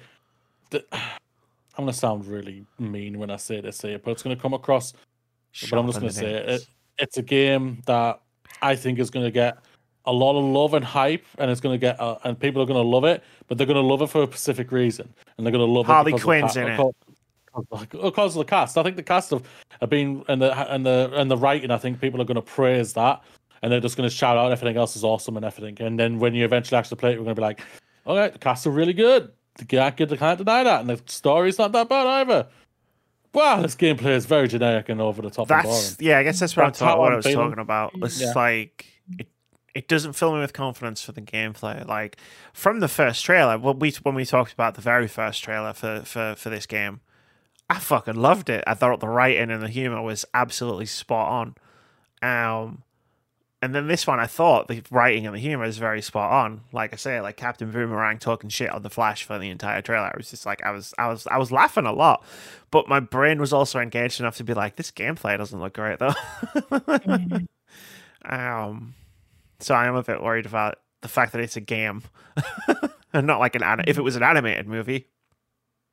the, 0.72 0.84
I'm 0.92 1.86
gonna 1.86 1.94
sound 1.94 2.26
really 2.26 2.66
mean 2.80 3.18
when 3.18 3.30
I 3.30 3.38
say 3.38 3.62
this 3.62 3.82
here, 3.82 4.00
but 4.00 4.12
it's 4.12 4.24
gonna 4.24 4.36
come 4.36 4.54
across. 4.54 4.94
but 5.70 5.80
I'm 5.80 5.86
just 5.88 6.00
gonna 6.00 6.12
say 6.12 6.32
it, 6.34 6.50
it. 6.50 6.68
It's 6.98 7.18
a 7.18 7.22
game 7.22 7.82
that 7.86 8.20
I 8.62 8.76
think 8.76 9.00
is 9.00 9.10
gonna 9.10 9.32
get 9.32 9.58
a 10.06 10.12
lot 10.12 10.38
of 10.38 10.44
love 10.44 10.74
and 10.74 10.84
hype, 10.84 11.26
and 11.38 11.50
it's 11.50 11.62
gonna 11.62 11.78
get, 11.78 12.00
uh, 12.00 12.18
and 12.24 12.38
people 12.40 12.62
are 12.62 12.66
gonna 12.66 12.82
love 12.82 13.06
it, 13.06 13.24
but 13.48 13.58
they're 13.58 13.68
gonna 13.68 13.80
love 13.80 14.02
it 14.02 14.08
for 14.08 14.24
a 14.24 14.28
specific 14.28 14.72
reason, 14.72 15.08
and 15.38 15.46
they're 15.46 15.52
gonna 15.52 15.64
love 15.64 15.86
Harley 15.86 16.12
it 16.12 16.16
because 16.16 16.24
Quinn's 16.26 16.50
of 16.50 16.54
the 16.56 16.62
in 16.62 16.68
it. 16.68 16.72
because- 16.78 16.94
because 17.54 18.36
of 18.36 18.40
the 18.40 18.46
cast. 18.50 18.78
I 18.78 18.84
think 18.84 18.96
the 18.96 19.04
cast 19.04 19.32
have, 19.32 19.44
have 19.82 19.90
been 19.90 20.24
and 20.30 20.42
the 20.42 20.54
and 20.74 20.86
the 20.86 21.12
and 21.14 21.30
the 21.30 21.36
writing. 21.38 21.70
I 21.72 21.78
think 21.78 22.00
people 22.00 22.22
are 22.22 22.26
going 22.26 22.36
to 22.36 22.42
praise 22.42 22.94
that, 22.94 23.22
and 23.62 23.72
they're 23.72 23.82
just 23.82 23.98
going 23.98 24.10
to 24.10 24.16
shout 24.16 24.38
out 24.38 24.52
everything 24.52 24.78
else 24.78 24.96
is 24.96 25.04
awesome 25.04 25.36
and 25.36 25.46
everything. 25.46 25.86
And 25.86 26.00
then 26.00 26.18
when 26.20 26.34
you 26.34 26.46
eventually 26.46 26.78
actually 26.78 26.98
play 26.98 27.12
it, 27.12 27.18
we're 27.18 27.26
going 27.26 27.36
to 27.36 27.40
be 27.42 27.46
like, 27.46 27.62
all 28.06 28.16
right, 28.18 28.32
the 28.32 28.40
cast 28.40 28.66
are 28.68 28.72
really 28.72 28.94
good. 28.94 29.32
The 29.56 29.66
can't, 29.66 29.98
the 29.98 30.18
can't 30.18 30.38
deny 30.38 30.64
that, 30.64 30.82
and 30.82 30.90
the 30.90 31.02
story's 31.06 31.58
not 31.60 31.72
that 31.74 31.90
bad 31.90 32.08
either. 32.08 32.48
Wow, 33.34 33.62
this 33.62 33.76
gameplay 33.76 34.12
is 34.12 34.26
very 34.26 34.48
generic 34.48 34.90
and 34.90 35.00
over 35.00 35.22
the 35.22 35.30
top. 35.30 35.48
That's 35.48 35.98
yeah. 36.00 36.18
I 36.20 36.24
guess 36.24 36.40
that's 36.40 36.56
what, 36.56 36.66
That's 36.66 36.82
I'm 36.82 36.88
talking, 36.90 37.02
what 37.02 37.14
I 37.14 37.16
was 37.16 37.26
feeling. 37.26 37.48
talking 37.50 37.62
about. 37.62 37.92
It's 37.96 38.20
Yeah. 38.22 38.34
like 38.36 38.86
it. 39.18 39.28
It 39.74 39.88
doesn't 39.88 40.14
fill 40.14 40.34
me 40.34 40.42
with 40.42 40.52
confidence 40.52 41.02
for 41.02 41.14
the 41.14 41.22
gameplay. 41.22 41.88
Like 41.88 42.18
from 42.54 42.82
the 42.82 42.90
first 42.90 43.24
trailer, 43.24 43.58
when 43.58 43.80
we 43.80 43.92
when 44.04 44.16
we 44.16 44.26
talked 44.26 44.52
about 44.52 44.76
the 44.76 44.82
very 44.82 45.08
first 45.08 45.44
trailer 45.44 45.72
for 45.74 46.02
for 46.02 46.36
for 46.38 46.50
this 46.50 46.66
game, 46.66 47.00
I 47.70 47.80
fucking 47.80 48.16
loved 48.16 48.50
it. 48.50 48.66
I 48.68 48.74
thought 48.74 49.00
the 49.00 49.08
writing 49.08 49.50
and 49.50 49.64
the 49.64 49.70
humor 49.70 50.02
was 50.02 50.26
absolutely 50.34 50.88
spot 50.88 51.56
on. 52.22 52.66
Um, 52.68 52.84
and 53.62 53.76
then 53.76 53.88
this 53.88 54.08
one, 54.08 54.20
I 54.20 54.26
thought 54.26 54.68
the 54.68 54.82
writing 54.90 55.28
and 55.28 55.36
the 55.36 55.40
humor 55.40 55.66
is 55.66 55.78
very 55.78 56.02
spot 56.02 56.32
on. 56.32 56.62
Like 56.72 56.94
I 56.94 56.96
say, 56.96 57.22
like 57.22 57.38
Captain 57.38 57.70
Boomerang 57.70 58.18
talking 58.18 58.50
shit 58.50 58.72
on 58.72 58.82
the 58.82 58.90
Flash 58.90 59.24
for 59.24 59.38
the 59.38 59.52
entire 59.52 59.84
trailer. 59.84 60.08
I 60.08 60.18
was 60.18 60.32
just 60.32 60.48
like, 60.48 60.64
I 60.64 60.72
was, 60.72 60.96
I 60.98 61.08
was, 61.08 61.28
I 61.28 61.38
was 61.38 61.52
laughing 61.52 61.86
a 61.86 61.94
lot, 61.94 62.24
but 62.72 62.88
my 62.88 63.00
brain 63.00 63.40
was 63.40 63.54
also 63.54 63.80
engaged 63.80 64.20
enough 64.20 64.38
to 64.38 64.44
be 64.44 64.56
like, 64.56 64.78
this 64.78 64.90
gameplay 64.90 65.38
doesn't 65.38 65.60
look 65.60 65.74
great 65.74 66.00
though. 66.00 66.14
um, 68.26 68.96
so 69.60 69.76
I 69.76 69.86
am 69.86 69.96
a 69.96 70.04
bit 70.04 70.24
worried 70.24 70.48
about 70.48 70.80
the 71.02 71.08
fact 71.08 71.32
that 71.34 71.42
it's 71.42 71.58
a 71.58 71.62
game 71.62 72.02
and 73.14 73.28
not 73.28 73.40
like 73.40 73.56
an 73.56 73.84
if 73.88 74.00
it 74.00 74.04
was 74.04 74.16
an 74.16 74.24
animated 74.24 74.68
movie, 74.68 75.06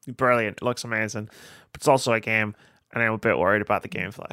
brilliant. 0.07 0.59
It 0.59 0.65
looks 0.65 0.85
amazing, 0.85 1.27
but 1.73 1.81
it's 1.81 1.89
also 1.89 2.15
a 2.15 2.21
game, 2.21 2.55
and 2.95 3.03
I'm 3.03 3.13
a 3.13 3.19
bit 3.19 3.37
worried 3.37 3.61
about 3.61 3.83
the 3.83 3.91
gameplay. 3.91 4.33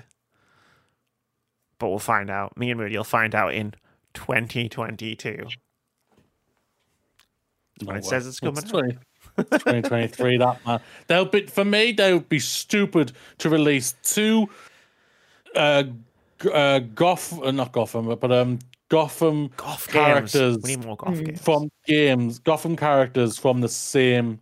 But 1.80 1.90
we'll 1.90 2.00
find 2.00 2.30
out. 2.30 2.58
Me 2.58 2.72
and 2.72 2.80
Moody 2.80 2.98
will 2.98 3.04
find 3.04 3.36
out 3.36 3.54
in 3.54 3.74
2022. 4.14 5.48
when 7.84 7.98
it 7.98 8.06
says 8.06 8.26
it's 8.28 8.40
coming 8.40 8.64
out. 8.64 8.70
20, 8.70 8.98
2023, 9.38 10.38
that 10.38 10.66
man. 10.66 10.80
They'll 11.08 11.26
be 11.26 11.46
for 11.48 11.66
me. 11.66 11.92
They 11.92 12.14
would 12.14 12.30
be 12.30 12.40
stupid 12.40 13.12
to 13.40 13.50
release 13.50 13.96
two, 14.04 14.48
uh, 15.56 15.84
uh, 16.52 16.80
Goth, 16.80 17.42
uh, 17.42 17.52
not 17.52 17.72
Gotham, 17.72 18.16
but 18.16 18.32
um, 18.32 18.60
Gotham 18.90 19.50
Golf 19.58 19.88
Characters 19.88 20.58
games. 20.58 20.64
We 20.64 20.76
need 20.76 20.86
more 20.86 20.96
golf 20.96 21.20
games. 21.22 21.42
from 21.42 21.70
games, 21.86 22.40
Gotham 22.40 22.76
characters 22.76 23.38
from 23.38 23.62
the 23.62 23.70
same, 23.70 24.40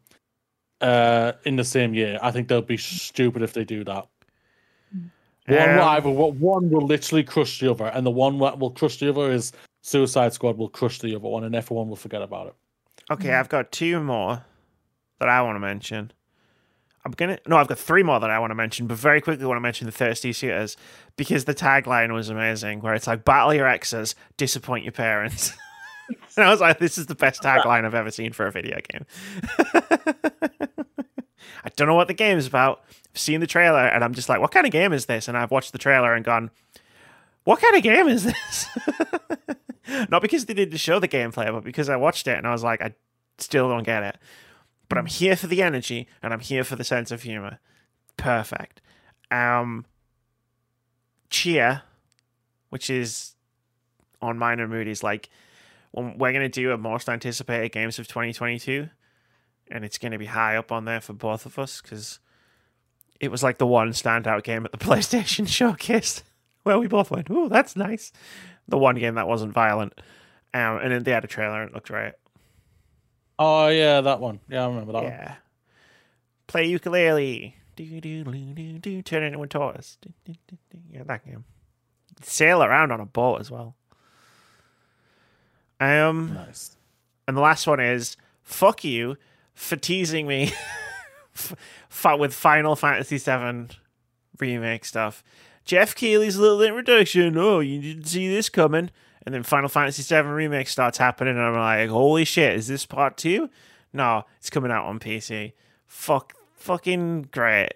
uh, 0.81 1.33
in 1.45 1.55
the 1.55 1.63
same 1.63 1.93
year. 1.93 2.19
I 2.21 2.31
think 2.31 2.47
they'll 2.47 2.61
be 2.61 2.77
stupid 2.77 3.41
if 3.41 3.53
they 3.53 3.63
do 3.63 3.83
that. 3.85 4.07
One 5.47 5.57
Um, 5.79 6.03
will 6.03 6.31
one 6.33 6.69
will 6.69 6.85
literally 6.85 7.23
crush 7.23 7.59
the 7.59 7.71
other, 7.71 7.85
and 7.85 8.05
the 8.05 8.11
one 8.11 8.37
that 8.39 8.59
will 8.59 8.71
crush 8.71 8.99
the 8.99 9.09
other 9.09 9.31
is 9.31 9.51
Suicide 9.81 10.33
Squad 10.33 10.57
will 10.57 10.69
crush 10.69 10.99
the 10.99 11.15
other 11.15 11.27
one, 11.27 11.43
and 11.43 11.53
everyone 11.53 11.89
will 11.89 11.97
forget 11.97 12.21
about 12.21 12.47
it. 12.47 12.53
Okay, 13.11 13.33
I've 13.33 13.49
got 13.49 13.71
two 13.71 13.99
more 13.99 14.45
that 15.19 15.27
I 15.27 15.41
want 15.41 15.55
to 15.55 15.59
mention. 15.59 16.11
I'm 17.05 17.11
gonna 17.11 17.37
no, 17.45 17.57
I've 17.57 17.67
got 17.67 17.77
three 17.77 18.03
more 18.03 18.21
that 18.21 18.29
I 18.29 18.39
want 18.39 18.51
to 18.51 18.55
mention, 18.55 18.87
but 18.87 18.97
very 18.97 19.19
quickly 19.19 19.43
I 19.43 19.47
want 19.47 19.57
to 19.57 19.61
mention 19.61 19.85
the 19.85 19.91
thirsty 19.91 20.31
shooters 20.31 20.77
because 21.17 21.43
the 21.43 21.53
tagline 21.53 22.13
was 22.13 22.29
amazing, 22.29 22.79
where 22.79 22.93
it's 22.93 23.07
like 23.07 23.25
battle 23.25 23.53
your 23.53 23.67
exes, 23.67 24.15
disappoint 24.37 24.85
your 24.85 24.93
parents. 24.93 25.51
and 26.37 26.45
I 26.45 26.49
was 26.49 26.61
like, 26.61 26.79
this 26.79 26.97
is 26.97 27.07
the 27.07 27.15
best 27.15 27.41
tagline 27.41 27.83
I've 27.83 27.93
ever 27.93 28.11
seen 28.11 28.31
for 28.31 28.47
a 28.47 28.51
video 28.51 28.79
game. 28.89 29.05
I 31.65 31.69
don't 31.75 31.87
know 31.87 31.95
what 31.95 32.07
the 32.07 32.13
game 32.13 32.37
is 32.37 32.47
about. 32.47 32.83
Seen 33.13 33.39
the 33.39 33.47
trailer 33.47 33.85
and 33.85 34.03
I'm 34.03 34.13
just 34.13 34.29
like, 34.29 34.39
what 34.39 34.51
kind 34.51 34.65
of 34.65 34.71
game 34.71 34.93
is 34.93 35.05
this? 35.05 35.27
And 35.27 35.37
I've 35.37 35.51
watched 35.51 35.71
the 35.71 35.77
trailer 35.77 36.13
and 36.13 36.25
gone, 36.25 36.49
what 37.43 37.61
kind 37.61 37.75
of 37.75 37.83
game 37.83 38.07
is 38.07 38.23
this? 38.23 38.67
Not 40.09 40.21
because 40.21 40.45
they 40.45 40.53
didn't 40.53 40.77
show 40.77 40.99
the 40.99 41.07
gameplay, 41.07 41.51
but 41.51 41.63
because 41.63 41.89
I 41.89 41.95
watched 41.95 42.27
it 42.27 42.37
and 42.37 42.47
I 42.47 42.51
was 42.51 42.63
like, 42.63 42.81
I 42.81 42.95
still 43.37 43.69
don't 43.69 43.83
get 43.83 44.03
it. 44.03 44.17
But 44.89 44.97
I'm 44.97 45.05
here 45.05 45.35
for 45.35 45.47
the 45.47 45.61
energy 45.61 46.07
and 46.21 46.33
I'm 46.33 46.39
here 46.39 46.63
for 46.63 46.75
the 46.75 46.83
sense 46.83 47.11
of 47.11 47.23
humor. 47.23 47.59
Perfect. 48.17 48.81
Um, 49.29 49.85
cheer, 51.29 51.81
which 52.69 52.89
is 52.89 53.35
on 54.21 54.37
mine 54.37 54.59
and 54.59 54.69
Moody's, 54.71 55.03
like 55.03 55.29
we're 55.93 56.33
gonna 56.33 56.49
do 56.49 56.71
a 56.71 56.77
most 56.77 57.07
anticipated 57.07 57.71
games 57.71 57.99
of 57.99 58.07
2022, 58.07 58.89
and 59.69 59.85
it's 59.85 59.97
gonna 59.97 60.17
be 60.17 60.25
high 60.25 60.55
up 60.55 60.71
on 60.71 60.85
there 60.85 61.01
for 61.01 61.13
both 61.13 61.45
of 61.45 61.59
us 61.59 61.81
because 61.81 62.19
it 63.23 63.31
was 63.31 63.41
like 63.41 63.57
the 63.57 63.65
one 63.65 63.91
standout 63.91 64.43
game 64.43 64.65
at 64.65 64.71
the 64.73 64.77
PlayStation 64.85 65.47
showcase 65.47 66.23
where 66.63 66.77
we 66.77 66.87
both 66.87 67.09
went, 67.09 67.27
"Oh, 67.29 67.47
that's 67.47 67.75
nice." 67.75 68.11
The 68.67 68.77
one 68.77 68.95
game 68.95 69.15
that 69.15 69.27
wasn't 69.27 69.53
violent, 69.53 69.93
um, 70.53 70.77
and 70.77 70.91
then 70.91 71.03
they 71.03 71.11
had 71.11 71.23
a 71.23 71.27
trailer 71.27 71.61
and 71.61 71.69
it 71.69 71.73
looked 71.73 71.89
right. 71.89 72.13
Oh 73.39 73.69
yeah, 73.69 74.01
that 74.01 74.19
one. 74.19 74.41
Yeah, 74.49 74.63
I 74.65 74.67
remember 74.67 74.91
that 74.93 75.03
one. 75.03 75.11
Yeah. 75.11 75.35
Play 76.47 76.65
ukulele. 76.65 77.55
Do, 77.75 77.85
do, 78.01 78.23
do, 78.23 78.53
do, 78.53 78.79
do, 78.79 79.01
turn 79.01 79.23
into 79.23 79.41
a 79.41 79.47
tortoise. 79.47 79.97
Do, 80.01 80.09
do, 80.25 80.33
do, 80.47 80.57
do. 80.69 80.77
Yeah, 80.91 81.03
that 81.05 81.25
game. 81.25 81.45
Sail 82.21 82.61
around 82.61 82.91
on 82.91 82.99
a 82.99 83.05
boat 83.05 83.39
as 83.39 83.49
well. 83.49 83.75
Um, 85.79 86.33
Nice. 86.35 86.77
and 87.27 87.35
the 87.35 87.41
last 87.41 87.65
one 87.67 87.79
is 87.79 88.15
fuck 88.43 88.83
you 88.83 89.17
for 89.55 89.75
teasing 89.75 90.27
me 90.27 90.53
f- 91.35 91.55
f- 91.89 92.19
with 92.19 92.33
Final 92.33 92.75
Fantasy 92.75 93.17
VII 93.17 93.75
remake 94.39 94.85
stuff. 94.85 95.23
Jeff 95.65 95.95
Keighley's 95.95 96.37
little 96.37 96.61
introduction. 96.61 97.37
Oh, 97.37 97.59
you 97.59 97.81
didn't 97.81 98.05
see 98.05 98.27
this 98.27 98.49
coming. 98.49 98.89
And 99.25 99.33
then 99.33 99.43
Final 99.43 99.69
Fantasy 99.69 100.03
VII 100.03 100.27
remake 100.27 100.67
starts 100.67 100.97
happening, 100.97 101.37
and 101.37 101.45
I'm 101.45 101.55
like, 101.55 101.89
holy 101.89 102.25
shit, 102.25 102.55
is 102.55 102.67
this 102.67 102.85
part 102.85 103.15
two? 103.15 103.49
No, 103.93 104.25
it's 104.37 104.49
coming 104.49 104.71
out 104.71 104.85
on 104.85 104.99
PC. 104.99 105.53
Fuck, 105.87 106.33
fucking 106.55 107.29
great. 107.31 107.69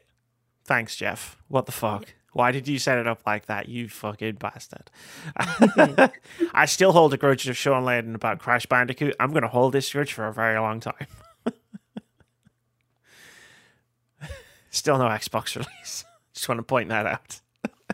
Thanks, 0.66 0.98
Jeff. 0.98 1.38
What 1.48 1.66
the 1.66 1.72
fuck? 1.72 2.14
Why 2.34 2.52
did 2.52 2.68
you 2.68 2.78
set 2.78 2.98
it 2.98 3.08
up 3.08 3.22
like 3.26 3.46
that, 3.46 3.70
you 3.70 3.88
fucking 3.88 4.36
bastard? 4.36 4.92
I 6.54 6.66
still 6.66 6.92
hold 6.92 7.14
a 7.14 7.18
grudge 7.18 7.48
of 7.48 7.56
Shawn 7.56 7.84
Layden 7.84 8.14
about 8.14 8.40
Crash 8.40 8.66
Bandicoot. 8.66 9.16
I'm 9.20 9.32
going 9.32 9.44
to 9.44 9.48
hold 9.48 9.74
this 9.74 9.92
grudge 9.92 10.12
for 10.12 10.28
a 10.28 10.34
very 10.34 10.60
long 10.60 10.82
time. 10.82 11.08
Still 14.78 14.98
no 14.98 15.06
Xbox 15.06 15.56
release. 15.56 16.06
Just 16.34 16.48
want 16.48 16.60
to 16.60 16.64
point 16.64 16.90
that 16.90 17.06
out. 17.06 17.42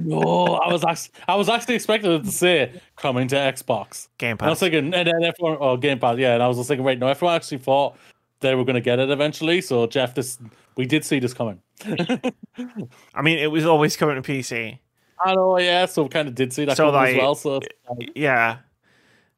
No, 0.02 0.56
I 0.56 0.72
was 0.72 0.84
actually, 0.84 1.14
I 1.28 1.36
was 1.36 1.50
actually 1.50 1.76
expecting 1.76 2.12
it 2.12 2.24
to 2.24 2.32
say 2.32 2.82
coming 2.96 3.28
to 3.30 3.36
Xbox. 3.36 4.08
Game 4.18 4.38
Pass. 4.38 4.48
I 4.48 4.50
was 4.50 4.60
thinking, 4.60 4.94
and 4.94 5.08
then 5.08 5.24
everyone, 5.24 5.58
oh, 5.60 5.78
Game 5.78 6.00
Pass, 6.00 6.18
yeah. 6.18 6.34
And 6.34 6.44
I 6.44 6.48
was 6.48 6.58
just 6.58 6.68
thinking, 6.68 6.84
wait, 6.84 7.00
no, 7.00 7.08
everyone 7.08 7.36
actually 7.36 7.60
thought 7.60 7.96
they 8.40 8.56
were 8.56 8.66
going 8.66 8.76
to 8.76 8.82
get 8.82 9.00
it 9.00 9.10
eventually. 9.10 9.62
So, 9.62 9.86
Jeff, 9.88 10.16
this 10.16 10.40
we 10.76 10.86
did 10.86 11.06
see 11.06 11.20
this 11.20 11.34
coming. 11.34 11.62
I 11.86 13.22
mean, 13.22 13.38
it 13.38 13.52
was 13.52 13.66
always 13.66 13.96
coming 13.96 14.22
to 14.22 14.22
PC. 14.22 14.80
I 15.24 15.36
know, 15.36 15.60
yeah. 15.60 15.86
So, 15.86 16.04
we 16.04 16.10
kind 16.10 16.28
of 16.28 16.36
did 16.36 16.52
see 16.52 16.66
that 16.66 16.76
So, 16.76 16.86
coming 16.92 16.96
like, 16.96 17.16
as 17.16 17.18
well. 17.22 17.36
So, 17.36 17.62
like, 17.90 18.12
Yeah. 18.16 18.58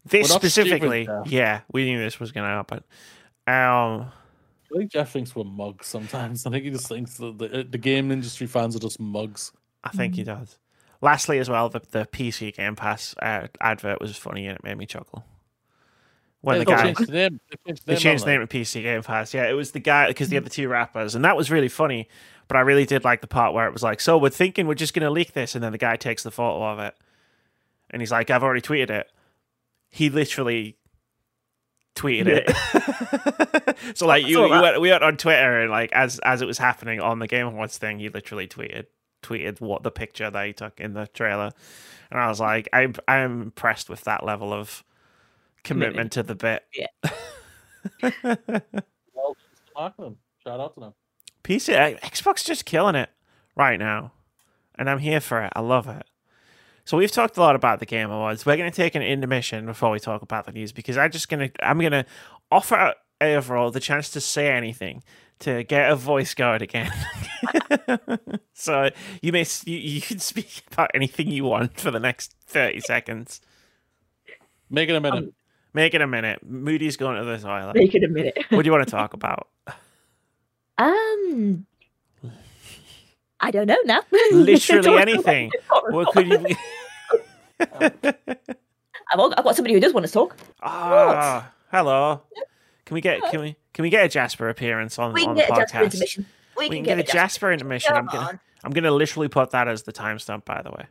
This 0.05 0.31
specifically, 0.31 1.07
yeah, 1.26 1.61
we 1.72 1.85
knew 1.85 1.99
this 1.99 2.19
was 2.19 2.31
going 2.31 2.43
to 2.43 2.49
happen. 2.49 2.84
Um, 3.47 4.11
I 4.73 4.79
think 4.79 4.91
Jeff 4.91 5.11
thinks 5.11 5.35
we're 5.35 5.43
mugs 5.43 5.87
sometimes. 5.87 6.45
I 6.47 6.51
think 6.51 6.63
he 6.63 6.71
just 6.71 6.87
thinks 6.87 7.15
that 7.17 7.37
the, 7.37 7.67
the 7.69 7.77
game 7.77 8.11
industry 8.11 8.47
fans 8.47 8.75
are 8.75 8.79
just 8.79 8.99
mugs. 8.99 9.51
I 9.83 9.89
think 9.89 10.15
he 10.15 10.23
does. 10.23 10.57
Lastly, 11.01 11.37
as 11.39 11.49
well, 11.49 11.69
the, 11.69 11.81
the 11.91 12.05
PC 12.05 12.55
Game 12.55 12.75
Pass 12.75 13.13
uh, 13.21 13.47
advert 13.61 14.01
was 14.01 14.15
funny 14.17 14.47
and 14.47 14.55
it 14.55 14.63
made 14.63 14.77
me 14.77 14.85
chuckle. 14.85 15.23
When 16.41 16.55
Yeah, 16.55 16.59
the 16.59 16.65
they 16.65 16.71
guy 16.71 16.83
changed 16.83 17.07
the 17.07 17.11
name. 17.11 17.39
They 17.49 17.57
changed 17.65 17.81
the 17.81 17.85
they 17.85 17.93
name, 17.93 17.99
changed 18.01 18.25
the 18.25 18.31
name 18.31 18.47
to 18.47 18.47
PC 18.47 18.81
Game 18.83 19.03
Pass, 19.03 19.33
yeah, 19.33 19.47
it 19.49 19.53
was 19.53 19.71
the 19.71 19.79
guy 19.79 20.07
because 20.07 20.29
they 20.29 20.35
had 20.35 20.45
the 20.45 20.49
two 20.49 20.67
rappers, 20.67 21.15
and 21.15 21.25
that 21.25 21.35
was 21.35 21.51
really 21.51 21.69
funny. 21.69 22.07
But 22.47 22.57
I 22.57 22.61
really 22.61 22.85
did 22.85 23.03
like 23.03 23.21
the 23.21 23.27
part 23.27 23.53
where 23.53 23.67
it 23.67 23.73
was 23.73 23.81
like, 23.83 23.99
"So 23.99 24.17
we're 24.17 24.29
thinking 24.29 24.67
we're 24.67 24.75
just 24.75 24.93
going 24.93 25.03
to 25.03 25.09
leak 25.09 25.33
this," 25.33 25.55
and 25.55 25.63
then 25.63 25.71
the 25.71 25.77
guy 25.79 25.95
takes 25.95 26.21
the 26.23 26.31
photo 26.31 26.63
of 26.63 26.79
it, 26.79 26.95
and 27.89 28.01
he's 28.01 28.11
like, 28.11 28.29
"I've 28.29 28.43
already 28.43 28.61
tweeted 28.61 28.91
it." 28.91 29.11
He 29.89 30.09
literally 30.09 30.77
tweeted 31.95 32.43
it. 32.45 33.77
so 33.97 34.05
like 34.05 34.26
you, 34.26 34.35
saw 34.35 34.45
you 34.45 34.61
went, 34.61 34.81
we 34.81 34.89
went 34.89 35.03
on 35.03 35.17
Twitter 35.17 35.61
and 35.61 35.72
like 35.72 35.91
as 35.93 36.19
as 36.19 36.41
it 36.41 36.45
was 36.45 36.57
happening 36.57 36.99
on 36.99 37.19
the 37.19 37.27
Game 37.27 37.47
Awards 37.47 37.77
thing, 37.77 37.99
he 37.99 38.09
literally 38.09 38.47
tweeted 38.47 38.85
tweeted 39.23 39.59
what 39.59 39.84
the 39.84 39.91
picture 39.91 40.30
that 40.30 40.45
he 40.45 40.53
took 40.53 40.80
in 40.80 40.93
the 40.93 41.07
trailer, 41.07 41.51
and 42.11 42.19
I 42.19 42.27
was 42.27 42.39
like, 42.39 42.69
I'm 42.73 42.95
I'm 43.07 43.41
impressed 43.41 43.89
with 43.89 44.03
that 44.03 44.23
level 44.23 44.53
of 44.53 44.84
commitment 45.63 46.11
to 46.13 46.23
the 46.23 46.35
bit. 46.35 46.63
Yeah. 46.73 46.88
Well, 49.13 49.35
just 49.35 49.73
mark 49.76 49.97
them. 49.97 50.17
Shout 50.43 50.59
out 50.59 50.73
to 50.73 50.80
them. 50.80 50.93
PC 51.43 51.76
uh, 51.76 51.99
Xbox 51.99 52.43
just 52.43 52.65
killing 52.65 52.95
it 52.95 53.09
right 53.55 53.80
now, 53.80 54.11
and 54.77 54.89
I'm 54.89 54.99
here 54.99 55.19
for 55.19 55.43
it. 55.43 55.53
I 55.55 55.61
love 55.61 55.88
it. 55.88 56.03
So 56.86 56.98
we've 56.98 57.12
talked 57.12 57.36
a 57.38 57.40
lot 57.40 57.56
about 57.56 57.80
the 57.80 57.86
Game 57.86 58.12
Awards. 58.12 58.45
We're 58.45 58.57
going 58.57 58.72
to 58.72 58.76
take 58.76 58.94
an 58.94 59.02
intermission 59.02 59.66
before 59.66 59.90
we 59.90 59.99
talk 59.99 60.22
about 60.22 60.45
the 60.45 60.52
news 60.52 60.72
because 60.72 60.98
I'm 60.98 61.12
just 61.12 61.30
going 61.30 61.49
to 61.49 61.66
I'm 61.66 61.80
going 61.80 61.91
to 61.91 62.06
offer 62.52 62.94
Averil 63.20 63.72
the 63.72 63.80
chance 63.80 64.12
to 64.12 64.22
say 64.22 64.52
anything 64.52 65.03
to 65.40 65.64
get 65.64 65.91
a 65.91 65.95
voice 65.95 66.36
going 66.36 66.62
again. 66.62 66.91
so 68.53 68.90
you 69.22 69.32
may 69.32 69.45
you, 69.66 69.78
you 69.78 70.02
can 70.02 70.20
speak 70.20 70.62
about 70.72 70.91
anything 70.94 71.30
you 71.30 71.45
want 71.45 71.80
for 71.80 71.90
the 71.90 71.99
next 71.99 72.36
thirty 72.45 72.80
seconds. 72.82 73.41
Make 74.70 74.90
it 74.90 74.95
a 74.95 75.02
minute. 75.02 75.34
Make 75.74 75.94
it 75.94 76.02
a 76.02 76.07
minute. 76.07 76.40
Moody's 76.45 76.98
going 76.98 77.18
to 77.18 77.26
the 77.26 77.38
toilet. 77.38 77.76
Make 77.76 77.95
it 77.95 78.03
a 78.03 78.07
minute. 78.07 78.38
What 78.49 78.62
do 78.62 78.68
you 78.68 78.72
want 78.72 78.86
to 78.86 78.91
talk 78.91 79.14
about? 79.14 79.48
Um, 80.78 81.66
I 83.40 83.52
don't 83.52 83.68
know 83.68 83.78
now. 83.86 84.02
Literally 84.32 84.98
anything. 85.02 85.52
What 85.90 86.12
could 86.14 86.28
you? 86.28 86.56
I've, 87.60 89.19
al- 89.19 89.34
I've 89.38 89.44
got 89.44 89.56
somebody 89.56 89.73
who 89.73 89.80
does 89.80 89.94
want 89.94 90.06
to 90.06 90.11
talk. 90.11 90.36
Ah, 90.61 91.52
hello. 91.72 92.22
Can 92.86 92.95
we 92.95 93.02
get 93.02 93.22
can 93.32 93.40
we 93.41 93.56
can 93.73 93.84
we 93.84 93.90
get 93.90 94.06
a 94.06 94.10
Jasper 94.10 94.49
appearance 94.49 94.99
on, 94.99 95.14
We 95.14 95.22
on 95.26 95.27
can 95.27 95.36
the 95.36 95.41
get 95.41 95.49
a 95.52 95.56
Jasper 95.61 95.77
podcast? 95.77 95.84
intermission. 95.86 96.26
We, 96.57 96.69
We 96.69 96.76
can 96.77 96.84
get 96.84 96.99
a 96.99 97.03
Jasper 97.03 97.52
intermission. 97.52 97.94
I'm 97.94 98.06
gonna 98.06 98.27
on. 98.27 98.40
I'm 98.64 98.72
gonna 98.72 98.91
literally 98.91 99.27
put 99.27 99.52
that 99.52 99.68
as 99.68 99.84
the 99.84 99.94
timestamp. 99.94 100.45
By 100.45 100.61
the 100.61 100.72
way, 100.72 100.86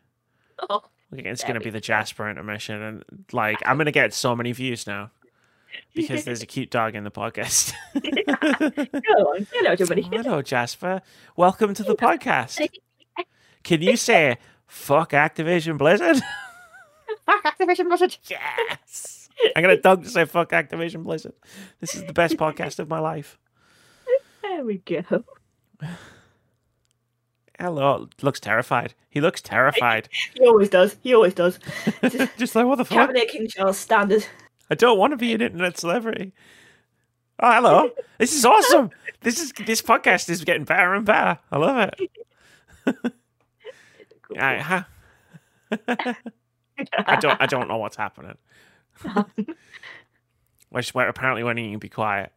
Oh, 0.68 0.82
it's 1.12 1.44
gonna 1.44 1.60
be 1.60 1.64
be 1.64 1.70
the 1.70 1.80
Jasper 1.80 2.28
intermission, 2.28 2.80
and 2.82 3.04
like 3.32 3.58
I'm 3.66 3.76
gonna 3.78 3.92
get 3.92 4.12
so 4.14 4.34
many 4.34 4.52
views 4.52 4.86
now 4.86 5.10
because 5.94 6.24
there's 6.24 6.42
a 6.42 6.46
cute 6.46 6.70
dog 6.70 6.94
in 6.94 7.04
the 7.04 7.10
podcast. 7.10 7.72
Hello, 7.94 9.32
everybody. 9.72 10.02
hello, 10.02 10.42
Jasper. 10.42 11.02
Welcome 11.36 11.74
to 11.74 11.82
the 11.82 11.94
podcast. 11.96 12.66
Can 13.62 13.82
you 13.82 13.96
say 13.96 14.38
"fuck 14.66 15.10
Activision 15.12 15.78
Blizzard"? 15.78 16.20
Activision 17.28 17.88
Blizzard. 17.88 18.16
yes. 18.28 19.28
I'm 19.56 19.62
gonna 19.62 19.80
dog 19.80 20.04
to 20.04 20.10
say 20.10 20.24
"fuck 20.24 20.50
Activision 20.50 21.02
Blizzard." 21.02 21.34
This 21.80 21.94
is 21.94 22.04
the 22.04 22.12
best 22.12 22.36
podcast 22.36 22.78
of 22.78 22.88
my 22.88 22.98
life. 22.98 23.38
There 24.42 24.64
we 24.64 24.78
go. 24.78 25.24
Hello, 27.58 28.08
looks 28.20 28.40
terrified. 28.40 28.94
He 29.08 29.20
looks 29.20 29.40
terrified. 29.40 30.08
He 30.34 30.44
always 30.46 30.68
does. 30.68 30.96
He 31.02 31.14
always 31.14 31.34
does. 31.34 31.58
Just 32.36 32.54
like 32.54 32.66
what 32.66 32.76
the 32.78 32.84
fuck? 32.84 33.08
Cabinet 33.08 33.28
King 33.28 33.46
Charles 33.48 33.78
standard. 33.78 34.26
I 34.70 34.74
don't 34.74 34.98
want 34.98 35.12
to 35.12 35.16
be 35.16 35.32
an 35.34 35.40
internet 35.40 35.78
celebrity. 35.78 36.32
Oh, 37.40 37.52
hello. 37.52 37.90
This 38.18 38.34
is 38.36 38.44
awesome. 38.44 38.90
This 39.20 39.40
is 39.40 39.52
this 39.66 39.82
podcast 39.82 40.28
is 40.30 40.44
getting 40.44 40.64
better 40.64 40.94
and 40.94 41.04
better. 41.04 41.38
I 41.50 41.58
love 41.58 41.90
it. 42.86 43.12
I, 44.38 44.58
ha- 44.58 44.86
I 47.06 47.16
don't 47.16 47.40
I 47.40 47.46
don't 47.46 47.68
know 47.68 47.78
what's 47.78 47.96
happening. 47.96 48.36
Which 50.70 50.94
where 50.94 51.08
apparently 51.08 51.42
when 51.42 51.56
you 51.56 51.70
can 51.70 51.78
be 51.78 51.88
quiet. 51.88 52.32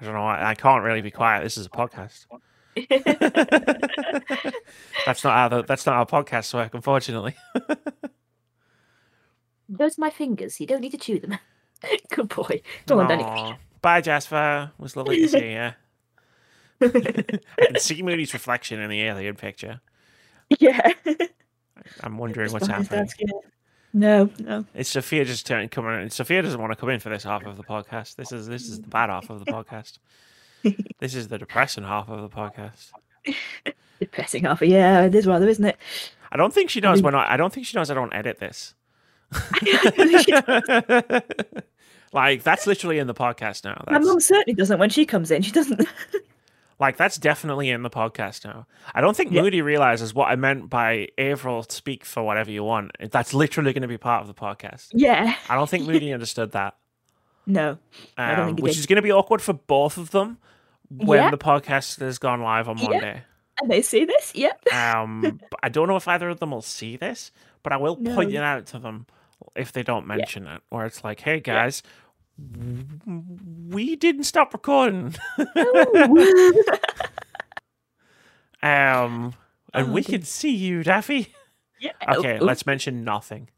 I 0.00 0.04
don't 0.04 0.14
know. 0.14 0.26
I, 0.26 0.50
I 0.50 0.54
can't 0.54 0.82
really 0.82 1.00
be 1.00 1.12
quiet. 1.12 1.44
This 1.44 1.56
is 1.56 1.66
a 1.66 1.70
podcast. 1.70 2.26
that's 5.06 5.22
not 5.22 5.34
how 5.34 5.48
the, 5.48 5.62
that's 5.62 5.86
not 5.86 5.94
how 5.94 6.22
podcasts 6.22 6.52
work, 6.52 6.74
unfortunately. 6.74 7.36
Those 9.68 9.98
are 9.98 10.00
my 10.00 10.10
fingers. 10.10 10.60
You 10.60 10.66
don't 10.66 10.80
need 10.80 10.90
to 10.90 10.98
chew 10.98 11.20
them. 11.20 11.38
Good 12.10 12.28
boy. 12.28 12.62
Go 12.86 13.00
on, 13.00 13.08
Danny. 13.08 13.56
Bye, 13.80 14.00
Jasper. 14.00 14.72
It 14.76 14.82
was 14.82 14.96
lovely 14.96 15.20
to 15.20 15.28
see 15.28 15.52
you. 15.52 15.70
I 16.80 17.66
can 17.66 17.78
see 17.78 18.02
Moody's 18.02 18.34
reflection 18.34 18.80
in 18.80 18.90
the 18.90 19.02
alien 19.02 19.36
picture. 19.36 19.80
yeah. 20.58 20.92
I'm 22.02 22.18
wondering 22.18 22.52
what's 22.52 22.66
happening. 22.66 23.08
No, 23.94 24.30
no. 24.38 24.64
It's 24.74 24.88
Sophia 24.88 25.24
just 25.24 25.46
turning 25.46 25.68
coming 25.68 26.00
in? 26.02 26.10
Sophia 26.10 26.40
doesn't 26.42 26.60
want 26.60 26.72
to 26.72 26.76
come 26.76 26.88
in 26.88 27.00
for 27.00 27.10
this 27.10 27.24
half 27.24 27.44
of 27.44 27.56
the 27.56 27.64
podcast. 27.64 28.16
This 28.16 28.32
is 28.32 28.46
this 28.46 28.68
is 28.68 28.80
the 28.80 28.88
bad 28.88 29.10
half 29.10 29.28
of 29.30 29.44
the 29.44 29.52
podcast. 29.52 29.98
This 31.00 31.16
is 31.16 31.26
the 31.26 31.38
depressing 31.38 31.82
half 31.82 32.08
of 32.08 32.22
the 32.22 32.28
podcast. 32.28 32.92
Depressing 33.98 34.44
half. 34.44 34.62
Yeah, 34.62 35.02
it 35.02 35.12
is 35.12 35.26
rather, 35.26 35.48
isn't 35.48 35.64
it? 35.64 35.76
I 36.30 36.36
don't 36.36 36.54
think 36.54 36.70
she 36.70 36.80
knows 36.80 37.02
when 37.02 37.16
I. 37.16 37.34
I 37.34 37.36
don't 37.36 37.52
think 37.52 37.66
she 37.66 37.76
knows 37.76 37.90
I 37.90 37.94
don't 37.94 38.14
edit 38.14 38.38
this. 38.38 38.74
like 42.12 42.44
that's 42.44 42.66
literally 42.66 42.98
in 42.98 43.08
the 43.08 43.14
podcast 43.14 43.64
now. 43.64 43.82
My 43.86 43.94
That's, 43.94 44.06
mum 44.06 44.20
certainly 44.20 44.54
doesn't 44.54 44.78
when 44.78 44.90
she 44.90 45.04
comes 45.04 45.32
in. 45.32 45.42
She 45.42 45.50
doesn't. 45.50 45.84
Like 46.82 46.96
that's 46.96 47.16
definitely 47.16 47.70
in 47.70 47.82
the 47.82 47.90
podcast 47.90 48.44
now. 48.44 48.66
I 48.92 49.00
don't 49.00 49.16
think 49.16 49.30
Yeah. 49.32 49.42
Moody 49.42 49.62
realizes 49.62 50.12
what 50.12 50.26
I 50.28 50.34
meant 50.36 50.68
by 50.68 51.08
Averil 51.16 51.62
speak 51.70 52.04
for 52.04 52.22
whatever 52.24 52.50
you 52.50 52.64
want. 52.64 52.90
That's 53.10 53.32
literally 53.32 53.72
going 53.72 53.82
to 53.82 53.88
be 53.88 53.98
part 53.98 54.20
of 54.22 54.26
the 54.26 54.34
podcast. 54.34 54.88
Yeah. 54.92 55.34
I 55.48 55.54
don't 55.54 55.70
think 55.70 55.86
Moody 55.86 56.12
understood 56.12 56.52
that. 56.52 56.74
No. 57.46 57.78
I 58.16 58.34
don't 58.36 58.48
um, 58.50 58.56
which 58.56 58.74
did. 58.74 58.78
is 58.80 58.86
going 58.86 58.96
to 58.96 59.02
be 59.02 59.10
awkward 59.10 59.42
for 59.42 59.52
both 59.52 59.96
of 59.96 60.10
them 60.12 60.38
when 60.90 61.18
Yeah. 61.18 61.30
the 61.30 61.38
podcast 61.38 61.98
has 62.00 62.18
gone 62.18 62.40
live 62.40 62.68
on 62.68 62.78
Yeah. 62.78 62.88
Monday. 62.88 63.22
And 63.60 63.70
they 63.70 63.82
see 63.82 64.04
this? 64.04 64.32
Yep. 64.34 64.64
Um, 64.72 65.40
I 65.62 65.68
don't 65.68 65.88
know 65.88 65.96
if 65.96 66.06
either 66.08 66.28
of 66.28 66.38
them 66.40 66.50
will 66.52 66.62
see 66.62 66.96
this, 66.96 67.32
but 67.62 67.72
I 67.72 67.76
will 67.78 67.96
point 67.96 68.32
it 68.32 68.36
out 68.42 68.66
to 68.66 68.78
them 68.78 69.06
if 69.56 69.72
they 69.72 69.82
don't 69.82 70.06
mention 70.06 70.46
it. 70.46 70.62
Where 70.68 70.86
it's 70.86 71.02
like, 71.04 71.20
"Hey 71.20 71.40
guys, 71.40 71.82
we 72.38 73.96
didn't 73.96 74.24
stop 74.24 74.52
recording, 74.52 75.14
um, 78.62 79.34
and 79.74 79.88
Oh, 79.88 79.92
we 79.92 80.02
dear. 80.02 80.18
can 80.18 80.24
see 80.26 80.54
you, 80.54 80.82
Daffy." 80.82 81.34
yeah. 81.80 81.92
Okay, 82.16 82.34
Oh, 82.38 82.42
oh, 82.42 82.44
let's 82.44 82.66
mention 82.66 83.04
nothing. 83.04 83.48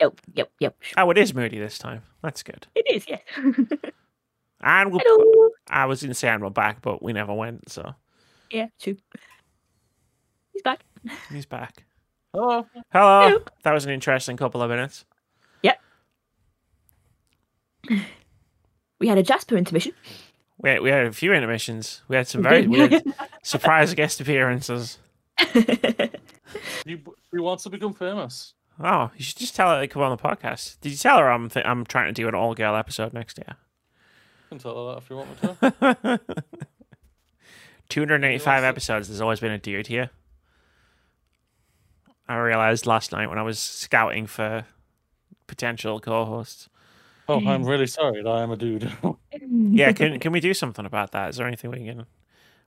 Oh, 0.00 0.12
yep, 0.34 0.50
yep. 0.58 0.76
Oh, 0.96 1.10
it 1.10 1.18
is 1.18 1.32
Moody 1.34 1.58
this 1.58 1.78
time. 1.78 2.02
That's 2.22 2.42
good. 2.42 2.66
It 2.74 2.86
is, 2.90 3.06
yes. 3.08 3.20
And 4.64 4.92
we'll, 4.92 5.00
Hello. 5.04 5.48
I 5.68 5.86
was 5.86 6.06
say 6.16 6.28
and 6.28 6.40
we're 6.40 6.48
back, 6.50 6.82
but 6.82 7.02
we 7.02 7.12
never 7.12 7.34
went, 7.34 7.68
so 7.68 7.94
Yeah, 8.50 8.66
true. 8.80 8.96
He's 10.52 10.62
back. 10.62 10.84
he's 11.30 11.46
back. 11.46 11.84
Hello. 12.32 12.66
Hello. 12.92 13.28
Hello. 13.28 13.44
That 13.64 13.72
was 13.72 13.84
an 13.84 13.90
interesting 13.90 14.36
couple 14.36 14.62
of 14.62 14.70
minutes. 14.70 15.04
We 18.98 19.08
had 19.08 19.18
a 19.18 19.22
Jasper 19.22 19.56
intermission. 19.56 19.92
We 20.58 20.70
had, 20.70 20.82
we 20.82 20.90
had 20.90 21.06
a 21.06 21.12
few 21.12 21.32
intermissions. 21.32 22.02
We 22.08 22.16
had 22.16 22.28
some 22.28 22.42
very 22.42 22.66
weird 22.68 23.02
surprise 23.42 23.94
guest 23.94 24.20
appearances. 24.20 24.98
You, 26.84 27.00
you 27.32 27.42
want 27.42 27.60
to 27.60 27.70
become 27.70 27.94
famous? 27.94 28.54
Oh, 28.78 29.10
you 29.16 29.24
should 29.24 29.38
just 29.38 29.56
tell 29.56 29.70
her 29.70 29.80
to 29.80 29.88
come 29.88 30.02
on 30.02 30.14
the 30.16 30.22
podcast. 30.22 30.80
Did 30.80 30.92
you 30.92 30.98
tell 30.98 31.18
her 31.18 31.30
I'm 31.30 31.48
th- 31.48 31.64
I'm 31.64 31.84
trying 31.84 32.08
to 32.08 32.12
do 32.12 32.28
an 32.28 32.34
all 32.34 32.54
girl 32.54 32.76
episode 32.76 33.12
next 33.12 33.38
year? 33.38 33.56
You 33.56 34.48
can 34.50 34.58
tell 34.58 34.86
her 34.88 34.92
that 34.92 35.02
if 35.02 35.10
you 35.10 35.16
want 35.16 36.02
me 36.02 36.18
to. 36.18 36.20
285 37.88 38.64
episodes. 38.64 39.08
There's 39.08 39.20
always 39.20 39.40
been 39.40 39.52
a 39.52 39.58
dude 39.58 39.86
here. 39.86 40.10
I 42.28 42.36
realized 42.36 42.86
last 42.86 43.12
night 43.12 43.28
when 43.28 43.38
I 43.38 43.42
was 43.42 43.58
scouting 43.58 44.26
for 44.26 44.64
potential 45.46 46.00
co-hosts. 46.00 46.68
Oh, 47.32 47.48
I'm 47.48 47.64
really 47.68 47.86
sorry 47.86 48.22
that 48.22 48.28
I 48.28 48.42
am 48.42 48.50
a 48.50 48.56
dude. 48.56 48.90
Yeah, 49.48 49.92
can 49.92 50.18
can 50.20 50.32
we 50.32 50.40
do 50.40 50.54
something 50.54 50.84
about 50.84 51.12
that? 51.12 51.30
Is 51.30 51.36
there 51.36 51.46
anything 51.46 51.70
we 51.70 51.84
can 51.84 52.06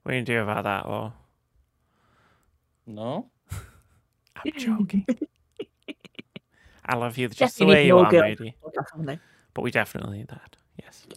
we 0.05 0.13
can 0.13 0.23
do 0.23 0.41
about 0.41 0.63
that? 0.63 0.85
Or 0.85 1.13
no. 2.87 3.29
I'm 3.51 4.51
joking. 4.57 5.05
I 6.85 6.95
love 6.95 7.17
you 7.17 7.27
just 7.29 7.57
the 7.57 7.65
way 7.65 7.87
you 7.87 7.97
are, 7.97 8.05
all-girl 8.05 8.21
matey. 8.21 8.55
podcast 8.63 8.99
on 8.99 9.05
there. 9.05 9.19
But 9.53 9.61
we 9.63 9.71
definitely 9.71 10.19
need 10.19 10.27
that. 10.27 10.55
Yes. 10.77 11.07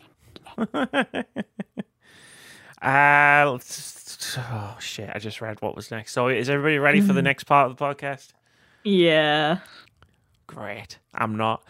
uh, 2.81 3.59
oh 4.39 4.77
shit! 4.81 5.11
I 5.13 5.19
just 5.19 5.41
read 5.41 5.61
what 5.61 5.77
was 5.77 5.91
next. 5.91 6.13
So, 6.13 6.29
is 6.29 6.49
everybody 6.49 6.79
ready 6.79 7.01
for 7.01 7.13
the 7.13 7.23
next 7.23 7.45
part 7.45 7.71
of 7.71 7.77
the 7.77 7.85
podcast? 7.85 8.33
Yeah. 8.85 9.59
Great. 10.47 10.99
I'm 11.15 11.37
not. 11.37 11.63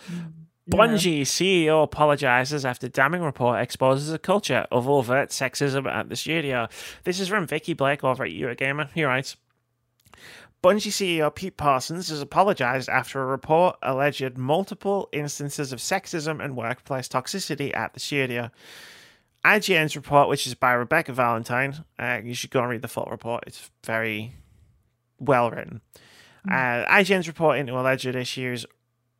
Bungie 0.68 1.22
CEO 1.22 1.82
apologizes 1.82 2.66
after 2.66 2.88
damning 2.88 3.22
report 3.22 3.60
exposes 3.60 4.12
a 4.12 4.18
culture 4.18 4.66
of 4.70 4.86
overt 4.88 5.30
sexism 5.30 5.86
at 5.86 6.10
the 6.10 6.16
studio. 6.16 6.68
This 7.04 7.20
is 7.20 7.28
from 7.28 7.46
Vikki 7.46 7.72
Blake 7.72 8.04
over 8.04 8.24
at 8.24 8.32
Eurogamer. 8.32 8.90
He 8.92 9.04
writes. 9.04 9.36
Bungie 10.62 10.90
CEO 10.90 11.34
Pete 11.34 11.56
Parsons 11.56 12.10
has 12.10 12.20
apologized 12.20 12.88
after 12.88 13.22
a 13.22 13.26
report 13.26 13.76
alleged 13.80 14.36
multiple 14.36 15.08
instances 15.12 15.72
of 15.72 15.78
sexism 15.78 16.44
and 16.44 16.56
workplace 16.56 17.08
toxicity 17.08 17.74
at 17.74 17.94
the 17.94 18.00
studio. 18.00 18.50
IGN's 19.44 19.96
report, 19.96 20.28
which 20.28 20.46
is 20.46 20.54
by 20.54 20.72
Rebecca 20.72 21.12
Valentine, 21.12 21.84
uh, 21.98 22.20
you 22.22 22.34
should 22.34 22.50
go 22.50 22.60
and 22.60 22.70
read 22.70 22.82
the 22.82 22.88
full 22.88 23.08
report. 23.10 23.44
It's 23.46 23.70
very 23.86 24.34
well 25.18 25.50
written. 25.50 25.80
Uh, 26.46 26.84
IGN's 26.86 27.28
report 27.28 27.58
into 27.58 27.78
alleged 27.78 28.06
issues 28.06 28.66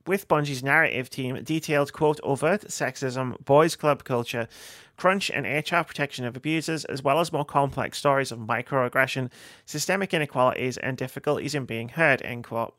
with 0.09 0.27
Bungie's 0.27 0.65
narrative 0.65 1.11
team 1.11 1.45
detailed, 1.45 1.93
quote, 1.93 2.19
overt 2.23 2.63
sexism, 2.63 3.39
boys' 3.45 3.77
club 3.77 4.03
culture, 4.03 4.49
crunch 4.97 5.31
and 5.31 5.47
HR 5.47 5.83
protection 5.83 6.25
of 6.25 6.37
abusers, 6.37 6.85
as 6.87 7.03
well 7.03 7.21
as 7.21 7.33
more 7.33 7.45
complex 7.45 7.99
stories 7.99 8.33
of 8.33 8.39
microaggression, 8.39 9.31
systemic 9.67 10.13
inequalities, 10.13 10.79
and 10.79 10.97
difficulties 10.97 11.55
in 11.55 11.67
being 11.67 11.91
heard, 11.91 12.23
end 12.23 12.45
quote. 12.45 12.75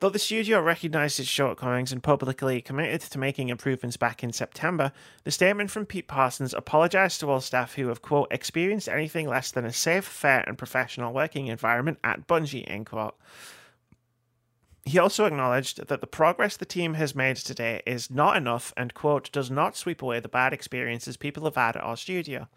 Though 0.00 0.10
the 0.10 0.18
studio 0.18 0.60
recognized 0.60 1.20
its 1.20 1.28
shortcomings 1.28 1.92
and 1.92 2.02
publicly 2.02 2.60
committed 2.60 3.00
to 3.02 3.18
making 3.18 3.48
improvements 3.48 3.96
back 3.96 4.22
in 4.22 4.32
September, 4.32 4.92
the 5.22 5.30
statement 5.30 5.70
from 5.70 5.86
Pete 5.86 6.08
Parsons 6.08 6.52
apologized 6.52 7.20
to 7.20 7.30
all 7.30 7.40
staff 7.40 7.74
who 7.74 7.88
have, 7.88 8.02
quote, 8.02 8.28
experienced 8.30 8.88
anything 8.88 9.28
less 9.28 9.50
than 9.50 9.64
a 9.64 9.72
safe, 9.72 10.04
fair, 10.04 10.44
and 10.46 10.58
professional 10.58 11.12
working 11.12 11.46
environment 11.46 11.98
at 12.04 12.26
Bungie, 12.26 12.64
end 12.66 12.86
quote. 12.86 13.16
He 14.86 14.98
also 14.98 15.24
acknowledged 15.24 15.86
that 15.88 16.02
the 16.02 16.06
progress 16.06 16.58
the 16.58 16.66
team 16.66 16.94
has 16.94 17.14
made 17.14 17.36
today 17.36 17.82
is 17.86 18.10
not 18.10 18.36
enough 18.36 18.72
and, 18.76 18.92
quote, 18.92 19.32
does 19.32 19.50
not 19.50 19.76
sweep 19.76 20.02
away 20.02 20.20
the 20.20 20.28
bad 20.28 20.52
experiences 20.52 21.16
people 21.16 21.44
have 21.44 21.56
had 21.56 21.76
at 21.76 21.82
our 21.82 21.96
studio. 21.96 22.48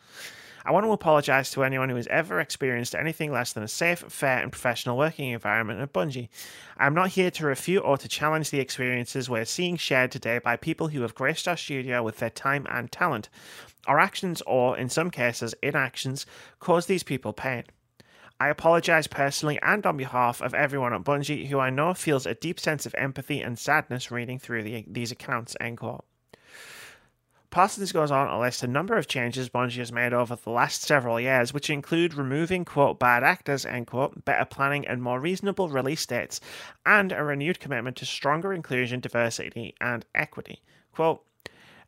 I 0.66 0.72
want 0.72 0.86
to 0.86 0.92
apologize 0.92 1.50
to 1.52 1.64
anyone 1.64 1.88
who 1.88 1.96
has 1.96 2.08
ever 2.08 2.42
experienced 2.42 2.94
anything 2.94 3.32
less 3.32 3.54
than 3.54 3.64
a 3.64 3.70
safe, 3.70 4.00
fair, 4.00 4.40
and 4.40 4.52
professional 4.52 4.98
working 4.98 5.32
environment 5.32 5.80
at 5.80 5.94
Bungie. 5.94 6.28
I'm 6.78 6.94
not 6.94 7.12
here 7.12 7.32
to 7.32 7.46
refute 7.46 7.86
or 7.86 7.98
to 7.98 8.10
challenge 8.10 8.50
the 8.50 8.60
experiences 8.60 9.30
we're 9.30 9.46
seeing 9.46 9.78
shared 9.78 10.12
today 10.12 10.40
by 10.40 10.58
people 10.58 10.90
who 10.90 11.04
have 11.04 11.16
graced 11.16 11.48
our 11.48 11.56
studio 11.56 12.04
with 12.04 12.18
their 12.18 12.30
time 12.30 12.68
and 12.70 12.92
talent. 12.92 13.30
Our 13.88 14.00
actions, 14.00 14.42
or 14.46 14.78
in 14.78 14.90
some 14.90 15.12
cases, 15.12 15.56
inactions, 15.64 16.26
cause 16.60 16.88
these 16.88 17.04
people 17.04 17.32
pain. 17.32 17.64
I 18.40 18.50
apologize 18.50 19.08
personally 19.08 19.60
and 19.64 19.86
on 19.86 19.98
behalf 19.98 20.42
of 20.42 20.54
everyone 20.54 20.94
at 20.94 21.04
Bungie 21.04 21.48
who 21.48 21.60
I 21.60 21.72
know 21.72 21.94
feels 21.94 22.26
a 22.26 22.36
deep 22.36 22.60
sense 22.60 22.86
of 22.86 22.94
empathy 22.96 23.42
and 23.42 23.58
sadness 23.58 24.12
reading 24.12 24.38
through 24.38 24.64
the, 24.64 24.86
these 24.88 25.12
accounts. 25.12 25.56
End 25.60 25.78
quote. 25.78 26.06
Parsons 27.50 27.92
goes 27.92 28.12
on 28.12 28.28
to 28.28 28.38
list 28.38 28.62
a 28.62 28.68
number 28.68 28.98
of 28.98 29.08
changes 29.08 29.50
Bungie 29.50 29.78
has 29.78 29.92
made 29.92 30.14
over 30.14 30.36
the 30.36 30.50
last 30.52 30.84
several 30.84 31.20
years, 31.20 31.54
which 31.54 31.70
include 31.70 32.14
removing, 32.14 32.66
quote, 32.66 33.00
bad 33.00 33.24
actors, 33.24 33.66
end 33.66 33.88
quote, 33.88 34.24
better 34.26 34.46
planning 34.46 34.86
and 34.86 35.02
more 35.02 35.20
reasonable 35.20 35.70
release 35.70 36.06
dates, 36.06 36.40
and 36.86 37.12
a 37.12 37.24
renewed 37.24 37.60
commitment 37.60 37.96
to 37.98 38.06
stronger 38.06 38.54
inclusion, 38.54 39.00
diversity, 39.00 39.74
and 39.82 40.06
equity. 40.14 40.62
Quote, 40.92 41.24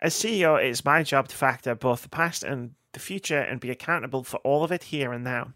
as 0.02 0.16
CEO, 0.16 0.58
it 0.60 0.70
is 0.70 0.86
my 0.86 1.04
job 1.04 1.28
to 1.28 1.36
factor 1.36 1.76
both 1.76 2.04
the 2.04 2.10
past 2.10 2.42
and 2.42 2.74
the 2.94 3.00
future 3.00 3.40
and 3.40 3.60
be 3.60 3.70
accountable 3.70 4.24
for 4.24 4.38
all 4.38 4.64
of 4.64 4.72
it 4.72 4.86
here 4.86 5.12
and 5.12 5.24
now. 5.24 5.54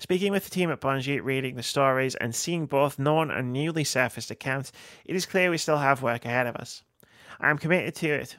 Speaking 0.00 0.32
with 0.32 0.44
the 0.44 0.50
team 0.50 0.70
at 0.70 0.80
Bungie, 0.80 1.22
reading 1.22 1.56
the 1.56 1.62
stories, 1.62 2.14
and 2.14 2.34
seeing 2.34 2.64
both 2.64 2.98
known 2.98 3.30
and 3.30 3.52
newly 3.52 3.84
surfaced 3.84 4.30
accounts, 4.30 4.72
it 5.04 5.14
is 5.14 5.26
clear 5.26 5.50
we 5.50 5.58
still 5.58 5.76
have 5.76 6.02
work 6.02 6.24
ahead 6.24 6.46
of 6.46 6.56
us. 6.56 6.82
I 7.38 7.50
am 7.50 7.58
committed 7.58 7.94
to 7.96 8.08
it. 8.08 8.38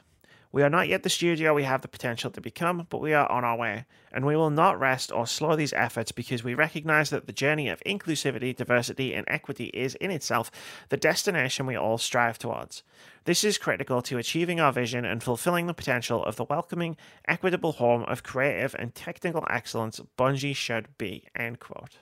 We 0.52 0.62
are 0.62 0.68
not 0.68 0.88
yet 0.88 1.02
the 1.02 1.08
studio 1.08 1.54
we 1.54 1.64
have 1.64 1.80
the 1.80 1.88
potential 1.88 2.30
to 2.30 2.40
become, 2.40 2.86
but 2.90 3.00
we 3.00 3.14
are 3.14 3.30
on 3.32 3.42
our 3.42 3.56
way, 3.56 3.86
and 4.12 4.26
we 4.26 4.36
will 4.36 4.50
not 4.50 4.78
rest 4.78 5.10
or 5.10 5.26
slow 5.26 5.56
these 5.56 5.72
efforts 5.72 6.12
because 6.12 6.44
we 6.44 6.52
recognize 6.52 7.08
that 7.08 7.26
the 7.26 7.32
journey 7.32 7.70
of 7.70 7.82
inclusivity, 7.86 8.54
diversity, 8.54 9.14
and 9.14 9.24
equity 9.28 9.66
is 9.68 9.94
in 9.94 10.10
itself 10.10 10.50
the 10.90 10.98
destination 10.98 11.64
we 11.64 11.74
all 11.74 11.96
strive 11.96 12.38
towards. 12.38 12.82
This 13.24 13.44
is 13.44 13.56
critical 13.56 14.02
to 14.02 14.18
achieving 14.18 14.60
our 14.60 14.72
vision 14.72 15.06
and 15.06 15.22
fulfilling 15.22 15.68
the 15.68 15.74
potential 15.74 16.22
of 16.22 16.36
the 16.36 16.44
welcoming, 16.44 16.98
equitable 17.26 17.72
home 17.72 18.02
of 18.02 18.22
creative 18.22 18.76
and 18.78 18.94
technical 18.94 19.46
excellence 19.48 20.00
Bungie 20.18 20.54
should 20.54 20.98
be. 20.98 21.28
End 21.34 21.60
quote. 21.60 21.96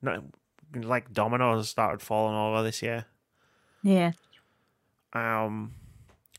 No, 0.00 0.22
like 0.72 1.12
dominoes 1.12 1.68
started 1.68 2.00
falling 2.00 2.36
over 2.36 2.62
this 2.62 2.80
year. 2.80 3.06
Yeah. 3.82 4.12
Um, 5.12 5.72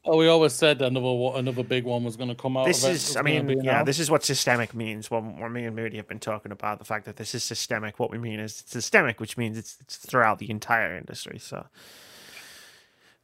Oh, 0.07 0.15
we 0.15 0.27
always 0.29 0.53
said 0.53 0.79
that 0.79 0.85
another 0.85 1.37
another 1.37 1.63
big 1.63 1.83
one 1.83 2.05
was 2.05 2.15
going 2.15 2.29
to 2.29 2.35
come 2.35 2.55
out. 2.55 2.65
this 2.65 2.85
is, 2.85 3.17
I 3.17 3.21
mean, 3.21 3.59
yeah, 3.61 3.83
this 3.83 3.99
is 3.99 4.09
what 4.09 4.23
systemic 4.23 4.73
means. 4.73 5.11
What, 5.11 5.21
when 5.21 5.51
me 5.51 5.65
and 5.65 5.75
Moody 5.75 5.97
have 5.97 6.07
been 6.07 6.19
talking 6.19 6.53
about 6.53 6.79
the 6.79 6.85
fact 6.85 7.05
that 7.05 7.17
this 7.17 7.35
is 7.35 7.43
systemic, 7.43 7.99
what 7.99 8.09
we 8.09 8.17
mean 8.17 8.39
is 8.39 8.61
it's 8.61 8.71
systemic, 8.71 9.19
which 9.19 9.35
means 9.35 9.57
it's, 9.57 9.77
it's 9.81 9.97
throughout 9.97 10.39
the 10.39 10.49
entire 10.49 10.95
industry. 10.95 11.39
So 11.39 11.67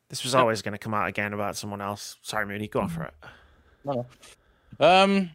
this 0.09 0.25
was 0.25 0.35
always 0.35 0.61
going 0.61 0.73
to 0.73 0.77
come 0.77 0.93
out 0.93 1.07
again 1.07 1.31
about 1.31 1.55
someone 1.55 1.79
else. 1.79 2.17
Sorry, 2.21 2.45
Moody, 2.45 2.67
go 2.67 2.81
on 2.81 2.89
for 2.89 3.03
it. 3.03 3.13
No. 3.85 4.05
Um, 4.79 5.31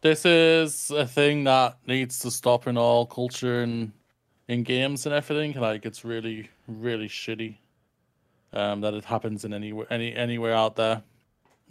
this 0.00 0.24
is 0.24 0.90
a 0.90 1.06
thing 1.06 1.44
that 1.44 1.76
needs 1.86 2.18
to 2.20 2.30
stop 2.30 2.66
in 2.66 2.78
all 2.78 3.04
culture 3.04 3.62
and 3.62 3.92
in 4.48 4.62
games 4.62 5.06
and 5.06 5.14
everything. 5.14 5.60
Like 5.60 5.84
it's 5.86 6.04
really, 6.04 6.48
really 6.68 7.08
shitty. 7.08 7.58
Um, 8.52 8.80
that 8.80 8.94
it 8.94 9.04
happens 9.04 9.44
in 9.44 9.52
any 9.52 9.72
any 9.90 10.14
anywhere 10.14 10.54
out 10.54 10.76
there. 10.76 11.02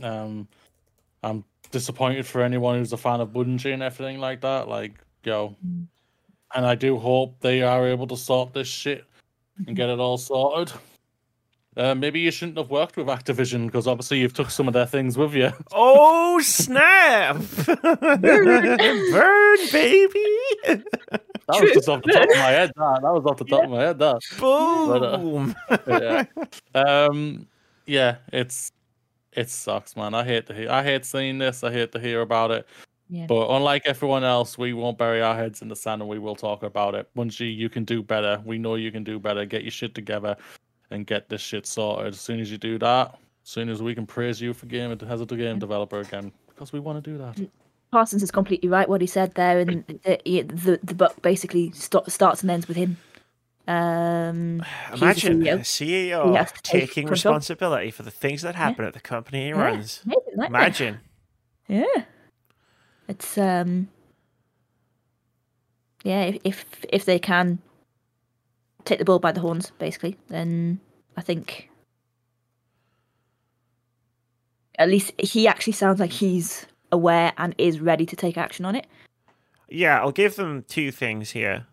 Um, 0.04 0.48
I'm 1.24 1.44
disappointed 1.72 2.26
for 2.28 2.42
anyone 2.42 2.78
who's 2.78 2.94
a 2.94 2.98
fan 2.98 3.22
of 3.22 3.30
Bungie 3.30 3.74
and 3.74 3.82
everything 3.82 4.20
like 4.20 4.42
that. 4.42 4.68
Like, 4.68 4.94
yo, 5.24 5.56
Mm. 5.66 5.88
and 6.54 6.66
I 6.66 6.76
do 6.76 6.98
hope 6.98 7.40
they 7.40 7.62
are 7.64 7.88
able 7.88 8.08
to 8.08 8.18
sort 8.18 8.54
this 8.54 8.68
shit 8.68 9.06
and 9.66 9.76
get 9.76 9.90
it 9.90 10.00
all 10.00 10.18
sorted. 10.18 10.76
Uh, 11.78 11.94
maybe 11.94 12.22
you 12.22 12.32
shouldn't 12.32 12.58
have 12.58 12.70
worked 12.70 12.96
with 12.96 13.08
Activision 13.08 13.66
because 13.66 13.86
obviously 13.86 14.20
you've 14.20 14.34
took 14.34 14.50
some 14.50 14.68
of 14.68 14.74
their 14.74 14.86
things 14.86 15.18
with 15.18 15.34
you. 15.34 15.52
Oh 15.74 16.40
snap! 16.42 17.38
Burn, 17.66 19.58
baby! 19.72 20.26
That 20.64 20.82
was 21.48 21.72
just 21.74 21.88
off 21.88 22.02
the 22.04 22.12
top 22.12 22.24
of 22.24 22.36
my 22.36 22.50
head. 22.50 22.72
That, 22.76 23.02
that 23.02 23.14
was 23.14 23.26
off 23.26 23.38
the 23.38 23.46
top 23.46 23.64
of 23.64 23.70
my 23.70 23.82
head. 23.82 24.00
That. 24.00 24.20
Boom! 24.40 25.56
yeah. 25.88 26.26
Um, 26.74 27.48
yeah, 27.86 28.18
it's 28.34 28.72
it 29.34 29.50
sucks, 29.50 29.96
man. 29.96 30.14
I 30.14 30.24
hate 30.24 30.48
to 30.48 30.54
hear. 30.54 30.70
I 30.70 30.84
hate 30.84 31.06
seeing 31.06 31.38
this. 31.38 31.64
I 31.64 31.72
hate 31.72 31.92
to 31.94 32.00
hear 32.00 32.22
about 32.22 32.52
it. 32.52 32.68
Yeah. 33.10 33.28
But 33.28 33.50
unlike 33.50 33.84
everyone 33.86 34.24
else, 34.24 34.58
we 34.58 34.74
won't 34.74 34.98
bury 34.98 35.22
our 35.22 35.36
heads 35.36 35.62
in 35.62 35.68
the 35.68 35.76
sand 35.76 36.02
and 36.02 36.10
we 36.10 36.20
will 36.20 36.36
talk 36.36 36.64
about 36.64 36.96
it. 36.96 37.08
Bungie, 37.16 37.56
you 37.56 37.70
can 37.70 37.84
do 37.84 38.02
better. 38.02 38.42
We 38.44 38.58
know 38.58 38.76
you 38.76 38.92
can 38.92 39.04
do 39.04 39.20
better. 39.20 39.46
Get 39.46 39.62
your 39.62 39.72
shit 39.72 39.94
together 39.94 40.36
and 40.96 41.06
get 41.06 41.30
this 41.30 41.42
shit 41.42 41.66
sorted. 41.68 42.14
As 42.14 42.20
soon 42.20 42.40
as 42.40 42.52
you 42.52 42.58
do 42.58 42.80
that, 42.80 43.12
as 43.44 43.50
soon 43.50 43.70
as 43.70 43.82
we 43.82 43.94
can 43.94 44.08
praise 44.08 44.42
you 44.42 44.54
for 44.54 44.66
game 44.66 44.98
as 45.08 45.22
a 45.22 45.26
game 45.26 45.60
developer 45.60 46.00
again, 46.00 46.32
because 46.48 46.74
we 46.74 46.80
want 46.80 47.04
to 47.04 47.12
do 47.12 47.18
that. 47.18 47.50
Parsons 47.92 48.24
is 48.24 48.32
completely 48.32 48.68
right 48.68 48.90
what 48.90 49.02
he 49.02 49.08
said 49.08 49.36
there, 49.36 49.60
and 49.60 49.86
the 50.04 50.20
the, 50.26 50.42
the, 50.42 50.80
the 50.84 50.94
buck 50.96 51.22
basically 51.22 51.72
st- 51.72 52.12
starts 52.12 52.42
and 52.42 52.50
ends 52.52 52.68
with 52.68 52.78
him. 52.78 52.98
Um, 53.68 54.64
he's 54.92 55.00
the 55.00 55.06
Imagine 55.06 55.48
a 55.48 55.58
CEO. 55.58 55.60
CEO 55.60 56.30
He 56.32 56.36
has 56.36 56.52
to 56.52 56.62
take 56.62 56.88
taking 56.88 57.08
responsibility 57.08 57.92
for 57.92 58.04
the 58.04 58.12
things 58.12 58.42
that 58.44 58.56
happen 58.56 58.86
at 58.86 58.94
the 58.94 59.00
company 59.00 59.46
he 59.46 59.50
Yeah, 59.50 59.62
runs. 59.62 60.02
amazing, 60.06 60.22
isn't 60.34 60.44
it? 60.44 60.48
Imagine. 60.48 61.00
Yeah. 61.68 62.04
It's 63.08 63.38
um 63.38 63.88
yeah, 66.04 66.24
if, 66.26 66.38
if 66.44 66.66
if 66.90 67.06
they 67.06 67.18
can 67.18 67.60
take 68.84 69.00
the 69.00 69.06
bull 69.06 69.18
by 69.20 69.32
the 69.32 69.42
horns, 69.42 69.72
basically, 69.80 70.18
then 70.28 70.80
I 71.18 71.22
think 71.22 71.70
at 74.78 74.90
least 74.90 75.14
he 75.18 75.48
actually 75.48 75.74
sounds 75.74 76.00
like 76.00 76.12
he's 76.12 76.66
aware 76.92 77.34
and 77.38 77.56
is 77.58 77.80
ready 77.80 78.06
to 78.06 78.16
take 78.16 78.38
action 78.38 78.66
on 78.66 78.76
it. 78.76 78.88
Yeah, 79.70 80.00
I'll 80.00 80.12
give 80.12 80.36
them 80.36 80.64
two 80.68 80.92
things 80.92 81.32
here. 81.32 81.66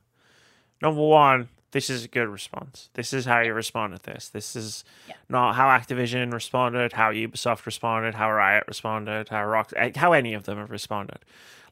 Number 0.81 1.03
one, 1.03 1.49
this 1.73 1.91
is 1.91 2.05
a 2.05 2.09
good 2.09 2.29
response. 2.29 2.91
This 2.95 3.13
is 3.13 3.25
how 3.25 3.41
you 3.41 3.55
respond 3.55 3.97
to 3.97 4.03
this. 4.03 4.29
This 4.29 4.55
is 4.57 4.85
Yeah. 5.09 5.15
not 5.29 5.55
how 5.55 5.69
Activision 5.69 6.33
responded, 6.33 6.93
how 6.93 7.13
Ubisoft 7.13 7.67
responded, 7.67 8.15
how 8.15 8.31
Riot 8.31 8.65
responded, 8.67 9.29
how 9.31 9.45
Rock, 9.45 9.73
eh, 9.77 9.91
how 9.97 10.13
any 10.13 10.35
of 10.35 10.45
them 10.45 10.59
have 10.59 10.71
responded. 10.71 11.19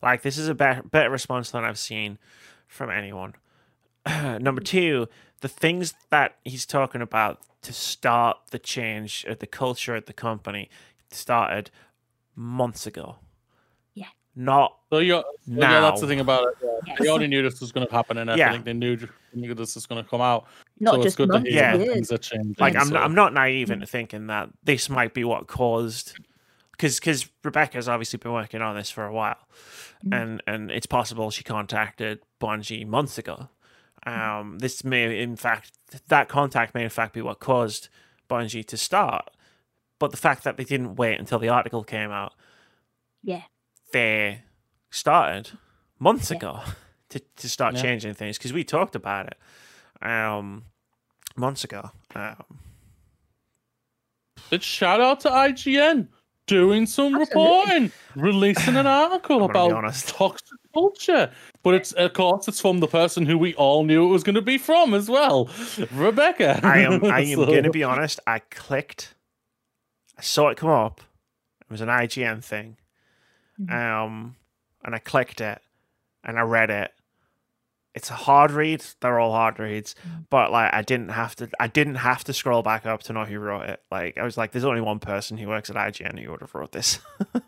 Like 0.03 0.23
this 0.23 0.39
is 0.39 0.49
a 0.49 0.55
better 0.55 0.83
better 0.83 1.11
response 1.11 1.51
than 1.51 1.65
I've 1.65 1.79
seen 1.79 2.19
from 2.67 2.91
anyone. 2.91 3.35
Number 4.41 4.61
two, 4.61 5.09
the 5.41 5.49
things 5.49 5.95
that 6.11 6.37
he's 6.45 6.67
talking 6.67 7.03
about 7.03 7.41
to 7.63 7.73
start 7.73 8.39
the 8.51 8.59
change 8.59 9.25
of 9.29 9.39
the 9.39 9.47
culture 9.47 9.95
at 9.95 10.07
the 10.07 10.13
company 10.13 10.71
started 11.11 11.71
months 12.35 12.87
ago. 12.87 13.17
Yeah. 13.95 14.07
Not 14.35 14.77
So 14.91 14.99
you're, 14.99 15.25
well, 15.47 15.71
yeah, 15.71 15.81
that's 15.81 16.01
the 16.01 16.07
thing 16.07 16.21
about 16.21 16.45
it. 16.49 16.55
Yeah. 16.63 16.71
Yes. 16.87 16.99
They 17.01 17.09
already 17.09 17.27
knew 17.27 17.43
this 17.43 17.61
was 17.61 17.73
going 17.73 17.87
to 17.87 17.93
happen, 17.93 18.19
and 18.19 18.31
I 18.31 18.37
Yeah. 18.37 18.53
think 18.53 18.65
they 18.65 18.73
knew, 18.73 18.97
knew 19.35 19.55
this 19.55 19.75
was 19.75 19.87
going 19.87 20.03
to 20.03 20.09
come 20.09 20.21
out. 20.21 20.47
Not 20.79 20.95
so 20.95 20.97
just 20.99 21.07
it's 21.07 21.17
good 21.17 21.29
months, 21.29 21.51
Yeah. 21.51 21.77
things 21.77 22.11
are 22.11 22.19
changing. 22.19 22.57
like 22.59 22.77
I'm 22.77 22.87
so- 22.87 22.95
not, 22.95 23.03
I'm 23.05 23.15
not 23.15 23.35
naive 23.35 23.71
into 23.71 23.87
thinking 23.87 24.29
that 24.29 24.49
this 24.65 24.89
might 24.89 25.13
be 25.13 25.25
what 25.25 25.47
caused 25.47 26.19
because 26.73 26.99
because 26.99 27.29
Rebecca's 27.45 27.89
obviously 27.89 28.17
been 28.17 28.33
working 28.33 28.63
on 28.63 28.75
this 28.75 28.91
for 28.91 29.05
a 29.05 29.13
while, 29.13 29.37
mm-hmm. 30.03 30.15
and 30.15 30.43
and 30.47 30.71
it's 30.71 30.87
possible 30.87 31.31
she 31.31 31.45
contacted 31.45 32.21
Bungie 32.41 32.87
months 32.87 33.19
ago. 33.19 33.51
Um, 34.07 34.59
this 34.61 34.83
may 34.85 35.21
in 35.21 35.37
fact 35.37 35.73
that 36.09 36.29
contact 36.29 36.75
may 36.75 36.83
in 36.85 36.91
fact 36.91 37.13
be 37.13 37.21
what 37.23 37.39
caused 37.41 37.89
Bungie 38.29 38.65
to 38.67 38.77
start, 38.77 39.31
but 39.99 40.11
the 40.11 40.17
fact 40.17 40.45
that 40.45 40.57
they 40.57 40.65
didn't 40.65 40.97
wait 40.97 41.19
until 41.21 41.39
the 41.39 41.49
article 41.51 41.85
came 41.85 42.11
out, 42.11 42.33
Yeah. 43.23 43.43
they 43.93 44.43
started 44.91 45.51
months 45.99 46.31
Yeah. 46.31 46.37
ago 46.39 46.61
to 47.11 47.19
to 47.19 47.49
start 47.49 47.75
Yeah. 47.75 47.83
changing 47.83 48.15
things 48.15 48.39
because 48.39 48.53
we 48.53 48.65
talked 48.65 48.95
about 48.95 49.27
it, 49.27 49.39
um, 50.07 50.65
months 51.37 51.65
ago. 51.65 51.91
Um, 52.15 52.59
But 54.49 54.63
shout 54.63 55.01
out 55.01 55.21
to 55.21 55.29
IGN 55.31 56.09
doing 56.47 56.87
some 56.87 57.15
Absolutely. 57.15 57.27
reporting, 57.43 57.93
releasing 58.17 58.77
an 58.77 58.87
article 58.87 59.37
I'm 59.45 59.53
gonna 59.53 59.53
be 59.53 59.59
about 59.73 59.73
honest. 59.85 60.09
toxic 60.09 60.59
culture. 60.75 61.33
But 61.63 61.75
it's 61.75 61.93
of 61.93 62.13
course 62.15 62.49
it's 62.49 62.61
from 62.61 62.81
the 62.81 62.87
person 62.87 63.27
who 63.27 63.37
we 63.37 63.55
all 63.55 63.85
knew 63.85 64.05
it 64.07 64.09
was 64.09 64.23
going 64.23 64.35
to 64.35 64.41
be 64.43 64.57
from 64.57 64.95
as 64.95 65.11
well, 65.11 65.51
Rebecca. 65.93 66.59
I 66.63 66.79
am 66.81 67.05
I 67.05 67.21
am 67.25 67.37
So- 67.37 67.47
gonna 67.47 67.71
be 67.71 67.85
honest. 67.85 68.19
I 68.27 68.39
clicked, 68.39 69.15
I 70.19 70.23
saw 70.23 70.49
it 70.49 70.57
come 70.57 70.71
up. 70.71 71.01
It 71.63 71.71
was 71.71 71.81
an 71.83 71.89
IGN 71.89 72.43
thing, 72.43 72.77
um, 73.71 74.37
and 74.83 74.95
I 74.95 74.99
clicked 74.99 75.41
it, 75.41 75.61
and 76.25 76.39
I 76.39 76.43
read 76.43 76.71
it. 76.71 76.93
It's 77.95 78.09
a 78.09 78.15
hard 78.15 78.53
read. 78.53 78.85
They're 79.01 79.19
all 79.21 79.33
hard 79.33 79.59
reads, 79.59 79.95
but 80.31 80.51
like 80.53 80.73
I 80.73 80.81
didn't 80.83 81.11
have 81.11 81.35
to. 81.37 81.51
I 81.61 81.67
didn't 81.67 81.97
have 81.97 82.25
to 82.25 82.33
scroll 82.33 82.63
back 82.63 82.87
up 82.87 83.03
to 83.05 83.13
know 83.13 83.25
who 83.25 83.39
wrote 83.39 83.69
it. 83.69 83.83
Like 83.91 84.17
I 84.17 84.23
was 84.23 84.39
like, 84.39 84.53
there's 84.53 84.65
only 84.65 84.81
one 84.81 84.99
person 85.01 85.37
who 85.37 85.49
works 85.49 85.69
at 85.71 85.77
IGN 85.77 86.19
who 86.25 86.31
would 86.31 86.41
have 86.41 86.55
wrote 86.55 86.73
this. 86.73 87.01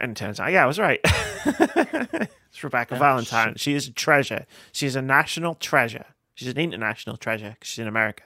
and 0.00 0.12
it 0.12 0.16
turns 0.16 0.40
out, 0.40 0.52
yeah, 0.52 0.64
I 0.64 0.66
was 0.66 0.78
right. 0.78 1.00
it's 1.04 2.64
Rebecca 2.64 2.94
Yeah, 2.94 2.98
Valentine. 2.98 3.54
She 3.56 3.74
is 3.74 3.86
a 3.88 3.92
treasure. 3.92 4.46
She's 4.72 4.96
a 4.96 5.02
national 5.02 5.54
treasure. 5.54 6.06
She's 6.34 6.48
an 6.48 6.58
international 6.58 7.16
treasure 7.16 7.50
because 7.50 7.68
she's 7.68 7.78
in 7.78 7.88
America. 7.88 8.24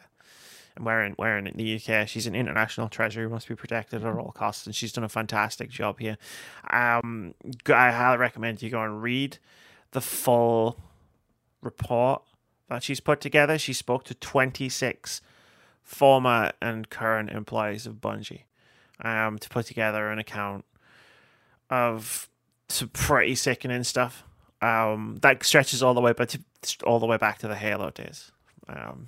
And 0.76 0.84
we're 0.86 1.04
in, 1.04 1.14
we're 1.18 1.38
in 1.38 1.52
the 1.56 1.76
UK. 1.76 2.08
She's 2.08 2.26
an 2.26 2.34
international 2.34 2.88
treasure 2.88 3.22
who 3.22 3.28
must 3.28 3.48
be 3.48 3.54
protected 3.54 4.04
at 4.04 4.16
all 4.16 4.32
costs. 4.32 4.66
And 4.66 4.74
she's 4.74 4.92
done 4.92 5.04
a 5.04 5.08
fantastic 5.08 5.70
job 5.70 6.00
here. 6.00 6.16
Um, 6.70 7.34
I 7.68 7.90
highly 7.90 8.18
recommend 8.18 8.62
you 8.62 8.70
go 8.70 8.82
and 8.82 9.02
read 9.02 9.38
the 9.92 10.00
full 10.00 10.78
report 11.60 12.22
that 12.68 12.82
she's 12.82 13.00
put 13.00 13.20
together. 13.20 13.58
She 13.58 13.72
spoke 13.72 14.04
to 14.04 14.14
26 14.14 15.20
former 15.82 16.50
and 16.62 16.88
current 16.88 17.30
employees 17.30 17.86
of 17.86 17.94
Bungie 17.96 18.42
um, 19.00 19.38
to 19.38 19.48
put 19.48 19.66
together 19.66 20.10
an 20.10 20.18
account 20.18 20.64
of 21.70 22.28
some 22.68 22.88
pretty 22.88 23.34
sickening 23.34 23.84
stuff. 23.84 24.24
Um, 24.62 25.18
that 25.20 25.44
stretches 25.44 25.82
all 25.82 25.94
the 25.94 26.00
way, 26.00 26.12
but 26.12 26.36
all 26.84 26.98
the 26.98 27.06
way 27.06 27.18
back 27.18 27.38
to 27.38 27.48
the 27.48 27.56
Halo 27.56 27.90
days. 27.90 28.32
Um, 28.68 29.06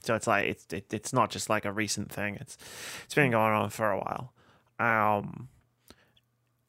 so 0.00 0.14
it's 0.14 0.26
like 0.26 0.46
it's 0.46 0.66
it, 0.72 0.92
it's 0.92 1.12
not 1.12 1.30
just 1.30 1.48
like 1.48 1.64
a 1.64 1.72
recent 1.72 2.12
thing. 2.12 2.36
It's 2.36 2.58
it's 3.04 3.14
been 3.14 3.30
going 3.30 3.52
on 3.52 3.70
for 3.70 3.90
a 3.90 3.98
while. 3.98 4.32
Um, 4.78 5.48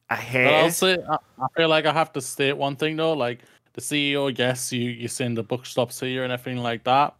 I 0.09 0.15
hate. 0.15 0.63
I'll 0.63 0.71
say 0.71 0.97
I, 1.09 1.17
I 1.37 1.47
feel 1.55 1.69
like 1.69 1.85
I 1.85 1.93
have 1.93 2.13
to 2.13 2.21
state 2.21 2.57
one 2.57 2.75
thing 2.75 2.95
though, 2.95 3.13
like 3.13 3.39
the 3.73 3.81
CEO, 3.81 4.35
yes, 4.37 4.71
you 4.71 4.89
you 4.89 5.07
saying 5.07 5.35
the 5.35 5.43
book 5.43 5.65
stops 5.65 5.99
here 5.99 6.23
and 6.23 6.33
everything 6.33 6.61
like 6.61 6.83
that, 6.85 7.15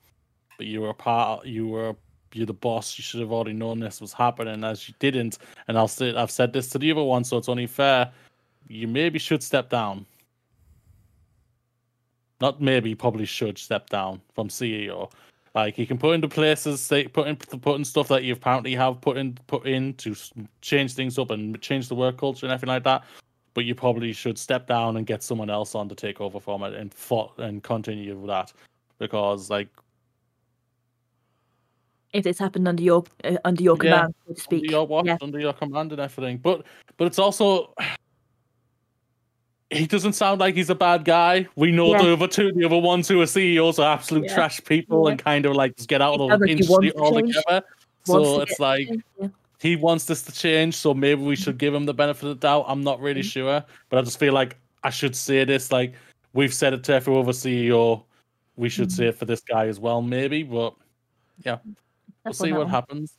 but 0.57 0.67
you 0.67 0.81
were 0.81 0.93
part, 0.93 1.45
you 1.45 1.67
were 1.67 1.95
you're 2.33 2.45
the 2.45 2.53
boss. 2.53 2.97
You 2.97 3.03
should 3.03 3.19
have 3.19 3.31
already 3.31 3.53
known 3.53 3.79
this 3.79 4.01
was 4.01 4.13
happening, 4.13 4.63
as 4.63 4.87
you 4.87 4.93
didn't. 4.99 5.37
And 5.67 5.77
I'll 5.77 5.87
say 5.87 6.15
I've 6.15 6.31
said 6.31 6.53
this 6.53 6.69
to 6.69 6.77
the 6.77 6.91
other 6.91 7.03
one, 7.03 7.23
so 7.23 7.37
it's 7.37 7.49
only 7.49 7.67
fair. 7.67 8.11
You 8.67 8.87
maybe 8.87 9.19
should 9.19 9.43
step 9.43 9.69
down. 9.69 10.05
Not 12.41 12.61
maybe, 12.61 12.95
probably 12.95 13.25
should 13.25 13.57
step 13.57 13.89
down 13.89 14.21
from 14.33 14.47
CEO. 14.47 15.11
Like 15.55 15.77
you 15.77 15.87
can 15.87 15.97
put 15.97 16.13
into 16.13 16.27
places, 16.27 16.79
say, 16.79 17.07
put 17.07 17.27
in 17.27 17.35
put 17.35 17.75
in 17.75 17.83
stuff 17.83 18.07
that 18.09 18.23
you 18.23 18.33
apparently 18.33 18.75
have 18.75 19.01
put 19.01 19.17
in 19.17 19.37
put 19.47 19.65
in 19.65 19.93
to 19.95 20.15
change 20.61 20.93
things 20.93 21.17
up 21.17 21.31
and 21.31 21.59
change 21.61 21.89
the 21.89 21.95
work 21.95 22.17
culture 22.17 22.45
and 22.45 22.53
everything 22.53 22.73
like 22.73 22.83
that. 22.83 23.03
But 23.55 23.65
you 23.65 23.73
probably 23.73 24.13
should 24.13 24.37
step 24.37 24.67
down 24.67 24.95
and 24.95 25.07
get 25.07 25.23
someone 25.23 25.49
else 25.49 25.73
on 25.75 25.89
to 25.89 25.95
take 25.95 26.21
over 26.21 26.39
from 26.39 26.63
it 26.63 26.75
and 26.75 26.93
fought 26.93 27.37
and 27.39 27.63
continue 27.63 28.15
with 28.15 28.27
that, 28.27 28.53
because 28.99 29.49
like 29.49 29.69
If 32.13 32.25
it's 32.25 32.39
happened 32.39 32.67
under 32.67 32.81
your 32.81 33.03
uh, 33.23 33.37
under 33.45 33.61
your 33.63 33.75
Yeah, 33.83 33.91
command, 33.91 34.15
so 34.27 34.33
to 34.33 34.39
speak. 34.41 34.59
under 34.63 34.71
your 34.71 34.87
watch, 34.87 35.05
yeah. 35.05 35.17
under 35.21 35.39
your 35.39 35.53
command 35.53 35.91
and 35.91 36.01
everything. 36.01 36.37
But 36.37 36.65
but 36.97 37.05
it's 37.05 37.19
also 37.19 37.73
he 39.71 39.85
doesn't 39.85 40.13
sound 40.13 40.39
like 40.39 40.55
he's 40.55 40.71
a 40.71 40.75
bad 40.75 41.05
guy. 41.05 41.47
We 41.55 41.71
know 41.71 41.91
Yeah. 41.91 42.01
the 42.01 42.13
other 42.13 42.27
two, 42.27 42.51
the 42.53 42.65
other 42.65 42.79
ones 42.79 43.07
who 43.07 43.21
are 43.21 43.27
CEOs 43.27 43.77
are 43.77 43.93
absolute 43.93 44.25
Yeah. 44.25 44.33
trash 44.33 44.63
people 44.63 45.07
and 45.07 45.19
kind 45.19 45.45
of 45.45 45.53
like 45.55 45.75
just 45.77 45.87
get 45.87 46.01
out 46.01 46.19
of 46.19 46.39
the 46.39 46.47
industry 46.47 46.91
altogether. 46.95 47.63
So 48.05 48.41
it's 48.41 48.59
like 48.59 48.89
he 49.59 49.75
wants 49.75 50.05
this 50.05 50.23
to 50.23 50.31
change, 50.31 50.73
so 50.75 50.93
maybe 50.95 51.21
we 51.21 51.35
should 51.35 51.59
give 51.59 51.73
him 51.75 51.85
the 51.85 51.93
benefit 51.93 52.23
of 52.23 52.29
the 52.29 52.35
doubt. 52.47 52.65
I'm 52.67 52.83
not 52.83 52.99
really 52.99 53.21
Mm-hmm. 53.21 53.27
sure, 53.29 53.63
but 53.89 53.99
I 53.99 54.01
just 54.01 54.17
feel 54.17 54.33
like 54.33 54.57
I 54.83 54.89
should 54.89 55.15
say 55.15 55.43
this. 55.43 55.71
Like 55.71 55.93
we've 56.33 56.53
said 56.53 56.73
it 56.73 56.83
to 56.85 56.93
every 56.95 57.15
other 57.15 57.33
CEO, 57.33 58.03
we 58.55 58.69
should 58.69 58.87
Mm-hmm. 58.89 58.95
say 58.95 59.07
it 59.09 59.17
for 59.17 59.25
this 59.25 59.41
guy 59.41 59.67
as 59.67 59.79
well, 59.79 60.01
maybe. 60.01 60.41
But 60.41 60.73
yeah, 61.45 61.59
we'll 62.25 62.33
see 62.33 62.51
what 62.51 62.61
one. 62.61 62.69
happens. 62.69 63.13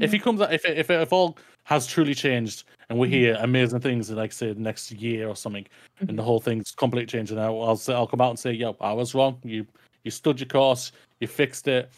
If 0.00 0.10
he 0.10 0.18
comes 0.18 0.40
out, 0.40 0.52
if 0.52 0.64
it, 0.64 0.76
if 0.76 0.90
it 0.90 1.00
if 1.00 1.12
all 1.12 1.38
has 1.64 1.86
truly 1.86 2.14
changed, 2.14 2.64
and 2.88 2.98
we 2.98 3.06
Mhm. 3.06 3.10
hear 3.12 3.36
amazing 3.40 3.80
things, 3.80 4.10
like 4.10 4.32
say 4.32 4.52
next 4.56 4.90
year 4.90 5.28
or 5.28 5.36
something, 5.36 5.66
and 6.00 6.18
the 6.18 6.22
whole 6.22 6.40
thing's 6.40 6.72
completely 6.72 7.06
changed, 7.06 7.30
and 7.30 7.40
I'll 7.40 7.62
I'll, 7.62 7.76
say, 7.76 7.94
I'll 7.94 8.06
come 8.08 8.20
out 8.20 8.30
and 8.30 8.38
say, 8.38 8.52
"Yo, 8.52 8.76
I 8.80 8.92
was 8.92 9.14
wrong. 9.14 9.38
You 9.44 9.66
you 10.02 10.10
stood 10.10 10.40
your 10.40 10.48
course. 10.48 10.90
You 11.20 11.28
fixed 11.28 11.68
it. 11.68 11.90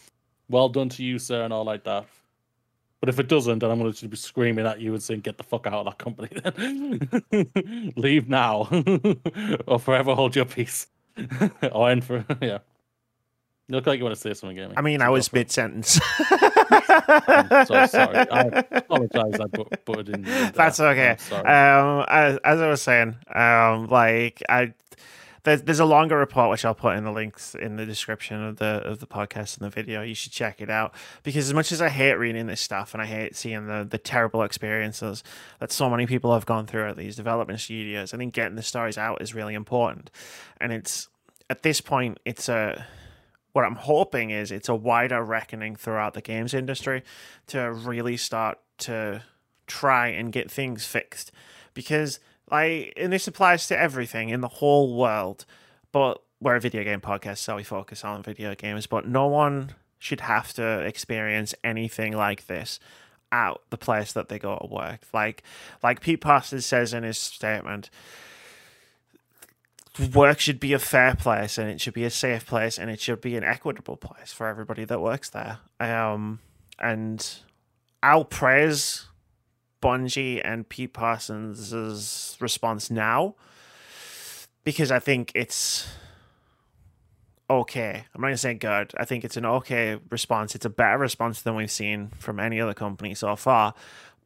Well 0.50 0.68
done 0.68 0.90
to 0.90 1.02
you, 1.02 1.18
sir," 1.18 1.42
and 1.44 1.52
all 1.54 1.64
like 1.64 1.84
that. 1.84 2.04
But 3.00 3.08
if 3.08 3.18
it 3.18 3.28
doesn't, 3.28 3.58
then 3.60 3.70
I'm 3.70 3.78
going 3.80 3.92
to 3.92 4.08
be 4.08 4.16
screaming 4.16 4.66
at 4.66 4.78
you 4.80 4.92
and 4.92 5.02
saying, 5.02 5.20
"Get 5.20 5.38
the 5.38 5.44
fuck 5.44 5.66
out 5.66 5.74
of 5.74 5.86
that 5.86 5.98
company! 5.98 6.28
Then 6.44 7.92
leave 7.96 8.28
now, 8.28 8.68
or 9.66 9.78
forever 9.78 10.14
hold 10.14 10.36
your 10.36 10.44
peace." 10.44 10.86
or 11.72 11.88
end 11.90 12.04
for 12.04 12.24
yeah. 12.42 12.58
You 13.68 13.74
look 13.74 13.86
like 13.86 13.98
you 13.98 14.04
want 14.04 14.14
to 14.14 14.20
say 14.20 14.32
something, 14.32 14.56
Gaming. 14.56 14.78
I 14.78 14.80
mean, 14.80 15.02
I 15.02 15.08
was 15.08 15.32
mid 15.32 15.50
sentence. 15.50 15.98
I'm 16.30 17.66
so 17.66 17.86
sorry. 17.86 18.18
I 18.18 18.64
apologize. 18.70 19.40
I 19.40 19.46
put, 19.52 19.84
put 19.84 19.98
it 20.00 20.08
in. 20.10 20.22
there. 20.22 20.52
That's 20.52 20.78
okay. 20.78 21.16
Sorry. 21.18 21.44
Um, 21.44 22.04
as, 22.08 22.38
as 22.44 22.60
I 22.60 22.68
was 22.68 22.80
saying, 22.82 23.16
um, 23.34 23.88
like 23.88 24.40
I, 24.48 24.72
there's 25.42 25.62
there's 25.62 25.80
a 25.80 25.84
longer 25.84 26.16
report 26.16 26.50
which 26.50 26.64
I'll 26.64 26.76
put 26.76 26.96
in 26.96 27.02
the 27.02 27.10
links 27.10 27.56
in 27.56 27.74
the 27.74 27.84
description 27.84 28.40
of 28.44 28.58
the 28.58 28.82
of 28.84 29.00
the 29.00 29.06
podcast 29.08 29.58
and 29.58 29.66
the 29.66 29.70
video. 29.70 30.00
You 30.00 30.14
should 30.14 30.30
check 30.32 30.60
it 30.60 30.70
out 30.70 30.94
because 31.24 31.48
as 31.48 31.54
much 31.54 31.72
as 31.72 31.82
I 31.82 31.88
hate 31.88 32.14
reading 32.14 32.46
this 32.46 32.60
stuff 32.60 32.94
and 32.94 33.02
I 33.02 33.06
hate 33.06 33.34
seeing 33.34 33.66
the 33.66 33.84
the 33.88 33.98
terrible 33.98 34.42
experiences 34.44 35.24
that 35.58 35.72
so 35.72 35.90
many 35.90 36.06
people 36.06 36.32
have 36.34 36.46
gone 36.46 36.66
through 36.66 36.88
at 36.88 36.96
these 36.96 37.16
development 37.16 37.58
studios, 37.58 38.14
I 38.14 38.16
think 38.16 38.32
getting 38.32 38.54
the 38.54 38.62
stories 38.62 38.96
out 38.96 39.20
is 39.22 39.34
really 39.34 39.54
important. 39.54 40.10
And 40.60 40.72
it's 40.72 41.08
at 41.50 41.62
this 41.62 41.80
point, 41.80 42.18
it's 42.24 42.48
a 42.48 42.86
what 43.56 43.64
I'm 43.64 43.76
hoping 43.76 44.28
is 44.28 44.52
it's 44.52 44.68
a 44.68 44.74
wider 44.74 45.24
reckoning 45.24 45.76
throughout 45.76 46.12
the 46.12 46.20
games 46.20 46.52
industry 46.52 47.02
to 47.46 47.72
really 47.72 48.18
start 48.18 48.58
to 48.80 49.22
try 49.66 50.08
and 50.08 50.30
get 50.30 50.50
things 50.50 50.84
fixed. 50.84 51.32
Because 51.72 52.20
like 52.50 52.92
and 52.98 53.10
this 53.10 53.26
applies 53.26 53.66
to 53.68 53.78
everything 53.80 54.28
in 54.28 54.42
the 54.42 54.48
whole 54.48 54.94
world 54.94 55.46
but 55.90 56.22
we're 56.38 56.56
a 56.56 56.60
video 56.60 56.84
game 56.84 57.00
podcast 57.00 57.38
so 57.38 57.56
we 57.56 57.62
focus 57.62 58.04
on 58.04 58.22
video 58.22 58.54
games 58.54 58.86
but 58.86 59.08
no 59.08 59.26
one 59.26 59.70
should 59.98 60.20
have 60.20 60.52
to 60.52 60.80
experience 60.80 61.54
anything 61.64 62.14
like 62.14 62.48
this 62.48 62.78
at 63.32 63.56
the 63.70 63.78
place 63.78 64.12
that 64.12 64.28
they 64.28 64.38
go 64.38 64.58
to 64.58 64.66
work. 64.66 65.00
Like 65.14 65.42
like 65.82 66.02
pete 66.02 66.20
Parsons 66.20 66.66
says 66.66 66.92
in 66.92 67.04
his 67.04 67.16
statement 67.16 67.88
work 70.14 70.40
should 70.40 70.60
be 70.60 70.72
a 70.72 70.78
fair 70.78 71.14
place 71.14 71.58
and 71.58 71.70
it 71.70 71.80
should 71.80 71.94
be 71.94 72.04
a 72.04 72.10
safe 72.10 72.46
place 72.46 72.78
and 72.78 72.90
it 72.90 73.00
should 73.00 73.20
be 73.20 73.36
an 73.36 73.44
equitable 73.44 73.96
place 73.96 74.32
for 74.32 74.46
everybody 74.46 74.84
that 74.84 75.00
works 75.00 75.30
there. 75.30 75.58
Um, 75.80 76.40
and 76.78 77.26
I'll 78.02 78.24
praise 78.24 79.06
Bungie 79.82 80.40
and 80.44 80.68
Pete 80.68 80.92
Parsons' 80.92 82.36
response 82.40 82.90
now 82.90 83.34
because 84.64 84.90
I 84.90 84.98
think 84.98 85.32
it's 85.34 85.88
okay. 87.48 88.04
I'm 88.14 88.20
not 88.20 88.28
gonna 88.28 88.36
say 88.36 88.54
good. 88.54 88.92
I 88.98 89.04
think 89.04 89.24
it's 89.24 89.36
an 89.36 89.46
okay 89.46 89.98
response. 90.10 90.54
It's 90.54 90.64
a 90.64 90.70
better 90.70 90.98
response 90.98 91.42
than 91.42 91.54
we've 91.54 91.70
seen 91.70 92.08
from 92.18 92.40
any 92.40 92.60
other 92.60 92.74
company 92.74 93.14
so 93.14 93.36
far. 93.36 93.74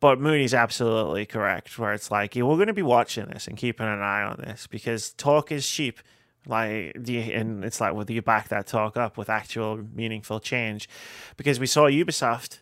But 0.01 0.18
Moody's 0.18 0.55
absolutely 0.55 1.27
correct, 1.27 1.78
where 1.78 1.93
it's 1.93 2.10
like, 2.10 2.35
yeah, 2.35 2.43
we're 2.44 2.56
going 2.56 2.68
to 2.68 2.72
be 2.72 2.82
watching 2.82 3.27
this 3.27 3.47
and 3.47 3.56
keeping 3.56 3.86
an 3.86 4.01
eye 4.01 4.22
on 4.22 4.39
this 4.39 4.66
because 4.66 5.12
talk 5.12 5.52
is 5.52 5.68
cheap. 5.68 6.01
Like, 6.47 6.97
you, 7.06 7.20
and 7.20 7.62
it's 7.62 7.82
like, 7.82 8.06
do 8.06 8.14
you 8.14 8.22
back 8.22 8.48
that 8.48 8.66
talk 8.66 8.97
up 8.97 9.18
with 9.18 9.28
actual 9.28 9.78
meaningful 9.94 10.40
change? 10.40 10.89
Because 11.36 11.60
we 11.60 11.66
saw 11.66 11.82
Ubisoft 11.82 12.60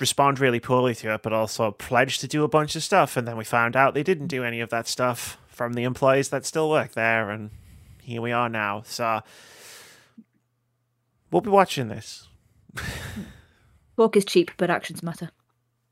respond 0.00 0.40
really 0.40 0.58
poorly 0.58 0.94
to 0.96 1.14
it, 1.14 1.22
but 1.22 1.32
also 1.32 1.70
pledge 1.70 2.18
to 2.18 2.26
do 2.26 2.42
a 2.42 2.48
bunch 2.48 2.74
of 2.74 2.82
stuff, 2.82 3.16
and 3.16 3.28
then 3.28 3.36
we 3.36 3.44
found 3.44 3.76
out 3.76 3.94
they 3.94 4.02
didn't 4.02 4.26
do 4.26 4.42
any 4.42 4.60
of 4.60 4.70
that 4.70 4.88
stuff 4.88 5.38
from 5.46 5.74
the 5.74 5.84
employees 5.84 6.30
that 6.30 6.44
still 6.44 6.68
work 6.68 6.92
there, 6.92 7.30
and 7.30 7.50
here 8.02 8.20
we 8.20 8.32
are 8.32 8.48
now. 8.48 8.82
So 8.84 9.20
we'll 11.30 11.42
be 11.42 11.50
watching 11.50 11.86
this. 11.88 12.26
Talk 13.96 14.16
is 14.16 14.24
cheap, 14.24 14.50
but 14.56 14.70
actions 14.70 15.02
matter. 15.02 15.30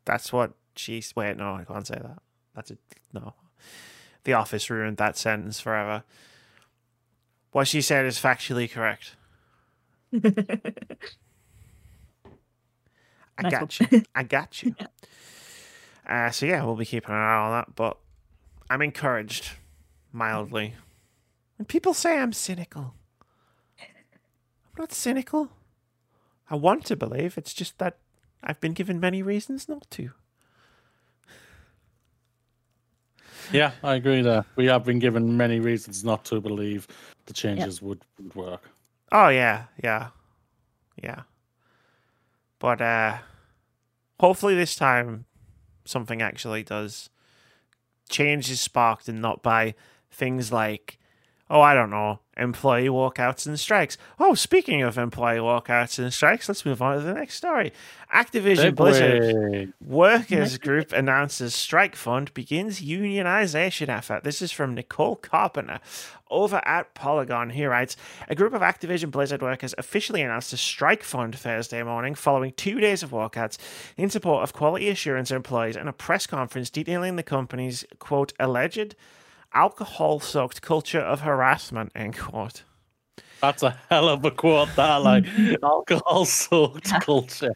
That's 0.05 0.33
what 0.33 0.53
she's. 0.77 1.15
Wait, 1.15 1.37
no, 1.37 1.55
I 1.55 1.65
can't 1.65 1.87
say 1.87 1.95
that. 2.01 2.19
That's 2.55 2.71
a 2.71 2.79
no. 3.13 3.35
The 4.25 4.33
Office 4.35 4.69
ruined 4.71 4.97
that 4.99 5.17
sentence 5.17 5.61
forever. 5.61 6.05
What 7.53 7.67
she 7.69 7.81
said 7.81 8.07
is 8.07 8.19
factually 8.19 8.71
correct. 8.71 9.17
I 13.39 13.43
Nice 13.43 13.53
got 13.53 13.81
one. 13.81 13.89
you. 13.93 14.03
I 14.15 14.23
got 14.23 14.63
you. 14.63 14.75
Uh, 16.07 16.31
so 16.31 16.47
yeah, 16.47 16.65
we'll 16.65 16.77
be 16.77 16.85
keeping 16.85 17.11
an 17.15 17.21
eye 17.21 17.35
on 17.37 17.53
that. 17.53 17.75
But 17.75 17.97
I'm 18.69 18.83
encouraged, 18.83 19.53
mildly. 20.13 20.75
And 21.59 21.67
people 21.69 21.95
say 21.95 22.19
I'm 22.19 22.33
cynical. 22.33 22.95
I'm 23.81 23.87
not 24.79 24.93
cynical. 24.93 25.51
I 26.51 26.57
want 26.57 26.85
to 26.87 26.97
believe. 26.97 27.39
It's 27.39 27.55
just 27.55 27.79
that 27.79 27.99
I've 28.43 28.61
been 28.61 28.73
given 28.73 29.01
many 29.01 29.23
reasons 29.23 29.69
not 29.69 29.91
to. 29.93 30.11
Yeah, 33.53 33.73
I 33.83 33.95
agree 33.95 34.23
there. 34.23 34.45
We 34.57 34.67
have 34.67 34.85
been 34.85 34.99
given 34.99 35.37
many 35.37 35.59
reasons 35.61 36.05
not 36.05 36.25
to 36.27 36.41
believe 36.41 36.87
the 37.27 37.33
changes 37.33 37.83
would, 37.83 38.01
would 38.19 38.35
work. 38.35 38.71
Oh 39.11 39.29
yeah, 39.29 39.65
yeah, 39.83 40.09
yeah. 41.03 41.23
But 42.61 42.81
uh, 42.81 43.19
hopefully 44.21 44.55
this 44.55 44.77
time 44.77 45.25
something 45.85 46.23
actually 46.23 46.63
does. 46.63 47.11
Change 48.09 48.51
is 48.51 48.61
sparked 48.61 49.09
and 49.09 49.21
not 49.21 49.43
by 49.43 49.75
things 50.11 50.53
like, 50.53 50.99
oh, 51.51 51.61
I 51.61 51.75
don't 51.75 51.91
know, 51.91 52.21
employee 52.37 52.89
walkouts 52.89 53.45
and 53.45 53.59
strikes. 53.59 53.99
Oh, 54.21 54.35
speaking 54.35 54.83
of 54.83 54.97
employee 54.97 55.39
walkouts 55.39 55.99
and 55.99 56.15
strikes, 56.15 56.49
let's 56.49 56.65
move 56.65 56.81
on 56.81 56.97
to 56.97 57.03
the 57.03 57.13
next 57.13 57.35
story. 57.35 57.73
Activision 58.15 58.77
Blizzard 58.77 59.75
Workers 59.85 60.57
Group 60.59 60.93
announces 60.93 61.55
strike 61.55 61.97
fund 61.97 62.33
begins 62.35 62.81
unionization 62.81 63.89
effort. 63.89 64.23
This 64.23 64.41
is 64.41 64.53
from 64.53 64.75
Nicole 64.75 65.17
Carpenter 65.17 65.81
over 66.31 66.63
at 66.65 66.95
Polygon. 66.95 67.51
He 67.51 67.67
writes 67.67 67.97
A 68.29 68.37
group 68.37 68.55
of 68.55 68.63
Activision 68.63 69.11
Blizzard 69.11 69.43
workers 69.43 69.75
officially 69.77 70.23
announced 70.23 70.53
a 70.53 70.57
strike 70.57 71.03
fund 71.03 71.37
Thursday 71.37 71.83
morning 71.83 72.15
following 72.15 72.53
two 72.53 72.79
days 72.81 73.03
of 73.03 73.11
walkouts 73.11 73.59
in 73.97 74.09
support 74.09 74.45
of 74.45 74.53
quality 74.53 74.89
assurance 74.89 75.33
employees 75.33 75.77
and 75.77 75.89
a 75.89 75.93
press 75.93 76.29
conference 76.29 76.71
detailing 76.71 77.17
the 77.17 77.25
company's, 77.25 77.85
quote, 77.99 78.33
alleged 78.39 78.95
alcohol 79.53 80.21
soaked 80.21 80.63
culture 80.63 81.01
of 81.01 81.21
harassment, 81.21 81.93
end 81.95 82.19
quote. 82.19 82.63
That's 83.41 83.63
a 83.63 83.79
hell 83.89 84.09
of 84.09 84.25
a 84.25 84.31
quote, 84.31 84.69
that 84.77 84.97
like 84.97 85.25
alcohol 85.63 86.25
soaked 86.25 86.91
culture. 87.01 87.55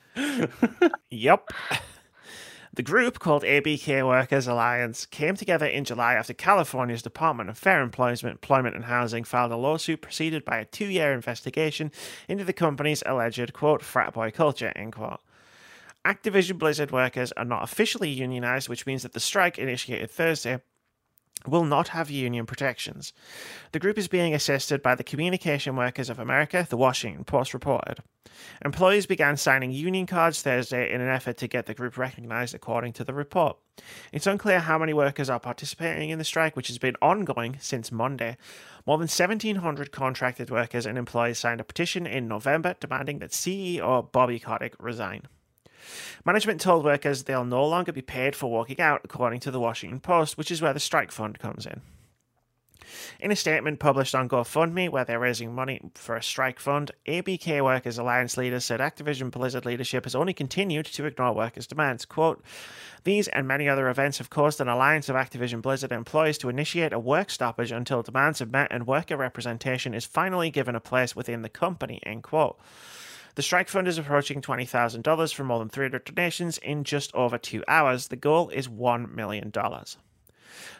Yep. 1.10 1.50
The 2.72 2.82
group, 2.82 3.20
called 3.20 3.44
ABK 3.44 4.04
Workers 4.04 4.48
Alliance, 4.48 5.06
came 5.06 5.36
together 5.36 5.66
in 5.66 5.84
July 5.84 6.14
after 6.14 6.34
California's 6.34 7.02
Department 7.02 7.48
of 7.48 7.56
Fair 7.56 7.80
Employment, 7.82 8.24
Employment 8.24 8.74
and 8.74 8.86
Housing 8.86 9.22
filed 9.22 9.52
a 9.52 9.56
lawsuit 9.56 10.00
preceded 10.00 10.44
by 10.44 10.58
a 10.58 10.64
two 10.64 10.86
year 10.86 11.12
investigation 11.12 11.92
into 12.26 12.42
the 12.42 12.52
company's 12.52 13.04
alleged, 13.06 13.52
quote, 13.52 13.82
frat 13.82 14.14
boy 14.14 14.32
culture, 14.32 14.72
end 14.74 14.94
quote. 14.94 15.20
Activision 16.04 16.58
Blizzard 16.58 16.90
workers 16.90 17.30
are 17.32 17.44
not 17.44 17.62
officially 17.62 18.10
unionized, 18.10 18.68
which 18.68 18.86
means 18.86 19.04
that 19.04 19.12
the 19.12 19.20
strike 19.20 19.56
initiated 19.56 20.10
Thursday 20.10 20.60
will 21.46 21.64
not 21.64 21.88
have 21.88 22.10
union 22.10 22.46
protections. 22.46 23.12
The 23.72 23.78
group 23.78 23.98
is 23.98 24.08
being 24.08 24.34
assisted 24.34 24.82
by 24.82 24.94
the 24.94 25.04
Communication 25.04 25.76
Workers 25.76 26.10
of 26.10 26.18
America, 26.18 26.66
the 26.68 26.76
Washington 26.76 27.24
Post 27.24 27.54
reported. 27.54 27.98
Employees 28.64 29.06
began 29.06 29.36
signing 29.36 29.70
union 29.70 30.06
cards 30.06 30.42
Thursday 30.42 30.92
in 30.92 31.00
an 31.00 31.08
effort 31.08 31.36
to 31.38 31.48
get 31.48 31.66
the 31.66 31.74
group 31.74 31.96
recognized, 31.96 32.54
according 32.54 32.92
to 32.94 33.04
the 33.04 33.14
report. 33.14 33.56
It's 34.12 34.26
unclear 34.26 34.60
how 34.60 34.78
many 34.78 34.94
workers 34.94 35.28
are 35.28 35.40
participating 35.40 36.10
in 36.10 36.18
the 36.18 36.24
strike, 36.24 36.56
which 36.56 36.68
has 36.68 36.78
been 36.78 36.96
ongoing 37.02 37.56
since 37.60 37.92
Monday. 37.92 38.36
More 38.86 38.98
than 38.98 39.08
1,700 39.08 39.92
contracted 39.92 40.50
workers 40.50 40.86
and 40.86 40.98
employees 40.98 41.38
signed 41.38 41.60
a 41.60 41.64
petition 41.64 42.06
in 42.06 42.28
November 42.28 42.74
demanding 42.80 43.18
that 43.18 43.30
CEO 43.30 44.10
Bobby 44.10 44.38
Kotick 44.38 44.74
resign. 44.78 45.28
Management 46.24 46.60
told 46.60 46.84
workers 46.84 47.24
they'll 47.24 47.44
no 47.44 47.66
longer 47.66 47.92
be 47.92 48.02
paid 48.02 48.36
for 48.36 48.50
walking 48.50 48.80
out, 48.80 49.00
according 49.04 49.40
to 49.40 49.50
the 49.50 49.60
Washington 49.60 50.00
Post, 50.00 50.38
which 50.38 50.50
is 50.50 50.62
where 50.62 50.72
the 50.72 50.80
strike 50.80 51.12
fund 51.12 51.38
comes 51.38 51.66
in. 51.66 51.80
In 53.20 53.30
a 53.30 53.36
statement 53.36 53.80
published 53.80 54.14
on 54.14 54.28
GoFundMe, 54.28 54.88
where 54.88 55.04
they're 55.04 55.18
raising 55.18 55.54
money 55.54 55.80
for 55.94 56.16
a 56.16 56.22
strike 56.22 56.60
fund, 56.60 56.90
ABK 57.06 57.62
Workers 57.62 57.98
Alliance 57.98 58.36
leaders 58.36 58.64
said 58.64 58.80
Activision 58.80 59.30
Blizzard 59.30 59.64
leadership 59.64 60.04
has 60.04 60.14
only 60.14 60.32
continued 60.32 60.86
to 60.86 61.04
ignore 61.06 61.34
workers' 61.34 61.66
demands. 61.66 62.04
Quote, 62.04 62.42
These 63.04 63.28
and 63.28 63.46
many 63.46 63.68
other 63.68 63.88
events 63.88 64.18
have 64.18 64.30
caused 64.30 64.60
an 64.60 64.68
alliance 64.68 65.08
of 65.08 65.16
Activision 65.16 65.62
Blizzard 65.62 65.92
employees 65.92 66.38
to 66.38 66.48
initiate 66.48 66.92
a 66.92 66.98
work 66.98 67.30
stoppage 67.30 67.72
until 67.72 68.02
demands 68.02 68.40
are 68.40 68.46
met 68.46 68.68
and 68.70 68.86
worker 68.86 69.16
representation 69.16 69.94
is 69.94 70.04
finally 70.04 70.50
given 70.50 70.74
a 70.74 70.80
place 70.80 71.16
within 71.16 71.42
the 71.42 71.48
company, 71.48 72.00
end 72.04 72.22
quote. 72.22 72.58
The 73.36 73.42
strike 73.42 73.68
fund 73.68 73.88
is 73.88 73.98
approaching 73.98 74.40
$20,000 74.40 75.34
from 75.34 75.48
more 75.48 75.58
than 75.58 75.68
300 75.68 76.04
donations 76.04 76.58
in 76.58 76.84
just 76.84 77.12
over 77.14 77.36
two 77.36 77.64
hours. 77.66 78.08
The 78.08 78.16
goal 78.16 78.48
is 78.50 78.68
$1 78.68 79.12
million. 79.12 79.52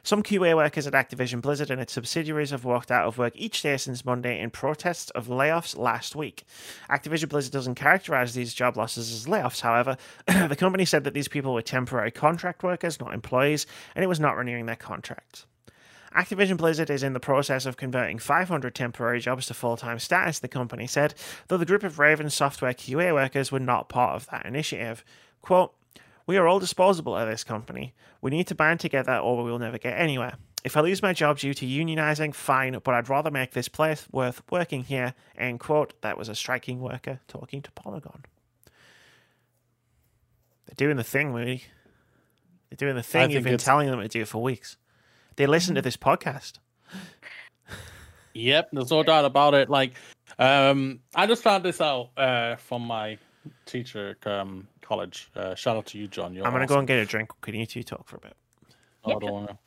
Some 0.05 0.23
QA 0.23 0.55
workers 0.55 0.87
at 0.87 0.93
Activision 0.93 1.41
Blizzard 1.41 1.71
and 1.71 1.81
its 1.81 1.93
subsidiaries 1.93 2.51
have 2.51 2.65
walked 2.65 2.93
out 2.93 3.07
of 3.09 3.19
work 3.19 3.33
each 3.35 3.63
day 3.63 3.77
since 3.77 4.05
Monday 4.05 4.39
in 4.39 4.51
protests 4.51 5.11
of 5.11 5.27
layoffs 5.27 5.77
last 5.77 6.15
week. 6.15 6.45
Activision 6.89 7.29
Blizzard 7.29 7.53
doesn't 7.53 7.75
characterize 7.75 8.35
these 8.35 8.55
job 8.55 8.77
losses 8.77 9.13
as 9.13 9.27
layoffs, 9.27 9.63
however. 9.63 9.97
the 10.27 10.57
company 10.57 10.85
said 10.85 11.03
that 11.03 11.15
these 11.15 11.27
people 11.27 11.55
were 11.55 11.63
temporary 11.63 12.13
contract 12.13 12.63
workers, 12.63 13.01
not 13.01 13.15
employees, 13.15 13.67
and 13.97 14.05
it 14.05 14.09
was 14.09 14.21
not 14.21 14.37
renewing 14.37 14.67
their 14.67 14.77
contracts. 14.77 15.47
Activision 16.15 16.57
Blizzard 16.57 16.91
is 16.91 17.03
in 17.03 17.13
the 17.13 17.21
process 17.21 17.67
of 17.67 17.77
converting 17.77 18.19
500 18.19 18.75
temporary 18.75 19.21
jobs 19.21 19.47
to 19.47 19.55
full 19.55 19.77
time 19.77 19.99
status, 19.99 20.39
the 20.39 20.49
company 20.49 20.87
said, 20.87 21.15
though 21.49 21.57
the 21.57 21.67
group 21.67 21.83
of 21.83 21.99
Raven 21.99 22.31
software 22.31 22.73
QA 22.73 23.13
workers 23.13 23.51
were 23.51 23.59
not 23.59 23.89
part 23.89 24.15
of 24.15 24.27
that 24.31 24.47
initiative. 24.47 25.05
Quote, 25.43 25.75
We 26.27 26.37
are 26.37 26.47
all 26.47 26.61
disposable 26.61 27.17
at 27.17 27.25
this 27.25 27.43
company. 27.43 27.95
We 28.21 28.31
need 28.31 28.47
to 28.47 28.55
band 28.55 28.81
together 28.81 29.17
or 29.17 29.43
we 29.43 29.51
will 29.51 29.59
never 29.59 29.79
get 29.79 29.99
anywhere. 29.99 30.35
If 30.63 30.77
I 30.77 30.81
lose 30.81 31.03
my 31.03 31.13
job 31.13 31.39
due 31.39 31.53
to 31.53 31.67
unionizing, 31.67 32.35
fine, 32.35 32.79
but 32.83 32.95
I'd 32.95 33.11
rather 33.11 33.31
make 33.31 33.51
this 33.51 33.69
place 33.69 34.07
worth 34.11 34.41
working 34.51 34.85
here. 34.85 35.15
End 35.37 35.61
quote. 35.61 36.01
That 36.01 36.17
was 36.17 36.29
a 36.29 36.35
striking 36.35 36.81
worker 36.81 37.21
talking 37.29 37.61
to 37.61 37.73
Polygon. 37.73 38.25
They're 40.67 40.75
doing 40.77 40.97
the 40.97 41.05
thing, 41.05 41.33
Moody. 41.33 41.65
They're 42.71 42.77
doing 42.77 42.97
the 42.97 43.03
thing 43.03 43.31
you've 43.31 43.45
been 43.45 43.59
telling 43.59 43.91
them 43.91 44.01
to 44.01 44.09
do 44.09 44.25
for 44.25 44.43
weeks. 44.43 44.79
They 45.37 45.47
listen 45.47 45.75
to 45.75 45.83
this 45.83 45.97
podcast. 45.97 46.55
Yep, 48.35 48.71
there's 48.73 48.91
no 48.91 49.03
doubt 49.03 49.25
about 49.25 49.55
it. 49.55 49.71
Like, 49.71 49.95
um, 50.39 51.01
I 51.15 51.27
just 51.27 51.43
found 51.43 51.65
this 51.65 51.81
out 51.81 52.11
uh, 52.17 52.57
from 52.57 52.83
my 52.83 53.17
teacher 53.67 54.17
um, 54.27 54.67
college. 54.83 55.31
Uh, 55.37 55.55
shout 55.55 55.77
out 55.77 55.87
to 55.87 55.99
you, 55.99 56.09
John. 56.09 56.35
You're 56.35 56.47
I'm 56.47 56.53
gonna 56.53 56.67
go 56.67 56.79
and 56.79 56.87
get 56.87 56.99
a 56.99 57.05
drink. 57.05 57.31
Can 57.41 57.55
you 57.55 57.67
two 57.67 57.83
talk 57.83 58.09
for 58.09 58.17
a 58.17 58.21
bit? 58.21 58.37
Oh, 59.05 59.19
don't 59.19 59.33
worry. 59.33 59.59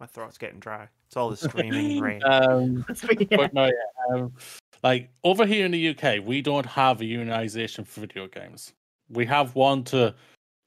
My 0.00 0.06
throat's 0.06 0.38
getting 0.38 0.58
dry. 0.58 0.88
It's 1.06 1.16
all 1.16 1.30
the 1.30 1.36
screaming 1.36 2.00
rain. 2.00 2.22
Um, 2.24 2.84
That's 2.88 3.02
but 3.02 3.52
no, 3.52 3.66
yeah, 3.66 4.16
um, 4.16 4.32
like 4.82 5.10
over 5.22 5.46
here 5.46 5.64
in 5.66 5.70
the 5.70 5.88
UK, 5.90 6.24
we 6.24 6.42
don't 6.42 6.66
have 6.66 7.00
a 7.00 7.04
unionization 7.04 7.86
for 7.86 8.00
video 8.00 8.26
games. 8.26 8.72
We 9.10 9.26
have 9.26 9.54
one 9.54 9.84
to 9.84 10.14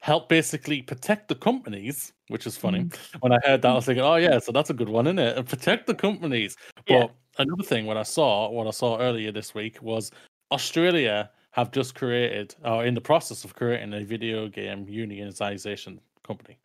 help 0.06 0.28
basically 0.28 0.82
protect 0.82 1.26
the 1.26 1.34
companies, 1.34 2.12
which 2.28 2.46
is 2.46 2.56
funny. 2.56 2.88
When 3.18 3.32
I 3.32 3.38
heard 3.42 3.60
that, 3.62 3.72
I 3.72 3.74
was 3.74 3.86
thinking, 3.86 4.04
oh 4.04 4.14
yeah, 4.14 4.38
so 4.38 4.52
that's 4.52 4.70
a 4.70 4.74
good 4.74 4.88
one, 4.88 5.08
isn't 5.08 5.18
it? 5.18 5.36
And 5.36 5.48
protect 5.48 5.88
the 5.88 5.96
companies. 5.96 6.56
Yeah. 6.86 7.00
But 7.00 7.44
another 7.44 7.64
thing, 7.64 7.86
what 7.86 7.96
I 7.96 8.04
saw, 8.04 8.48
what 8.48 8.68
I 8.68 8.70
saw 8.70 9.00
earlier 9.00 9.32
this 9.32 9.52
week 9.52 9.82
was 9.82 10.12
Australia 10.52 11.28
have 11.50 11.72
just 11.72 11.96
created, 11.96 12.54
or 12.64 12.84
in 12.84 12.94
the 12.94 13.00
process 13.00 13.42
of 13.42 13.56
creating 13.56 13.94
a 13.94 14.04
video 14.04 14.46
game 14.46 14.86
unionization 14.86 15.98
company, 16.24 16.56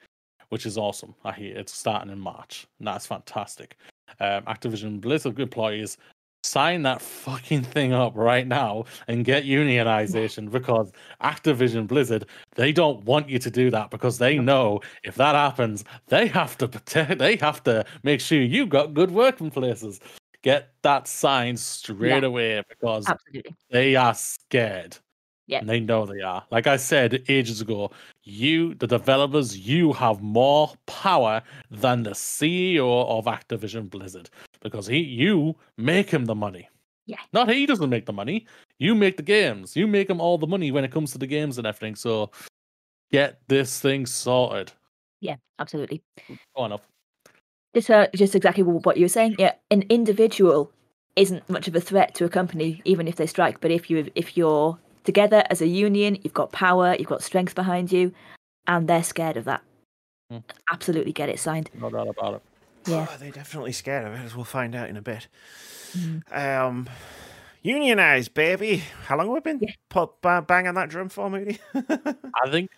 which 0.50 0.68
is 0.68 0.78
awesome. 0.78 1.16
I 1.26 1.32
hear 1.32 1.58
it's 1.58 1.74
starting 1.74 2.12
in 2.12 2.20
March, 2.20 2.68
and 2.78 2.88
that's 2.88 3.08
fantastic. 3.08 3.76
Um, 4.20 4.44
Activision 4.44 5.02
Blizzard 5.02 5.40
employees 5.40 5.98
sign 6.52 6.82
that 6.84 7.02
fucking 7.02 7.64
thing 7.64 7.94
up 7.94 8.14
right 8.16 8.48
now 8.48 8.84
and 9.08 9.24
get 9.26 9.46
unionization 9.46 10.52
because 10.52 10.92
Activision 11.24 11.88
Blizzard 11.88 12.26
they 12.56 12.72
don't 12.72 13.04
want 13.06 13.30
you 13.30 13.40
to 13.40 13.50
do 13.50 13.70
that 13.72 13.90
because 13.90 14.18
they 14.18 14.38
know 14.38 14.82
if 15.04 15.16
that 15.16 15.36
happens 15.36 15.86
they 16.08 16.28
have 16.28 16.58
to 16.58 16.68
protect 16.68 17.20
they 17.20 17.36
have 17.38 17.64
to 17.64 17.86
make 18.04 18.20
sure 18.20 18.42
you 18.42 18.66
got 18.66 18.94
good 18.94 19.12
working 19.12 19.50
places 19.50 20.00
get 20.44 20.74
that 20.82 21.08
signed 21.08 21.60
straight 21.60 22.22
Yeah. 22.24 22.28
away 22.28 22.64
because 22.68 23.08
Absolutely. 23.08 23.56
they 23.70 23.96
are 23.96 24.14
scared. 24.16 24.98
Yeah. 25.48 25.60
And 25.60 25.70
they 25.70 25.80
know 25.80 26.06
they 26.06 26.22
are. 26.22 26.46
Like 26.50 26.66
I 26.66 26.78
said 26.78 27.24
ages 27.28 27.60
ago, 27.62 27.92
you, 28.24 28.74
the 28.76 28.88
developers, 28.88 29.58
you 29.58 29.92
have 29.94 30.22
more 30.22 30.72
power 30.86 31.42
than 31.70 32.04
the 32.04 32.12
CEO 32.12 33.06
of 33.08 33.26
Activision 33.26 33.90
Blizzard 33.90 34.30
because 34.62 34.88
he, 34.88 35.00
you 35.00 35.56
make 35.78 36.10
him 36.10 36.26
the 36.26 36.36
money. 36.36 36.70
Yeah. 37.06 37.18
Not 37.34 37.50
he 37.50 37.66
doesn't 37.66 37.90
make 37.90 38.06
the 38.06 38.14
money. 38.14 38.46
You 38.80 38.96
make 38.96 39.18
the 39.18 39.24
games. 39.24 39.76
You 39.76 39.88
make 39.88 40.10
him 40.10 40.22
all 40.22 40.38
the 40.38 40.48
money 40.48 40.72
when 40.72 40.84
it 40.84 40.92
comes 40.92 41.12
to 41.12 41.18
the 41.18 41.28
games 41.28 41.58
and 41.58 41.68
everything. 41.68 41.96
So 41.96 42.32
get 43.12 43.40
this 43.48 43.80
thing 43.80 44.06
sorted. 44.06 44.72
Yeah, 45.20 45.36
absolutely. 45.60 46.02
Go 46.28 46.64
on 46.64 46.72
up. 46.72 46.84
Just, 47.76 47.90
uh, 47.90 48.08
just 48.16 48.36
exactly 48.36 48.64
what 48.64 48.98
you 48.98 49.06
were 49.06 49.10
saying. 49.10 49.36
Yeah, 49.40 49.54
an 49.70 49.84
individual 49.90 50.72
isn't 51.16 51.50
much 51.50 51.68
of 51.68 51.76
a 51.76 51.82
threat 51.82 52.16
to 52.16 52.26
a 52.26 52.30
company, 52.30 52.82
even 52.86 53.08
if 53.08 53.16
they 53.16 53.28
strike. 53.28 53.62
But 53.62 53.72
if 53.72 53.90
you 53.90 54.10
if 54.16 54.38
you're 54.38 54.78
together 55.04 55.44
as 55.50 55.62
a 55.62 55.68
union, 55.68 56.18
you've 56.24 56.34
got 56.34 56.52
power, 56.52 56.96
you've 56.98 57.08
got 57.08 57.24
strength 57.24 57.56
behind 57.56 57.92
you, 57.92 58.14
and 58.68 58.88
they're 58.88 59.04
scared 59.04 59.38
of 59.38 59.46
that. 59.46 59.62
Hmm. 60.30 60.40
Absolutely 60.72 61.14
get 61.14 61.30
it 61.30 61.40
signed. 61.40 61.70
No 61.80 61.90
doubt 61.90 62.08
about 62.08 62.36
it. 62.36 62.42
Yeah. 62.88 63.08
Oh, 63.10 63.18
they're 63.18 63.32
definitely 63.32 63.72
scared 63.74 64.06
of 64.08 64.14
it, 64.14 64.24
as 64.26 64.36
we'll 64.36 64.46
find 64.46 64.76
out 64.76 64.90
in 64.90 64.98
a 64.98 65.02
bit. 65.02 65.28
Mm. 65.98 66.22
Um, 66.36 66.90
unionized, 67.62 68.34
baby. 68.34 68.84
How 69.06 69.18
long 69.18 69.28
have 69.28 69.34
we 69.34 69.40
been 69.40 69.60
Yeah. 69.62 69.74
pu- 69.90 70.12
ba- 70.22 70.42
banging 70.48 70.74
that 70.76 70.90
drum 70.90 71.10
for, 71.10 71.30
Moody? 71.30 71.60
I 71.76 72.50
think 72.50 72.70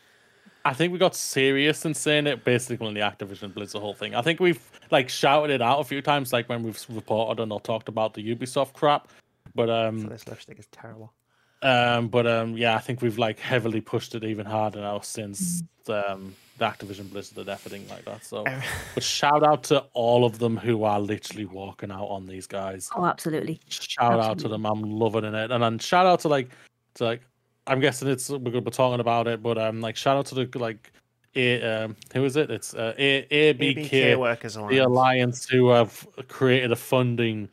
I 0.65 0.73
think 0.73 0.93
we 0.93 0.99
got 0.99 1.13
serious 1.15 1.85
in 1.85 1.93
saying 1.93 2.25
it 2.27 2.45
basically 2.45 2.87
in 2.87 2.93
the 2.93 3.01
Activision 3.01 3.53
Blizzard 3.53 3.81
whole 3.81 3.93
thing. 3.93 4.15
I 4.15 4.21
think 4.21 4.39
we've 4.39 4.61
like 4.91 5.09
shouted 5.09 5.51
it 5.53 5.61
out 5.61 5.79
a 5.79 5.83
few 5.83 6.01
times, 6.01 6.31
like 6.31 6.47
when 6.47 6.63
we've 6.63 6.81
reported 6.89 7.41
and 7.41 7.51
or 7.51 7.59
talked 7.59 7.89
about 7.89 8.13
the 8.13 8.35
Ubisoft 8.35 8.73
crap. 8.73 9.09
But 9.55 9.67
so 9.67 9.87
um, 9.89 10.07
this 10.07 10.25
lipstick 10.27 10.57
is 10.59 10.67
terrible. 10.71 11.13
um, 11.61 12.07
but 12.07 12.25
um, 12.27 12.55
yeah, 12.57 12.75
I 12.75 12.79
think 12.79 13.01
we've 13.01 13.17
like 13.17 13.39
heavily 13.39 13.81
pushed 13.81 14.15
it 14.15 14.23
even 14.23 14.45
harder 14.45 14.79
now 14.81 14.99
since 15.01 15.61
Mm. 15.85 16.11
um 16.13 16.35
the 16.57 16.65
Activision 16.65 17.09
Blizzard 17.09 17.37
and 17.39 17.49
everything 17.49 17.87
like 17.89 18.05
that. 18.05 18.23
So, 18.23 18.43
but 18.93 19.03
shout 19.03 19.43
out 19.43 19.63
to 19.65 19.79
all 19.93 20.23
of 20.25 20.39
them 20.39 20.55
who 20.57 20.83
are 20.83 20.99
literally 20.99 21.45
walking 21.45 21.91
out 21.91 22.05
on 22.07 22.27
these 22.27 22.45
guys. 22.47 22.89
Oh, 22.95 23.05
absolutely. 23.05 23.59
Shout 23.69 24.19
out 24.19 24.37
to 24.39 24.47
them. 24.47 24.65
I'm 24.65 24.81
loving 24.81 25.23
it. 25.25 25.51
And 25.51 25.63
then 25.63 25.79
shout 25.79 26.05
out 26.05 26.19
to 26.21 26.27
like 26.27 26.49
to 26.95 27.05
like 27.05 27.21
I'm 27.65 27.79
guessing 27.79 28.07
it's 28.07 28.29
we're 28.29 28.37
gonna 28.39 28.61
be 28.61 28.71
talking 28.71 28.99
about 28.99 29.27
it, 29.27 29.41
but 29.41 29.57
um 29.57 29.81
like 29.81 29.95
shout 29.95 30.17
out 30.17 30.25
to 30.27 30.35
the 30.35 30.59
like 30.59 30.91
a 31.35 31.61
um 31.63 31.95
who 32.13 32.23
is 32.25 32.35
it? 32.35 32.51
It's 32.51 32.73
uh, 32.75 32.93
a 32.97 33.23
ABK 33.31 33.89
ABK 33.89 34.19
Workers 34.19 34.53
the 34.53 34.59
Alliance. 34.61 34.85
alliance 34.85 35.49
who 35.49 35.69
have 35.69 36.07
created 36.27 36.71
a 36.71 36.75
funding 36.75 37.49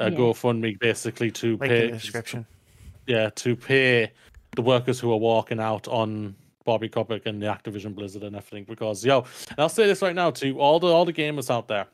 uh, 0.00 0.04
Yeah. 0.04 0.18
GoFundMe 0.18 0.78
basically 0.78 1.30
to 1.32 1.56
Link 1.56 1.62
in 1.62 1.68
pay 1.68 1.86
the 1.90 1.92
description. 1.98 2.46
yeah 3.08 3.28
to 3.30 3.56
pay 3.56 4.12
the 4.54 4.62
workers 4.62 5.00
who 5.00 5.10
are 5.12 5.16
walking 5.18 5.58
out 5.58 5.88
on 5.88 6.34
Bobby 6.64 6.88
Kotick 6.88 7.26
and 7.26 7.42
the 7.42 7.46
Activision 7.46 7.94
Blizzard 7.94 8.22
and 8.22 8.36
everything 8.36 8.64
because 8.64 9.04
yo 9.04 9.24
I'll 9.58 9.68
say 9.68 9.86
this 9.86 10.02
right 10.02 10.14
now 10.14 10.30
to 10.32 10.58
all 10.58 10.80
the 10.80 10.88
all 10.88 11.04
the 11.04 11.12
gamers 11.12 11.50
out 11.50 11.68
there 11.68 11.86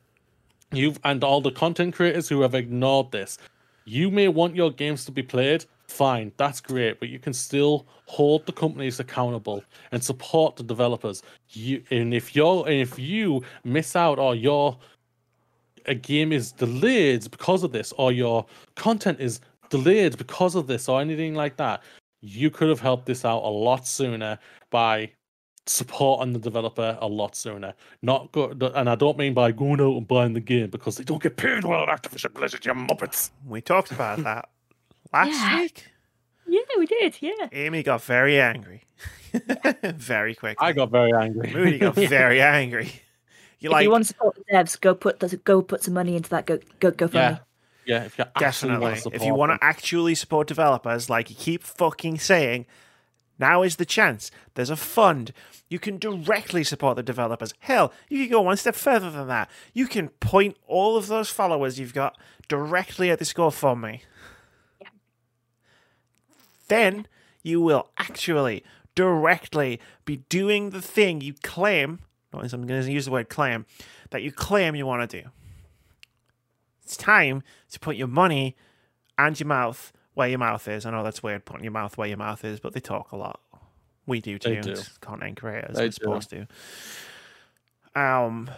you've 0.73 0.99
and 1.05 1.23
all 1.23 1.41
the 1.41 1.53
content 1.53 1.95
creators 1.95 2.29
who 2.29 2.41
have 2.43 2.55
ignored 2.55 3.11
this 3.13 3.39
you 3.85 4.11
may 4.11 4.29
want 4.29 4.57
your 4.57 4.71
games 4.71 5.05
to 5.05 5.13
be 5.13 5.23
played 5.23 5.65
fine 5.87 6.33
that's 6.37 6.61
great 6.61 6.99
but 6.99 7.09
you 7.09 7.19
can 7.19 7.33
still 7.33 7.87
hold 8.07 8.47
the 8.47 8.53
companies 8.53 8.99
accountable 8.99 9.63
and 9.93 10.03
support 10.03 10.57
the 10.57 10.63
developers. 10.63 11.23
You 11.51 11.83
and 11.91 12.15
if 12.15 12.35
you're 12.35 12.67
and 12.67 12.81
if 12.81 12.99
you 12.99 13.43
miss 13.65 13.95
out 13.95 14.19
or 14.19 14.35
your 14.35 14.79
a 15.87 15.95
game 15.95 16.33
is 16.33 16.53
delayed 16.53 17.31
because 17.31 17.63
of 17.63 17.73
this 17.73 17.93
or 17.99 18.11
your 18.11 18.47
content 18.75 19.21
is 19.21 19.41
delayed 19.71 20.17
because 20.17 20.55
of 20.55 20.67
this 20.67 20.89
or 20.89 21.01
anything 21.01 21.35
like 21.35 21.57
that 21.57 21.83
you 22.21 22.51
could 22.51 22.69
have 22.69 22.81
helped 22.81 23.07
this 23.07 23.25
out 23.25 23.43
a 23.43 23.49
lot 23.49 23.87
sooner 23.87 24.39
by 24.71 25.11
supporting 25.67 26.33
the 26.33 26.39
developer 26.39 26.97
a 27.01 27.07
lot 27.09 27.35
sooner. 27.37 27.75
Not 28.03 28.33
go, 28.33 28.51
and 28.75 28.89
I 28.89 28.95
don't 28.95 29.19
mean 29.19 29.35
by 29.35 29.53
going 29.53 29.81
out 29.81 29.97
and 29.97 30.07
buying 30.07 30.33
the 30.33 30.41
game 30.41 30.71
because 30.71 30.97
they 30.97 31.05
don't 31.05 31.23
get 31.23 31.37
paid 31.37 31.65
well 31.65 31.89
at 31.89 32.03
Activision 32.03 32.33
Blizzard, 32.35 32.65
you 32.65 32.73
muppets. 32.73 33.31
We 33.47 33.61
talked 33.61 33.91
about 33.91 34.23
that 34.23 34.49
last 35.13 35.31
Yeah. 35.33 35.61
week. 35.61 35.87
Yeah, 36.49 36.61
we 36.79 36.87
did. 36.87 37.17
Yeah. 37.21 37.49
Amy 37.53 37.83
got 37.83 38.03
very 38.03 38.41
angry. 38.41 38.85
very 39.83 40.35
quickly. 40.35 40.65
I 40.65 40.73
got 40.73 40.91
very 40.91 41.13
angry. 41.13 41.53
Moody 41.53 41.79
got 41.79 41.95
very 41.97 42.41
angry. 42.41 42.93
You 43.59 43.71
if 43.71 43.73
like 43.73 43.85
you 43.85 43.91
want 43.91 44.05
to 44.05 44.09
support 44.09 44.37
the 44.37 44.45
devs, 44.55 44.81
go 44.81 44.95
put 44.95 45.19
the, 45.21 45.37
go 45.39 45.63
put 45.63 45.83
some 45.83 45.95
money 45.95 46.15
into 46.15 46.31
that. 46.31 46.47
Go 46.47 46.59
go 46.79 46.91
go 46.93 47.09
yeah, 47.13 47.39
yeah. 47.87 48.05
If 48.05 48.19
you 48.19 48.25
definitely. 48.39 49.01
If 49.13 49.25
you 49.25 49.35
want 49.35 49.53
to 49.53 49.65
actually 49.65 50.15
support 50.15 50.49
developers, 50.49 51.09
like 51.09 51.31
you 51.31 51.37
keep 51.37 51.63
fucking 51.63 52.19
saying, 52.19 52.67
now 53.39 53.63
is 53.63 53.77
the 53.77 53.85
chance. 53.85 54.31
There's 54.55 54.71
a 54.71 54.77
fund. 54.77 55.33
You 55.69 55.79
can 55.79 55.99
directly 55.99 56.65
support 56.65 56.97
the 56.97 57.03
developers. 57.03 57.53
Hell, 57.61 57.93
you 58.09 58.25
can 58.25 58.33
go 58.33 58.41
one 58.43 58.57
step 58.57 58.75
further 58.75 59.11
than 59.11 59.29
that. 59.29 59.51
You 59.73 59.87
can 59.87 60.09
point 60.09 60.57
all 60.67 60.97
of 60.97 61.09
those 61.09 61.31
followers 61.31 61.79
you've 61.79 61.95
got 61.95 62.17
directly 62.49 63.11
at 63.11 63.19
the 63.19 63.25
GoFundMe. 63.25 64.01
Yeah. 64.81 64.89
Then 66.69 67.07
you 67.43 67.61
will 67.61 67.91
actually 67.99 68.65
directly 68.95 69.81
be 70.05 70.19
doing 70.29 70.71
the 70.71 70.83
thing 70.83 71.21
you 71.21 71.35
claim. 71.43 72.01
notice 72.33 72.53
I'm 72.53 72.67
going 72.67 72.83
to 72.83 72.93
use 72.93 73.05
the 73.05 73.11
word 73.11 73.29
claim 73.29 73.67
that 74.11 74.23
you 74.23 74.33
claim 74.33 74.75
you 74.75 74.87
want 74.87 75.09
to 75.09 75.23
do. 75.23 75.29
It's 76.87 76.97
time 76.97 77.43
to 77.73 77.81
put 77.81 77.97
your 77.97 78.07
money 78.07 78.55
and 79.19 79.39
your 79.41 79.49
mouth 79.49 79.93
where 80.15 80.29
your 80.29 80.39
mouth 80.39 80.69
is. 80.69 80.87
I 80.87 80.93
know 80.93 81.03
that's 81.03 81.21
weird 81.21 81.45
putting 81.45 81.65
your 81.65 81.73
mouth 81.73 81.99
where 81.99 82.07
your 82.07 82.17
mouth 82.17 82.45
is, 82.45 82.61
but 82.61 82.75
they 82.75 82.81
talk 82.81 83.11
a 83.11 83.17
lot. 83.17 83.41
We 84.07 84.21
do 84.21 84.39
too. 84.39 84.55
They 84.55 84.61
do. 84.61 84.81
Content 85.01 85.37
creators, 85.37 85.77
They 85.77 85.87
we're 85.87 85.91
supposed 85.91 86.31
to. 86.31 86.47
Um, 87.97 88.49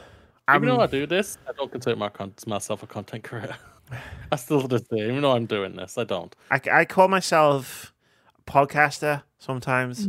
Even 0.55 0.69
though 0.69 0.81
I 0.83 0.87
do 0.89 1.07
this, 1.07 1.39
I 1.49 1.53
don't 1.53 1.73
consider 1.73 1.97
my 1.97 2.11
con- 2.11 2.35
myself 2.47 2.83
a 2.83 2.87
content 2.87 3.25
creator. 3.25 3.57
I 4.31 4.37
still 4.37 4.61
do 4.61 4.77
this, 4.79 4.83
even 4.93 5.23
though 5.23 5.33
I'm 5.33 5.47
doing 5.47 5.75
this, 5.75 5.97
I 5.97 6.05
don't. 6.05 6.37
I, 6.51 6.61
I 6.71 6.85
call 6.85 7.09
myself 7.09 7.95
a 8.37 8.43
podcaster 8.51 9.23
sometimes. 9.39 10.07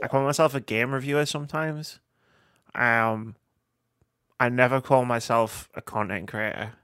I 0.00 0.06
call 0.06 0.22
myself 0.22 0.54
a 0.54 0.60
game 0.60 0.94
reviewer 0.94 1.26
sometimes. 1.26 1.98
Um, 2.76 3.34
I 4.38 4.48
never 4.48 4.80
call 4.80 5.04
myself 5.04 5.68
a 5.74 5.82
content 5.82 6.28
creator. 6.28 6.74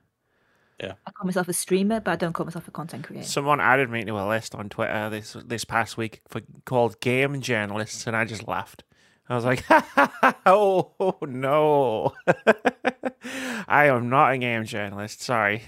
I 1.06 1.10
call 1.10 1.26
myself 1.26 1.48
a 1.48 1.52
streamer, 1.52 2.00
but 2.00 2.12
I 2.12 2.16
don't 2.16 2.32
call 2.32 2.46
myself 2.46 2.68
a 2.68 2.70
content 2.70 3.04
creator. 3.04 3.26
Someone 3.26 3.60
added 3.60 3.90
me 3.90 4.04
to 4.04 4.12
a 4.18 4.26
list 4.28 4.54
on 4.54 4.68
Twitter 4.68 5.10
this 5.10 5.36
this 5.44 5.64
past 5.64 5.96
week 5.96 6.20
for 6.28 6.40
called 6.64 7.00
game 7.00 7.40
journalists, 7.40 8.06
and 8.06 8.16
I 8.16 8.24
just 8.24 8.46
laughed. 8.48 8.84
I 9.28 9.34
was 9.34 9.44
like, 9.44 9.64
"Oh 10.46 11.16
no, 11.22 12.12
I 13.66 13.86
am 13.86 14.10
not 14.10 14.32
a 14.32 14.38
game 14.38 14.64
journalist. 14.64 15.22
Sorry, 15.22 15.62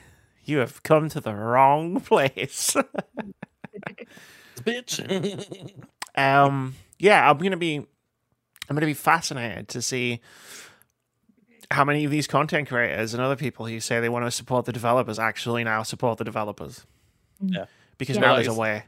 you 0.44 0.58
have 0.58 0.82
come 0.82 1.08
to 1.10 1.20
the 1.20 1.34
wrong 1.34 2.00
place." 2.00 2.76
Bitch. 4.60 5.72
um, 6.14 6.74
yeah, 6.98 7.30
I'm 7.30 7.38
gonna 7.38 7.56
be, 7.56 7.76
I'm 7.76 8.76
gonna 8.76 8.86
be 8.86 8.94
fascinated 8.94 9.68
to 9.68 9.82
see 9.82 10.20
how 11.70 11.84
many 11.84 12.04
of 12.04 12.10
these 12.10 12.26
content 12.26 12.68
creators 12.68 13.12
and 13.14 13.22
other 13.22 13.36
people 13.36 13.66
who 13.66 13.80
say 13.80 14.00
they 14.00 14.08
want 14.08 14.24
to 14.24 14.30
support 14.30 14.64
the 14.66 14.72
developers 14.72 15.18
actually 15.18 15.64
now 15.64 15.82
support 15.82 16.18
the 16.18 16.24
developers. 16.24 16.86
Yeah. 17.40 17.66
because 17.98 18.16
Yeah. 18.16 18.22
now 18.22 18.34
there's 18.34 18.46
a 18.48 18.50
it's- 18.52 18.58
way. 18.58 18.84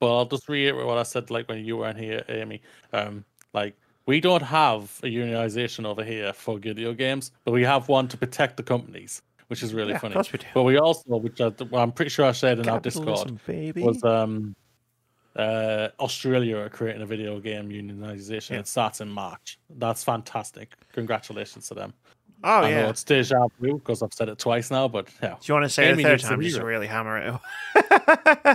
Well, 0.00 0.18
I'll 0.18 0.26
just 0.26 0.46
reiterate 0.48 0.86
what 0.86 0.98
I 0.98 1.04
said 1.04 1.30
like 1.30 1.48
when 1.48 1.64
you 1.64 1.78
weren't 1.78 1.98
here, 1.98 2.22
Amy. 2.28 2.60
Um, 2.92 3.24
like 3.54 3.74
we 4.06 4.20
don't 4.20 4.42
have 4.42 5.00
a 5.02 5.06
unionization 5.06 5.86
over 5.86 6.04
here 6.04 6.32
for 6.34 6.58
video 6.58 6.92
games, 6.92 7.32
but 7.44 7.52
we 7.52 7.62
have 7.64 7.88
one 7.88 8.06
to 8.08 8.18
protect 8.18 8.56
the 8.58 8.62
companies, 8.62 9.22
which 9.48 9.62
is 9.62 9.72
really 9.72 9.90
Yeah, 9.90 9.94
of 9.96 10.00
funny. 10.02 10.14
course 10.14 10.32
we 10.32 10.38
do. 10.38 10.46
But 10.52 10.64
we 10.64 10.76
also, 10.78 11.16
which 11.16 11.40
I, 11.40 11.48
well, 11.70 11.82
I'm 11.82 11.92
pretty 11.92 12.10
sure 12.10 12.26
I 12.26 12.32
shared 12.32 12.58
in 12.58 12.68
our 12.68 12.78
Discord, 12.80 13.06
Capitalism, 13.06 13.40
baby. 13.46 13.82
was 13.82 14.04
um, 14.04 14.54
uh, 15.36 15.88
Australia 16.00 16.56
are 16.58 16.68
creating 16.68 17.02
a 17.02 17.06
video 17.06 17.38
game 17.40 17.68
unionization. 17.68 18.50
Yeah. 18.50 18.58
It 18.60 18.68
starts 18.68 19.00
in 19.00 19.08
March. 19.08 19.58
That's 19.78 20.02
fantastic. 20.02 20.74
Congratulations 20.92 21.68
to 21.68 21.74
them. 21.74 21.94
oh 22.42 22.62
I 22.62 22.70
yeah. 22.70 22.82
know 22.82 22.88
it's 22.88 23.04
deja 23.04 23.46
vu 23.60 23.78
because 23.78 24.02
I've 24.02 24.12
said 24.12 24.28
it 24.28 24.38
twice 24.38 24.70
now, 24.70 24.88
but 24.88 25.08
yeah. 25.22 25.30
Do 25.30 25.36
you 25.44 25.54
want 25.54 25.64
to 25.64 25.70
say 25.70 25.90
Amy 25.90 26.02
it 26.02 26.06
a 26.06 26.08
third 26.10 26.20
time 26.20 26.40
just 26.40 26.60
really 26.60 26.86
hammer 26.86 27.18
it? 27.18 27.34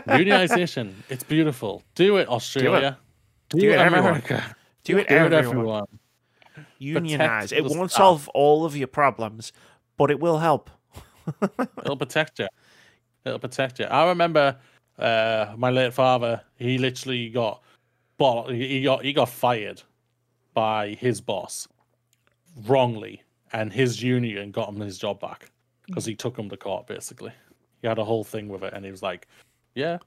Unionization. 0.08 0.94
it's 1.10 1.24
beautiful. 1.24 1.84
Do 1.96 2.18
it, 2.18 2.28
Australia. 2.28 2.98
Do, 3.50 3.60
Do 3.60 3.70
it, 3.70 3.80
it. 3.80 3.88
America. 3.88 4.56
Do 4.84 4.98
it, 4.98 5.08
Do 5.08 5.16
it, 5.16 5.34
everyone. 5.34 5.46
everyone. 5.46 6.00
Unionize. 6.78 7.52
It 7.52 7.64
won't 7.64 7.90
staff. 7.90 7.98
solve 7.98 8.30
all 8.30 8.66
of 8.66 8.76
your 8.76 8.88
problems, 8.88 9.54
but 9.98 10.12
it 10.12 10.20
will 10.20 10.40
help. 10.40 10.70
It'll 11.80 11.98
protect 11.98 12.40
you. 12.40 12.48
It'll 13.24 13.40
protect 13.40 13.80
you. 13.80 13.86
I 13.86 14.08
remember 14.10 14.58
uh, 15.00 15.54
my 15.58 15.70
late 15.70 15.94
father. 15.94 16.42
He 16.58 16.78
literally 16.78 17.30
got, 17.30 17.62
bought, 18.18 18.52
he 18.52 18.84
got 18.84 19.04
he 19.04 19.14
got 19.14 19.30
fired 19.30 19.82
by 20.54 20.90
his 21.00 21.22
boss 21.22 21.68
wrongly, 22.66 23.22
and 23.54 23.72
his 23.72 24.02
union 24.02 24.52
got 24.52 24.70
him 24.70 24.80
his 24.80 24.98
job 24.98 25.20
back 25.20 25.52
because 25.86 26.06
he 26.06 26.16
took 26.16 26.38
him 26.38 26.50
to 26.50 26.58
court. 26.58 26.88
Basically, 26.88 27.34
he 27.82 27.88
had 27.88 28.00
a 28.00 28.06
whole 28.06 28.24
thing 28.24 28.48
with 28.48 28.64
it, 28.64 28.74
and 28.74 28.86
he 28.86 28.92
was 28.92 29.04
like, 29.04 29.28
"Yeah." 29.74 29.98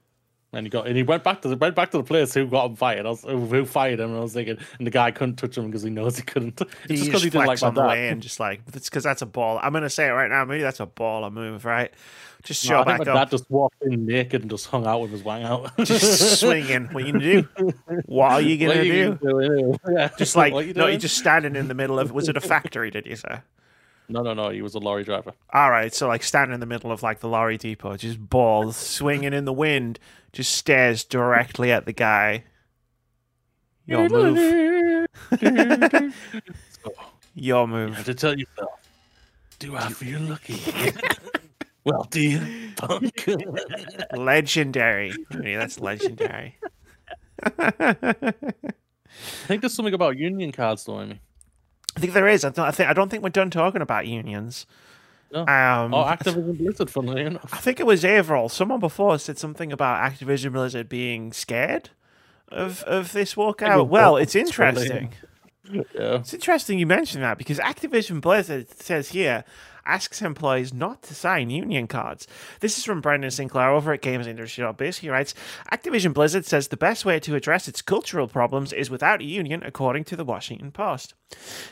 And 0.51 0.65
he 0.65 0.69
got, 0.71 0.87
and 0.87 0.97
he 0.97 1.03
went 1.03 1.23
back 1.23 1.41
to 1.43 1.47
the 1.47 1.55
went 1.55 1.75
back 1.75 1.91
to 1.91 1.97
the 1.97 2.03
place 2.03 2.33
who 2.33 2.47
got 2.47 2.65
him 2.71 2.75
fired. 2.75 3.05
I 3.05 3.09
was, 3.09 3.21
who 3.21 3.65
fired 3.65 3.99
him, 3.99 4.09
and 4.09 4.17
I 4.17 4.21
was 4.21 4.33
thinking, 4.33 4.57
and 4.79 4.87
the 4.87 4.91
guy 4.91 5.11
couldn't 5.11 5.35
touch 5.35 5.55
him 5.57 5.67
because 5.67 5.83
he 5.83 5.91
knows 5.91 6.17
he 6.17 6.23
couldn't. 6.23 6.59
It's 6.89 7.01
He 7.01 7.05
just 7.05 7.05
because 7.05 7.21
he 7.23 7.29
didn't 7.29 7.45
like 7.45 7.61
my 7.61 7.69
dad. 7.69 7.97
and 8.13 8.21
just 8.21 8.39
like 8.39 8.61
it's 8.73 8.89
because 8.89 9.03
that's 9.03 9.21
a 9.21 9.27
ball. 9.27 9.59
I'm 9.61 9.73
gonna 9.73 9.91
say 9.91 10.07
it 10.07 10.11
right 10.11 10.29
now. 10.29 10.45
Maybe 10.45 10.63
that's 10.63 10.79
a 10.79 10.87
baller 10.87 11.31
move, 11.31 11.65
right? 11.65 11.91
Just 12.43 12.63
No, 12.65 12.77
show 12.79 12.83
think 12.85 12.85
back 12.85 13.05
my 13.05 13.11
up, 13.11 13.15
dad 13.15 13.29
just 13.31 13.51
walked 13.51 13.81
in 13.83 14.05
naked 14.07 14.41
and 14.41 14.49
just 14.49 14.65
hung 14.67 14.87
out 14.87 15.01
with 15.01 15.11
his 15.11 15.23
wang 15.23 15.43
out. 15.43 15.71
just 15.83 16.39
swinging. 16.39 16.87
What 16.93 17.05
you 17.05 17.13
gonna 17.13 17.43
do? 17.59 17.73
What 18.05 18.31
are 18.31 18.41
you 18.41 18.57
gonna 18.57 18.79
are 18.79 18.83
you 18.83 18.91
do? 18.91 19.19
gonna 19.21 19.47
do? 19.49 19.77
Yeah. 19.91 20.09
Just 20.17 20.35
like 20.35 20.53
you 20.65 20.73
no, 20.73 20.87
you're 20.87 20.97
just 20.97 21.17
standing 21.17 21.55
in 21.55 21.67
the 21.67 21.73
middle 21.75 21.99
of. 21.99 22.11
Was 22.11 22.27
it 22.27 22.37
a 22.37 22.41
factory? 22.41 22.89
Did 22.89 23.05
you 23.05 23.17
say? 23.17 23.41
No, 24.09 24.21
no, 24.21 24.33
no. 24.33 24.49
He 24.49 24.61
was 24.61 24.75
a 24.75 24.79
lorry 24.79 25.03
driver. 25.03 25.33
All 25.53 25.69
right, 25.71 25.93
so 25.93 26.07
like 26.07 26.23
standing 26.23 26.53
in 26.53 26.59
the 26.59 26.65
middle 26.65 26.91
of 26.91 27.01
like 27.03 27.19
the 27.19 27.29
lorry 27.29 27.57
depot, 27.57 27.95
just 27.97 28.19
balls 28.29 28.75
swinging 28.75 29.33
in 29.33 29.45
the 29.45 29.53
wind, 29.53 29.99
just 30.33 30.53
stares 30.53 31.03
directly 31.03 31.71
at 31.71 31.85
the 31.85 31.93
guy. 31.93 32.43
Your 33.85 34.07
move. 34.09 35.07
Your 37.35 37.63
And 37.63 37.71
move. 37.71 38.03
to 38.03 38.13
tell 38.13 38.37
yourself, 38.37 38.69
do 39.59 39.75
I 39.75 39.89
feel 39.89 40.19
lucky? 40.21 40.59
well, 41.85 42.03
do 42.09 42.21
you, 42.21 42.71
punk? 42.75 43.25
Legendary. 44.13 45.13
Yeah, 45.41 45.59
that's 45.59 45.79
legendary. 45.79 46.57
I 47.57 48.33
think 49.47 49.61
there's 49.61 49.73
something 49.73 49.93
about 49.93 50.17
union 50.17 50.51
cards, 50.51 50.85
though. 50.85 50.99
I 50.99 51.05
mean, 51.05 51.19
I 51.95 51.99
think 51.99 52.13
there 52.13 52.27
is. 52.27 52.45
I, 52.45 52.49
don't, 52.49 52.65
I 52.65 52.71
think 52.71 52.89
I 52.89 52.93
don't 52.93 53.09
think 53.09 53.23
we're 53.23 53.29
done 53.29 53.49
talking 53.49 53.81
about 53.81 54.07
unions. 54.07 54.65
No. 55.31 55.41
Um, 55.41 55.93
oh, 55.93 56.03
Activision 56.03 56.57
Blizzard, 56.57 56.89
funnily 56.89 57.21
enough. 57.23 57.49
I 57.53 57.57
think 57.57 57.79
it 57.79 57.85
was 57.85 58.03
Averil. 58.03 58.49
Someone 58.49 58.79
before 58.79 59.19
said 59.19 59.37
something 59.37 59.71
about 59.71 60.11
Activision 60.11 60.53
Blizzard 60.53 60.89
being 60.89 61.33
scared 61.33 61.89
of 62.49 62.83
of 62.83 63.13
this 63.13 63.35
walkout. 63.35 63.87
Well, 63.87 64.17
it's 64.17 64.35
interesting. 64.35 65.13
Yeah. 65.71 66.15
It's 66.15 66.33
interesting 66.33 66.79
you 66.79 66.87
mentioned 66.87 67.23
that 67.23 67.37
because 67.37 67.59
Activision 67.59 68.21
Blizzard 68.21 68.71
says 68.71 69.09
here 69.09 69.43
asks 69.85 70.21
employees 70.21 70.73
not 70.73 71.01
to 71.03 71.15
sign 71.15 71.49
union 71.49 71.87
cards. 71.87 72.27
This 72.59 72.77
is 72.77 72.85
from 72.85 73.01
Brendan 73.01 73.31
Sinclair 73.31 73.71
over 73.71 73.93
at 73.93 74.01
GamesIndustry.biz. 74.01 74.97
He 74.99 75.09
writes 75.09 75.33
Activision 75.71 76.13
Blizzard 76.13 76.45
says 76.45 76.67
the 76.67 76.77
best 76.77 77.05
way 77.05 77.19
to 77.19 77.35
address 77.35 77.67
its 77.67 77.81
cultural 77.81 78.27
problems 78.27 78.73
is 78.73 78.89
without 78.89 79.21
a 79.21 79.25
union, 79.25 79.63
according 79.63 80.03
to 80.05 80.15
the 80.15 80.25
Washington 80.25 80.71
Post. 80.71 81.13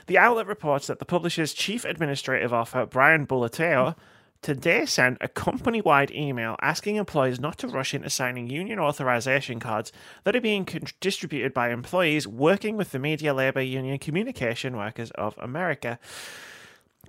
The 0.08 0.18
outlet 0.18 0.48
reports 0.48 0.88
that 0.88 1.00
the 1.00 1.06
publisher's 1.06 1.54
chief 1.54 1.86
administrative 1.86 2.54
officer, 2.54 2.86
Brian 2.86 3.26
Bulatao, 3.26 3.96
today 4.42 4.86
sent 4.86 5.18
a 5.20 5.28
company 5.28 5.82
wide 5.82 6.12
email 6.12 6.56
asking 6.62 6.96
employees 6.96 7.40
not 7.40 7.58
to 7.58 7.68
rush 7.68 7.94
into 7.94 8.10
signing 8.10 8.50
union 8.50 8.80
authorization 8.80 9.60
cards 9.60 9.92
that 10.24 10.36
are 10.36 10.42
being 10.42 10.68
distributed 11.00 11.54
by 11.54 11.72
employees 11.72 12.28
working 12.28 12.78
with 12.78 12.92
the 12.92 13.00
Media 13.00 13.34
Labor 13.34 13.62
Union 13.62 13.98
Communication 13.98 14.78
Workers 14.78 15.12
of 15.12 15.38
America. 15.38 16.00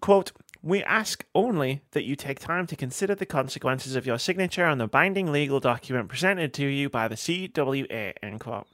Quote, 0.00 0.32
we 0.68 0.84
ask 0.84 1.24
only 1.34 1.80
that 1.92 2.04
you 2.04 2.14
take 2.14 2.38
time 2.38 2.66
to 2.66 2.76
consider 2.76 3.14
the 3.14 3.26
consequences 3.26 3.96
of 3.96 4.06
your 4.06 4.18
signature 4.18 4.66
on 4.66 4.78
the 4.78 4.86
binding 4.86 5.32
legal 5.32 5.60
document 5.60 6.08
presented 6.08 6.52
to 6.54 6.66
you 6.66 6.90
by 6.90 7.08
the 7.08 7.14
CWA. 7.14 8.12
End 8.22 8.40
quote. 8.40 8.66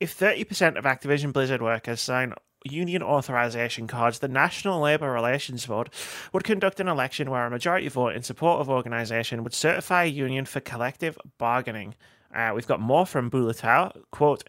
If 0.00 0.18
30% 0.18 0.76
of 0.76 0.84
Activision 0.84 1.32
Blizzard 1.32 1.62
workers 1.62 2.00
sign 2.00 2.34
union 2.64 3.02
authorization 3.02 3.86
cards, 3.86 4.18
the 4.18 4.28
National 4.28 4.80
Labour 4.80 5.12
Relations 5.12 5.66
Board 5.66 5.90
would 6.32 6.42
conduct 6.42 6.80
an 6.80 6.88
election 6.88 7.30
where 7.30 7.46
a 7.46 7.50
majority 7.50 7.88
vote 7.88 8.16
in 8.16 8.22
support 8.22 8.60
of 8.60 8.68
organisation 8.68 9.44
would 9.44 9.54
certify 9.54 10.04
a 10.04 10.08
union 10.08 10.44
for 10.44 10.60
collective 10.60 11.16
bargaining. 11.38 11.94
Uh, 12.34 12.52
we've 12.54 12.66
got 12.66 12.80
more 12.80 13.06
from 13.06 13.30
Bulatao. 13.30 14.02
Quote, 14.10 14.44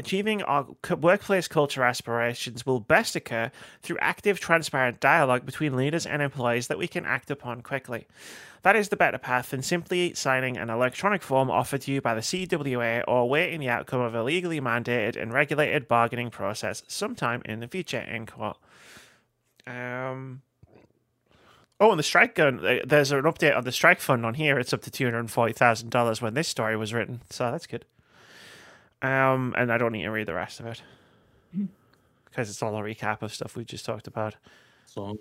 achieving 0.00 0.42
our 0.42 0.66
workplace 0.98 1.46
culture 1.46 1.84
aspirations 1.84 2.66
will 2.66 2.80
best 2.80 3.14
occur 3.14 3.52
through 3.82 3.98
active, 4.00 4.40
transparent 4.40 4.98
dialogue 4.98 5.46
between 5.46 5.76
leaders 5.76 6.06
and 6.06 6.20
employees 6.22 6.66
that 6.66 6.78
we 6.78 6.88
can 6.88 7.04
act 7.04 7.30
upon 7.30 7.60
quickly. 7.60 8.08
That 8.62 8.76
is 8.76 8.88
the 8.88 8.96
better 8.96 9.18
path 9.18 9.50
than 9.50 9.62
simply 9.62 10.12
signing 10.14 10.56
an 10.56 10.68
electronic 10.68 11.22
form 11.22 11.50
offered 11.50 11.82
to 11.82 11.92
you 11.92 12.00
by 12.00 12.14
the 12.14 12.20
CWA 12.20 13.04
or 13.06 13.28
waiting 13.28 13.60
the 13.60 13.68
outcome 13.68 14.00
of 14.00 14.14
a 14.14 14.22
legally 14.22 14.60
mandated 14.60 15.16
and 15.16 15.32
regulated 15.32 15.86
bargaining 15.86 16.30
process 16.30 16.82
sometime 16.88 17.42
in 17.44 17.60
the 17.60 17.68
future. 17.68 17.98
End 17.98 18.28
quote. 18.32 18.56
Um, 19.66 20.42
oh, 21.78 21.90
and 21.90 21.98
the 21.98 22.02
strike 22.02 22.34
gun. 22.34 22.64
uh, 22.64 22.80
There's 22.84 23.12
an 23.12 23.22
update 23.22 23.56
on 23.56 23.64
the 23.64 23.72
strike 23.72 24.00
fund 24.00 24.26
on 24.26 24.34
here. 24.34 24.58
It's 24.58 24.72
up 24.72 24.82
to 24.82 24.90
two 24.90 25.04
hundred 25.04 25.30
forty 25.30 25.52
thousand 25.52 25.90
dollars 25.90 26.20
when 26.20 26.34
this 26.34 26.48
story 26.48 26.76
was 26.76 26.92
written, 26.92 27.20
so 27.30 27.50
that's 27.50 27.66
good. 27.66 27.84
Um, 29.02 29.54
and 29.56 29.72
I 29.72 29.78
don't 29.78 29.92
need 29.92 30.02
to 30.02 30.10
read 30.10 30.26
the 30.26 30.34
rest 30.34 30.60
of 30.60 30.66
it 30.66 30.82
because 32.26 32.48
it's 32.50 32.62
all 32.62 32.76
a 32.76 32.80
recap 32.82 33.22
of 33.22 33.32
stuff 33.34 33.56
we 33.56 33.64
just 33.64 33.84
talked 33.84 34.06
about. 34.06 34.36
Someone 34.86 35.16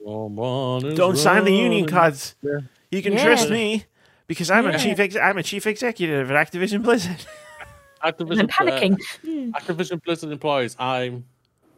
Don't 0.96 1.18
sign 1.18 1.46
the 1.46 1.54
union 1.56 1.86
cards. 1.88 2.36
Yeah. 2.42 2.60
You 2.92 3.02
can 3.02 3.14
Yeah. 3.14 3.24
trust 3.24 3.50
me 3.50 3.86
because 4.28 4.50
I'm 4.52 4.66
Yeah. 4.66 4.72
a 4.76 4.80
chief. 4.80 5.00
Ex- 5.00 5.16
I'm 5.16 5.38
a 5.38 5.44
chief 5.44 5.66
executive 5.68 6.30
at 6.32 6.48
Activision 6.52 6.84
Blizzard. 6.84 7.26
Activision, 8.04 8.50
I'm 8.60 8.68
uh, 8.68 8.72
panicking. 8.72 8.98
Hmm. 9.22 9.52
Activision 9.52 10.02
Blizzard 10.04 10.32
employees, 10.32 10.76
I'm. 10.80 11.26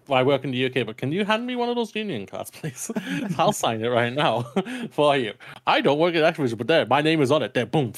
I 0.10 0.24
work 0.24 0.44
in 0.44 0.52
the 0.52 0.66
UK, 0.66 0.86
but 0.86 0.98
can 0.98 1.12
you 1.12 1.24
hand 1.24 1.46
me 1.48 1.56
one 1.56 1.70
of 1.70 1.76
those 1.76 1.96
union 1.96 2.26
cards, 2.26 2.50
please? 2.54 2.92
I'll 3.38 3.54
sign 3.54 3.82
it 3.84 3.88
right 3.88 4.12
now 4.12 4.44
for 4.92 5.16
you. 5.16 5.34
I 5.68 5.80
don't 5.82 6.00
work 6.00 6.16
at 6.16 6.34
Activision, 6.36 6.58
but 6.58 6.68
there, 6.68 6.86
my 6.86 7.02
name 7.02 7.22
is 7.22 7.32
on 7.32 7.44
it. 7.44 7.54
There, 7.54 7.66
boom. 7.66 7.94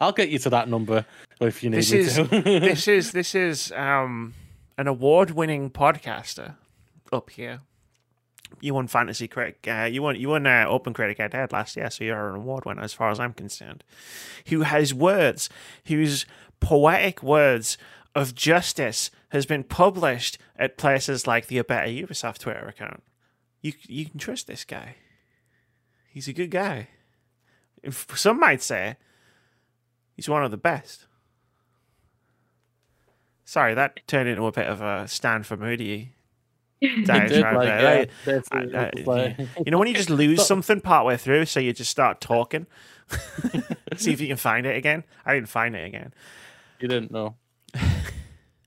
I'll 0.00 0.12
get 0.12 0.28
you 0.28 0.38
to 0.40 0.50
that 0.50 0.68
number 0.68 1.04
if 1.46 1.62
you 1.62 1.70
need 1.70 1.78
This 1.78 1.92
is 1.92 2.14
to. 2.14 2.24
this 2.42 2.88
is 2.88 3.12
this 3.12 3.34
is 3.34 3.72
um 3.72 4.34
an 4.78 4.86
award-winning 4.86 5.70
podcaster 5.70 6.56
up 7.12 7.30
here. 7.30 7.60
You 8.60 8.74
won 8.74 8.88
Fantasy 8.88 9.28
Critic. 9.28 9.66
Uh, 9.68 9.84
you 9.84 10.02
won 10.02 10.16
you 10.16 10.30
won 10.30 10.46
uh, 10.46 10.64
Open 10.68 10.92
Critic 10.92 11.18
Head 11.18 11.34
Head 11.34 11.52
last 11.52 11.76
year, 11.76 11.90
so 11.90 12.04
you're 12.04 12.30
an 12.30 12.36
award 12.36 12.64
winner 12.64 12.82
as 12.82 12.92
far 12.92 13.10
as 13.10 13.20
I'm 13.20 13.32
concerned. 13.32 13.84
Who 14.46 14.62
has 14.62 14.92
words, 14.92 15.48
whose 15.86 16.26
poetic 16.60 17.22
words 17.22 17.78
of 18.14 18.34
justice 18.34 19.10
has 19.30 19.46
been 19.46 19.64
published 19.64 20.38
at 20.56 20.76
places 20.76 21.26
like 21.26 21.46
the 21.46 21.58
A 21.58 21.64
Better 21.64 21.88
Ubisoft 21.88 22.38
Twitter 22.38 22.66
account. 22.66 23.02
You 23.60 23.72
you 23.86 24.06
can 24.06 24.18
trust 24.18 24.46
this 24.46 24.64
guy. 24.64 24.96
He's 26.08 26.28
a 26.28 26.32
good 26.32 26.50
guy. 26.50 26.88
Some 27.90 28.40
might 28.40 28.62
say 28.62 28.96
he's 30.14 30.28
one 30.28 30.44
of 30.44 30.50
the 30.50 30.56
best. 30.56 31.06
Sorry, 33.50 33.74
that 33.74 33.98
turned 34.06 34.28
into 34.28 34.46
a 34.46 34.52
bit 34.52 34.68
of 34.68 34.80
a 34.80 35.08
stand 35.08 35.44
for 35.44 35.56
Moody 35.56 36.12
It 36.80 37.04
diatribe 37.04 37.28
did, 37.28 37.42
like, 37.56 37.66
there. 37.66 38.06
yeah, 38.24 38.40
Like, 38.52 38.74
I- 38.74 38.78
I- 38.78 39.02
like- 39.04 39.38
you 39.66 39.72
know 39.72 39.78
when 39.78 39.88
you 39.88 39.94
just 39.94 40.08
lose 40.08 40.46
something 40.46 40.80
partway 40.80 41.16
through, 41.16 41.46
so 41.46 41.58
you 41.58 41.72
just 41.72 41.90
start 41.90 42.20
talking. 42.20 42.68
See 43.96 44.12
if 44.12 44.20
you 44.20 44.28
can 44.28 44.36
find 44.36 44.66
it 44.66 44.76
again. 44.76 45.02
I 45.26 45.34
didn't 45.34 45.48
find 45.48 45.74
it 45.74 45.84
again. 45.84 46.14
you 46.78 46.86
didn't 46.86 47.10
know. 47.10 47.34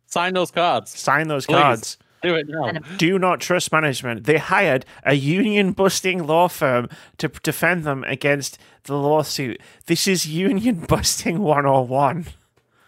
Sign 0.07 0.33
those 0.33 0.51
cards. 0.51 0.91
Sign 0.91 1.29
those 1.29 1.45
Please. 1.45 1.53
cards. 1.55 1.97
Do 2.21 2.35
it 2.35 2.47
now. 2.49 2.71
Do 2.97 3.17
not 3.17 3.39
trust 3.39 3.71
management. 3.71 4.25
They 4.25 4.37
hired 4.37 4.85
a 5.05 5.13
union 5.13 5.71
busting 5.71 6.27
law 6.27 6.49
firm 6.49 6.89
to 7.19 7.29
defend 7.29 7.85
them 7.85 8.03
against 8.03 8.57
the 8.83 8.95
lawsuit. 8.97 9.61
This 9.87 10.07
is 10.07 10.27
union 10.27 10.81
busting 10.89 11.39
101. 11.39 12.25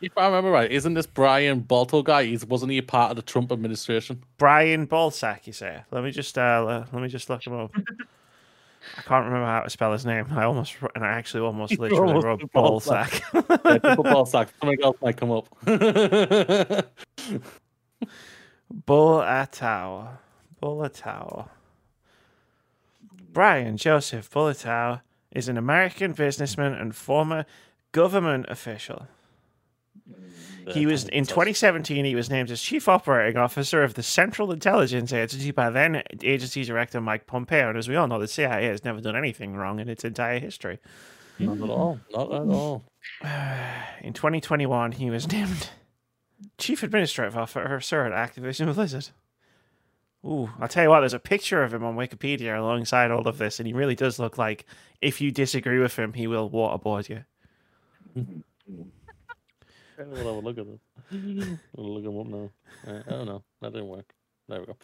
If 0.01 0.17
I 0.17 0.25
remember 0.25 0.51
right, 0.51 0.71
isn't 0.71 0.93
this 0.93 1.05
Brian 1.05 1.61
Balto 1.61 2.03
guy? 2.03 2.25
He's 2.25 2.45
wasn't 2.45 2.71
he 2.71 2.77
a 2.77 2.83
part 2.83 3.11
of 3.11 3.15
the 3.15 3.21
Trump 3.21 3.51
administration? 3.51 4.21
Brian 4.37 4.87
Balsack, 4.87 5.47
you 5.47 5.53
say? 5.53 5.83
Let 5.91 6.03
me 6.03 6.11
just 6.11 6.37
uh, 6.37 6.63
le- 6.63 6.87
let 6.91 7.01
me 7.01 7.07
just 7.07 7.29
look 7.29 7.45
him 7.45 7.53
up. 7.53 7.71
I 8.97 9.01
can't 9.01 9.25
remember 9.25 9.47
how 9.47 9.61
to 9.61 9.69
spell 9.69 9.91
his 9.93 10.05
name. 10.05 10.27
I 10.31 10.43
almost 10.43 10.75
and 10.93 11.03
I 11.03 11.09
actually 11.09 11.41
almost 11.41 11.79
literally 11.79 12.09
almost 12.09 12.25
wrote 12.25 12.39
did 12.41 12.51
Balsack. 12.51 13.21
Balsack. 13.31 13.83
Yeah, 13.85 13.95
the. 13.95 14.51
Something 14.59 14.83
else 14.83 14.97
might 15.01 15.17
come 15.17 15.31
up. 15.31 15.47
Bulatao. 18.87 20.09
Bulatao. 20.61 21.49
Brian 23.31 23.77
Joseph 23.77 24.29
Bulatao 24.29 25.01
is 25.31 25.49
an 25.49 25.57
American 25.57 26.13
businessman 26.13 26.73
and 26.73 26.95
former 26.95 27.45
government 27.91 28.45
official. 28.49 29.07
He 30.73 30.85
was 30.85 31.07
in 31.07 31.25
2017. 31.25 32.05
He 32.05 32.15
was 32.15 32.29
named 32.29 32.49
as 32.49 32.61
chief 32.61 32.89
operating 32.89 33.37
officer 33.37 33.83
of 33.83 33.93
the 33.93 34.03
Central 34.03 34.51
Intelligence 34.51 35.13
Agency 35.13 35.51
by 35.51 35.69
then 35.69 36.01
agency 36.23 36.63
director 36.63 36.99
Mike 36.99 37.27
Pompeo. 37.27 37.69
And 37.69 37.77
as 37.77 37.87
we 37.87 37.95
all 37.95 38.07
know, 38.07 38.19
the 38.19 38.27
CIA 38.27 38.65
has 38.65 38.83
never 38.83 38.99
done 38.99 39.15
anything 39.15 39.55
wrong 39.55 39.79
in 39.79 39.89
its 39.89 40.03
entire 40.03 40.39
history. 40.39 40.79
Not 41.37 41.57
at 41.57 41.69
all. 41.69 41.99
Not 42.11 42.33
at 42.33 42.47
all. 42.47 42.83
In 44.01 44.13
2021, 44.13 44.93
he 44.93 45.09
was 45.09 45.31
named 45.31 45.69
chief 46.57 46.81
administrative 46.81 47.37
officer 47.37 48.05
at 48.05 48.33
Activision 48.33 48.73
Blizzard. 48.73 49.09
Ooh, 50.25 50.49
I'll 50.59 50.67
tell 50.67 50.83
you 50.83 50.89
what. 50.89 51.01
There's 51.01 51.13
a 51.13 51.19
picture 51.19 51.61
of 51.61 51.73
him 51.73 51.83
on 51.83 51.95
Wikipedia 51.95 52.57
alongside 52.57 53.11
all 53.11 53.27
of 53.27 53.37
this, 53.37 53.59
and 53.59 53.67
he 53.67 53.73
really 53.73 53.95
does 53.95 54.17
look 54.17 54.39
like 54.39 54.65
if 55.01 55.21
you 55.21 55.31
disagree 55.31 55.77
with 55.77 55.97
him, 55.97 56.13
he 56.13 56.25
will 56.25 56.49
waterboard 56.49 57.09
you. 57.09 57.25
We'll 59.97 60.17
have 60.17 60.25
a 60.25 60.31
look 60.39 60.57
at. 60.57 60.65
We'll 61.11 61.59
look 61.77 62.03
him 62.05 62.19
up 62.19 62.27
now. 62.27 62.49
Uh, 62.87 63.01
I 63.07 63.09
don't 63.11 63.25
know. 63.25 63.43
That 63.61 63.73
didn't 63.73 63.87
work. 63.87 64.05
There 64.47 64.59
we 64.59 64.65
go. 64.65 64.75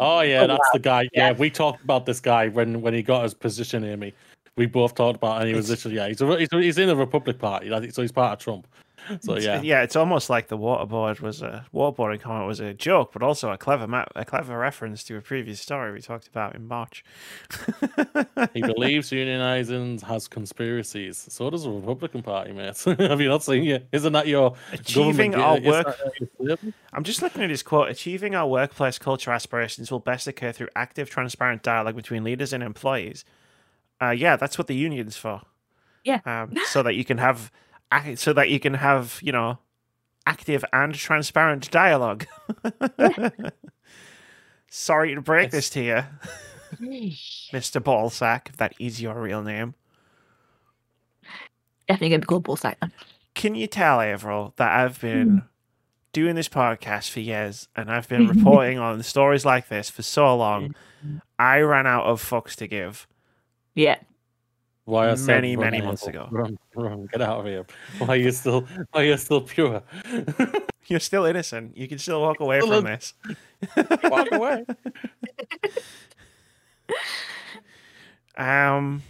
Oh 0.00 0.20
yeah, 0.20 0.42
Oh, 0.42 0.46
that's 0.46 0.58
wow. 0.58 0.70
the 0.74 0.78
guy. 0.78 1.02
Yeah. 1.12 1.28
Yeah. 1.28 1.32
we 1.32 1.50
talked 1.50 1.82
about 1.82 2.06
this 2.06 2.20
guy 2.20 2.48
when 2.48 2.80
when 2.80 2.94
he 2.94 3.02
got 3.02 3.22
his 3.22 3.34
position, 3.34 3.84
Amy. 3.84 4.14
We 4.56 4.66
both 4.66 4.94
talked 4.94 5.16
about, 5.16 5.38
it 5.38 5.40
and 5.42 5.48
he 5.50 5.54
was 5.56 5.70
literally 5.70 5.96
yeah. 5.96 6.08
He's 6.08 6.20
a, 6.20 6.38
he's, 6.38 6.48
he's 6.52 6.78
in 6.78 6.88
the 6.88 6.96
Republic 6.96 7.38
Party, 7.38 7.70
so 7.90 8.02
he's 8.02 8.12
part 8.12 8.34
of 8.34 8.38
Trump. 8.44 8.66
So 9.20 9.32
It's- 9.36 9.44
yeah, 9.44 9.60
yeah. 9.62 9.82
It's 9.82 9.96
almost 9.96 10.30
like 10.30 10.48
the 10.48 10.56
waterboard 10.58 11.20
was 11.20 11.42
a 11.42 11.66
waterboarding 11.74 12.20
comment 12.20 12.46
was 12.46 12.60
a 12.60 12.72
joke, 12.74 13.12
but 13.12 13.22
also 13.22 13.50
a 13.50 13.58
clever 13.58 13.86
ma- 13.86 14.04
a 14.14 14.24
clever 14.24 14.56
reference 14.58 15.02
to 15.04 15.16
a 15.16 15.20
previous 15.20 15.60
story 15.60 15.92
we 15.92 16.00
talked 16.00 16.28
about 16.28 16.54
in 16.54 16.66
March. 16.68 17.04
he 18.54 18.62
believes 18.62 19.10
unionizing 19.10 20.02
has 20.02 20.28
conspiracies. 20.28 21.26
So 21.28 21.50
does 21.50 21.64
the 21.64 21.70
Republican 21.70 22.22
Party, 22.22 22.52
mate. 22.52 22.80
Have 22.98 23.20
you 23.20 23.28
not 23.28 23.42
seen 23.42 23.64
it? 23.68 23.88
Isn't 23.92 24.12
that 24.12 24.26
your 24.26 24.54
Achieving 24.72 25.34
our 25.34 25.58
is 25.58 25.64
work- 25.66 25.98
your? 26.40 26.56
I'm 26.92 27.04
just 27.04 27.22
looking 27.22 27.42
at 27.42 27.50
his 27.50 27.62
quote. 27.62 27.88
Achieving 27.88 28.34
our 28.34 28.46
workplace 28.46 28.98
culture 28.98 29.30
aspirations 29.32 29.90
will 29.90 30.00
best 30.00 30.26
occur 30.26 30.52
through 30.52 30.68
active, 30.76 31.10
transparent 31.10 31.62
dialogue 31.62 31.96
between 31.96 32.24
leaders 32.24 32.52
and 32.52 32.62
employees. 32.62 33.24
Uh, 34.00 34.10
yeah, 34.10 34.36
that's 34.36 34.58
what 34.58 34.66
the 34.66 34.74
union's 34.76 35.16
for. 35.16 35.42
Yeah. 36.04 36.20
Um, 36.26 36.54
so 36.66 36.82
that 36.82 36.94
you 36.94 37.04
can 37.04 37.18
have, 37.18 37.38
ac- 37.42 37.71
so 38.16 38.32
that 38.32 38.50
you 38.50 38.60
can 38.60 38.74
have, 38.74 39.18
you 39.22 39.32
know, 39.32 39.58
active 40.26 40.64
and 40.72 40.94
transparent 40.94 41.70
dialogue. 41.70 42.26
Sorry 44.68 45.14
to 45.14 45.20
break 45.20 45.50
this 45.50 45.68
to 45.70 45.82
you, 45.82 46.02
Mister 47.52 47.80
Ballsack, 47.80 48.48
if 48.48 48.56
that 48.56 48.74
is 48.80 49.02
your 49.02 49.20
real 49.20 49.42
name. 49.42 49.74
Definitely 51.88 52.16
to 52.16 52.20
be 52.20 52.26
called 52.26 52.44
Bullsack. 52.44 52.76
then. 52.80 52.92
Can 53.34 53.54
you 53.54 53.66
tell, 53.66 53.98
Averil, 53.98 54.54
that 54.56 54.72
I've 54.72 55.00
been 55.00 55.28
hmm. 55.28 55.38
doing 56.12 56.36
this 56.36 56.48
podcast 56.48 57.10
for 57.10 57.20
years 57.20 57.68
and 57.76 57.90
I've 57.90 58.08
been 58.08 58.28
reporting 58.34 58.78
on 58.78 59.02
stories 59.02 59.44
like 59.44 59.68
this 59.68 59.90
for 59.90 60.02
so 60.02 60.34
long? 60.36 60.74
I 61.38 61.60
ran 61.60 61.86
out 61.86 62.04
of 62.04 62.22
fucks 62.22 62.54
to 62.56 62.66
give. 62.66 63.06
Yeah. 63.74 63.98
Why 64.84 65.10
I 65.10 65.14
said 65.14 65.26
Many, 65.42 65.56
many 65.56 65.80
months 65.80 66.06
ago. 66.06 66.28
Run, 66.30 66.58
run, 66.74 67.06
get 67.06 67.22
out 67.22 67.40
of 67.40 67.46
here. 67.46 67.64
Why 67.98 68.08
are 68.08 68.16
you 68.16 68.32
still 68.32 68.62
why 68.90 69.02
are 69.02 69.04
you 69.04 69.16
still 69.16 69.40
pure? 69.42 69.82
You're 70.86 70.98
still 71.00 71.24
innocent. 71.24 71.76
You 71.76 71.86
can 71.86 71.98
still 71.98 72.20
walk 72.20 72.40
away 72.40 72.60
Still 72.60 72.82
from 72.82 72.86
a- 72.86 72.90
this. 72.96 73.14
Walk 74.10 74.32
away. 74.32 74.64
Um. 78.36 79.02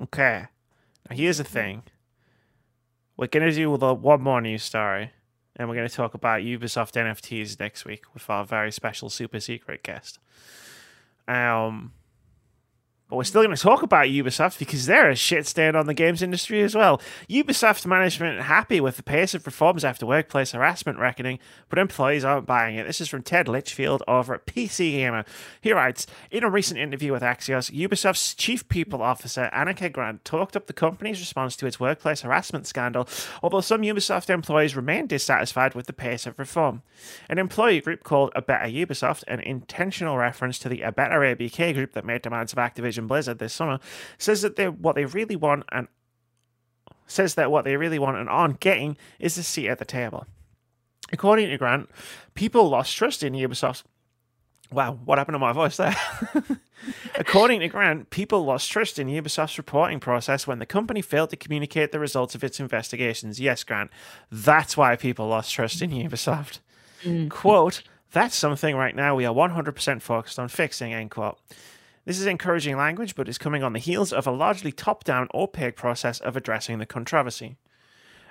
Okay. 0.00 0.46
Now 1.10 1.16
here's 1.16 1.38
the 1.38 1.44
thing. 1.44 1.82
We're 3.16 3.26
gonna 3.26 3.52
do 3.52 3.76
the 3.76 3.94
one 3.94 4.20
more 4.22 4.40
news 4.40 4.62
story, 4.62 5.10
and 5.56 5.68
we're 5.68 5.74
gonna 5.74 5.88
talk 5.88 6.14
about 6.14 6.42
Ubisoft 6.42 6.92
NFTs 6.92 7.58
next 7.58 7.84
week 7.84 8.04
with 8.14 8.28
our 8.30 8.44
very 8.44 8.70
special 8.70 9.10
super 9.10 9.40
secret 9.40 9.82
guest. 9.82 10.18
Um. 11.28 11.92
But 13.08 13.16
we're 13.16 13.24
still 13.24 13.44
going 13.44 13.54
to 13.54 13.62
talk 13.62 13.84
about 13.84 14.06
Ubisoft 14.06 14.58
because 14.58 14.86
they're 14.86 15.10
a 15.10 15.14
shit 15.14 15.46
stain 15.46 15.76
on 15.76 15.86
the 15.86 15.94
games 15.94 16.22
industry 16.22 16.62
as 16.62 16.74
well. 16.74 17.00
Ubisoft 17.30 17.86
management 17.86 18.40
happy 18.40 18.80
with 18.80 18.96
the 18.96 19.04
pace 19.04 19.32
of 19.32 19.46
reforms 19.46 19.84
after 19.84 20.04
workplace 20.04 20.50
harassment 20.50 20.98
reckoning, 20.98 21.38
but 21.68 21.78
employees 21.78 22.24
aren't 22.24 22.46
buying 22.46 22.74
it. 22.74 22.84
This 22.84 23.00
is 23.00 23.08
from 23.08 23.22
Ted 23.22 23.46
Litchfield 23.46 24.02
over 24.08 24.34
at 24.34 24.44
PC 24.44 24.90
Gamer. 24.90 25.24
He 25.60 25.72
writes 25.72 26.08
In 26.32 26.42
a 26.42 26.50
recent 26.50 26.80
interview 26.80 27.12
with 27.12 27.22
Axios, 27.22 27.70
Ubisoft's 27.70 28.34
chief 28.34 28.68
people 28.68 29.00
officer, 29.00 29.50
Anika 29.54 29.92
Grant, 29.92 30.24
talked 30.24 30.56
up 30.56 30.66
the 30.66 30.72
company's 30.72 31.20
response 31.20 31.54
to 31.56 31.66
its 31.66 31.78
workplace 31.78 32.22
harassment 32.22 32.66
scandal, 32.66 33.08
although 33.40 33.60
some 33.60 33.82
Ubisoft 33.82 34.30
employees 34.30 34.74
remain 34.74 35.06
dissatisfied 35.06 35.76
with 35.76 35.86
the 35.86 35.92
pace 35.92 36.26
of 36.26 36.40
reform. 36.40 36.82
An 37.28 37.38
employee 37.38 37.80
group 37.80 38.02
called 38.02 38.32
A 38.34 38.42
Better 38.42 38.66
Ubisoft, 38.66 39.22
an 39.28 39.38
intentional 39.38 40.16
reference 40.16 40.58
to 40.58 40.68
the 40.68 40.82
A 40.82 40.90
Better 40.90 41.20
ABK 41.20 41.72
group 41.72 41.92
that 41.92 42.04
made 42.04 42.22
demands 42.22 42.52
of 42.52 42.58
Activision 42.96 43.06
Blizzard 43.06 43.38
this 43.38 43.52
summer, 43.52 43.78
says 44.18 44.42
that 44.42 44.56
they 44.56 44.68
what 44.68 44.94
they 44.94 45.04
really 45.04 45.36
want 45.36 45.64
and 45.72 45.88
says 47.06 47.34
that 47.34 47.50
what 47.50 47.64
they 47.64 47.76
really 47.76 47.98
want 47.98 48.16
and 48.16 48.28
aren't 48.28 48.60
getting 48.60 48.96
is 49.18 49.38
a 49.38 49.42
seat 49.42 49.68
at 49.68 49.78
the 49.78 49.84
table. 49.84 50.26
According 51.12 51.48
to 51.50 51.58
Grant, 51.58 51.88
people 52.34 52.68
lost 52.68 52.96
trust 52.96 53.22
in 53.22 53.32
Ubisoft. 53.32 53.84
Wow, 54.72 54.98
what 55.04 55.18
happened 55.18 55.36
to 55.36 55.38
my 55.38 55.52
voice 55.52 55.76
there? 55.76 55.94
According 57.14 57.60
to 57.60 57.68
Grant, 57.68 58.10
people 58.10 58.44
lost 58.44 58.68
trust 58.68 58.98
in 58.98 59.06
Ubisoft's 59.06 59.56
reporting 59.56 60.00
process 60.00 60.48
when 60.48 60.58
the 60.58 60.66
company 60.66 61.00
failed 61.00 61.30
to 61.30 61.36
communicate 61.36 61.92
the 61.92 62.00
results 62.00 62.34
of 62.34 62.42
its 62.42 62.58
investigations. 62.58 63.38
Yes, 63.38 63.62
Grant, 63.62 63.92
that's 64.32 64.76
why 64.76 64.96
people 64.96 65.28
lost 65.28 65.52
trust 65.52 65.80
in 65.80 65.90
Ubisoft. 65.90 66.58
Mm. 67.04 67.30
Quote, 67.30 67.82
that's 68.10 68.34
something 68.34 68.74
right 68.74 68.96
now 68.96 69.14
we 69.14 69.24
are 69.24 69.34
100% 69.34 70.02
focused 70.02 70.38
on 70.40 70.48
fixing, 70.48 70.92
end 70.92 71.12
quote. 71.12 71.38
This 72.06 72.20
is 72.20 72.26
encouraging 72.26 72.76
language, 72.76 73.16
but 73.16 73.28
is 73.28 73.36
coming 73.36 73.64
on 73.64 73.72
the 73.72 73.80
heels 73.80 74.12
of 74.12 74.28
a 74.28 74.30
largely 74.30 74.70
top 74.70 75.02
down, 75.02 75.26
opaque 75.34 75.74
process 75.74 76.20
of 76.20 76.36
addressing 76.36 76.78
the 76.78 76.86
controversy. 76.86 77.56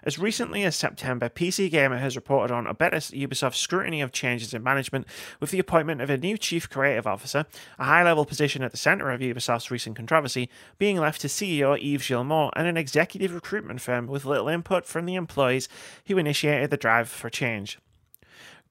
As 0.02 0.18
recently 0.18 0.64
as 0.64 0.77
September, 0.77 1.27
PC 1.27 1.69
Gamer 1.69 1.97
has 1.97 2.15
reported 2.15 2.53
on 2.53 2.68
a 2.68 2.73
better 2.73 2.97
Ubisoft 2.97 3.56
scrutiny 3.56 3.99
of 3.99 4.14
changes 4.14 4.53
in 4.53 4.64
management 4.64 5.06
with 5.41 5.52
the 5.52 5.60
appointment 5.60 5.99
of 5.99 6.10
a 6.10 6.18
new 6.18 6.38
chief 6.38 6.69
creative 6.69 7.06
officer, 7.06 7.47
a 7.77 7.84
high 7.84 8.03
level 8.03 8.23
position 8.23 8.64
at 8.64 8.72
the 8.72 8.77
centre 8.77 9.11
of 9.11 9.19
Ubisoft's 9.19 9.69
recent 9.69 9.97
controversy, 9.97 10.49
being 10.77 10.97
left 10.97 11.19
to 11.19 11.27
CEO 11.27 11.77
Yves 11.77 12.07
Guillemot 12.07 12.52
and 12.56 12.68
an 12.68 12.77
executive 12.77 13.34
recruitment 13.34 13.81
firm 13.81 14.07
with 14.07 14.23
little 14.23 14.47
input 14.47 14.85
from 14.85 15.06
the 15.06 15.15
employees 15.15 15.68
who 16.06 16.18
initiated 16.18 16.69
the 16.69 16.77
drive 16.77 17.10
for 17.10 17.30
change. 17.30 17.77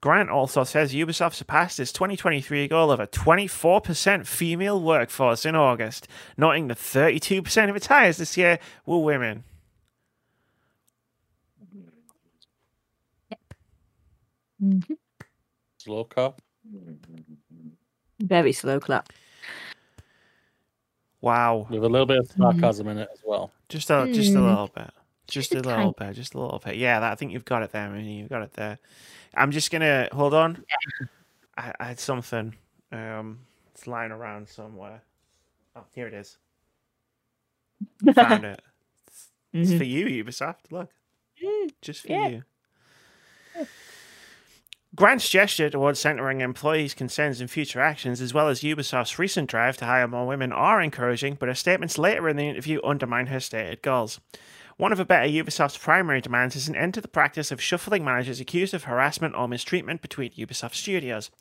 Grant 0.05 0.29
also 0.29 0.63
says 0.63 0.93
Ubisoft 0.93 1.33
surpassed 1.33 1.79
its 1.79 1.91
2023 1.91 2.67
goal 2.67 2.91
of 2.91 2.99
a 2.99 3.07
24% 3.07 4.27
female 4.27 4.79
workforce 4.79 5.47
in 5.47 5.55
August, 5.55 6.07
noting 6.37 6.67
that 6.67 6.77
32% 6.77 7.71
of 7.71 7.75
its 7.75 7.87
hires 7.87 8.17
this 8.17 8.37
year 8.37 8.59
were 8.85 8.99
women. 8.99 9.43
Mhm. 14.61 14.95
Slow 15.79 16.03
clap. 16.03 16.39
Very 18.19 18.51
slow 18.53 18.79
clap. 18.79 19.11
Wow. 21.21 21.65
With 21.67 21.83
a 21.83 21.89
little 21.89 22.05
bit 22.05 22.19
of 22.19 22.27
sarcasm 22.27 22.89
in 22.89 22.99
it 22.99 23.09
as 23.11 23.21
well. 23.25 23.51
Just 23.69 23.89
a 23.89 24.07
just 24.13 24.35
a 24.35 24.37
Hmm. 24.37 24.45
little 24.45 24.67
bit. 24.67 24.91
Just 25.27 25.51
a 25.51 25.55
Just 25.55 25.65
a 25.65 25.69
little 25.75 25.91
bit. 25.93 26.13
Just 26.13 26.35
a 26.35 26.39
little 26.39 26.59
bit. 26.63 26.75
Yeah, 26.75 26.99
that, 26.99 27.11
I 27.11 27.15
think 27.15 27.31
you've 27.31 27.45
got 27.45 27.63
it 27.63 27.71
there, 27.71 27.89
Moody. 27.89 28.11
You've 28.11 28.29
got 28.29 28.43
it 28.43 28.53
there. 28.53 28.77
I'm 29.35 29.51
just 29.51 29.71
gonna 29.71 30.07
hold 30.11 30.33
on. 30.33 30.63
I, 31.57 31.73
I 31.79 31.83
had 31.85 31.99
something. 31.99 32.55
Um, 32.91 33.39
it's 33.73 33.87
lying 33.87 34.11
around 34.11 34.47
somewhere. 34.47 35.01
Oh, 35.75 35.83
here 35.93 36.07
it 36.07 36.13
is. 36.13 36.37
Found 38.13 38.45
it. 38.45 38.61
It's 39.53 39.71
Mhm. 39.71 39.77
for 39.77 39.83
you, 39.83 40.23
Ubisoft. 40.23 40.71
Look, 40.71 40.89
Mm, 41.43 41.71
just 41.81 42.01
for 42.03 42.11
Yeah. 42.11 42.27
you. 42.27 42.43
Grant's 44.95 45.29
gesture 45.29 45.69
towards 45.69 45.99
centering 45.99 46.39
employees' 46.39 46.93
concerns 46.93 47.41
and 47.41 47.51
future 47.51 47.81
actions, 47.81 48.21
as 48.21 48.33
well 48.33 48.47
as 48.47 48.61
Ubisoft's 48.61 49.19
recent 49.19 49.49
drive 49.49 49.75
to 49.77 49.85
hire 49.85 50.07
more 50.07 50.25
women, 50.25 50.53
are 50.53 50.81
encouraging, 50.81 51.35
but 51.35 51.49
her 51.49 51.55
statements 51.55 51.97
later 51.97 52.29
in 52.29 52.37
the 52.37 52.47
interview 52.47 52.79
undermine 52.81 53.27
her 53.27 53.41
stated 53.41 53.81
goals. 53.81 54.21
One 54.77 54.91
of 54.91 54.97
the 54.97 55.05
better 55.05 55.27
Ubisoft's 55.27 55.77
primary 55.77 56.19
demands 56.19 56.53
is 56.57 56.67
an 56.67 56.75
end 56.75 56.95
to 56.95 57.01
the 57.01 57.07
practice 57.07 57.49
of 57.49 57.61
shuffling 57.61 58.03
managers 58.03 58.41
accused 58.41 58.73
of 58.73 58.83
harassment 58.83 59.33
or 59.33 59.47
mistreatment 59.47 60.01
between 60.01 60.31
Ubisoft 60.31 60.75
studios. 60.75 61.31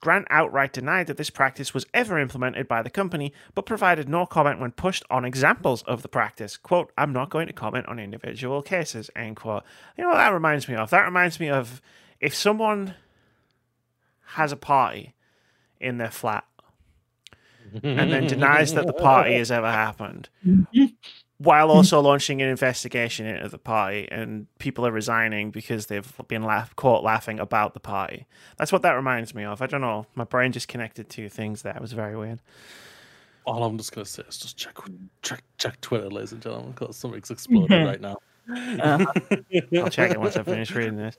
Grant 0.00 0.26
outright 0.30 0.72
denied 0.72 1.06
that 1.08 1.18
this 1.18 1.28
practice 1.28 1.74
was 1.74 1.84
ever 1.92 2.18
implemented 2.18 2.66
by 2.66 2.80
the 2.80 2.88
company, 2.88 3.34
but 3.54 3.66
provided 3.66 4.08
no 4.08 4.24
comment 4.24 4.58
when 4.58 4.72
pushed 4.72 5.04
on 5.10 5.26
examples 5.26 5.82
of 5.82 6.00
the 6.00 6.08
practice. 6.08 6.56
Quote, 6.56 6.90
I'm 6.96 7.12
not 7.12 7.28
going 7.28 7.46
to 7.46 7.52
comment 7.52 7.86
on 7.88 7.98
individual 7.98 8.62
cases, 8.62 9.10
end 9.14 9.36
quote. 9.36 9.64
You 9.98 10.04
know 10.04 10.10
what 10.10 10.16
that 10.16 10.32
reminds 10.32 10.66
me 10.66 10.74
of? 10.74 10.88
That 10.88 11.04
reminds 11.04 11.38
me 11.38 11.50
of 11.50 11.82
if 12.20 12.34
someone 12.34 12.94
has 14.28 14.50
a 14.50 14.56
party 14.56 15.14
in 15.78 15.98
their 15.98 16.10
flat 16.10 16.44
and 17.82 18.10
then 18.10 18.26
denies 18.26 18.72
that 18.72 18.86
the 18.86 18.94
party 18.94 19.34
has 19.34 19.50
ever 19.50 19.70
happened 19.70 20.30
while 21.38 21.68
mm. 21.68 21.74
also 21.74 22.00
launching 22.00 22.42
an 22.42 22.48
investigation 22.48 23.26
into 23.26 23.48
the 23.48 23.58
party 23.58 24.08
and 24.10 24.46
people 24.58 24.86
are 24.86 24.92
resigning 24.92 25.50
because 25.50 25.86
they've 25.86 26.12
been 26.26 26.42
laugh- 26.42 26.74
caught 26.76 27.04
laughing 27.04 27.38
about 27.38 27.74
the 27.74 27.80
party. 27.80 28.26
That's 28.58 28.72
what 28.72 28.82
that 28.82 28.92
reminds 28.92 29.34
me 29.34 29.44
of. 29.44 29.62
I 29.62 29.66
don't 29.66 29.80
know. 29.80 30.06
My 30.14 30.24
brain 30.24 30.52
just 30.52 30.68
connected 30.68 31.08
two 31.08 31.28
things 31.28 31.62
there. 31.62 31.74
It 31.74 31.80
was 31.80 31.92
very 31.92 32.16
weird. 32.16 32.40
All 33.46 33.64
I'm 33.64 33.78
just 33.78 33.92
gonna 33.92 34.04
say 34.04 34.24
is 34.28 34.36
just 34.36 34.58
check 34.58 34.76
check 35.22 35.42
check 35.56 35.80
Twitter, 35.80 36.10
ladies 36.10 36.32
and 36.32 36.42
gentlemen, 36.42 36.72
because 36.72 36.96
something's 36.96 37.30
exploding 37.30 37.84
right 37.86 38.00
now. 38.00 38.16
Uh-huh. 38.50 39.06
i'll 39.76 39.90
check 39.90 40.10
it 40.10 40.20
once 40.20 40.36
i 40.36 40.42
finish 40.42 40.70
reading 40.74 40.96
this 40.96 41.16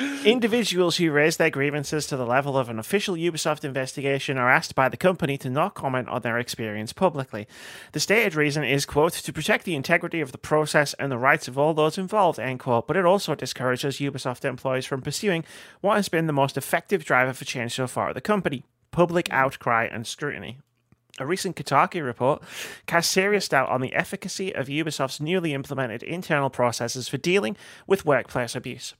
Individuals 0.24 0.96
who 0.96 1.10
raise 1.10 1.36
their 1.36 1.50
grievances 1.50 2.06
to 2.06 2.16
the 2.16 2.26
level 2.26 2.56
of 2.56 2.68
an 2.68 2.78
official 2.78 3.14
Ubisoft 3.14 3.64
investigation 3.64 4.36
are 4.36 4.50
asked 4.50 4.74
by 4.74 4.88
the 4.88 4.96
company 4.96 5.38
to 5.38 5.50
not 5.50 5.74
comment 5.74 6.08
on 6.08 6.22
their 6.22 6.38
experience 6.38 6.92
publicly. 6.92 7.46
The 7.92 8.00
stated 8.00 8.34
reason 8.34 8.64
is, 8.64 8.86
quote, 8.86 9.12
to 9.12 9.32
protect 9.32 9.64
the 9.64 9.74
integrity 9.74 10.20
of 10.20 10.32
the 10.32 10.38
process 10.38 10.94
and 10.94 11.10
the 11.10 11.18
rights 11.18 11.48
of 11.48 11.58
all 11.58 11.74
those 11.74 11.98
involved, 11.98 12.38
end 12.38 12.60
quote, 12.60 12.86
but 12.86 12.96
it 12.96 13.04
also 13.04 13.34
discourages 13.34 13.98
Ubisoft 13.98 14.44
employees 14.44 14.86
from 14.86 15.02
pursuing 15.02 15.44
what 15.80 15.96
has 15.96 16.08
been 16.08 16.26
the 16.26 16.32
most 16.32 16.56
effective 16.56 17.04
driver 17.04 17.32
for 17.32 17.44
change 17.44 17.74
so 17.74 17.86
far 17.86 18.08
at 18.10 18.14
the 18.14 18.20
company 18.20 18.64
public 18.90 19.30
outcry 19.30 19.84
and 19.90 20.06
scrutiny. 20.06 20.58
A 21.18 21.26
recent 21.26 21.56
Kotaku 21.56 22.04
report 22.04 22.42
cast 22.86 23.10
serious 23.10 23.48
doubt 23.48 23.68
on 23.68 23.80
the 23.80 23.94
efficacy 23.94 24.54
of 24.54 24.68
Ubisoft's 24.68 25.20
newly 25.20 25.52
implemented 25.52 26.02
internal 26.02 26.50
processes 26.50 27.08
for 27.08 27.18
dealing 27.18 27.56
with 27.86 28.06
workplace 28.06 28.54
abuse. 28.54 28.94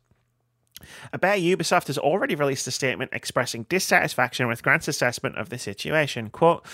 A 1.13 1.19
Better 1.19 1.41
Ubisoft 1.41 1.89
has 1.89 1.99
already 1.99 2.35
released 2.35 2.67
a 2.67 2.71
statement 2.71 3.11
expressing 3.13 3.65
dissatisfaction 3.65 4.49
with 4.49 4.63
Grant's 4.63 4.89
assessment 4.89 5.37
of 5.37 5.51
the 5.51 5.59
situation. 5.59 6.31
Quote, 6.31 6.65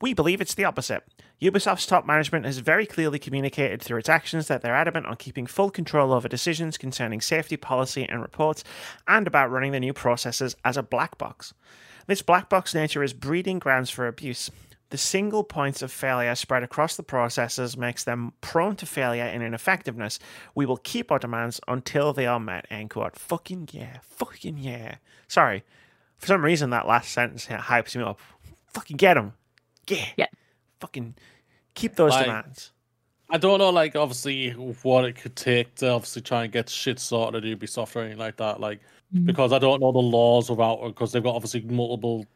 we 0.00 0.14
believe 0.14 0.40
it's 0.40 0.54
the 0.54 0.64
opposite. 0.64 1.04
Ubisoft's 1.40 1.86
top 1.86 2.04
management 2.04 2.44
has 2.44 2.58
very 2.58 2.86
clearly 2.86 3.18
communicated 3.18 3.80
through 3.80 3.98
its 3.98 4.08
actions 4.08 4.48
that 4.48 4.62
they're 4.62 4.74
adamant 4.74 5.06
on 5.06 5.16
keeping 5.16 5.46
full 5.46 5.70
control 5.70 6.12
over 6.12 6.28
decisions 6.28 6.76
concerning 6.76 7.20
safety 7.20 7.56
policy 7.56 8.04
and 8.08 8.20
reports 8.20 8.64
and 9.06 9.26
about 9.26 9.50
running 9.50 9.72
the 9.72 9.80
new 9.80 9.92
processes 9.92 10.56
as 10.64 10.76
a 10.76 10.82
black 10.82 11.18
box. 11.18 11.54
This 12.06 12.22
black 12.22 12.48
box 12.48 12.74
nature 12.74 13.02
is 13.02 13.12
breeding 13.12 13.60
grounds 13.60 13.90
for 13.90 14.08
abuse. 14.08 14.50
The 14.92 14.98
single 14.98 15.42
points 15.42 15.80
of 15.80 15.90
failure 15.90 16.34
spread 16.34 16.62
across 16.62 16.96
the 16.96 17.02
processes 17.02 17.78
makes 17.78 18.04
them 18.04 18.34
prone 18.42 18.76
to 18.76 18.84
failure 18.84 19.22
and 19.24 19.42
ineffectiveness. 19.42 20.18
We 20.54 20.66
will 20.66 20.76
keep 20.76 21.10
our 21.10 21.18
demands 21.18 21.62
until 21.66 22.12
they 22.12 22.26
are 22.26 22.38
met. 22.38 22.66
End 22.68 22.90
quote. 22.90 23.16
Fucking 23.16 23.70
yeah. 23.72 24.00
Fucking 24.02 24.58
yeah. 24.58 24.96
Sorry. 25.28 25.64
For 26.18 26.26
some 26.26 26.44
reason, 26.44 26.68
that 26.70 26.86
last 26.86 27.10
sentence 27.10 27.46
hypes 27.46 27.96
me 27.96 28.02
up. 28.02 28.20
Fucking 28.74 28.98
get 28.98 29.14
them. 29.14 29.32
Yeah. 29.88 30.04
Yeah. 30.18 30.26
Fucking 30.80 31.14
keep 31.74 31.96
those 31.96 32.10
Like- 32.10 32.26
demands. 32.26 32.72
I 33.30 33.38
don't 33.38 33.60
know, 33.60 33.70
like 33.70 33.96
obviously 33.96 34.50
what 34.50 35.06
it 35.06 35.14
could 35.16 35.36
take 35.36 35.74
to 35.76 35.88
obviously 35.88 36.20
try 36.20 36.44
and 36.44 36.52
get 36.52 36.68
shit 36.68 37.00
sorted 37.00 37.42
at 37.46 37.58
Ubisoft 37.58 37.96
or 37.96 38.00
anything 38.00 38.18
like 38.18 38.36
that. 38.36 38.60
Like 38.60 38.80
Mhm. 39.14 39.24
because 39.24 39.54
I 39.54 39.58
don't 39.58 39.80
know 39.80 39.90
the 39.90 40.00
laws 40.00 40.50
about 40.50 40.82
because 40.88 41.12
they've 41.12 41.22
got 41.22 41.34
obviously 41.34 41.62
multiple 41.62 42.26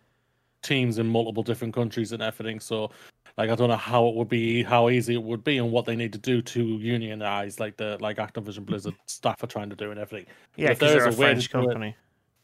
teams 0.67 0.99
in 0.99 1.07
multiple 1.07 1.43
different 1.43 1.73
countries 1.75 2.13
and 2.13 2.23
everything. 2.23 2.61
So 2.61 2.91
like 3.39 3.51
I 3.51 3.55
don't 3.55 3.69
know 3.69 3.77
how 3.77 4.07
it 4.09 4.15
would 4.15 4.29
be, 4.29 4.63
how 4.63 4.89
easy 4.89 5.15
it 5.15 5.23
would 5.23 5.45
be, 5.45 5.59
and 5.59 5.71
what 5.71 5.85
they 5.87 5.97
need 5.97 6.13
to 6.13 6.19
do 6.19 6.43
to 6.43 6.63
unionize 6.63 7.61
like 7.61 7.77
the 7.77 7.97
like 8.01 8.17
Activision 8.17 8.65
Blizzard 8.67 8.95
staff 9.07 9.43
are 9.43 9.47
trying 9.47 9.71
to 9.71 9.77
do 9.77 9.91
and 9.91 10.01
everything. 10.01 10.27
Yeah, 10.57 10.71
if 10.73 10.79
because 10.79 10.95
they're 10.95 11.07
a 11.07 11.11
a 11.11 11.13
French 11.13 11.49
do 11.51 11.59
it- 11.61 11.63
company. 11.67 11.97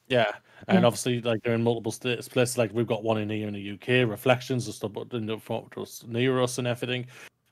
Yeah, 0.08 0.30
and 0.68 0.80
Yeah. 0.80 0.86
obviously, 0.86 1.22
like 1.22 1.42
they're 1.42 1.54
in 1.54 1.62
multiple 1.62 1.92
states, 1.92 2.28
places. 2.28 2.58
Like 2.58 2.72
we've 2.74 2.86
got 2.86 3.02
one 3.02 3.18
in 3.18 3.30
here 3.30 3.48
in 3.48 3.54
the 3.54 3.70
UK, 3.74 4.04
Reflections, 4.08 4.66
just 4.66 4.84
up 4.84 4.96
in 5.14 5.26
the 5.26 5.38
front 5.38 5.72
just 5.74 6.06
near 6.06 6.42
us 6.42 6.58
and 6.58 6.66
everything. 6.66 7.06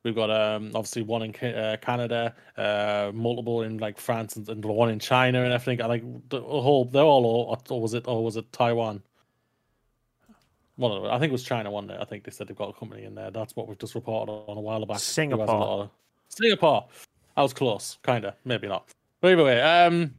We've 0.05 0.15
got 0.15 0.31
um 0.31 0.67
obviously 0.75 1.03
one 1.03 1.23
in 1.23 1.35
uh, 1.35 1.77
Canada, 1.81 2.35
uh 2.59 3.13
multiple 3.15 3.63
in 3.63 3.79
like 3.79 3.99
France 3.99 4.37
and, 4.37 4.47
and 4.49 4.63
one 4.65 4.91
in 4.91 4.99
China 4.99 5.43
and 5.45 5.53
everything. 5.53 5.81
And 5.81 5.89
like 5.89 6.05
the 6.29 6.41
whole, 6.41 6.85
they're 6.87 7.03
all 7.03 7.25
or, 7.25 7.59
or 7.71 7.81
was 7.81 7.95
it 7.95 8.07
or 8.07 8.23
was 8.25 8.37
it 8.37 8.51
Taiwan? 8.53 9.03
One 10.81 10.93
of 10.93 11.03
them. 11.03 11.11
I 11.13 11.19
think 11.19 11.29
it 11.29 11.33
was 11.33 11.43
China 11.43 11.71
one 11.71 11.87
day. 11.87 11.97
I 12.01 12.07
think 12.07 12.25
they 12.25 12.31
said 12.31 12.49
they've 12.49 12.57
got 12.57 12.71
a 12.71 12.73
company 12.73 13.05
in 13.05 13.15
there. 13.15 13.31
That's 13.31 13.55
what 13.55 13.69
we've 13.69 13.77
just 13.79 13.95
reported 13.95 14.33
on 14.33 14.57
a 14.57 14.61
while 14.61 14.81
back. 14.81 14.87
who 14.87 14.93
has 14.95 15.03
a 15.03 15.05
Singapore. 15.05 15.47
of- 15.85 15.91
Singapore. 16.31 16.87
I 17.37 17.43
was 17.43 17.53
close, 17.53 17.99
kind 18.03 18.25
of, 18.25 18.35
maybe 18.47 18.67
not. 18.67 18.89
But 19.21 19.33
either 19.33 19.45
way, 19.45 19.61
um, 19.61 20.15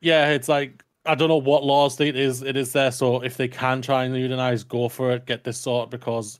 yeah, 0.00 0.30
it's 0.30 0.48
like 0.48 0.82
I 1.04 1.14
don't 1.14 1.28
know 1.28 1.36
what 1.36 1.64
laws 1.64 2.00
it 2.00 2.16
is 2.16 2.40
it 2.40 2.56
is 2.56 2.72
there. 2.72 2.90
So 2.92 3.20
if 3.22 3.36
they 3.36 3.46
can 3.46 3.82
try 3.82 4.04
and 4.04 4.16
unionize, 4.16 4.64
go 4.64 4.88
for 4.88 5.10
it, 5.12 5.26
get 5.26 5.44
this 5.44 5.58
sorted 5.58 5.90
because 5.90 6.38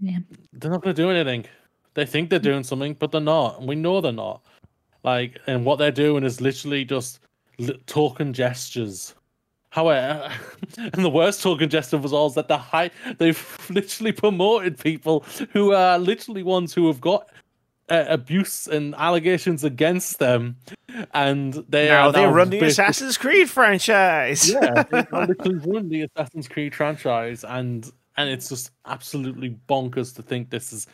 Yeah. 0.00 0.18
they're 0.54 0.72
not 0.72 0.82
going 0.82 0.94
to 0.96 1.00
do 1.02 1.10
anything. 1.10 1.46
They 1.94 2.04
think 2.04 2.30
they're 2.30 2.40
doing 2.40 2.64
something, 2.64 2.94
but 2.94 3.12
they're 3.12 3.20
not. 3.20 3.60
And 3.60 3.68
we 3.68 3.76
know 3.76 4.00
they're 4.00 4.10
not. 4.10 4.44
Like, 5.04 5.38
and 5.46 5.64
what 5.64 5.76
they're 5.76 5.92
doing 5.92 6.24
is 6.24 6.40
literally 6.40 6.84
just 6.84 7.20
li- 7.58 7.78
token 7.86 8.32
gestures. 8.32 9.14
However, 9.74 10.30
and 10.78 11.04
the 11.04 11.10
worst 11.10 11.42
token 11.42 11.68
gesture 11.68 11.98
was 11.98 12.12
all 12.12 12.30
that 12.30 12.46
the 12.46 12.56
high 12.56 12.92
they've 13.18 13.66
literally 13.70 14.12
promoted 14.12 14.78
people 14.78 15.24
who 15.50 15.72
are 15.72 15.98
literally 15.98 16.44
ones 16.44 16.72
who 16.72 16.86
have 16.86 17.00
got 17.00 17.28
uh, 17.88 18.04
abuse 18.06 18.68
and 18.68 18.94
allegations 18.94 19.64
against 19.64 20.20
them, 20.20 20.56
and 21.12 21.54
they 21.68 21.88
now 21.88 22.06
are 22.06 22.12
they 22.12 22.22
now 22.22 22.30
run 22.30 22.50
the 22.50 22.60
Assassin's 22.60 23.18
Creed 23.18 23.50
franchise. 23.50 24.48
yeah, 24.48 24.82
they 24.92 25.04
literally 25.10 25.58
run 25.66 25.88
the 25.88 26.02
Assassin's 26.02 26.46
Creed 26.46 26.72
franchise, 26.72 27.42
and 27.42 27.90
and 28.16 28.30
it's 28.30 28.50
just 28.50 28.70
absolutely 28.86 29.58
bonkers 29.68 30.14
to 30.14 30.22
think 30.22 30.50
this 30.50 30.72
is 30.72 30.86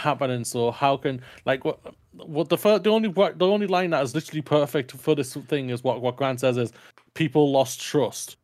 happening. 0.00 0.44
So 0.44 0.70
how 0.70 0.96
can 0.96 1.20
like 1.44 1.64
what 1.64 1.78
what 2.12 2.48
the 2.48 2.58
first, 2.58 2.84
the 2.84 2.90
only 2.90 3.08
wor- 3.08 3.32
the 3.32 3.46
only 3.46 3.66
line 3.66 3.90
that 3.90 4.02
is 4.02 4.14
literally 4.14 4.42
perfect 4.42 4.92
for 4.92 5.14
this 5.14 5.34
thing 5.34 5.70
is 5.70 5.84
what 5.84 6.00
what 6.00 6.16
Grant 6.16 6.40
says 6.40 6.56
is 6.56 6.72
people 7.14 7.50
lost 7.50 7.80
trust. 7.80 8.36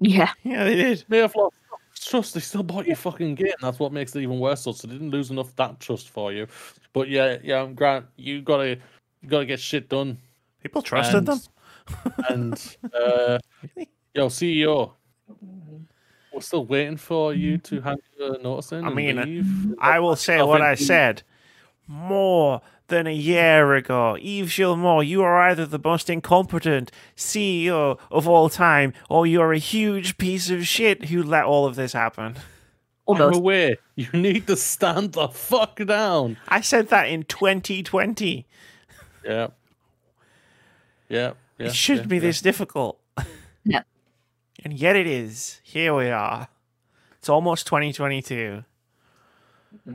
Yeah. 0.00 0.30
yeah, 0.42 0.64
they 0.64 0.74
did. 0.74 1.04
They 1.08 1.18
have 1.18 1.34
lost 1.34 1.56
trust. 1.94 2.34
They 2.34 2.40
still 2.40 2.62
bought 2.62 2.86
your 2.86 2.96
fucking 2.96 3.34
game. 3.36 3.52
That's 3.60 3.78
what 3.78 3.92
makes 3.92 4.14
it 4.14 4.20
even 4.20 4.38
worse. 4.38 4.62
So 4.62 4.72
they 4.72 4.92
didn't 4.92 5.10
lose 5.10 5.30
enough 5.30 5.54
that 5.56 5.80
trust 5.80 6.10
for 6.10 6.32
you, 6.32 6.46
But 6.92 7.08
yeah, 7.08 7.38
yeah, 7.42 7.66
Grant, 7.66 8.06
you 8.16 8.42
gotta 8.42 8.78
you 9.22 9.28
gotta 9.28 9.46
get 9.46 9.60
shit 9.60 9.88
done. 9.88 10.18
People 10.62 10.82
trusted 10.82 11.16
and, 11.16 11.26
them. 11.26 11.40
and 12.28 12.76
uh, 12.92 13.38
Really? 13.74 13.88
yo, 14.14 14.26
CEO, 14.28 14.92
we're 16.36 16.42
still 16.42 16.66
waiting 16.66 16.98
for 16.98 17.32
you 17.32 17.56
to 17.56 17.80
hand 17.80 17.98
your 18.18 18.38
notice 18.38 18.70
in. 18.70 18.84
I 18.84 18.90
mean. 18.90 19.74
I 19.80 19.98
will 20.00 20.16
say 20.16 20.38
I 20.38 20.42
what 20.42 20.60
I 20.60 20.74
said 20.74 21.22
more 21.86 22.60
than 22.88 23.06
a 23.06 23.14
year 23.14 23.74
ago. 23.74 24.16
Yves 24.20 24.54
Guillemot, 24.54 25.06
you 25.06 25.22
are 25.22 25.40
either 25.40 25.64
the 25.64 25.80
most 25.82 26.10
incompetent 26.10 26.92
CEO 27.16 27.98
of 28.10 28.28
all 28.28 28.50
time, 28.50 28.92
or 29.08 29.26
you're 29.26 29.54
a 29.54 29.58
huge 29.58 30.18
piece 30.18 30.50
of 30.50 30.66
shit 30.66 31.06
who 31.06 31.22
let 31.22 31.44
all 31.44 31.64
of 31.64 31.74
this 31.74 31.94
happen. 31.94 32.36
I'm 33.08 33.22
Almost. 33.22 33.38
aware. 33.38 33.76
You 33.94 34.08
need 34.12 34.46
to 34.48 34.56
stand 34.56 35.12
the 35.12 35.28
fuck 35.28 35.82
down. 35.86 36.36
I 36.48 36.60
said 36.60 36.88
that 36.88 37.04
in 37.04 37.22
2020. 37.22 38.46
Yeah. 39.24 39.48
Yeah. 41.08 41.32
yeah 41.58 41.66
it 41.66 41.74
shouldn't 41.74 42.06
yeah, 42.06 42.10
be 42.10 42.16
yeah. 42.16 42.20
this 42.20 42.42
difficult. 42.42 43.00
No. 43.64 43.80
And 44.66 44.74
yet 44.76 44.96
it 44.96 45.06
is. 45.06 45.60
Here 45.62 45.94
we 45.94 46.10
are. 46.10 46.48
It's 47.18 47.28
almost 47.28 47.68
2022. 47.68 48.64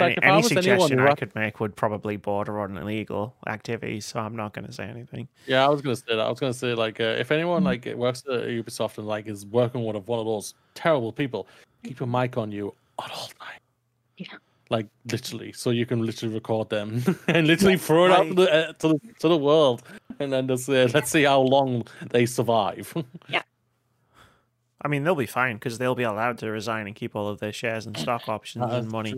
Like 0.00 0.18
any 0.22 0.38
any 0.38 0.42
suggestion 0.42 0.98
who 0.98 1.06
I 1.06 1.14
could 1.14 1.32
make 1.36 1.60
would 1.60 1.76
probably 1.76 2.16
border 2.16 2.58
on 2.58 2.76
illegal 2.76 3.36
activity, 3.46 4.00
so 4.00 4.18
I'm 4.18 4.34
not 4.34 4.52
going 4.52 4.66
to 4.66 4.72
say 4.72 4.84
anything. 4.84 5.28
Yeah, 5.46 5.64
I 5.64 5.68
was 5.68 5.82
gonna 5.82 5.94
say 5.94 6.06
that. 6.08 6.18
I 6.18 6.28
was 6.28 6.40
gonna 6.40 6.52
say 6.52 6.74
like 6.74 6.98
uh, 6.98 7.14
if 7.18 7.30
anyone 7.30 7.62
like 7.62 7.86
works 7.94 8.24
at 8.28 8.48
Ubisoft 8.48 8.98
and 8.98 9.06
like 9.06 9.28
is 9.28 9.46
working 9.46 9.84
with 9.84 9.94
one 10.08 10.18
of 10.18 10.26
those 10.26 10.54
terrible 10.74 11.12
people, 11.12 11.46
keep 11.84 12.00
your 12.00 12.08
mic 12.08 12.36
on 12.36 12.50
you 12.50 12.74
at 13.00 13.12
all 13.12 13.28
time. 13.38 13.60
Yeah. 14.16 14.26
Like 14.74 14.88
literally, 15.12 15.52
so 15.52 15.70
you 15.70 15.86
can 15.86 16.04
literally 16.04 16.34
record 16.34 16.68
them 16.68 17.04
and 17.28 17.46
literally 17.46 17.78
throw 17.78 18.06
it 18.06 18.10
out 18.10 18.26
to 18.26 18.34
the, 18.34 18.52
uh, 18.52 18.72
to 18.72 18.88
the 18.88 19.00
to 19.20 19.28
the 19.28 19.38
world, 19.38 19.84
and 20.18 20.32
then 20.32 20.48
just 20.48 20.66
say, 20.66 20.84
let's 20.88 21.12
see 21.12 21.22
how 21.22 21.40
long 21.40 21.86
they 22.10 22.26
survive. 22.26 22.92
Yeah. 23.28 23.42
I 24.82 24.88
mean, 24.88 25.04
they'll 25.04 25.14
be 25.14 25.26
fine 25.26 25.56
because 25.56 25.78
they'll 25.78 25.94
be 25.94 26.02
allowed 26.02 26.38
to 26.38 26.50
resign 26.50 26.88
and 26.88 26.94
keep 26.96 27.14
all 27.14 27.28
of 27.28 27.38
their 27.38 27.52
shares 27.52 27.86
and 27.86 27.96
stock 27.96 28.28
options 28.28 28.64
and 28.70 28.90
money. 28.90 29.14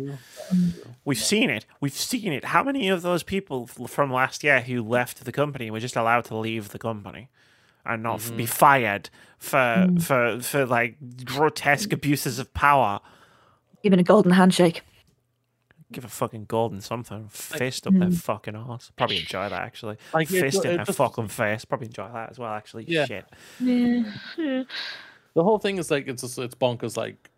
We've 1.06 1.18
seen 1.18 1.48
it. 1.48 1.64
We've 1.80 1.92
seen 1.92 2.32
it. 2.32 2.44
How 2.44 2.62
many 2.62 2.88
of 2.88 3.00
those 3.00 3.22
people 3.22 3.66
from 3.66 4.12
last 4.12 4.44
year 4.44 4.60
who 4.60 4.82
left 4.82 5.24
the 5.24 5.32
company 5.32 5.70
were 5.70 5.80
just 5.80 5.96
allowed 5.96 6.26
to 6.26 6.36
leave 6.36 6.68
the 6.68 6.78
company 6.78 7.30
and 7.84 8.02
not 8.02 8.20
f- 8.20 8.36
be 8.36 8.44
mm-hmm. 8.44 8.52
fired 8.52 9.10
for 9.38 9.88
mm. 9.88 10.02
for 10.02 10.40
for 10.40 10.66
like 10.66 10.96
grotesque 11.24 11.92
abuses 11.92 12.38
of 12.38 12.52
power? 12.54 13.00
Even 13.82 13.98
a 13.98 14.04
golden 14.04 14.32
handshake. 14.32 14.82
Give 15.92 16.04
a 16.04 16.08
fucking 16.08 16.46
golden 16.46 16.80
something, 16.80 17.28
fist 17.28 17.86
up 17.86 17.94
their 17.94 18.10
fucking 18.10 18.56
arse. 18.56 18.90
Probably 18.96 19.18
enjoy 19.18 19.48
that 19.48 19.62
actually. 19.62 19.96
Like, 20.12 20.28
it 20.32 20.40
fist 20.40 20.64
in 20.64 20.72
it 20.72 20.76
their 20.78 20.84
just- 20.86 20.98
fucking 20.98 21.28
face. 21.28 21.64
Probably 21.64 21.86
enjoy 21.86 22.08
that 22.12 22.30
as 22.30 22.38
well. 22.40 22.52
Actually, 22.52 22.84
Yeah. 22.88 23.06
shit. 23.06 23.24
The 24.38 25.44
whole 25.44 25.58
thing 25.58 25.78
is 25.78 25.90
like 25.90 26.08
it's 26.08 26.22
just, 26.22 26.38
it's 26.38 26.54
bonkers. 26.54 26.96
Like 26.96 27.30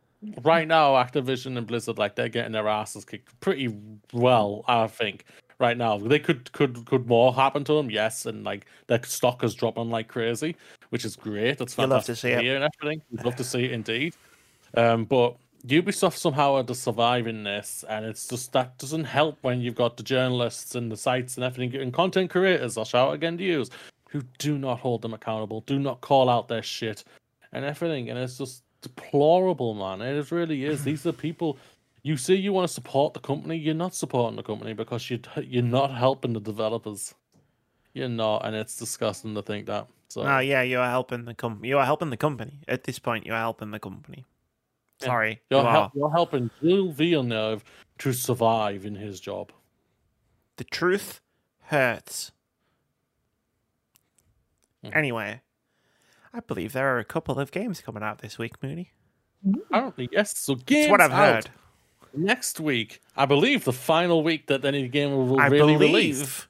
right 0.43 0.67
now, 0.67 0.93
Activision 0.95 1.59
and 1.59 1.67
Blizzard 1.67 1.99
like 1.99 2.15
they're 2.15 2.29
getting 2.29 2.53
their 2.53 2.69
asses 2.69 3.05
kicked 3.05 3.39
pretty 3.41 3.77
well. 4.13 4.65
I 4.67 4.87
think 4.87 5.25
right 5.59 5.77
now 5.77 5.99
they 5.99 6.19
could 6.19 6.51
could 6.53 6.87
could 6.87 7.07
more 7.07 7.35
happen 7.35 7.65
to 7.65 7.73
them. 7.75 7.91
Yes, 7.91 8.25
and 8.25 8.45
like 8.45 8.67
their 8.87 9.03
stock 9.05 9.43
is 9.45 9.55
dropping 9.55 9.91
like 9.91 10.09
crazy, 10.09 10.57
which 10.91 11.05
is 11.05 11.17
great. 11.17 11.59
That's 11.59 11.75
fantastic. 11.75 11.77
You 11.77 11.87
love 11.87 12.05
to 12.07 12.17
see 12.17 12.29
it. 12.31 12.41
hear 12.43 12.55
and 12.57 12.65
everything. 12.81 13.03
We'd 13.11 13.25
love 13.25 13.37
to 13.37 13.45
see 13.45 13.65
it 13.65 13.73
indeed. 13.73 14.15
Um, 14.77 15.05
but 15.05 15.37
Ubisoft 15.69 16.17
somehow 16.17 16.55
are 16.55 16.65
to 16.65 16.75
survive 16.75 17.27
in 17.27 17.45
this, 17.45 17.85
and 17.89 18.07
it's 18.07 18.27
just 18.27 18.53
that 18.53 18.79
doesn't 18.79 19.05
help 19.05 19.37
when 19.43 19.61
you've 19.61 19.75
got 19.75 19.99
the 19.99 20.03
journalists 20.03 20.75
and 20.75 20.91
the 20.91 20.97
sites 20.97 21.37
and 21.37 21.45
everything 21.45 21.79
and 21.81 21.93
content 21.93 22.31
creators. 22.31 22.79
I'll 22.79 22.87
shout 22.87 23.13
again 23.13 23.37
to 23.39 23.45
you 23.45 23.67
who 24.09 24.23
do 24.39 24.57
not 24.57 24.81
hold 24.81 25.03
them 25.03 25.13
accountable, 25.13 25.61
do 25.63 25.79
not 25.79 26.01
call 26.01 26.31
out 26.31 26.49
their 26.49 26.63
shit 26.63 27.05
and 27.53 27.65
everything, 27.65 28.09
and 28.09 28.19
it's 28.19 28.39
just 28.39 28.63
deplorable, 28.81 29.75
man. 29.75 30.01
It 30.01 30.31
really 30.31 30.65
is. 30.65 30.85
These 30.85 31.07
are 31.07 31.13
people. 31.13 31.59
You 32.03 32.17
say 32.17 32.35
you 32.35 32.55
want 32.55 32.67
to 32.67 32.73
support 32.73 33.13
the 33.13 33.21
company, 33.21 33.57
you're 33.57 33.75
not 33.75 33.95
supporting 33.95 34.37
the 34.37 34.43
company 34.43 34.73
because 34.73 35.11
you 35.11 35.21
you're 35.43 35.63
not 35.63 35.95
helping 35.95 36.33
the 36.33 36.41
developers. 36.41 37.15
You're 37.93 38.09
not, 38.09 38.47
and 38.47 38.57
it's 38.57 38.79
disgusting 38.79 39.35
to 39.35 39.43
think 39.43 39.67
that. 39.67 39.89
So 40.09 40.23
No, 40.23 40.39
yeah, 40.39 40.63
you 40.63 40.79
are 40.79 40.89
helping 40.89 41.27
the 41.27 41.35
company. 41.35 41.69
You 41.69 41.79
are 41.79 41.85
helping 41.85 42.09
the 42.09 42.17
company. 42.17 42.61
At 42.67 42.85
this 42.85 42.99
point, 42.99 43.27
you 43.27 43.35
are 43.35 43.41
helping 43.41 43.71
the 43.73 43.79
company. 43.79 44.25
Yeah. 45.01 45.07
Sorry, 45.07 45.41
you're, 45.51 45.61
you 45.63 45.67
hel- 45.69 45.81
are. 45.83 45.93
you're 45.95 46.11
helping 46.11 46.51
Gilles 46.61 46.93
Villeneuve 46.93 47.65
to 47.99 48.13
survive 48.13 48.85
in 48.85 48.95
his 48.95 49.21
job. 49.21 49.53
The 50.57 50.65
truth 50.65 51.21
hurts. 51.65 52.33
Mhm. 54.85 54.95
Anyway, 54.97 55.41
I 56.33 56.41
believe 56.41 56.73
there 56.73 56.95
are 56.95 56.99
a 56.99 57.05
couple 57.05 57.39
of 57.39 57.51
games 57.51 57.81
coming 57.81 58.03
out 58.03 58.19
this 58.19 58.39
week, 58.39 58.63
Moody. 58.63 58.91
Apparently, 59.71 60.09
yes. 60.13 60.37
So 60.39 60.55
That's 60.55 60.65
games 60.65 60.91
what 60.91 61.01
I've 61.01 61.13
out 61.13 61.35
heard. 61.45 61.51
next 62.13 62.59
week. 62.61 63.01
I 63.17 63.25
believe 63.27 63.65
the 63.65 63.73
final 63.73 64.23
week 64.23 64.47
that 64.49 64.65
any 64.65 64.89
game 64.89 65.13
will 65.29 65.41
I 65.41 65.47
really 65.47 65.75
believe. 65.75 65.93
release. 65.95 66.47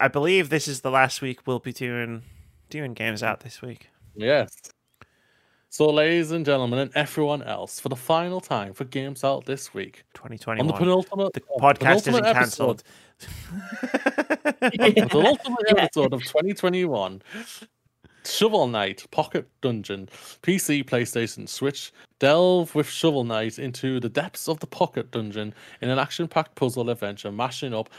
I 0.00 0.08
believe 0.08 0.48
this 0.48 0.66
is 0.68 0.80
the 0.80 0.90
last 0.90 1.22
week 1.22 1.46
we'll 1.46 1.58
be 1.60 1.72
doing 1.72 2.22
doing 2.70 2.94
games 2.94 3.22
out 3.22 3.40
this 3.40 3.62
week. 3.62 3.90
Yes. 4.16 4.56
So, 5.74 5.90
ladies 5.90 6.30
and 6.30 6.46
gentlemen, 6.46 6.78
and 6.78 6.92
everyone 6.94 7.42
else, 7.42 7.80
for 7.80 7.88
the 7.88 7.96
final 7.96 8.40
time 8.40 8.74
for 8.74 8.84
Games 8.84 9.24
Out 9.24 9.44
this 9.44 9.74
week, 9.74 10.04
on 10.22 10.30
the 10.68 10.72
penultimate, 10.72 11.32
the 11.32 11.40
podcast 11.40 11.78
penultimate 11.80 12.06
isn't 12.06 12.26
episode- 12.26 12.32
cancelled. 12.36 12.82
the 14.60 15.06
penultimate 15.10 15.58
Yeah. 15.76 15.82
episode 15.82 16.12
of 16.12 16.22
2021, 16.22 17.22
Shovel 18.24 18.68
Knight 18.68 19.04
Pocket 19.10 19.48
Dungeon, 19.62 20.08
PC, 20.44 20.84
PlayStation, 20.84 21.48
Switch, 21.48 21.92
delve 22.20 22.72
with 22.76 22.88
Shovel 22.88 23.24
Knight 23.24 23.58
into 23.58 23.98
the 23.98 24.08
depths 24.08 24.48
of 24.48 24.60
the 24.60 24.68
Pocket 24.68 25.10
Dungeon 25.10 25.52
in 25.80 25.90
an 25.90 25.98
action-packed 25.98 26.54
puzzle 26.54 26.88
adventure, 26.88 27.32
mashing 27.32 27.74
up 27.74 27.90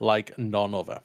like 0.00 0.32
none 0.38 0.74
other. 0.74 0.98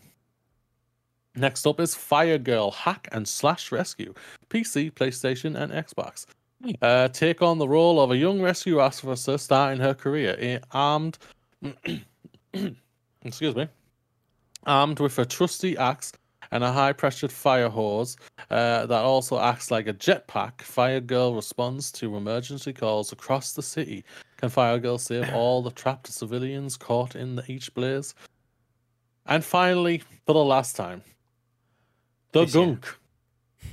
Next 1.35 1.65
up 1.65 1.79
is 1.79 1.95
Fire 1.95 2.37
Girl 2.37 2.69
Hack 2.71 3.07
'n' 3.11 3.25
Splash 3.25 3.71
Rescue, 3.71 4.13
PC, 4.49 4.91
PlayStation, 4.91 5.59
and 5.59 5.71
Xbox. 5.71 6.25
Uh, 6.81 7.07
take 7.07 7.41
on 7.41 7.57
the 7.57 7.67
role 7.67 7.99
of 7.99 8.11
a 8.11 8.17
young 8.17 8.41
rescue 8.41 8.79
officer 8.79 9.37
starting 9.37 9.81
her 9.81 9.93
career, 9.93 10.61
armed. 10.71 11.17
excuse 13.23 13.55
me. 13.55 13.67
Armed 14.65 14.99
with 14.99 15.17
a 15.19 15.25
trusty 15.25 15.75
axe 15.77 16.13
and 16.51 16.63
a 16.63 16.71
high-pressured 16.71 17.31
fire 17.31 17.67
hose 17.67 18.15
uh, 18.51 18.85
that 18.85 19.03
also 19.03 19.39
acts 19.39 19.71
like 19.71 19.87
a 19.87 19.93
jetpack, 19.93 20.61
Fire 20.61 21.01
Girl 21.01 21.33
responds 21.33 21.91
to 21.93 22.15
emergency 22.15 22.71
calls 22.71 23.11
across 23.11 23.53
the 23.53 23.63
city. 23.63 24.05
Can 24.37 24.49
Fire 24.49 24.77
Girl 24.77 24.99
save 24.99 25.29
all 25.33 25.63
the 25.63 25.71
trapped 25.71 26.07
civilians 26.07 26.77
caught 26.77 27.15
in 27.15 27.35
the 27.35 27.51
each 27.51 27.73
blaze? 27.73 28.13
And 29.25 29.43
finally, 29.43 30.03
for 30.27 30.33
the 30.33 30.43
last 30.43 30.75
time, 30.75 31.01
the 32.33 32.45
year. 32.45 32.65
Gunk 32.65 32.99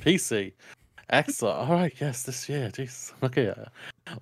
PC. 0.02 0.52
Excellent. 1.10 1.58
All 1.58 1.74
right, 1.76 1.94
yes, 2.00 2.22
this 2.22 2.48
year. 2.48 2.70
Jeez. 2.70 3.12
Okay. 3.22 3.52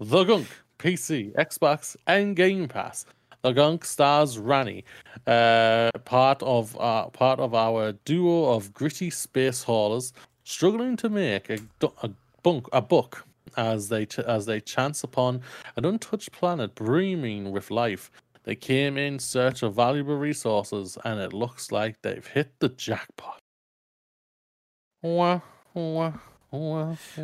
The 0.00 0.24
Gunk 0.24 0.48
PC, 0.78 1.34
Xbox, 1.34 1.96
and 2.06 2.34
Game 2.34 2.68
Pass. 2.68 3.04
The 3.42 3.52
Gunk 3.52 3.84
stars 3.84 4.38
Rani, 4.38 4.84
uh, 5.26 5.90
part 6.04 6.42
of 6.42 6.76
uh, 6.80 7.06
part 7.10 7.38
of 7.38 7.54
our 7.54 7.92
duo 8.04 8.52
of 8.52 8.74
gritty 8.74 9.10
space 9.10 9.62
haulers 9.62 10.12
struggling 10.42 10.96
to 10.96 11.08
make 11.08 11.48
a, 11.50 11.58
a 12.02 12.10
bunk 12.42 12.66
a 12.72 12.82
book 12.82 13.24
as 13.56 13.88
they 13.88 14.06
ch- 14.06 14.18
as 14.20 14.46
they 14.46 14.60
chance 14.60 15.04
upon 15.04 15.40
an 15.76 15.84
untouched 15.84 16.32
planet 16.32 16.74
brimming 16.74 17.52
with 17.52 17.70
life. 17.70 18.10
They 18.42 18.56
came 18.56 18.96
in 18.96 19.18
search 19.18 19.62
of 19.62 19.74
valuable 19.74 20.16
resources, 20.16 20.98
and 21.04 21.20
it 21.20 21.32
looks 21.32 21.70
like 21.70 22.00
they've 22.02 22.26
hit 22.26 22.50
the 22.58 22.70
jackpot. 22.70 23.40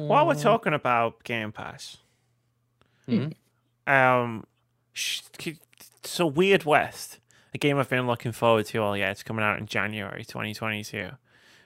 While 0.06 0.26
we're 0.26 0.34
talking 0.34 0.74
about 0.74 1.22
Game 1.24 1.52
Pass, 1.52 1.96
Mhm. 3.08 3.34
um, 3.86 4.44
so 6.04 6.26
Weird 6.26 6.64
West, 6.64 7.18
a 7.54 7.58
game 7.58 7.78
I've 7.78 7.88
been 7.88 8.06
looking 8.06 8.32
forward 8.32 8.66
to 8.66 8.78
all 8.78 8.96
year. 8.96 9.08
It's 9.08 9.22
coming 9.22 9.44
out 9.44 9.58
in 9.58 9.66
January 9.66 10.24
2022. 10.24 11.10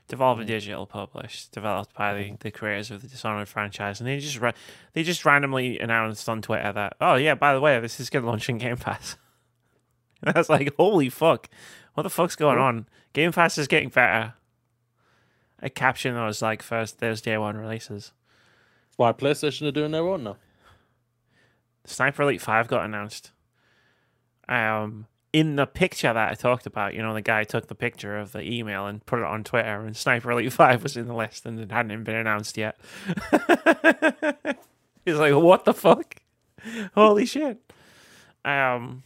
Devolver 0.09 0.47
Digital 0.47 0.87
published, 0.87 1.53
developed 1.53 1.93
by 1.95 2.15
the, 2.15 2.35
the 2.41 2.51
creators 2.51 2.91
of 2.91 3.03
the 3.03 3.09
Dishonored 3.09 3.47
franchise, 3.49 4.01
and 4.01 4.09
they 4.09 4.19
just 4.19 4.39
ra- 4.41 4.53
they 4.95 5.03
just 5.03 5.27
randomly 5.27 5.79
announced 5.79 6.29
on 6.31 6.41
Twitter 6.41 6.73
that 6.73 6.97
oh 7.01 7.17
yeah, 7.17 7.35
by 7.35 7.53
the 7.53 7.61
way, 7.61 7.79
this 7.81 8.01
is 8.01 8.09
going 8.09 8.23
to 8.25 8.29
launch 8.31 8.49
in 8.49 8.57
Game 8.59 8.77
Pass. 8.79 9.17
And 10.21 10.35
I 10.35 10.39
was 10.41 10.49
like, 10.49 10.75
holy 10.77 11.11
fuck, 11.11 11.49
what 11.95 12.03
the 12.03 12.11
fuck's 12.11 12.35
going 12.35 12.59
on? 12.59 12.89
Game 13.13 13.31
Pass 13.31 13.57
is 13.57 13.69
getting 13.69 13.89
better. 13.91 14.35
I 15.61 15.69
caption 15.69 16.15
that 16.15 16.25
was 16.25 16.43
like 16.43 16.63
first 16.63 17.01
those 17.01 17.21
day 17.21 17.37
one 17.37 17.57
releases. 17.57 18.13
Why 18.97 19.13
PlayStation 19.13 19.67
are 19.69 19.73
doing 19.73 19.93
their 19.93 20.07
own 20.07 20.25
now? 20.25 20.37
Sniper 21.85 22.23
Elite 22.23 22.41
5 22.41 22.69
got 22.69 22.85
announced. 22.85 23.31
Um, 24.49 25.07
in 25.33 25.57
the 25.57 25.67
picture 25.67 26.13
that 26.13 26.31
I 26.31 26.35
talked 26.35 26.67
about, 26.67 26.95
you 26.95 27.03
know, 27.03 27.15
the 27.15 27.23
guy 27.23 27.45
took 27.45 27.69
the 27.69 27.75
picture 27.75 28.19
of 28.19 28.33
the 28.33 28.43
email 28.43 28.87
and 28.87 29.05
put 29.05 29.21
it 29.21 29.25
on 29.25 29.45
Twitter, 29.45 29.85
and 29.85 29.97
Sniper 29.97 30.31
Elite 30.33 30.53
5 30.55 30.83
was 30.83 30.97
in 30.97 31.07
the 31.07 31.15
list 31.15 31.47
and 31.47 31.59
it 31.61 31.71
hadn't 31.71 31.93
even 31.93 32.05
been 32.05 32.17
announced 32.17 32.57
yet. 32.57 32.79
He's 35.05 35.17
like, 35.17 35.35
what 35.35 35.65
the 35.65 35.75
fuck? 35.75 36.17
Holy 36.95 37.25
shit. 37.25 37.61
Um, 38.45 39.03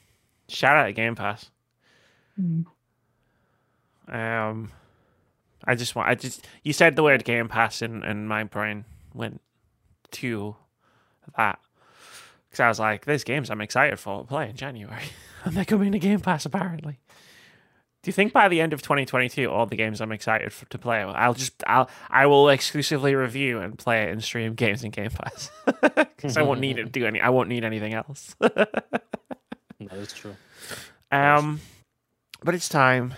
shout 0.48 0.76
out 0.76 0.86
to 0.86 0.92
Game 0.92 1.14
Pass. 1.14 1.50
Mm. 2.40 2.66
Um, 4.08 4.72
I 5.64 5.74
just 5.74 5.94
want, 5.94 6.08
I 6.08 6.14
just, 6.14 6.46
you 6.62 6.72
said 6.72 6.96
the 6.96 7.02
word 7.02 7.24
Game 7.24 7.48
Pass, 7.48 7.82
and, 7.82 8.02
and 8.04 8.28
my 8.28 8.44
brain 8.44 8.84
went 9.14 9.40
to 10.12 10.56
that. 11.36 11.58
Because 12.50 12.60
I 12.60 12.68
was 12.68 12.80
like, 12.80 13.04
there's 13.04 13.24
games 13.24 13.50
I'm 13.50 13.60
excited 13.60 13.98
for 13.98 14.20
to 14.20 14.26
play 14.26 14.50
in 14.50 14.56
January. 14.56 15.04
and 15.44 15.54
they're 15.54 15.64
coming 15.64 15.92
to 15.92 15.98
Game 15.98 16.20
Pass, 16.20 16.44
apparently. 16.44 16.98
Do 18.02 18.08
you 18.08 18.12
think 18.12 18.32
by 18.32 18.48
the 18.48 18.60
end 18.60 18.72
of 18.72 18.82
2022, 18.82 19.48
all 19.48 19.64
the 19.64 19.76
games 19.76 20.00
I'm 20.00 20.10
excited 20.10 20.52
for, 20.52 20.68
to 20.70 20.78
play, 20.78 20.98
I'll 20.98 21.34
just, 21.34 21.62
I'll, 21.68 21.88
I 22.10 22.26
will 22.26 22.48
exclusively 22.48 23.14
review 23.14 23.60
and 23.60 23.78
play 23.78 24.10
and 24.10 24.22
stream 24.22 24.54
games 24.54 24.82
in 24.82 24.90
Game 24.90 25.10
Pass 25.10 25.52
because 25.82 26.36
I 26.36 26.42
won't 26.42 26.60
need 26.60 26.76
to 26.76 26.84
do 26.84 27.06
any, 27.06 27.20
I 27.20 27.28
won't 27.28 27.48
need 27.48 27.64
anything 27.64 27.94
else. 27.94 28.34
That 28.40 28.82
is 29.92 30.12
true. 30.12 30.34
Um, 31.12 31.60
but 32.42 32.56
it's 32.56 32.68
time 32.68 33.14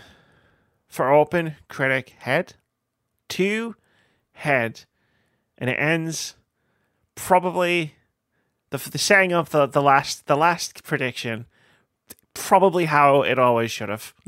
for 0.95 1.13
Open 1.13 1.57
Critic 1.69 2.11
Head. 2.21 2.55
Two 3.29 3.75
head. 4.33 4.83
And 5.59 5.69
it 5.69 5.75
ends 5.75 6.37
probably 7.17 7.97
the 8.71 8.79
the 8.79 8.99
setting 8.99 9.33
up 9.33 9.49
the, 9.49 9.67
the 9.67 9.83
last 9.83 10.27
the 10.27 10.37
last 10.37 10.85
prediction 10.85 11.47
probably 12.33 12.85
how 12.85 13.23
it 13.23 13.39
always 13.41 13.71
should 13.73 13.89
have. 13.89 14.15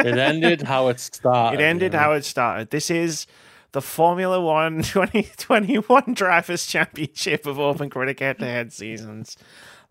It 0.00 0.18
ended 0.18 0.62
how 0.62 0.88
it 0.88 0.98
started. 0.98 1.60
it 1.60 1.62
ended 1.62 1.94
how 1.94 2.12
it 2.12 2.24
started. 2.24 2.70
This 2.70 2.90
is 2.90 3.26
the 3.72 3.82
Formula 3.82 4.40
One 4.40 4.82
2021 4.82 6.14
Drivers 6.14 6.66
Championship 6.66 7.46
of 7.46 7.60
Open 7.60 7.88
Critic 7.88 8.18
Head 8.18 8.38
to 8.38 8.46
Head 8.46 8.72
seasons. 8.72 9.36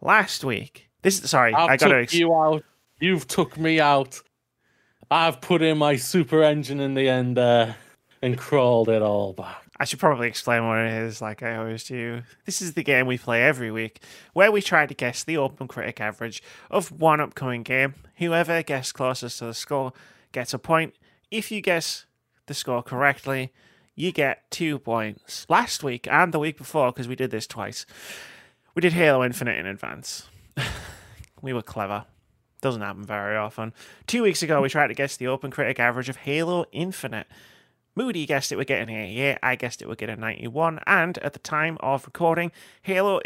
Last 0.01 0.43
week. 0.43 0.89
This 1.01 1.17
sorry, 1.17 1.53
I've 1.53 1.69
I 1.69 1.77
gotta 1.77 1.93
took 1.93 2.03
ex- 2.03 2.13
you 2.13 2.33
out. 2.33 2.63
You've 2.99 3.27
took 3.27 3.57
me 3.57 3.79
out. 3.79 4.21
I've 5.11 5.41
put 5.41 5.63
in 5.63 5.79
my 5.79 5.95
super 5.95 6.43
engine 6.43 6.79
in 6.79 6.93
the 6.93 7.09
end 7.09 7.35
there 7.35 7.77
and 8.21 8.37
crawled 8.37 8.89
it 8.89 9.01
all 9.01 9.33
back. 9.33 9.63
I 9.79 9.85
should 9.85 9.99
probably 9.99 10.27
explain 10.27 10.67
what 10.67 10.79
it 10.79 10.91
is, 10.91 11.21
like 11.21 11.41
I 11.41 11.55
always 11.55 11.85
do. 11.85 12.21
This 12.45 12.61
is 12.61 12.73
the 12.73 12.83
game 12.83 13.07
we 13.07 13.17
play 13.17 13.43
every 13.43 13.71
week, 13.71 14.03
where 14.33 14.51
we 14.51 14.61
try 14.61 14.85
to 14.85 14.93
guess 14.93 15.23
the 15.23 15.37
Open 15.37 15.67
Critic 15.67 15.99
average 15.99 16.43
of 16.69 16.91
one 16.91 17.21
upcoming 17.21 17.63
game. 17.63 17.95
Whoever 18.17 18.61
guesses 18.61 18.91
closest 18.91 19.39
to 19.39 19.45
the 19.45 19.53
score 19.53 19.93
gets 20.31 20.53
a 20.53 20.59
point. 20.59 20.93
If 21.31 21.49
you 21.49 21.61
guess 21.61 22.05
the 22.45 22.53
score 22.53 22.83
correctly, 22.83 23.51
you 23.95 24.11
get 24.11 24.51
two 24.51 24.77
points. 24.77 25.45
Last 25.49 25.81
week 25.81 26.07
and 26.11 26.33
the 26.33 26.39
week 26.39 26.57
before, 26.57 26.91
because 26.91 27.07
we 27.07 27.15
did 27.15 27.31
this 27.31 27.47
twice, 27.47 27.85
we 28.75 28.81
did 28.81 28.93
Halo 28.93 29.23
Infinite 29.23 29.57
in 29.57 29.65
advance. 29.65 30.27
we 31.41 31.53
were 31.53 31.63
clever. 31.63 32.05
Doesn't 32.61 32.81
happen 32.81 33.05
very 33.05 33.37
often. 33.37 33.73
Two 34.05 34.23
weeks 34.23 34.43
ago, 34.43 34.61
we 34.61 34.69
tried 34.69 34.87
to 34.87 34.93
guess 34.93 35.15
the 35.15 35.27
Open 35.27 35.49
Critic 35.49 35.79
average 35.79 36.09
of 36.09 36.17
Halo 36.17 36.65
Infinite. 36.71 37.27
Moody 37.95 38.25
guessed 38.25 38.51
it 38.51 38.55
would 38.55 38.67
get 38.67 38.81
an 38.81 38.89
88, 38.89 39.37
I 39.41 39.55
guessed 39.55 39.81
it 39.81 39.87
would 39.87 39.97
get 39.97 40.09
a 40.09 40.15
91, 40.15 40.79
and 40.85 41.17
at 41.19 41.33
the 41.33 41.39
time 41.39 41.77
of 41.81 42.05
recording, 42.05 42.51
Halo, 42.83 43.19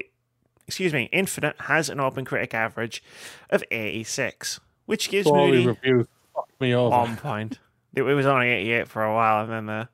excuse 0.67 0.93
me, 0.93 1.09
Infinite 1.11 1.55
has 1.61 1.89
an 1.89 1.99
Open 1.99 2.25
Critic 2.25 2.53
average 2.53 3.03
of 3.49 3.63
86, 3.69 4.59
which 4.85 5.09
gives 5.09 5.27
Story 5.27 5.51
Moody 5.51 5.67
reviews 5.67 6.07
fucked 6.33 6.61
me 6.61 6.73
over. 6.73 6.89
one 6.89 7.17
point. 7.17 7.59
It, 7.95 8.01
was 8.01 8.25
only 8.25 8.49
88 8.49 8.87
for 8.87 9.03
a 9.03 9.13
while, 9.13 9.43
and 9.43 9.51
then 9.51 9.65
the, 9.67 9.89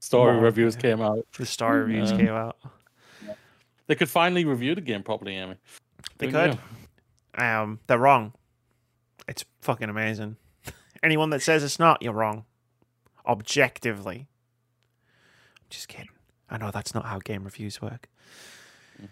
Story 0.00 0.38
reviews 0.38 0.76
came 0.76 1.00
out. 1.00 1.24
the 1.38 1.46
star 1.46 1.78
reviews 1.78 2.10
came 2.10 2.28
out. 2.28 2.56
They 3.86 3.94
could 3.94 4.08
finally 4.08 4.44
review 4.44 4.74
the 4.74 4.80
game 4.80 5.02
properly, 5.02 5.36
Amy. 5.36 5.56
They 6.18 6.26
Who 6.26 6.32
could. 6.32 6.58
knew? 7.38 7.44
Um, 7.44 7.80
they're 7.86 7.98
wrong. 7.98 8.32
It's 9.28 9.44
fucking 9.60 9.88
amazing. 9.88 10.36
Anyone 11.02 11.30
that 11.30 11.42
says 11.42 11.62
it's 11.62 11.78
not, 11.78 12.02
you're 12.02 12.12
wrong. 12.12 12.44
Objectively. 13.26 14.26
I'm 15.06 15.66
Just 15.70 15.88
kidding. 15.88 16.10
I 16.50 16.58
know 16.58 16.70
that's 16.70 16.94
not 16.94 17.06
how 17.06 17.18
game 17.18 17.44
reviews 17.44 17.80
work. 17.80 18.08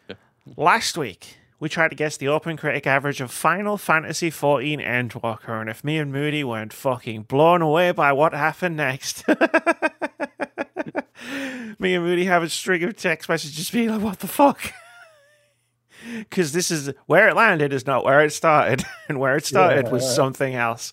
Last 0.57 0.99
week, 0.99 1.37
we 1.59 1.69
tried 1.69 1.89
to 1.89 1.95
guess 1.95 2.17
the 2.17 2.29
open 2.29 2.57
critic 2.57 2.87
average 2.87 3.21
of 3.21 3.31
Final 3.31 3.79
Fantasy 3.79 4.31
XIV 4.31 4.85
Endwalker, 4.85 5.61
and 5.61 5.71
if 5.71 5.85
me 5.85 5.99
and 5.99 6.13
Moody 6.13 6.43
weren't 6.43 6.73
fucking 6.73 7.23
blown 7.23 7.63
away 7.63 7.93
by 7.93 8.13
what 8.13 8.35
happened 8.35 8.77
next. 8.77 9.27
me 11.79 11.95
and 11.95 12.05
Moody 12.05 12.25
have 12.25 12.43
a 12.43 12.49
string 12.49 12.83
of 12.83 12.97
text 12.97 13.29
messages 13.29 13.71
being 13.71 13.91
like, 13.91 14.03
what 14.03 14.19
the 14.19 14.27
fuck? 14.27 14.73
Because 16.19 16.53
this 16.53 16.71
is 16.71 16.93
where 17.07 17.29
it 17.29 17.37
landed 17.37 17.73
is 17.73 17.87
not 17.87 18.05
where 18.05 18.21
it 18.21 18.33
started, 18.33 18.85
and 19.09 19.19
where 19.19 19.37
it 19.37 19.45
started 19.45 19.91
was 19.91 20.15
something 20.15 20.55
else. 20.55 20.93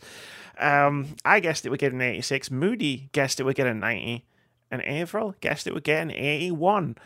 Um, 0.58 1.16
I 1.24 1.40
guessed 1.40 1.66
it 1.66 1.70
would 1.70 1.80
get 1.80 1.94
an 1.94 2.02
86. 2.02 2.52
Moody 2.52 3.10
guessed 3.12 3.40
it 3.40 3.44
would 3.44 3.56
get 3.56 3.68
a 3.68 3.74
90. 3.74 4.26
And 4.72 4.82
Averil 4.84 5.36
guessed 5.42 5.68
it 5.68 5.74
would 5.74 5.84
get 5.84 6.02
an 6.02 6.12
81. 6.12 6.98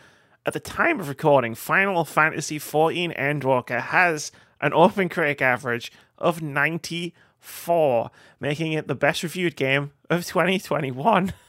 At 0.45 0.53
the 0.53 0.59
time 0.59 0.99
of 0.99 1.07
recording, 1.07 1.55
Final 1.55 2.03
Fantasy 2.03 2.59
XIV 2.59 3.17
Endwalker 3.17 3.80
has 3.80 4.31
an 4.59 4.73
open 4.73 5.07
critic 5.07 5.41
average 5.41 5.91
of 6.17 6.41
94, 6.41 8.11
making 8.39 8.73
it 8.73 8.88
the 8.88 8.95
best 8.95 9.23
reviewed 9.23 9.55
game 9.55 9.91
of 10.09 10.25
2021. 10.25 11.34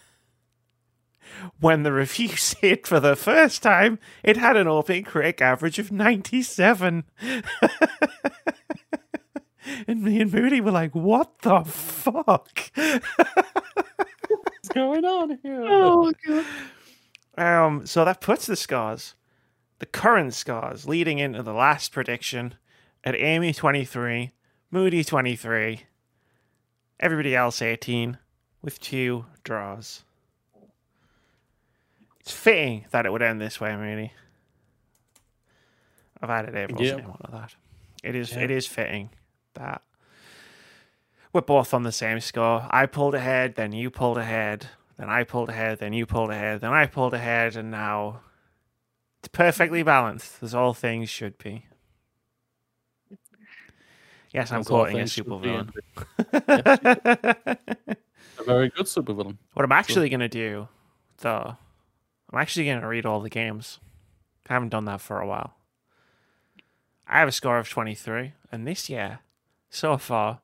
When 1.61 1.83
the 1.83 1.93
reviews 1.93 2.53
hit 2.61 2.87
for 2.87 3.01
the 3.01 3.17
first 3.17 3.63
time, 3.63 3.99
it 4.23 4.37
had 4.37 4.57
an 4.57 4.69
open 4.69 5.05
critic 5.05 5.41
average 5.41 5.79
of 5.79 5.93
97. 5.93 7.05
and 9.87 10.03
me 10.03 10.21
and 10.21 10.33
Moody 10.33 10.61
were 10.61 10.71
like, 10.71 10.95
what 10.95 11.39
the 11.41 11.65
fuck? 11.65 12.71
What's 14.29 14.69
going 14.75 15.05
on 15.05 15.39
here? 15.43 15.65
Oh 15.69 16.13
god. 16.27 16.45
Um, 17.37 17.85
so 17.87 18.05
that 18.05 18.21
puts 18.21 18.47
the 18.47 18.55
scores, 18.57 19.15
the 19.81 19.87
current 19.87 20.35
scores, 20.35 20.87
leading 20.87 21.19
into 21.19 21.43
the 21.43 21.53
last 21.53 21.91
prediction 21.91 22.55
at 23.03 23.17
Amy 23.17 23.53
twenty 23.53 23.85
three, 23.85 24.33
Moody 24.71 25.03
twenty 25.03 25.35
three, 25.35 25.83
everybody 27.01 27.35
else 27.35 27.61
eighteen, 27.61 28.19
with 28.63 28.79
two 28.81 29.27
draws. 29.43 30.05
It's 32.25 32.33
fitting 32.33 32.87
that 32.91 33.05
it 33.05 33.13
would 33.13 33.21
end 33.21 33.39
this 33.39 33.61
way, 33.61 33.75
really. 33.75 34.15
I've 36.23 36.31
added 36.31 36.55
April's 36.57 36.81
Yeah. 36.81 36.97
name 36.97 37.11
onto 37.11 37.31
that. 37.33 37.55
It 38.03 38.15
is 38.15 38.33
Yeah. 38.33 38.41
it 38.41 38.51
is 38.51 38.67
fitting 38.67 39.11
that 39.53 39.83
we're 41.35 41.43
both 41.43 41.75
on 41.75 41.83
the 41.83 41.93
same 41.93 42.21
score. 42.21 42.67
I 42.71 42.87
pulled 42.87 43.15
ahead, 43.15 43.57
then 43.57 43.73
you 43.73 43.91
pulled 43.91 44.17
ahead, 44.17 44.69
then 44.97 45.11
I 45.11 45.25
pulled 45.25 45.51
ahead, 45.51 45.81
then 45.81 45.93
you 45.93 46.07
pulled 46.07 46.31
ahead, 46.31 46.63
then 46.63 46.73
I 46.73 46.87
pulled 46.87 47.13
ahead, 47.13 47.57
and 47.57 47.71
now 47.71 48.23
it's 49.19 49.29
perfectly 49.29 49.83
balanced, 49.83 50.43
as 50.43 50.55
all 50.55 50.73
things 50.73 51.11
should 51.11 51.37
be. 51.37 51.67
Yes, 54.31 54.51
I'm 54.51 54.61
As 54.61 54.67
quoting 54.67 54.97
a 54.97 54.99
things 55.01 55.13
should 55.13 55.27
be, 55.27 55.31
supervillain. 55.31 55.71
A 58.39 58.43
very 58.45 58.69
good 58.71 58.87
supervillain. 58.87 59.37
what 59.53 59.65
I'm 59.65 59.73
actually 59.73 60.09
going 60.09 60.21
to 60.21 60.29
do, 60.29 60.69
though, 61.19 61.57
I'm 62.31 62.41
actually 62.41 62.67
going 62.67 62.81
to 62.81 62.89
read 62.89 63.07
all 63.07 63.21
the 63.21 63.31
games. 63.31 63.79
I 64.49 64.55
haven't 64.55 64.71
done 64.71 64.85
that 64.87 65.01
for 65.01 65.21
a 65.21 65.27
while. 65.27 65.55
I 67.07 67.19
have 67.19 67.29
a 67.29 67.33
score 67.33 67.59
of 67.59 67.69
23, 67.69 68.33
and 68.51 68.67
this 68.67 68.89
year, 68.89 69.21
so 69.69 69.99
far, 69.99 70.41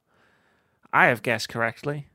I 0.93 1.07
have 1.07 1.23
guessed 1.23 1.48
correctly. 1.48 2.10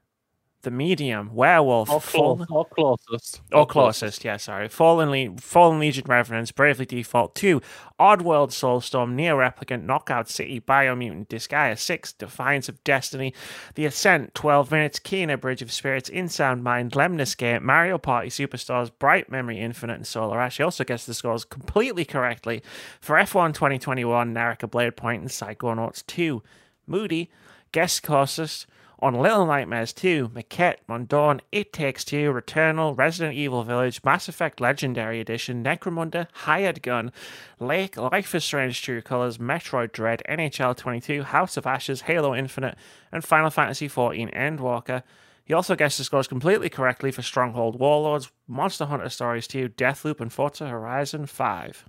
The 0.66 0.72
medium 0.72 1.30
werewolf 1.36 1.92
Or, 1.92 2.02
close, 2.02 2.48
or 2.50 2.66
closest. 2.66 3.42
Or 3.54 3.68
closest, 3.68 4.26
yeah, 4.26 4.38
sorry. 4.38 4.68
Fallen, 4.68 5.12
Le- 5.12 5.38
Fallen 5.40 5.78
Legion 5.80 6.06
Reverence, 6.08 6.52
Bravely 6.52 6.88
Default 6.88 7.36
2, 7.36 7.62
Oddworld 8.00 8.50
Soulstorm, 8.50 9.14
NieR 9.16 9.38
Replicant, 9.38 9.84
Knockout 9.84 10.28
City, 10.28 10.60
Biomutant, 10.60 11.28
Disgaea 11.28 11.78
6, 11.78 12.14
Defiance 12.14 12.68
of 12.68 12.84
Destiny, 12.84 13.32
The 13.76 13.86
Ascent, 13.86 14.34
12 14.34 14.72
Minutes, 14.72 14.98
Kena 15.00 15.40
Bridge 15.40 15.62
of 15.62 15.72
Spirits, 15.72 16.10
In 16.10 16.30
Sound 16.30 16.64
Mind, 16.64 16.96
Lemnis 16.96 17.36
Gate, 17.36 17.62
Mario 17.62 18.00
Party 18.00 18.30
Superstars, 18.30 18.90
Bright 18.98 19.30
Memory 19.30 19.60
Infinite, 19.60 19.98
and 19.98 20.08
Solar 20.08 20.42
Ash. 20.42 20.58
He 20.58 20.64
also 20.64 20.84
gets 20.84 21.06
the 21.06 21.14
scores 21.14 21.46
completely 21.46 22.06
correctly 22.06 22.64
for 23.00 23.18
F1 23.18 23.54
2021, 23.54 24.34
Naraka 24.34 24.66
Blade 24.68 24.96
Point, 24.98 25.22
and 25.22 25.30
Psychonauts 25.30 26.04
2. 26.08 26.42
Moody, 26.88 27.30
guest 27.72 28.02
closest, 28.02 28.66
On 29.00 29.14
Little 29.14 29.46
Nightmares 29.46 29.92
2, 29.94 30.30
Maquette, 30.30 30.78
Mundaun, 30.88 31.42
It 31.52 31.74
Takes 31.74 32.06
Two, 32.06 32.32
Returnal, 32.32 32.98
Resident 32.98 33.36
Evil 33.36 33.64
Village, 33.64 34.02
Mass 34.04 34.30
Effect 34.30 34.62
Legendary 34.62 35.20
Edition, 35.20 35.64
Necromunda, 35.64 36.28
Hired 36.32 36.82
Gun, 36.82 37.12
Lake, 37.60 37.98
Life 37.98 38.34
is 38.34 38.46
Strange 38.46 38.82
True 38.82 39.02
Colors, 39.02 39.38
Metroid 39.38 39.92
Dread, 39.92 40.24
NHL 40.30 40.78
22, 40.78 41.24
House 41.24 41.58
of 41.58 41.68
Ashes, 41.68 42.02
Halo 42.02 42.34
Infinite, 42.34 42.78
and 43.12 43.24
Final 43.24 43.50
Fantasy 43.50 43.90
XIV 43.90 44.34
Endwalker. 44.34 45.04
He 45.44 45.54
also 45.54 45.76
guessed 45.76 45.98
the 45.98 46.04
scores 46.04 46.28
completely 46.28 46.70
correctly 46.70 47.12
for 47.12 47.22
Stronghold 47.22 47.80
Warlords, 47.80 48.32
Monster 48.48 48.86
Hunter 48.86 49.10
Stories 49.10 49.48
2, 49.48 49.70
Deathloop, 49.70 50.20
and 50.20 50.34
Forza 50.34 50.68
Horizon 50.68 51.26
5. 51.26 51.86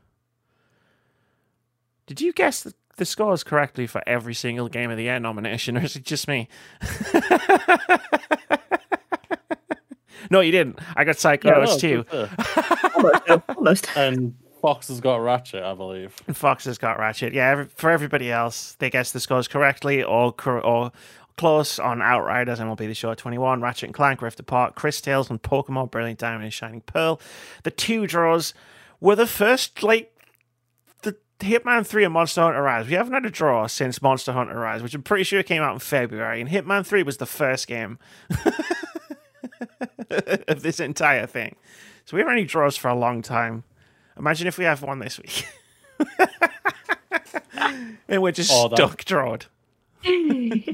Did 2.06 2.20
you 2.20 2.32
guess 2.32 2.62
the, 2.62 2.74
the 2.96 3.04
scores 3.04 3.44
correctly 3.44 3.86
for 3.86 4.02
every 4.06 4.34
single 4.34 4.68
Game 4.68 4.90
of 4.90 4.96
the 4.96 5.04
Year 5.04 5.18
nomination, 5.20 5.76
or 5.76 5.82
is 5.84 5.96
it 5.96 6.04
just 6.04 6.26
me? 6.28 6.48
no, 10.30 10.40
you 10.40 10.52
didn't. 10.52 10.78
I 10.96 11.04
got 11.04 11.16
Psychonauts 11.16 11.82
Yeah, 11.82 11.88
too. 11.88 12.04
no, 12.12 12.28
good, 12.28 12.30
almost, 12.96 13.48
almost. 13.56 13.96
and 13.96 14.34
Fox 14.60 14.88
has 14.88 15.00
got 15.00 15.16
Ratchet, 15.16 15.62
I 15.62 15.74
believe. 15.74 16.14
And 16.26 16.36
Fox 16.36 16.64
has 16.64 16.78
got 16.78 16.98
Ratchet. 16.98 17.32
Yeah, 17.32 17.50
every, 17.50 17.66
for 17.74 17.90
everybody 17.90 18.32
else, 18.32 18.72
they 18.78 18.90
guess 18.90 19.12
the 19.12 19.20
scores 19.20 19.48
correctly 19.48 20.02
or 20.02 20.34
or 20.48 20.92
close 21.36 21.78
on 21.78 22.00
Outriders, 22.00 22.58
MLB 22.60 22.78
The 22.78 22.94
Show 22.94 23.12
21, 23.12 23.60
Ratchet 23.60 23.88
and 23.88 23.94
Clank, 23.94 24.22
Rift 24.22 24.40
Apart, 24.40 24.74
Cris 24.74 25.00
Tales, 25.02 25.28
and 25.28 25.42
Pokemon 25.42 25.90
Brilliant 25.90 26.18
Diamond 26.18 26.44
and 26.44 26.52
Shining 26.52 26.80
Pearl. 26.80 27.20
The 27.62 27.70
two 27.70 28.06
draws 28.06 28.54
were 29.00 29.16
the 29.16 29.26
first, 29.26 29.82
like, 29.82 30.10
the 30.14 30.15
Hitman 31.40 31.86
3 31.86 32.04
and 32.04 32.14
Monster 32.14 32.40
Hunter 32.42 32.62
Rise. 32.62 32.86
We 32.86 32.94
haven't 32.94 33.12
had 33.12 33.26
a 33.26 33.30
draw 33.30 33.66
since 33.66 34.00
Monster 34.00 34.32
Hunter 34.32 34.58
Rise, 34.58 34.82
which 34.82 34.94
I'm 34.94 35.02
pretty 35.02 35.24
sure 35.24 35.42
came 35.42 35.62
out 35.62 35.74
in 35.74 35.78
February, 35.80 36.40
and 36.40 36.48
Hitman 36.50 36.84
3 36.86 37.02
was 37.02 37.18
the 37.18 37.26
first 37.26 37.66
game 37.66 37.98
of 40.10 40.62
this 40.62 40.80
entire 40.80 41.26
thing. 41.26 41.56
So 42.04 42.16
we 42.16 42.20
haven't 42.20 42.32
had 42.34 42.38
any 42.38 42.46
draws 42.46 42.76
for 42.76 42.88
a 42.88 42.94
long 42.94 43.20
time. 43.22 43.64
Imagine 44.18 44.46
if 44.46 44.56
we 44.58 44.64
have 44.64 44.82
one 44.82 44.98
this 45.00 45.18
week. 45.18 45.46
and 48.08 48.22
we're 48.22 48.32
just 48.32 48.50
Oh, 48.52 48.68
that- 48.68 48.76
stuck 48.76 49.04
drawed. 49.04 49.46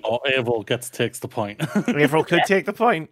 Or 0.04 0.20
Abel 0.26 0.62
gets 0.62 0.90
takes 0.90 1.18
the 1.20 1.28
point. 1.28 1.60
Everyone 1.88 2.24
could 2.26 2.42
take 2.46 2.66
the 2.66 2.72
point. 2.74 3.08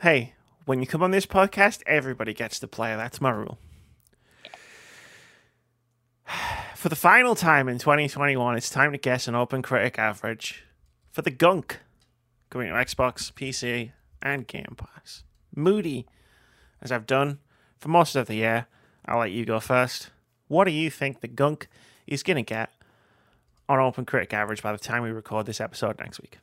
Hey, 0.00 0.32
when 0.64 0.80
you 0.80 0.86
come 0.86 1.02
on 1.02 1.10
this 1.10 1.26
podcast, 1.26 1.82
everybody 1.86 2.32
gets 2.32 2.58
to 2.60 2.68
play. 2.68 2.96
That's 2.96 3.20
my 3.20 3.30
rule. 3.30 3.58
For 6.74 6.88
the 6.88 6.96
final 6.96 7.34
time 7.34 7.68
in 7.68 7.78
2021, 7.78 8.56
it's 8.56 8.70
time 8.70 8.92
to 8.92 8.98
guess 8.98 9.28
an 9.28 9.34
OpenCritic 9.34 9.98
average 9.98 10.64
for 11.10 11.22
the 11.22 11.30
gunk 11.30 11.80
coming 12.50 12.68
to 12.68 12.74
Xbox, 12.74 13.32
PC, 13.32 13.92
and 14.22 14.46
Game 14.46 14.76
Pass. 14.76 15.24
Moody, 15.54 16.06
as 16.80 16.92
I've 16.92 17.06
done 17.06 17.40
for 17.78 17.88
most 17.88 18.14
of 18.14 18.26
the 18.26 18.36
year, 18.36 18.66
I'll 19.06 19.18
let 19.18 19.32
you 19.32 19.44
go 19.44 19.58
first. 19.60 20.10
What 20.46 20.64
do 20.64 20.70
you 20.70 20.90
think 20.90 21.20
the 21.20 21.28
gunk 21.28 21.68
is 22.06 22.22
going 22.22 22.36
to 22.36 22.42
get 22.42 22.70
on 23.68 23.78
OpenCritic 23.78 24.32
average 24.32 24.62
by 24.62 24.72
the 24.72 24.78
time 24.78 25.02
we 25.02 25.10
record 25.10 25.46
this 25.46 25.60
episode 25.60 25.98
next 25.98 26.20
week? 26.20 26.38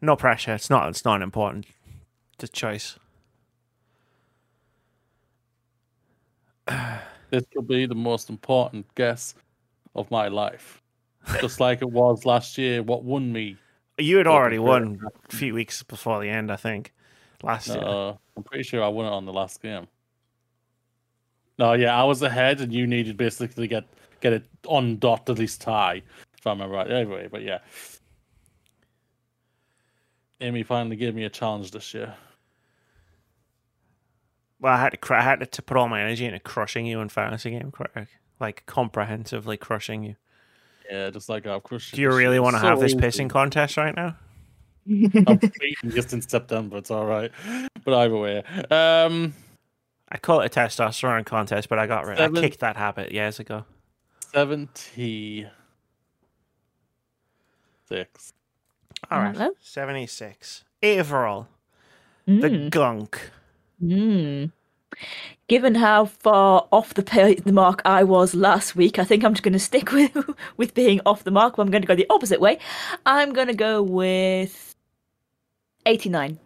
No 0.00 0.16
pressure. 0.16 0.54
It's 0.54 0.70
not. 0.70 0.88
It's 0.88 1.04
not 1.04 1.22
important. 1.22 1.66
The 2.38 2.48
choice. 2.48 2.98
this 7.30 7.44
will 7.54 7.62
be 7.62 7.86
the 7.86 7.94
most 7.94 8.30
important 8.30 8.86
guess 8.94 9.34
of 9.94 10.10
my 10.10 10.28
life. 10.28 10.82
Just 11.40 11.60
like 11.60 11.82
it 11.82 11.90
was 11.90 12.24
last 12.24 12.56
year, 12.56 12.82
what 12.82 13.04
won 13.04 13.32
me. 13.32 13.56
You 13.98 14.16
had 14.16 14.26
already 14.26 14.58
won 14.58 15.00
a 15.04 15.36
few 15.36 15.54
weeks 15.54 15.82
before 15.82 16.20
the 16.20 16.28
end, 16.28 16.50
I 16.50 16.56
think. 16.56 16.94
Last 17.42 17.68
year. 17.68 17.82
Uh, 17.82 18.14
I'm 18.36 18.44
pretty 18.44 18.64
sure 18.64 18.82
I 18.82 18.88
won 18.88 19.06
it 19.06 19.10
on 19.10 19.26
the 19.26 19.32
last 19.32 19.60
game. 19.60 19.88
No, 21.58 21.72
yeah, 21.72 22.00
I 22.00 22.04
was 22.04 22.22
ahead, 22.22 22.60
and 22.60 22.72
you 22.72 22.86
needed 22.86 23.16
basically 23.16 23.64
to 23.64 23.68
get 23.68 23.84
get 24.20 24.32
it 24.32 24.44
on 24.66 24.98
dot 24.98 25.28
at 25.28 25.38
least 25.38 25.60
tie, 25.60 26.02
if 26.36 26.46
I 26.46 26.50
remember 26.50 26.76
right. 26.76 26.90
Anyway, 26.90 27.28
but 27.30 27.42
yeah, 27.42 27.58
Amy 30.40 30.62
finally 30.62 30.96
gave 30.96 31.14
me 31.14 31.24
a 31.24 31.30
challenge 31.30 31.72
this 31.72 31.92
year. 31.94 32.14
Well, 34.60 34.72
I 34.74 34.78
had 34.80 34.90
to. 34.90 34.96
Cr- 34.96 35.14
I 35.14 35.22
had 35.22 35.52
to 35.52 35.62
put 35.62 35.76
all 35.76 35.88
my 35.88 36.00
energy 36.00 36.24
into 36.26 36.40
crushing 36.40 36.84
you 36.86 37.00
in 37.00 37.08
fantasy 37.08 37.50
game 37.50 37.70
critic, 37.70 38.08
like 38.40 38.64
comprehensively 38.66 39.56
crushing 39.56 40.02
you. 40.02 40.16
Yeah, 40.90 41.10
just 41.10 41.28
like 41.28 41.46
I've 41.46 41.62
crushed. 41.62 41.94
Do 41.94 42.00
you 42.00 42.10
really 42.12 42.40
want 42.40 42.56
to 42.56 42.60
have 42.60 42.80
this 42.80 42.94
pissing 42.94 43.30
contest 43.30 43.76
right 43.76 43.94
now? 43.94 44.16
I'm 44.86 45.36
beaten 45.60 45.90
just 45.90 46.12
in 46.12 46.22
September. 46.22 46.78
It's 46.78 46.90
all 46.90 47.04
right, 47.06 47.30
but 47.84 47.94
either 47.94 48.16
way, 48.16 48.38
um, 48.70 49.34
I 50.08 50.16
call 50.18 50.40
it 50.40 50.56
a 50.56 50.60
testosterone 50.60 51.26
contest, 51.26 51.68
but 51.68 51.78
I 51.78 51.86
got 51.86 52.06
rid. 52.06 52.18
I 52.20 52.28
kicked 52.30 52.60
that 52.60 52.76
habit 52.76 53.12
years 53.12 53.38
ago. 53.38 53.64
seventy 54.32 55.46
six. 57.88 58.32
All 59.10 59.20
right, 59.20 59.36
Hello? 59.36 59.50
seventy-six. 59.60 60.64
Overall, 60.82 61.48
the 62.26 62.32
Mm. 62.50 62.70
gunk. 62.70 63.30
Mm. 63.82 64.52
Given 65.48 65.74
how 65.74 66.06
far 66.06 66.66
off 66.72 66.94
the 66.94 67.02
pa- 67.02 67.40
the 67.44 67.52
mark 67.52 67.82
I 67.84 68.04
was 68.04 68.34
last 68.34 68.74
week, 68.76 68.98
I 68.98 69.04
think 69.04 69.24
I'm 69.24 69.34
just 69.34 69.42
going 69.42 69.52
to 69.52 69.58
stick 69.58 69.92
with 69.92 70.16
with 70.56 70.74
being 70.74 71.00
off 71.06 71.24
the 71.24 71.30
mark. 71.30 71.56
But 71.56 71.62
I'm 71.62 71.70
going 71.70 71.82
to 71.82 71.88
go 71.88 71.94
the 71.94 72.06
opposite 72.10 72.40
way. 72.40 72.58
I'm 73.06 73.32
going 73.32 73.48
to 73.48 73.54
go 73.54 73.82
with 73.82 74.74
89. 75.86 76.38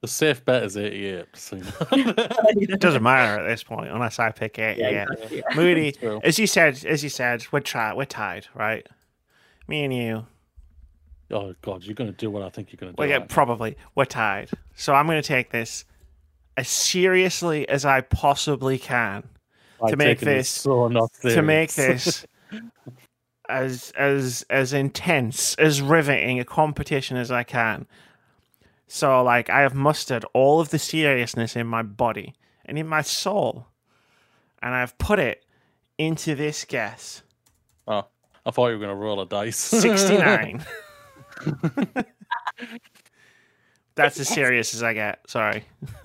The 0.00 0.06
safe 0.06 0.44
bet 0.44 0.62
is 0.62 0.76
eighty 0.76 1.06
eight. 1.06 1.26
So. 1.34 1.56
It 1.90 2.78
doesn't 2.80 3.02
matter 3.02 3.42
at 3.42 3.48
this 3.48 3.64
point 3.64 3.90
unless 3.90 4.20
I 4.20 4.30
pick 4.30 4.58
it. 4.58 4.78
Yeah, 4.78 5.06
exactly. 5.10 5.42
Moody, 5.56 5.94
as 6.22 6.38
you 6.38 6.46
said, 6.46 6.84
as 6.84 7.02
you 7.02 7.10
said, 7.10 7.44
we're 7.50 7.60
tri- 7.60 7.94
we're 7.94 8.04
tied, 8.04 8.46
right? 8.54 8.86
Me 9.66 9.82
and 9.82 9.92
you. 9.92 10.26
Oh 11.30 11.54
God, 11.62 11.84
you're 11.84 11.94
gonna 11.94 12.12
do 12.12 12.30
what 12.30 12.42
I 12.42 12.48
think 12.48 12.72
you're 12.72 12.78
gonna 12.78 12.92
do. 12.92 12.96
Well, 12.98 13.08
yeah, 13.08 13.16
aren't 13.18 13.28
probably. 13.28 13.76
We're 13.94 14.04
tied. 14.06 14.50
So 14.74 14.94
I'm 14.94 15.06
going 15.06 15.20
to 15.20 15.26
take 15.26 15.50
this 15.50 15.84
as 16.56 16.68
seriously 16.68 17.68
as 17.68 17.84
I 17.84 18.00
possibly 18.00 18.78
can 18.78 19.28
to 19.90 19.96
make 19.96 20.20
this- 20.20 20.48
so 20.48 20.88
not 20.88 21.10
to 21.22 21.42
make 21.42 21.72
this 21.74 22.24
as 23.48 23.92
as 23.96 24.44
as 24.50 24.72
intense, 24.72 25.54
as 25.56 25.80
riveting 25.82 26.38
a 26.40 26.44
competition 26.44 27.16
as 27.16 27.30
I 27.30 27.42
can. 27.42 27.86
So 28.86 29.22
like 29.22 29.50
I 29.50 29.60
have 29.60 29.74
mustered 29.74 30.24
all 30.32 30.60
of 30.60 30.70
the 30.70 30.78
seriousness 30.78 31.56
in 31.56 31.66
my 31.66 31.82
body 31.82 32.34
and 32.64 32.78
in 32.78 32.86
my 32.86 33.02
soul, 33.02 33.66
and 34.62 34.74
I've 34.74 34.96
put 34.98 35.18
it 35.18 35.44
into 35.98 36.34
this 36.34 36.64
guess. 36.64 37.22
oh, 37.86 38.06
I 38.46 38.50
thought 38.50 38.68
you 38.68 38.74
were 38.78 38.80
gonna 38.80 38.94
roll 38.94 39.20
a 39.20 39.26
dice. 39.26 39.56
69. 39.58 40.64
That's 43.94 44.20
as 44.20 44.28
serious 44.28 44.74
as 44.74 44.82
I 44.82 44.92
get. 44.94 45.18
Sorry. 45.28 45.64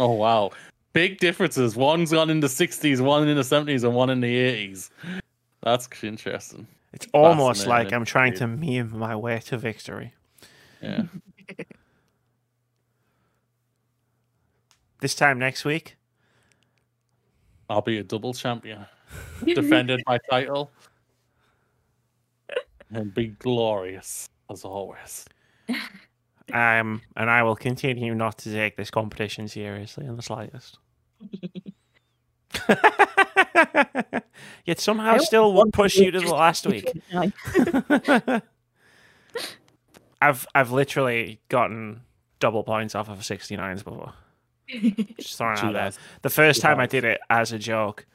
oh 0.00 0.12
wow, 0.12 0.50
big 0.92 1.18
differences. 1.18 1.76
One's 1.76 2.12
gone 2.12 2.30
in 2.30 2.40
the 2.40 2.48
sixties, 2.48 3.02
one 3.02 3.28
in 3.28 3.36
the 3.36 3.44
seventies, 3.44 3.84
and 3.84 3.94
one 3.94 4.08
in 4.10 4.20
the 4.20 4.34
eighties. 4.34 4.90
That's 5.62 5.88
interesting. 6.02 6.66
It's 6.92 7.06
almost 7.12 7.66
like 7.66 7.92
I'm 7.92 8.04
trying 8.06 8.34
to 8.34 8.46
meme 8.46 8.96
my 8.96 9.14
way 9.16 9.40
to 9.46 9.58
victory. 9.58 10.14
Yeah. 10.82 11.02
This 15.00 15.14
time 15.14 15.38
next 15.38 15.64
week, 15.66 15.96
I'll 17.68 17.82
be 17.82 17.98
a 17.98 18.02
double 18.02 18.32
champion, 18.32 18.86
defended 19.44 20.02
my 20.06 20.18
title, 20.30 20.70
and 22.90 23.14
be 23.14 23.28
glorious 23.28 24.28
as 24.50 24.64
always. 24.64 25.26
um, 26.52 27.02
and 27.16 27.30
I 27.30 27.42
will 27.42 27.56
continue 27.56 28.14
not 28.14 28.38
to 28.38 28.52
take 28.52 28.76
this 28.76 28.90
competition 28.90 29.48
seriously 29.48 30.06
in 30.06 30.16
the 30.16 30.22
slightest. 30.22 30.78
Yet 34.64 34.80
somehow 34.80 35.18
still 35.18 35.52
want 35.52 35.72
to 35.72 35.76
push 35.76 35.96
you 35.96 36.10
to 36.10 36.20
the 36.20 36.32
last 36.32 36.66
week. 36.66 36.90
I've 40.20 40.46
I've 40.54 40.72
literally 40.72 41.40
gotten 41.48 42.00
double 42.38 42.64
points 42.64 42.94
off 42.94 43.08
of 43.08 43.18
69s 43.20 43.84
before. 43.84 44.12
Just 45.18 45.38
throwing 45.38 45.58
out 45.58 45.72
there. 45.72 45.92
The 46.22 46.30
first 46.30 46.60
time 46.60 46.80
I 46.80 46.86
did 46.86 47.04
it 47.04 47.20
as 47.30 47.52
a 47.52 47.58
joke, 47.58 48.06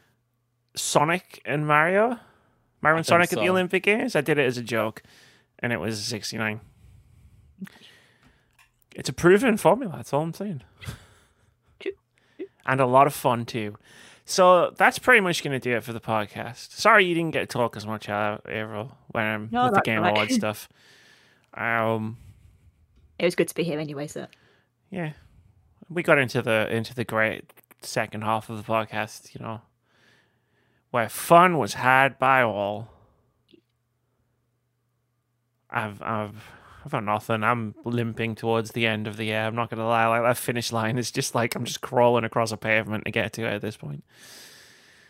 Sonic 0.75 1.41
and 1.45 1.65
Mario, 1.67 2.19
Think 2.81 3.05
Sonic 3.05 3.33
at 3.33 3.39
the. 3.39 3.49
Olympic 3.49 3.83
Games, 3.83 4.15
I 4.15 4.21
did 4.21 4.37
it 4.37 4.45
as 4.45 4.57
a 4.57 4.63
joke, 4.63 5.01
and 5.59 5.71
it 5.71 5.79
was 5.79 5.99
a 5.99 6.03
69. 6.03 6.59
It's 8.95 9.09
a 9.09 9.13
proven 9.13 9.57
formula. 9.57 9.93
That's 9.97 10.13
all 10.13 10.21
I'm 10.23 10.33
saying. 10.33 10.61
And 12.63 12.79
a 12.79 12.85
lot 12.85 13.07
of 13.07 13.13
fun 13.15 13.45
too. 13.45 13.75
So 14.23 14.69
that's 14.77 14.99
pretty 14.99 15.19
much 15.19 15.43
going 15.43 15.59
to 15.59 15.59
do 15.59 15.75
it 15.75 15.83
for 15.83 15.93
the 15.93 15.99
podcast. 15.99 16.73
Sorry 16.73 17.05
you 17.05 17.15
didn't 17.15 17.31
get 17.31 17.39
to 17.39 17.47
talk 17.47 17.75
as 17.75 17.87
much, 17.87 18.07
uh, 18.07 18.37
Averil, 18.45 18.91
when 19.07 19.25
I'm 19.25 19.49
No, 19.51 19.65
with 19.65 19.73
the 19.73 19.81
Game 19.81 19.97
all 19.97 20.03
right. 20.03 20.11
Awards 20.11 20.35
stuff. 20.35 20.69
Um, 21.55 22.17
It 23.17 23.25
was 23.25 23.33
good 23.33 23.47
to 23.47 23.55
be 23.55 23.63
here 23.63 23.79
anyway, 23.79 24.05
so 24.05 24.27
yeah, 24.91 25.13
we 25.89 26.03
got 26.03 26.19
into 26.19 26.43
the 26.43 26.67
into 26.73 26.93
the 26.93 27.03
great 27.03 27.51
second 27.81 28.21
half 28.23 28.49
of 28.51 28.57
the 28.57 28.63
podcast. 28.63 29.33
You 29.33 29.43
know, 29.43 29.61
where 30.91 31.09
fun 31.09 31.57
was 31.57 31.75
had 31.75 32.19
by 32.19 32.43
all. 32.43 32.89
I've 35.69 36.01
I've 36.01 36.49
I've 36.83 36.91
got 36.91 37.03
nothing. 37.03 37.43
I'm 37.43 37.75
limping 37.85 38.35
towards 38.35 38.71
the 38.71 38.85
end 38.85 39.07
of 39.07 39.17
the 39.17 39.25
year. 39.25 39.41
I'm 39.41 39.55
not 39.55 39.69
gonna 39.69 39.87
lie. 39.87 40.07
Like 40.07 40.23
that 40.23 40.37
finish 40.37 40.71
line 40.71 40.97
is 40.97 41.11
just 41.11 41.33
like 41.33 41.55
I'm 41.55 41.65
just 41.65 41.81
crawling 41.81 42.25
across 42.25 42.51
a 42.51 42.57
pavement 42.57 43.05
to 43.05 43.11
get 43.11 43.33
to 43.33 43.43
it 43.45 43.53
at 43.53 43.61
this 43.61 43.77
point. 43.77 44.03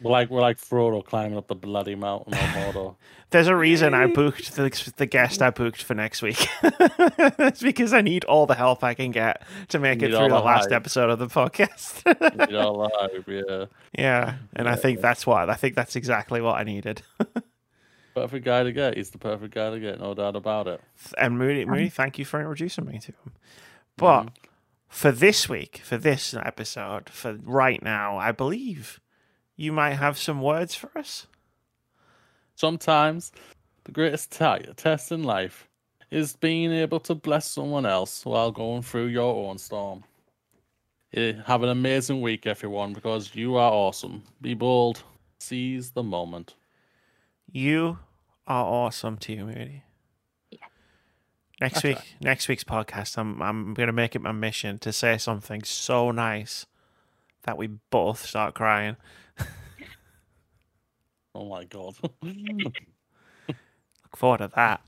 We're 0.01 0.11
like 0.11 0.29
we're 0.29 0.41
like 0.41 0.57
Frodo 0.57 1.05
climbing 1.05 1.37
up 1.37 1.47
the 1.47 1.55
bloody 1.55 1.95
mountain 1.95 2.33
of 2.33 2.39
Mordor. 2.39 2.95
There's 3.29 3.47
a 3.47 3.55
reason 3.55 3.93
I 3.93 4.07
booked 4.07 4.55
the, 4.55 4.93
the 4.97 5.05
guest 5.05 5.41
I 5.41 5.51
booked 5.51 5.83
for 5.83 5.93
next 5.93 6.21
week. 6.21 6.47
it's 6.63 7.61
because 7.61 7.93
I 7.93 8.01
need 8.01 8.25
all 8.25 8.45
the 8.45 8.55
help 8.55 8.83
I 8.83 8.93
can 8.93 9.11
get 9.11 9.43
to 9.69 9.79
make 9.79 10.01
You 10.01 10.07
it 10.07 10.11
through 10.11 10.29
the 10.29 10.35
the 10.35 10.41
last 10.41 10.65
hype. 10.65 10.73
episode 10.73 11.09
of 11.09 11.19
the 11.19 11.27
podcast. 11.27 12.47
you 12.47 12.53
know, 12.57 12.73
like, 12.73 12.91
yeah. 13.27 13.65
yeah, 13.97 14.35
and 14.55 14.67
I 14.67 14.75
think 14.75 15.01
that's 15.01 15.25
what 15.25 15.49
I 15.49 15.53
think 15.53 15.75
that's 15.75 15.95
exactly 15.95 16.41
what 16.41 16.59
I 16.59 16.63
needed. 16.63 17.03
Perfect 18.15 18.43
guy 18.43 18.63
to 18.63 18.71
get. 18.71 18.97
He's 18.97 19.11
the 19.11 19.17
perfect 19.17 19.53
guy 19.53 19.69
to 19.69 19.79
get, 19.79 19.99
no 19.99 20.13
doubt 20.13 20.35
about 20.35 20.67
it. 20.67 20.81
And 21.17 21.37
Moody, 21.37 21.63
Moody, 21.63 21.87
mm. 21.87 21.93
thank 21.93 22.19
you 22.19 22.25
for 22.25 22.39
introducing 22.39 22.85
me 22.85 22.99
to 22.99 23.07
him. 23.07 23.15
Mm-hmm. 23.25 23.31
But 23.97 24.29
for 24.89 25.11
this 25.11 25.47
week, 25.47 25.81
for 25.83 25.97
this 25.97 26.33
episode, 26.33 27.09
for 27.09 27.37
right 27.43 27.81
now, 27.81 28.17
I 28.17 28.33
believe 28.33 28.99
you 29.61 29.71
might 29.71 29.93
have 29.93 30.17
some 30.17 30.41
words 30.41 30.73
for 30.73 30.89
us. 30.97 31.27
Sometimes 32.55 33.31
the 33.83 33.91
greatest 33.91 34.31
ti- 34.31 34.73
test 34.75 35.11
in 35.11 35.23
life 35.23 35.67
is 36.09 36.35
being 36.35 36.71
able 36.71 36.99
to 37.01 37.13
bless 37.13 37.45
someone 37.47 37.85
else 37.85 38.25
while 38.25 38.51
going 38.51 38.81
through 38.81 39.05
your 39.05 39.47
own 39.47 39.59
storm. 39.59 40.03
Eh, 41.13 41.33
Have 41.45 41.61
an 41.61 41.69
amazing 41.69 42.21
week, 42.21 42.47
everyone, 42.47 42.93
because 42.93 43.35
you 43.35 43.55
are 43.55 43.71
awesome. 43.71 44.23
Be 44.41 44.55
bold. 44.55 45.03
Seize 45.39 45.91
the 45.91 46.03
moment. 46.03 46.55
You 47.51 47.99
are 48.47 48.65
awesome 48.65 49.17
too, 49.17 49.45
Moody. 49.45 49.83
Next 51.59 51.75
That's 51.75 51.83
week, 51.83 51.97
right. 51.97 52.15
next 52.21 52.47
week's 52.47 52.63
podcast, 52.63 53.15
I'm 53.19 53.39
I'm 53.43 53.75
gonna 53.75 53.91
make 53.91 54.15
it 54.15 54.21
my 54.23 54.31
mission 54.31 54.79
to 54.79 54.91
say 54.91 55.19
something 55.19 55.63
so 55.63 56.09
nice 56.09 56.65
that 57.43 57.59
we 57.59 57.67
both 57.67 58.25
start 58.25 58.55
crying. 58.55 58.97
Oh 61.33 61.49
my 61.49 61.63
god. 61.65 61.95
Look 62.21 63.55
forward 64.15 64.39
to 64.39 64.49
that. 64.55 64.81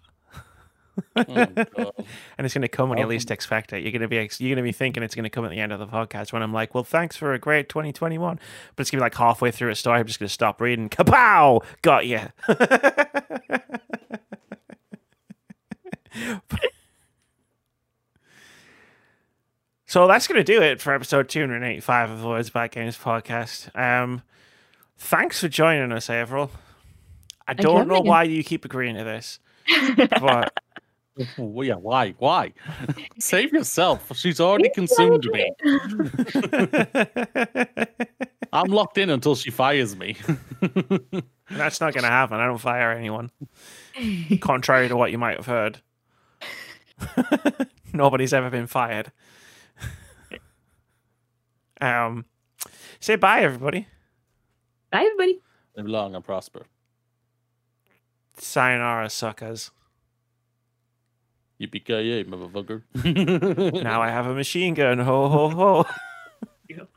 oh 1.15 1.23
god. 1.25 1.93
And 2.37 2.45
it's 2.45 2.53
going 2.53 2.61
to 2.63 2.67
come 2.67 2.89
when 2.89 2.97
you 2.97 3.07
least 3.07 3.31
expect 3.31 3.73
it. 3.73 3.81
You're 3.81 3.91
going 3.91 4.01
to 4.01 4.07
be 4.07 4.17
ex- 4.17 4.41
you're 4.41 4.49
going 4.49 4.63
to 4.63 4.67
be 4.67 4.71
thinking 4.73 5.03
it's 5.03 5.15
going 5.15 5.23
to 5.23 5.29
come 5.29 5.45
at 5.45 5.51
the 5.51 5.59
end 5.59 5.71
of 5.71 5.79
the 5.79 5.87
podcast 5.87 6.33
when 6.33 6.43
I'm 6.43 6.53
like, 6.53 6.75
"Well, 6.75 6.83
thanks 6.83 7.15
for 7.15 7.33
a 7.33 7.39
great 7.39 7.69
2021," 7.69 8.39
but 8.75 8.81
it's 8.81 8.91
going 8.91 8.99
to 8.99 9.01
be 9.01 9.05
like 9.05 9.15
halfway 9.15 9.51
through 9.51 9.71
a 9.71 9.75
story. 9.75 9.99
I'm 9.99 10.07
just 10.07 10.19
going 10.19 10.27
to 10.27 10.33
stop 10.33 10.59
reading. 10.59 10.89
Kapow! 10.89 11.63
Got 11.81 12.05
you. 12.05 12.19
so 19.85 20.07
that's 20.07 20.27
going 20.27 20.39
to 20.39 20.43
do 20.43 20.61
it 20.61 20.81
for 20.81 20.93
episode 20.93 21.29
285 21.29 22.11
of 22.11 22.21
the 22.21 22.27
Words 22.27 22.49
About 22.49 22.71
Games 22.71 22.97
podcast. 22.97 23.75
Um, 23.79 24.21
thanks 24.97 25.39
for 25.39 25.47
joining 25.47 25.91
us, 25.91 26.09
Averil. 26.09 26.51
I 27.47 27.53
don't 27.53 27.87
for 27.87 27.93
know 27.93 28.01
why 28.01 28.23
you 28.23 28.43
keep 28.43 28.65
agreeing 28.65 28.95
to 28.95 29.03
this, 29.03 29.39
but. 30.19 30.53
Oh, 31.37 31.61
yeah, 31.61 31.75
why? 31.75 32.15
Why? 32.17 32.53
Save 33.19 33.53
yourself. 33.53 34.17
She's 34.17 34.39
already 34.39 34.71
consumed 34.73 35.25
me. 35.25 35.53
I'm 38.51 38.71
locked 38.71 38.97
in 38.97 39.11
until 39.11 39.35
she 39.35 39.51
fires 39.51 39.95
me. 39.95 40.15
That's 41.51 41.79
not 41.79 41.93
going 41.93 42.03
to 42.03 42.09
happen. 42.09 42.39
I 42.39 42.47
don't 42.47 42.57
fire 42.57 42.93
anyone. 42.93 43.29
Contrary 44.41 44.87
to 44.87 44.97
what 44.97 45.11
you 45.11 45.19
might 45.19 45.37
have 45.37 45.45
heard. 45.45 45.83
Nobody's 47.93 48.33
ever 48.33 48.49
been 48.49 48.65
fired. 48.65 49.11
um, 51.79 52.25
say 52.99 53.17
bye, 53.17 53.41
everybody. 53.41 53.85
Bye, 54.93 55.05
everybody. 55.11 55.39
Live 55.75 55.87
long 55.87 56.13
and 56.13 56.23
prosper. 56.23 56.67
Sayonara, 58.37 59.09
suckers. 59.09 59.71
Yippee-ki-yay, 61.59 62.25
motherfucker. 62.25 62.83
Now 63.83 64.03
I 64.03 64.11
have 64.11 64.27
a 64.27 64.35
machine 64.35 64.75
gun. 64.75 64.99
Ho, 64.99 65.29
ho, 65.29 65.49
ho. 65.49 65.85